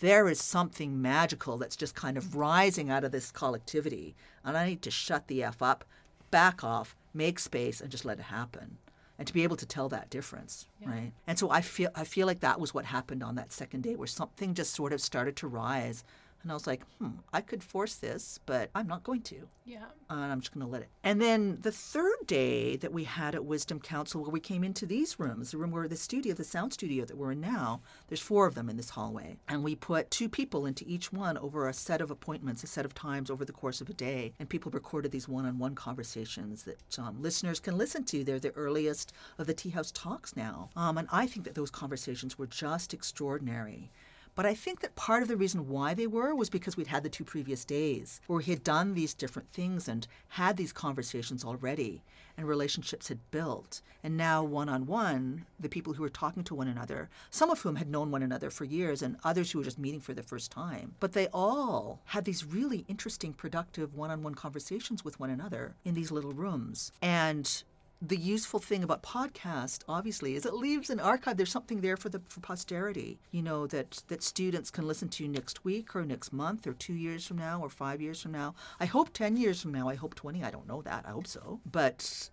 there 0.00 0.28
is 0.28 0.42
something 0.42 1.00
magical 1.00 1.56
that's 1.58 1.76
just 1.76 1.94
kind 1.94 2.16
of 2.16 2.34
rising 2.34 2.90
out 2.90 3.04
of 3.04 3.12
this 3.12 3.30
collectivity. 3.30 4.16
And 4.44 4.56
I 4.56 4.66
need 4.66 4.82
to 4.82 4.90
shut 4.90 5.28
the 5.28 5.44
F 5.44 5.62
up, 5.62 5.84
back 6.30 6.64
off, 6.64 6.96
make 7.14 7.38
space, 7.38 7.80
and 7.80 7.90
just 7.90 8.04
let 8.04 8.18
it 8.18 8.24
happen. 8.24 8.78
And 9.18 9.26
to 9.26 9.32
be 9.32 9.44
able 9.44 9.56
to 9.56 9.66
tell 9.66 9.88
that 9.88 10.10
difference, 10.10 10.68
yeah. 10.78 10.90
right? 10.90 11.12
And 11.26 11.38
so 11.38 11.50
I 11.50 11.62
feel 11.62 11.90
I 11.94 12.04
feel 12.04 12.26
like 12.26 12.40
that 12.40 12.60
was 12.60 12.74
what 12.74 12.84
happened 12.84 13.22
on 13.22 13.36
that 13.36 13.52
second 13.52 13.82
day, 13.82 13.96
where 13.96 14.06
something 14.06 14.52
just 14.52 14.74
sort 14.74 14.92
of 14.92 15.00
started 15.00 15.36
to 15.36 15.46
rise 15.46 16.04
and 16.46 16.52
I 16.52 16.54
was 16.54 16.68
like, 16.68 16.82
hmm, 17.00 17.18
I 17.32 17.40
could 17.40 17.64
force 17.64 17.96
this, 17.96 18.38
but 18.46 18.70
I'm 18.72 18.86
not 18.86 19.02
going 19.02 19.22
to. 19.22 19.48
Yeah. 19.64 19.86
And 20.08 20.30
I'm 20.30 20.38
just 20.38 20.54
going 20.54 20.64
to 20.64 20.70
let 20.70 20.82
it. 20.82 20.88
And 21.02 21.20
then 21.20 21.58
the 21.60 21.72
third 21.72 22.18
day 22.28 22.76
that 22.76 22.92
we 22.92 23.02
had 23.02 23.34
at 23.34 23.44
Wisdom 23.44 23.80
Council, 23.80 24.22
where 24.22 24.30
we 24.30 24.38
came 24.38 24.62
into 24.62 24.86
these 24.86 25.18
rooms, 25.18 25.50
the 25.50 25.58
room 25.58 25.72
where 25.72 25.88
the 25.88 25.96
studio, 25.96 26.34
the 26.34 26.44
sound 26.44 26.72
studio 26.72 27.04
that 27.04 27.16
we're 27.16 27.32
in 27.32 27.40
now, 27.40 27.80
there's 28.06 28.20
four 28.20 28.46
of 28.46 28.54
them 28.54 28.70
in 28.70 28.76
this 28.76 28.90
hallway. 28.90 29.38
And 29.48 29.64
we 29.64 29.74
put 29.74 30.08
two 30.12 30.28
people 30.28 30.66
into 30.66 30.84
each 30.86 31.12
one 31.12 31.36
over 31.36 31.66
a 31.66 31.72
set 31.72 32.00
of 32.00 32.12
appointments, 32.12 32.62
a 32.62 32.68
set 32.68 32.84
of 32.84 32.94
times 32.94 33.28
over 33.28 33.44
the 33.44 33.52
course 33.52 33.80
of 33.80 33.90
a 33.90 33.94
day. 33.94 34.32
And 34.38 34.48
people 34.48 34.70
recorded 34.70 35.10
these 35.10 35.28
one 35.28 35.46
on 35.46 35.58
one 35.58 35.74
conversations 35.74 36.62
that 36.62 36.96
um, 36.96 37.20
listeners 37.20 37.58
can 37.58 37.76
listen 37.76 38.04
to. 38.04 38.22
They're 38.22 38.38
the 38.38 38.52
earliest 38.52 39.12
of 39.36 39.48
the 39.48 39.54
TIA 39.54 39.72
House 39.72 39.90
talks 39.90 40.36
now. 40.36 40.70
Um, 40.76 40.96
and 40.96 41.08
I 41.10 41.26
think 41.26 41.44
that 41.44 41.56
those 41.56 41.72
conversations 41.72 42.38
were 42.38 42.46
just 42.46 42.94
extraordinary. 42.94 43.90
But 44.36 44.46
I 44.46 44.54
think 44.54 44.80
that 44.80 44.94
part 44.96 45.22
of 45.22 45.28
the 45.28 45.36
reason 45.36 45.68
why 45.68 45.94
they 45.94 46.06
were 46.06 46.34
was 46.34 46.50
because 46.50 46.76
we'd 46.76 46.86
had 46.88 47.02
the 47.02 47.08
two 47.08 47.24
previous 47.24 47.64
days 47.64 48.20
where 48.26 48.36
we 48.36 48.44
had 48.44 48.62
done 48.62 48.92
these 48.92 49.14
different 49.14 49.48
things 49.48 49.88
and 49.88 50.06
had 50.28 50.58
these 50.58 50.72
conversations 50.72 51.42
already 51.42 52.04
and 52.36 52.46
relationships 52.46 53.08
had 53.08 53.30
built. 53.30 53.80
And 54.02 54.14
now, 54.14 54.44
one 54.44 54.68
on 54.68 54.84
one, 54.84 55.46
the 55.58 55.70
people 55.70 55.94
who 55.94 56.02
were 56.02 56.10
talking 56.10 56.44
to 56.44 56.54
one 56.54 56.68
another, 56.68 57.08
some 57.30 57.48
of 57.48 57.60
whom 57.60 57.76
had 57.76 57.88
known 57.88 58.10
one 58.10 58.22
another 58.22 58.50
for 58.50 58.64
years 58.64 59.00
and 59.00 59.16
others 59.24 59.50
who 59.50 59.58
were 59.58 59.64
just 59.64 59.78
meeting 59.78 60.00
for 60.00 60.12
the 60.12 60.22
first 60.22 60.50
time, 60.50 60.94
but 61.00 61.14
they 61.14 61.28
all 61.28 62.02
had 62.04 62.26
these 62.26 62.44
really 62.44 62.84
interesting, 62.88 63.32
productive 63.32 63.94
one 63.94 64.10
on 64.10 64.22
one 64.22 64.34
conversations 64.34 65.02
with 65.02 65.18
one 65.18 65.30
another 65.30 65.76
in 65.84 65.94
these 65.94 66.10
little 66.10 66.32
rooms. 66.32 66.92
And 67.00 67.64
the 68.00 68.16
useful 68.16 68.60
thing 68.60 68.84
about 68.84 69.02
podcast 69.02 69.80
obviously 69.88 70.34
is 70.34 70.44
it 70.44 70.54
leaves 70.54 70.90
an 70.90 71.00
archive. 71.00 71.36
There's 71.36 71.50
something 71.50 71.80
there 71.80 71.96
for 71.96 72.08
the 72.08 72.20
for 72.26 72.40
posterity 72.40 73.18
you 73.30 73.42
know 73.42 73.66
that 73.68 74.02
that 74.08 74.22
students 74.22 74.70
can 74.70 74.86
listen 74.86 75.08
to 75.10 75.26
next 75.26 75.64
week 75.64 75.96
or 75.96 76.04
next 76.04 76.32
month 76.32 76.66
or 76.66 76.74
2 76.74 76.92
years 76.92 77.26
from 77.26 77.38
now 77.38 77.60
or 77.60 77.70
5 77.70 78.00
years 78.02 78.20
from 78.20 78.32
now. 78.32 78.54
I 78.78 78.86
hope 78.86 79.12
10 79.12 79.36
years 79.36 79.62
from 79.62 79.72
now. 79.72 79.88
I 79.88 79.94
hope 79.94 80.14
20 80.14 80.44
i 80.44 80.50
don't 80.50 80.68
know 80.68 80.82
that. 80.82 81.04
I 81.06 81.10
hope 81.10 81.26
so. 81.26 81.60
But 81.64 82.30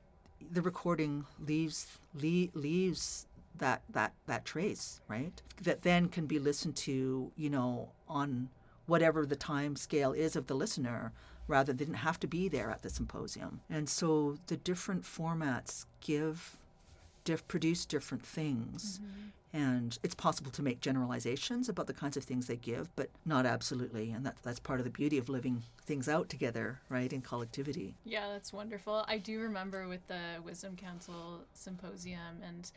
the 0.52 0.62
recording 0.62 1.26
leaves 1.40 2.00
leaves 2.14 3.28
that 3.58 3.84
that 3.90 4.14
that 4.26 4.46
trace 4.46 5.00
right? 5.08 5.42
That 5.62 5.84
then 5.84 6.10
can 6.10 6.26
be 6.26 6.40
listened 6.40 6.76
to 6.88 7.32
you 7.36 7.50
know 7.50 7.92
on 8.08 8.50
whatever 8.86 9.26
the 9.26 9.38
time 9.38 9.78
scale 9.78 10.12
is 10.12 10.36
of 10.36 10.48
the 10.48 10.56
listener 10.56 11.14
rather 11.48 11.74
they 11.74 11.86
didn't 11.86 11.98
have 11.98 12.20
to 12.22 12.28
be 12.28 12.48
there 12.48 12.70
at 12.70 12.82
the 12.82 12.90
symposium. 12.90 13.62
And 13.70 13.90
so 13.90 14.38
the 14.48 14.58
different 14.58 15.04
formats 15.04 15.86
give 16.02 16.58
diff- 17.24 17.48
produce 17.48 17.86
different 17.86 18.26
things. 18.26 19.00
Mm-hmm. 19.00 19.30
And 19.56 20.00
it's 20.02 20.16
possible 20.16 20.50
to 20.50 20.64
make 20.64 20.82
generalizations 20.82 21.70
about 21.70 21.86
the 21.86 21.94
kinds 21.94 22.18
of 22.18 22.24
things 22.24 22.48
they 22.48 22.56
give, 22.56 22.90
but 22.96 23.10
not 23.24 23.46
absolutely. 23.46 24.12
And 24.12 24.26
that, 24.26 24.36
that's 24.42 24.60
part 24.60 24.80
of 24.80 24.84
the 24.84 24.90
beauty 24.90 25.20
of 25.20 25.30
living 25.30 25.62
things 25.86 26.10
out 26.10 26.28
together, 26.28 26.80
right, 26.90 27.14
in 27.14 27.22
collectivity. 27.22 27.94
Yeah, 28.04 28.30
that's 28.30 28.52
wonderful. 28.52 29.06
I 29.08 29.20
do 29.20 29.40
remember 29.40 29.88
with 29.88 30.08
the 30.08 30.42
Wisdom 30.44 30.76
Council 30.76 31.42
symposium 31.54 32.42
and 32.44 32.72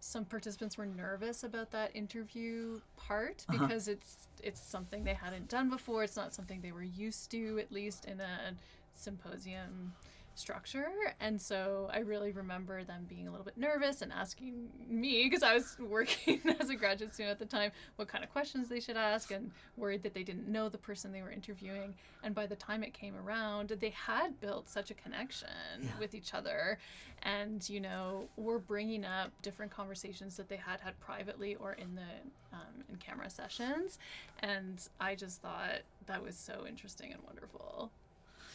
some 0.00 0.24
participants 0.24 0.76
were 0.78 0.86
nervous 0.86 1.42
about 1.44 1.70
that 1.72 1.90
interview 1.94 2.80
part 2.96 3.44
Uh-huh. 3.48 3.66
because 3.66 3.88
it's 3.88 4.28
it's 4.42 4.60
something 4.60 5.02
they 5.04 5.14
hadn't 5.14 5.48
done 5.48 5.68
before. 5.70 6.04
It's 6.04 6.16
not 6.16 6.32
something 6.34 6.60
they 6.60 6.72
were 6.72 6.82
used 6.82 7.30
to, 7.32 7.58
at 7.58 7.72
least 7.72 8.04
in 8.04 8.20
a 8.20 8.54
symposium 8.94 9.92
structure. 10.38 10.86
And 11.20 11.40
so 11.40 11.88
I 11.92 12.00
really 12.00 12.32
remember 12.32 12.84
them 12.84 13.06
being 13.08 13.26
a 13.28 13.30
little 13.30 13.44
bit 13.44 13.56
nervous 13.56 14.02
and 14.02 14.12
asking 14.12 14.68
me, 14.88 15.24
because 15.24 15.42
I 15.42 15.54
was 15.54 15.76
working 15.80 16.40
as 16.60 16.70
a 16.70 16.76
graduate 16.76 17.14
student 17.14 17.32
at 17.32 17.38
the 17.38 17.46
time, 17.56 17.70
what 17.96 18.08
kind 18.08 18.22
of 18.24 18.30
questions 18.30 18.68
they 18.68 18.80
should 18.80 18.96
ask 18.96 19.30
and 19.30 19.50
worried 19.76 20.02
that 20.02 20.14
they 20.14 20.22
didn't 20.22 20.48
know 20.48 20.68
the 20.68 20.78
person 20.78 21.12
they 21.12 21.22
were 21.22 21.30
interviewing. 21.30 21.94
And 22.22 22.34
by 22.34 22.46
the 22.46 22.56
time 22.56 22.82
it 22.82 22.92
came 22.92 23.14
around, 23.16 23.68
they 23.80 23.90
had 23.90 24.38
built 24.40 24.68
such 24.68 24.90
a 24.90 24.94
connection 24.94 25.48
Yeah. 25.82 25.90
with 25.98 26.14
each 26.14 26.34
other. 26.34 26.78
And, 27.22 27.66
you 27.68 27.80
know, 27.80 28.28
were 28.36 28.58
bringing 28.58 29.04
up 29.04 29.30
different 29.42 29.72
conversations 29.72 30.36
that 30.36 30.48
they 30.48 30.56
had 30.56 30.80
had 30.80 30.98
privately 31.00 31.56
or 31.56 31.72
in 31.72 31.94
the 31.94 32.02
um, 32.52 32.84
in 32.88 32.96
camera 32.96 33.28
sessions. 33.30 33.98
And 34.40 34.80
I 35.00 35.14
just 35.14 35.40
thought 35.42 35.80
that 36.06 36.22
was 36.22 36.36
so 36.36 36.64
interesting 36.68 37.12
and 37.12 37.22
wonderful. 37.24 37.90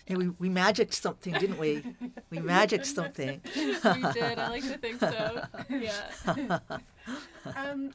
Yeah, 0.08 0.18
we, 0.18 0.30
we 0.39 0.49
magicked 0.49 0.93
something, 0.93 1.34
didn't 1.34 1.58
we? 1.58 1.84
We 2.30 2.39
magicked 2.56 2.86
something. 2.86 3.41
we 3.56 3.74
did. 4.14 4.39
I 4.39 4.49
like 4.49 4.64
to 4.64 4.78
think 4.78 4.99
so. 4.99 5.43
Yeah. 5.70 6.60
Um, 7.56 7.91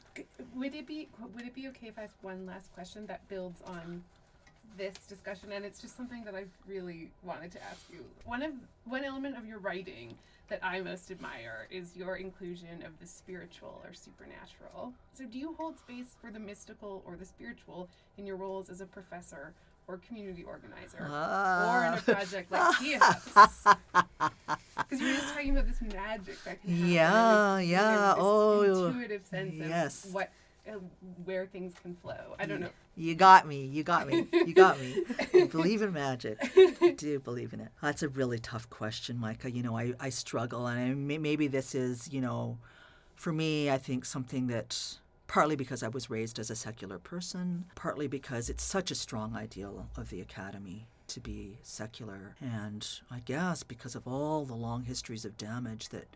would 0.55 0.75
it 0.75 0.85
be 0.85 1.07
would 1.35 1.45
it 1.45 1.55
be 1.55 1.67
okay 1.69 1.87
if 1.87 1.97
I 1.97 2.03
ask 2.03 2.15
one 2.21 2.45
last 2.45 2.73
question 2.73 3.05
that 3.07 3.27
builds 3.29 3.61
on 3.65 4.03
this 4.77 4.95
discussion? 5.07 5.51
And 5.53 5.63
it's 5.63 5.81
just 5.81 5.95
something 5.95 6.23
that 6.25 6.35
I've 6.35 6.51
really 6.67 7.11
wanted 7.23 7.51
to 7.53 7.63
ask 7.63 7.81
you. 7.91 8.03
One 8.25 8.41
of 8.41 8.51
one 8.85 9.05
element 9.05 9.37
of 9.37 9.45
your 9.45 9.59
writing 9.59 10.15
that 10.49 10.59
I 10.63 10.81
most 10.81 11.11
admire 11.11 11.67
is 11.69 11.95
your 11.95 12.15
inclusion 12.15 12.83
of 12.85 12.97
the 12.99 13.05
spiritual 13.07 13.81
or 13.83 13.93
supernatural. 13.93 14.93
So, 15.13 15.25
do 15.25 15.37
you 15.37 15.53
hold 15.57 15.77
space 15.77 16.15
for 16.21 16.31
the 16.31 16.39
mystical 16.39 17.03
or 17.05 17.15
the 17.15 17.25
spiritual 17.25 17.89
in 18.17 18.25
your 18.25 18.37
roles 18.37 18.69
as 18.69 18.81
a 18.81 18.85
professor 18.85 19.53
or 19.87 19.97
community 19.97 20.43
organizer, 20.43 20.97
or 20.99 21.05
in 21.05 21.11
Ah. 21.11 21.97
a 21.97 22.01
project 22.01 22.51
like 22.51 22.77
TIA 22.79 22.99
Because 24.77 24.99
you 25.01 25.07
were 25.07 25.13
just 25.13 25.33
talking 25.33 25.51
about 25.51 25.67
this 25.67 25.81
magic 25.81 26.43
that 26.43 26.61
can 26.61 26.69
happen. 26.71 26.89
Yeah, 26.89 27.57
this, 27.59 27.67
yeah, 27.69 28.13
oh, 28.17 28.87
intuitive 28.87 29.25
sense 29.25 29.55
yes. 29.55 30.05
of 30.05 30.13
what, 30.13 30.29
uh, 30.67 30.73
where 31.23 31.45
things 31.45 31.73
can 31.81 31.95
flow. 31.95 32.35
I 32.37 32.45
don't 32.45 32.59
know. 32.59 32.69
You 32.97 33.15
got 33.15 33.47
me. 33.47 33.63
You 33.65 33.83
got 33.83 34.07
me. 34.07 34.27
You 34.33 34.53
got 34.53 34.79
me. 34.79 35.03
I 35.33 35.45
believe 35.51 35.81
in 35.81 35.93
magic. 35.93 36.37
I 36.81 36.93
do 36.97 37.19
believe 37.19 37.53
in 37.53 37.59
it. 37.61 37.69
That's 37.81 38.03
a 38.03 38.09
really 38.09 38.39
tough 38.39 38.69
question, 38.69 39.19
Mikka. 39.21 39.51
You 39.51 39.63
know, 39.63 39.77
I, 39.77 39.93
I 39.99 40.09
struggle, 40.09 40.67
and 40.67 40.79
I, 40.79 41.17
maybe 41.17 41.47
this 41.47 41.75
is, 41.75 42.11
you 42.11 42.21
know, 42.21 42.57
for 43.15 43.31
me, 43.31 43.69
I 43.69 43.77
think 43.77 44.03
something 44.03 44.47
that 44.47 44.97
partly 45.27 45.55
because 45.55 45.83
I 45.83 45.89
was 45.89 46.09
raised 46.09 46.39
as 46.39 46.49
a 46.49 46.55
secular 46.55 46.99
person, 46.99 47.65
partly 47.75 48.07
because 48.07 48.49
it's 48.49 48.63
such 48.63 48.91
a 48.91 48.95
strong 48.95 49.35
ideal 49.35 49.89
of 49.97 50.09
the 50.09 50.21
academy 50.21 50.87
to 51.09 51.19
be 51.19 51.57
secular, 51.61 52.35
and 52.41 52.87
I 53.09 53.19
guess 53.19 53.63
because 53.63 53.95
of 53.95 54.07
all 54.07 54.45
the 54.45 54.55
long 54.55 54.83
histories 54.83 55.25
of 55.25 55.37
damage 55.37 55.89
that 55.89 56.07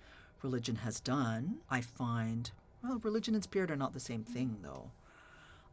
religion 0.41 0.77
has 0.77 0.99
done, 0.99 1.57
I 1.69 1.81
find, 1.81 2.51
well, 2.83 2.99
religion 3.03 3.33
and 3.33 3.43
spirit 3.43 3.71
are 3.71 3.77
not 3.77 3.93
the 3.93 3.99
same 3.99 4.23
thing, 4.23 4.57
though. 4.61 4.91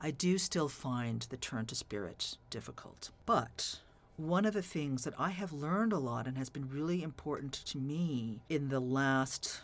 I 0.01 0.13
do 0.13 0.39
still 0.39 0.69
find 0.69 1.23
the 1.23 1.37
turn 1.37 1.67
to 1.67 1.75
spirit 1.75 2.37
difficult. 2.51 3.11
But 3.27 3.81
one 4.17 4.45
of 4.45 4.55
the 4.55 4.63
things 4.63 5.05
that 5.05 5.15
I 5.19 5.31
have 5.31 5.53
learned 5.53 5.93
a 5.93 5.99
lot 5.99 6.27
and 6.27 6.39
has 6.39 6.51
been 6.51 6.69
really 6.69 7.03
important 7.03 7.53
to 7.53 7.79
me 7.79 8.41
in 8.49 8.69
the 8.69 8.81
last 8.81 9.61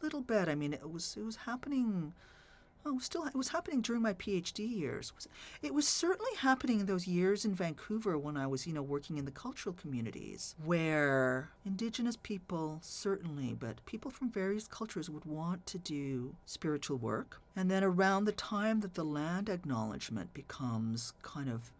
little 0.00 0.20
bit, 0.20 0.48
I 0.48 0.54
mean, 0.54 0.72
it 0.72 0.90
was 0.90 1.16
it 1.18 1.24
was 1.24 1.36
happening. 1.36 2.12
Oh, 2.84 2.98
still, 2.98 3.26
it 3.26 3.34
was 3.36 3.48
happening 3.48 3.80
during 3.80 4.02
my 4.02 4.12
PhD 4.12 4.58
years. 4.68 5.12
It 5.62 5.72
was 5.72 5.86
certainly 5.86 6.34
happening 6.38 6.80
in 6.80 6.86
those 6.86 7.06
years 7.06 7.44
in 7.44 7.54
Vancouver 7.54 8.18
when 8.18 8.36
I 8.36 8.48
was, 8.48 8.66
you 8.66 8.72
know, 8.72 8.82
working 8.82 9.18
in 9.18 9.24
the 9.24 9.30
cultural 9.30 9.74
communities, 9.74 10.56
where 10.64 11.50
Indigenous 11.64 12.16
people 12.16 12.80
certainly, 12.82 13.54
but 13.54 13.84
people 13.86 14.10
from 14.10 14.30
various 14.30 14.66
cultures 14.66 15.08
would 15.08 15.24
want 15.24 15.64
to 15.66 15.78
do 15.78 16.34
spiritual 16.44 16.96
work. 16.96 17.40
And 17.54 17.70
then 17.70 17.84
around 17.84 18.24
the 18.24 18.32
time 18.32 18.80
that 18.80 18.94
the 18.94 19.04
land 19.04 19.48
acknowledgement 19.48 20.34
becomes 20.34 21.12
kind 21.22 21.48
of 21.48 21.70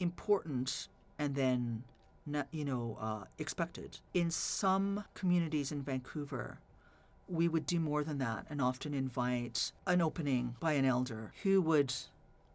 important 0.00 0.88
and 1.18 1.34
then 1.34 1.82
you 2.50 2.64
know 2.64 2.98
uh, 3.00 3.24
expected 3.38 3.98
in 4.12 4.30
some 4.30 5.04
communities 5.14 5.70
in 5.70 5.82
Vancouver 5.82 6.58
we 7.28 7.48
would 7.48 7.66
do 7.66 7.80
more 7.80 8.04
than 8.04 8.18
that 8.18 8.46
and 8.48 8.60
often 8.60 8.94
invite 8.94 9.72
an 9.86 10.00
opening 10.00 10.56
by 10.60 10.72
an 10.72 10.84
elder 10.84 11.32
who 11.42 11.60
would 11.60 11.92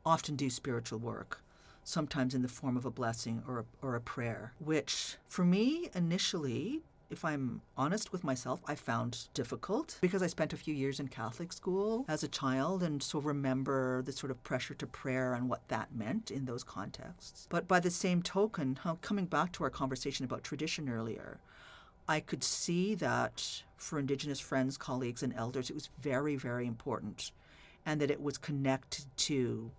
often 0.05 0.35
do 0.35 0.49
spiritual 0.49 0.99
work 0.99 1.43
sometimes 1.83 2.33
in 2.33 2.41
the 2.41 2.47
form 2.47 2.77
of 2.77 2.85
a 2.85 2.91
blessing 2.91 3.43
or 3.47 3.59
a, 3.59 3.65
or 3.81 3.95
a 3.95 4.01
prayer 4.01 4.53
which 4.59 5.17
for 5.25 5.43
me 5.43 5.89
initially 5.93 6.81
if 7.11 7.25
I'm 7.25 7.61
honest 7.77 8.13
with 8.13 8.23
myself, 8.23 8.61
I 8.65 8.75
found 8.75 9.27
difficult 9.33 9.97
because 9.99 10.23
I 10.23 10.27
spent 10.27 10.53
a 10.53 10.57
few 10.57 10.73
years 10.73 10.99
in 10.99 11.09
Catholic 11.09 11.51
school 11.51 12.05
as 12.07 12.23
a 12.23 12.27
child 12.27 12.81
and 12.81 13.03
so 13.03 13.19
remember 13.19 14.01
the 14.01 14.13
sort 14.13 14.31
of 14.31 14.41
pressure 14.43 14.73
to 14.75 14.87
prayer 14.87 15.33
and 15.33 15.49
what 15.49 15.67
that 15.67 15.93
meant 15.93 16.31
in 16.31 16.45
those 16.45 16.63
contexts. 16.63 17.47
But 17.49 17.67
by 17.67 17.81
the 17.81 17.91
same 17.91 18.21
token, 18.21 18.79
coming 19.01 19.25
back 19.25 19.51
to 19.53 19.63
our 19.65 19.69
conversation 19.69 20.23
about 20.23 20.43
tradition 20.43 20.87
earlier, 20.87 21.39
I 22.07 22.21
could 22.21 22.43
see 22.43 22.95
that 22.95 23.63
for 23.81 23.99
Indigenous 23.99 24.39
friends, 24.39 24.77
colleagues, 24.77 25.23
and 25.23 25.33
elders, 25.35 25.69
it 25.69 25.73
was 25.73 25.89
very, 25.99 26.35
very 26.35 26.67
important 26.67 27.31
and 27.85 27.99
that 27.99 28.11
it 28.11 28.21
was 28.21 28.37
connected 28.37 29.05
to 29.17 29.71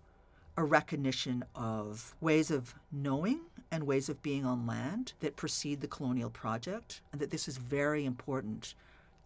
a 0.57 0.65
recognition 0.65 1.45
of 1.55 2.15
ways 2.21 2.51
of 2.51 2.75
knowing 2.91 3.41
and 3.71 3.87
ways 3.87 4.09
of 4.09 4.23
being 4.23 4.45
on 4.45 4.67
land 4.67 5.13
that 5.21 5.37
precede 5.37 5.81
the 5.81 5.87
colonial 5.87 6.29
project, 6.29 7.01
and 7.11 7.21
that 7.21 7.31
this 7.31 7.49
is 7.49 7.57
very 7.57 8.05
important 8.05 8.75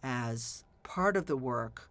as 0.01 0.63
part 0.83 1.17
of 1.17 1.25
the 1.25 1.35
work, 1.35 1.89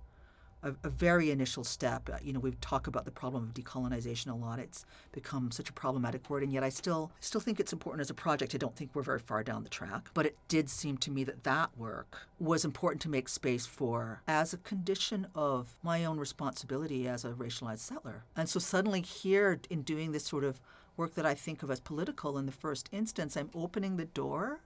a, 0.62 0.72
a 0.84 0.88
very 0.88 1.30
initial 1.30 1.64
step. 1.64 2.08
Uh, 2.12 2.18
You 2.22 2.32
know, 2.32 2.40
we 2.40 2.52
talk 2.60 2.86
about 2.86 3.04
the 3.04 3.10
problem 3.10 3.44
of 3.44 3.54
decolonization 3.54 4.30
a 4.30 4.34
lot. 4.34 4.58
It's 4.58 4.84
become 5.12 5.50
such 5.50 5.68
a 5.68 5.72
problematic 5.72 6.28
word, 6.28 6.42
and 6.42 6.52
yet 6.52 6.64
I 6.64 6.68
still 6.70 7.12
still 7.20 7.40
think 7.40 7.60
it's 7.60 7.72
important 7.72 8.00
as 8.00 8.10
a 8.10 8.14
project. 8.14 8.54
I 8.54 8.58
don't 8.58 8.76
think 8.76 8.90
we're 8.92 9.02
very 9.02 9.18
far 9.18 9.42
down 9.42 9.62
the 9.62 9.68
track, 9.68 10.10
but 10.14 10.26
it 10.26 10.36
did 10.48 10.68
seem 10.70 10.96
to 10.98 11.10
me 11.10 11.24
that 11.24 11.44
that 11.44 11.76
work 11.76 12.28
was 12.38 12.64
important 12.64 13.02
to 13.02 13.08
make 13.08 13.28
space 13.28 13.66
for 13.66 14.22
as 14.26 14.52
a 14.52 14.58
condition 14.58 15.26
of 15.34 15.76
my 15.82 16.04
own 16.04 16.18
responsibility 16.18 17.08
as 17.08 17.24
a 17.24 17.30
racialized 17.30 17.78
settler. 17.78 18.24
And 18.34 18.48
so 18.48 18.58
suddenly 18.58 19.02
here 19.02 19.60
in 19.70 19.82
doing 19.82 20.12
this 20.12 20.24
sort 20.24 20.44
of 20.44 20.60
work 20.96 21.14
that 21.14 21.26
I 21.26 21.34
think 21.34 21.62
of 21.62 21.70
as 21.70 21.80
political 21.80 22.38
in 22.38 22.46
the 22.46 22.52
first 22.52 22.88
instance, 22.92 23.36
I'm 23.36 23.50
opening 23.54 23.96
the 23.96 24.06
door 24.06 24.60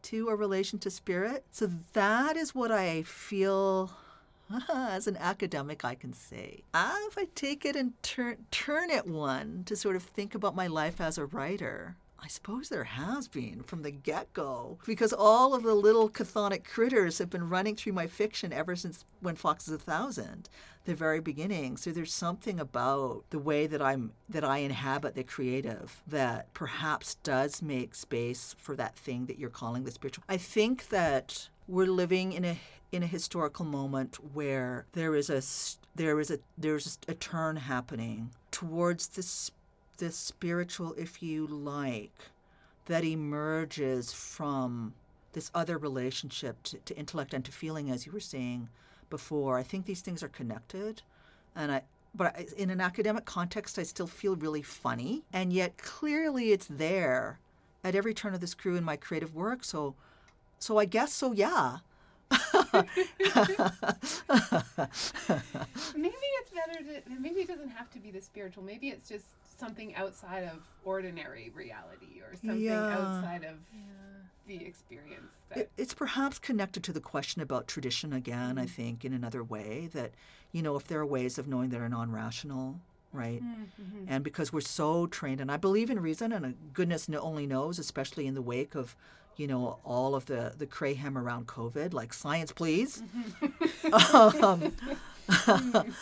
to 0.00 0.28
a 0.28 0.36
relation 0.36 0.78
to 0.78 0.90
spirit. 0.90 1.44
So 1.50 1.68
that 1.92 2.36
is 2.36 2.54
what 2.54 2.70
I 2.70 3.02
feel 3.02 3.90
as 4.68 5.06
an 5.06 5.16
academic 5.18 5.84
I 5.84 5.94
can 5.94 6.12
say. 6.12 6.62
Ah, 6.74 6.98
if 7.08 7.18
I 7.18 7.26
take 7.34 7.64
it 7.64 7.76
and 7.76 8.00
turn 8.02 8.46
turn 8.50 8.90
it 8.90 9.06
one 9.06 9.62
to 9.66 9.76
sort 9.76 9.96
of 9.96 10.02
think 10.02 10.34
about 10.34 10.56
my 10.56 10.66
life 10.66 11.00
as 11.00 11.18
a 11.18 11.26
writer. 11.26 11.96
I 12.20 12.26
suppose 12.26 12.68
there 12.68 12.84
has 12.84 13.28
been 13.28 13.62
from 13.62 13.82
the 13.82 13.92
get 13.92 14.32
go, 14.32 14.78
because 14.84 15.12
all 15.12 15.54
of 15.54 15.62
the 15.62 15.74
little 15.74 16.10
chthonic 16.10 16.64
critters 16.64 17.18
have 17.18 17.30
been 17.30 17.48
running 17.48 17.76
through 17.76 17.92
my 17.92 18.08
fiction 18.08 18.52
ever 18.52 18.74
since 18.74 19.04
When 19.20 19.36
Fox 19.36 19.68
is 19.68 19.74
a 19.74 19.78
Thousand, 19.78 20.48
the 20.84 20.96
very 20.96 21.20
beginning. 21.20 21.76
So 21.76 21.92
there's 21.92 22.12
something 22.12 22.58
about 22.58 23.22
the 23.30 23.38
way 23.38 23.68
that 23.68 23.80
I'm 23.80 24.12
that 24.28 24.42
I 24.42 24.58
inhabit 24.58 25.14
the 25.14 25.22
creative 25.22 26.02
that 26.08 26.52
perhaps 26.54 27.14
does 27.16 27.62
make 27.62 27.94
space 27.94 28.56
for 28.58 28.74
that 28.74 28.96
thing 28.96 29.26
that 29.26 29.38
you're 29.38 29.48
calling 29.48 29.84
the 29.84 29.92
spiritual. 29.92 30.24
I 30.28 30.38
think 30.38 30.88
that 30.88 31.48
we're 31.68 31.86
living 31.86 32.32
in 32.32 32.44
a 32.44 32.58
in 32.90 33.02
a 33.02 33.06
historical 33.06 33.64
moment 33.64 34.16
where 34.34 34.86
there 34.92 35.14
is 35.14 35.28
a 35.30 35.42
there 35.96 36.18
is 36.20 36.30
a 36.30 36.38
there's 36.56 36.98
a 37.06 37.14
turn 37.14 37.56
happening 37.56 38.30
towards 38.50 39.08
this 39.08 39.50
this 39.98 40.16
spiritual, 40.16 40.94
if 40.94 41.22
you 41.22 41.46
like, 41.46 42.30
that 42.86 43.04
emerges 43.04 44.12
from 44.12 44.94
this 45.32 45.50
other 45.54 45.76
relationship 45.76 46.62
to, 46.62 46.78
to 46.78 46.96
intellect 46.96 47.34
and 47.34 47.44
to 47.44 47.52
feeling, 47.52 47.90
as 47.90 48.06
you 48.06 48.12
were 48.12 48.20
saying 48.20 48.68
before. 49.10 49.58
I 49.58 49.62
think 49.62 49.84
these 49.86 50.00
things 50.00 50.22
are 50.22 50.28
connected, 50.28 51.02
and 51.54 51.70
I. 51.70 51.82
But 52.14 52.52
in 52.56 52.70
an 52.70 52.80
academic 52.80 53.26
context, 53.26 53.78
I 53.78 53.82
still 53.82 54.06
feel 54.06 54.34
really 54.34 54.62
funny, 54.62 55.24
and 55.32 55.52
yet 55.52 55.76
clearly 55.76 56.52
it's 56.52 56.66
there 56.66 57.38
at 57.84 57.94
every 57.94 58.14
turn 58.14 58.34
of 58.34 58.40
the 58.40 58.46
screw 58.46 58.76
in 58.76 58.82
my 58.82 58.96
creative 58.96 59.34
work. 59.34 59.62
So, 59.62 59.94
so 60.58 60.78
I 60.78 60.86
guess 60.86 61.12
so. 61.12 61.32
Yeah, 61.32 61.78
maybe 65.96 66.14
it's 66.40 66.50
better 66.50 66.78
to 66.84 67.20
maybe 67.20 67.40
it 67.40 67.48
doesn't 67.48 67.70
have 67.70 67.90
to 67.90 67.98
be 67.98 68.10
the 68.10 68.20
spiritual 68.20 68.62
maybe 68.62 68.88
it's 68.88 69.08
just 69.08 69.26
something 69.58 69.94
outside 69.96 70.44
of 70.44 70.60
ordinary 70.84 71.50
reality 71.54 72.20
or 72.20 72.34
something 72.36 72.62
Yeah. 72.62 72.96
outside 72.98 73.44
of 73.44 73.56
Yeah. 73.72 73.80
the 74.46 74.64
experience 74.64 75.32
that 75.48 75.58
It, 75.58 75.70
it's 75.76 75.94
perhaps 75.94 76.38
connected 76.38 76.82
to 76.84 76.92
the 76.92 77.00
question 77.00 77.42
about 77.42 77.66
tradition 77.66 78.12
again, 78.12 78.56
I 78.58 78.66
think, 78.66 79.04
in 79.04 79.12
another 79.12 79.42
way 79.42 79.88
that, 79.92 80.12
you 80.52 80.62
know, 80.62 80.76
if 80.76 80.86
there 80.86 81.00
are 81.00 81.06
ways 81.06 81.38
of 81.38 81.48
knowing 81.48 81.70
that 81.70 81.80
are 81.80 81.88
non 81.88 82.12
rational, 82.12 82.80
right? 83.12 83.42
Mm-hmm. 83.42 84.04
And 84.06 84.22
because 84.22 84.52
we're 84.52 84.60
so 84.60 85.06
trained, 85.06 85.40
and 85.40 85.50
I 85.50 85.56
believe 85.56 85.90
in 85.90 85.98
reason, 86.00 86.32
and 86.32 86.46
uh, 86.46 86.50
goodness 86.72 87.08
only 87.10 87.46
knows, 87.46 87.78
especially 87.78 88.26
in 88.26 88.34
the 88.34 88.42
wake 88.42 88.74
of, 88.74 88.94
you 89.38 89.46
know, 89.46 89.78
all 89.84 90.14
of 90.14 90.26
the, 90.26 90.52
the 90.58 90.66
crayhem 90.66 91.16
around 91.16 91.46
COVID, 91.46 91.94
like 91.94 92.12
science, 92.12 92.52
please. 92.52 93.02
um, 94.12 94.72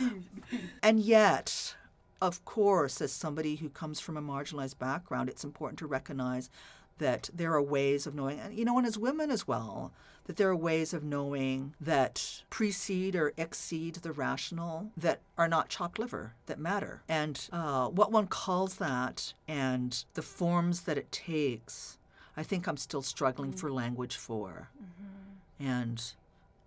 and 0.83 0.99
yet, 1.01 1.77
of 2.21 2.45
course, 2.45 3.01
as 3.01 3.13
somebody 3.13 3.57
who 3.57 3.69
comes 3.69 4.01
from 4.01 4.17
a 4.17 4.23
marginalized 4.23 4.79
background, 4.79 5.29
it's 5.29 5.45
important 5.45 5.79
to 5.79 5.87
recognize 5.87 6.49
that 6.99 7.29
there 7.33 7.53
are 7.53 7.63
ways 7.63 8.07
of 8.07 8.15
knowing, 8.15 8.41
and 8.41 8.57
you 8.57 8.65
know, 8.65 8.79
and 8.79 8.87
as 8.87 8.97
women 8.97 9.31
as 9.31 9.47
well, 9.47 9.93
that 10.25 10.39
there 10.39 10.49
are 10.49 10.57
ways 10.57 10.93
of 10.93 11.05
knowing 11.05 11.75
that 11.81 12.43
precede 12.51 13.15
or 13.15 13.33
exceed 13.37 13.97
the 13.97 14.13
rational 14.13 14.91
that 14.97 15.21
are 15.37 15.47
not 15.47 15.69
chopped 15.69 15.99
liver, 15.99 16.33
that 16.47 16.59
matter. 16.59 17.03
And 17.09 17.49
uh, 17.53 17.89
what 17.89 18.11
one 18.11 18.27
calls 18.27 18.77
that 18.77 19.35
and 19.47 20.05
the 20.15 20.23
forms 20.23 20.83
that 20.83 20.99
it 20.99 21.13
takes, 21.13 21.99
I 22.37 22.43
think 22.43 22.67
I'm 22.67 22.77
still 22.77 23.03
struggling 23.03 23.53
for 23.53 23.73
language 23.73 24.17
for. 24.17 24.69
Mm-hmm. 24.77 25.67
And 25.67 26.13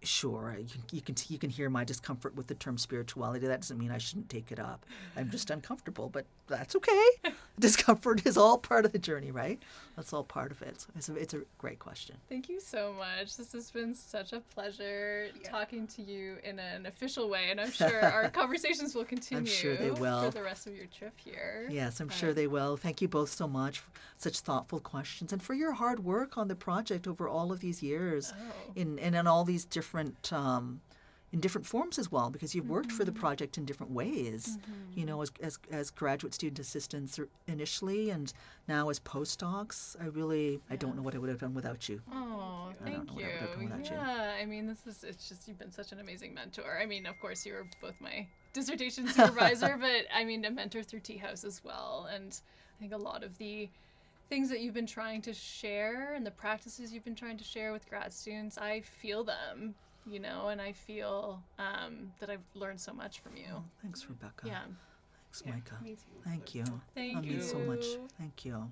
sure, 0.03 0.55
you 0.59 0.65
can, 0.67 0.83
you 0.91 1.01
can 1.01 1.15
you 1.27 1.37
can 1.37 1.49
hear 1.49 1.69
my 1.69 1.83
discomfort 1.83 2.35
with 2.35 2.47
the 2.47 2.55
term 2.55 2.77
spirituality. 2.77 3.47
That 3.47 3.61
doesn't 3.61 3.77
mean 3.77 3.91
I 3.91 3.97
shouldn't 3.97 4.29
take 4.29 4.51
it 4.51 4.59
up. 4.59 4.85
I'm 5.15 5.29
just 5.29 5.49
uncomfortable, 5.49 6.09
but 6.09 6.25
that's 6.47 6.75
okay. 6.75 7.05
Discomfort 7.59 8.25
is 8.25 8.37
all 8.37 8.57
part 8.57 8.85
of 8.85 8.91
the 8.93 8.99
journey, 8.99 9.31
right? 9.31 9.61
That's 9.95 10.13
all 10.13 10.23
part 10.23 10.51
of 10.51 10.61
it. 10.61 10.79
So 10.81 10.87
it's 10.95 11.09
a, 11.09 11.15
it's 11.15 11.33
a 11.33 11.41
great 11.57 11.77
question. 11.79 12.15
Thank 12.29 12.47
you 12.49 12.59
so 12.61 12.95
much. 12.97 13.35
This 13.35 13.51
has 13.51 13.69
been 13.69 13.93
such 13.93 14.31
a 14.33 14.39
pleasure 14.39 15.27
talking 15.43 15.85
to 15.87 16.01
you 16.01 16.37
in 16.43 16.57
an 16.57 16.85
official 16.85 17.29
way, 17.29 17.49
and 17.51 17.59
I'm 17.59 17.71
sure 17.81 18.01
our 18.01 18.29
conversations 18.29 18.95
will 18.95 19.03
continue 19.05 19.39
i'm 19.41 19.45
sure 19.45 19.75
they 19.75 19.91
will. 19.91 20.23
for 20.23 20.31
the 20.31 20.41
rest 20.43 20.65
of 20.67 20.75
your 20.75 20.85
trip 20.87 21.13
here. 21.17 21.67
Yes, 21.69 21.99
I'm 21.99 22.09
sure 22.09 22.33
they 22.33 22.47
will. 22.47 22.77
Thank 22.77 23.01
you 23.01 23.07
both 23.07 23.29
so 23.31 23.47
much 23.47 23.79
for 23.79 23.91
such 24.17 24.39
thoughtful 24.39 24.79
questions 24.79 25.31
and 25.33 25.41
for 25.41 25.53
your 25.53 25.73
hard 25.73 26.03
work 26.03 26.37
on 26.37 26.47
the 26.47 26.55
project 26.55 27.07
over 27.07 27.27
all 27.27 27.51
of 27.51 27.59
these 27.59 27.83
years, 27.83 28.33
Oh. 28.35 28.71
in 28.75 28.97
and 28.99 29.15
in 29.15 29.27
all 29.27 29.43
these 29.43 29.65
different. 29.65 29.88
Um, 30.31 30.81
in 31.31 31.39
different 31.39 31.67
forms 31.67 31.99
as 31.99 32.11
well, 32.11 32.31
because 32.31 32.55
you've 32.55 32.67
worked 32.67 32.91
for 32.91 33.05
the 33.05 33.11
Mm-hmm. 33.11 33.19
project 33.19 33.57
in 33.59 33.63
different 33.65 33.91
ways. 33.91 34.57
You 34.95 35.05
know, 35.05 35.21
as, 35.21 35.31
as 35.43 35.59
as 35.69 35.91
graduate 35.91 36.33
student 36.33 36.57
assistants 36.57 37.19
initially, 37.47 38.09
and 38.09 38.33
now 38.67 38.89
as 38.89 38.99
postdocs. 38.99 39.95
I 40.01 40.07
really, 40.07 40.59
I 40.71 40.75
don't 40.75 40.95
know 40.95 41.03
what 41.03 41.13
I 41.13 41.19
would 41.19 41.29
have 41.29 41.37
done 41.39 41.53
without 41.53 41.87
you. 41.87 42.01
Oh, 42.11 42.69
I 42.71 42.73
thank 42.83 43.11
you. 43.15 43.25
I 43.25 43.27
would 43.27 43.35
have 43.41 43.49
done 43.51 43.63
without 43.63 43.85
you. 43.91 43.95
Yeah, 43.95 44.37
I 44.41 44.45
mean, 44.45 44.65
this 44.65 44.87
is, 44.87 45.03
it's 45.03 45.29
just, 45.29 45.47
you've 45.47 45.59
been 45.59 45.71
such 45.71 45.91
an 45.91 45.99
amazing 45.99 46.33
mentor. 46.33 46.79
I 46.81 46.87
mean, 46.87 47.05
of 47.05 47.19
course, 47.19 47.45
you 47.45 47.53
were 47.53 47.67
both 47.79 47.95
my 48.01 48.25
dissertation 48.53 49.07
supervisor, 49.17 49.77
but 49.79 50.05
I 50.11 50.23
mean, 50.23 50.43
a 50.45 50.49
mentor 50.49 50.81
through 50.81 51.01
TIA 51.01 51.19
House 51.19 51.43
as 51.43 51.63
well. 51.63 52.07
And 52.11 52.35
I 52.75 52.79
think 52.79 52.91
a 52.91 52.97
lot 52.97 53.23
of 53.23 53.37
the 53.37 53.69
things 54.29 54.47
that 54.49 54.61
you've 54.61 54.75
been 54.75 54.85
trying 54.85 55.21
to 55.23 55.33
share 55.33 56.13
and 56.13 56.25
the 56.25 56.31
practices 56.31 56.93
you've 56.93 57.03
been 57.03 57.15
trying 57.15 57.37
to 57.37 57.43
share 57.43 57.73
with 57.73 57.89
grad 57.89 58.13
students, 58.13 58.57
I 58.57 58.81
feel 58.81 59.23
them, 59.23 59.73
you 60.05 60.19
know, 60.19 60.49
and 60.49 60.61
I 60.61 60.71
feel 60.71 61.41
um, 61.57 62.11
that 62.19 62.29
I've 62.29 62.45
learned 62.53 62.79
so 62.79 62.93
much 62.93 63.19
from 63.19 63.35
you. 63.35 63.63
Thanks, 63.81 64.05
Rebecca. 64.07 64.45
Yeah. 64.45 64.61
Thanks, 65.31 65.45
Mikka. 65.45 65.83
me 65.83 65.95
too. 65.95 66.21
Thank 66.23 66.55
you. 66.55 66.63
Thank 66.95 67.15
that 67.15 67.25
means 67.25 67.49
so 67.49 67.59
much. 67.59 67.85
Thank 68.17 68.45
you. 68.45 68.71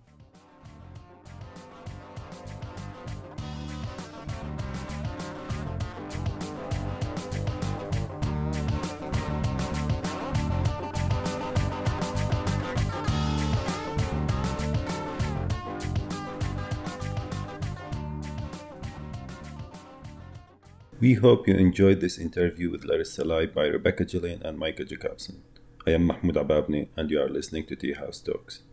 We 21.00 21.14
hope 21.14 21.48
you 21.48 21.54
enjoyed 21.54 22.02
this 22.02 22.18
interview 22.18 22.72
with 22.72 22.84
Larissa 22.84 23.24
Lai 23.24 23.46
by 23.46 23.68
Rebecca 23.68 24.04
Geleyn 24.04 24.42
and 24.42 24.58
Mikka 24.58 24.84
Jacobsen. 24.84 25.44
I 25.86 25.92
am 25.92 26.08
Mahmoud 26.08 26.34
Ababni, 26.34 26.88
and 26.96 27.12
you 27.12 27.22
are 27.22 27.30
listening 27.30 27.68
to 27.68 27.76
TIA 27.76 27.98
House 27.98 28.20
Talks. 28.20 28.64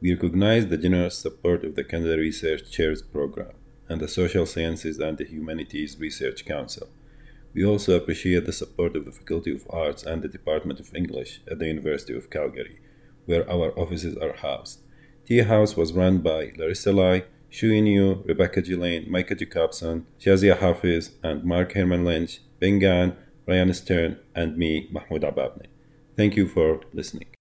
We 0.00 0.14
recognize 0.14 0.68
the 0.68 0.78
generous 0.78 1.18
support 1.18 1.66
of 1.66 1.74
the 1.74 1.84
Canada 1.84 2.16
Research 2.16 2.70
Chairs 2.70 3.02
Program 3.02 3.52
and 3.86 4.00
the 4.00 4.08
Social 4.08 4.46
Sciences 4.46 4.98
and 4.98 5.18
the 5.18 5.26
Humanities 5.26 5.98
Research 6.00 6.46
Council. 6.46 6.88
We 7.52 7.66
also 7.66 7.94
appreciate 7.94 8.46
the 8.46 8.52
support 8.54 8.96
of 8.96 9.04
the 9.04 9.12
Faculty 9.12 9.54
of 9.54 9.66
Arts 9.68 10.04
and 10.04 10.22
the 10.22 10.28
Department 10.28 10.80
of 10.80 10.94
English 10.94 11.42
at 11.50 11.58
the 11.58 11.66
University 11.66 12.16
of 12.16 12.30
Calgary, 12.30 12.80
where 13.26 13.46
our 13.46 13.78
offices 13.78 14.16
are 14.16 14.32
housed. 14.32 14.80
TIA 15.26 15.44
House 15.44 15.76
was 15.76 15.92
run 15.92 16.20
by 16.20 16.50
Larissa 16.56 16.94
Lai, 16.94 17.24
Shui 17.50 17.80
Niu, 17.80 18.22
Rebecca 18.26 18.60
Geleyn, 18.60 19.08
Mikka 19.08 19.34
Jacobsen, 19.34 20.06
Shazia 20.20 20.58
Hafiz, 20.58 21.12
and 21.22 21.44
Mark 21.44 21.72
Herman 21.72 22.04
Lynch, 22.04 22.40
Ben 22.60 22.80
Bengan, 22.80 23.16
Ryan 23.46 23.72
Stern, 23.72 24.18
and 24.34 24.56
me, 24.58 24.88
Mahmoud 24.92 25.22
Ababni. 25.22 25.66
Thank 26.16 26.36
you 26.36 26.46
for 26.46 26.80
listening. 26.92 27.37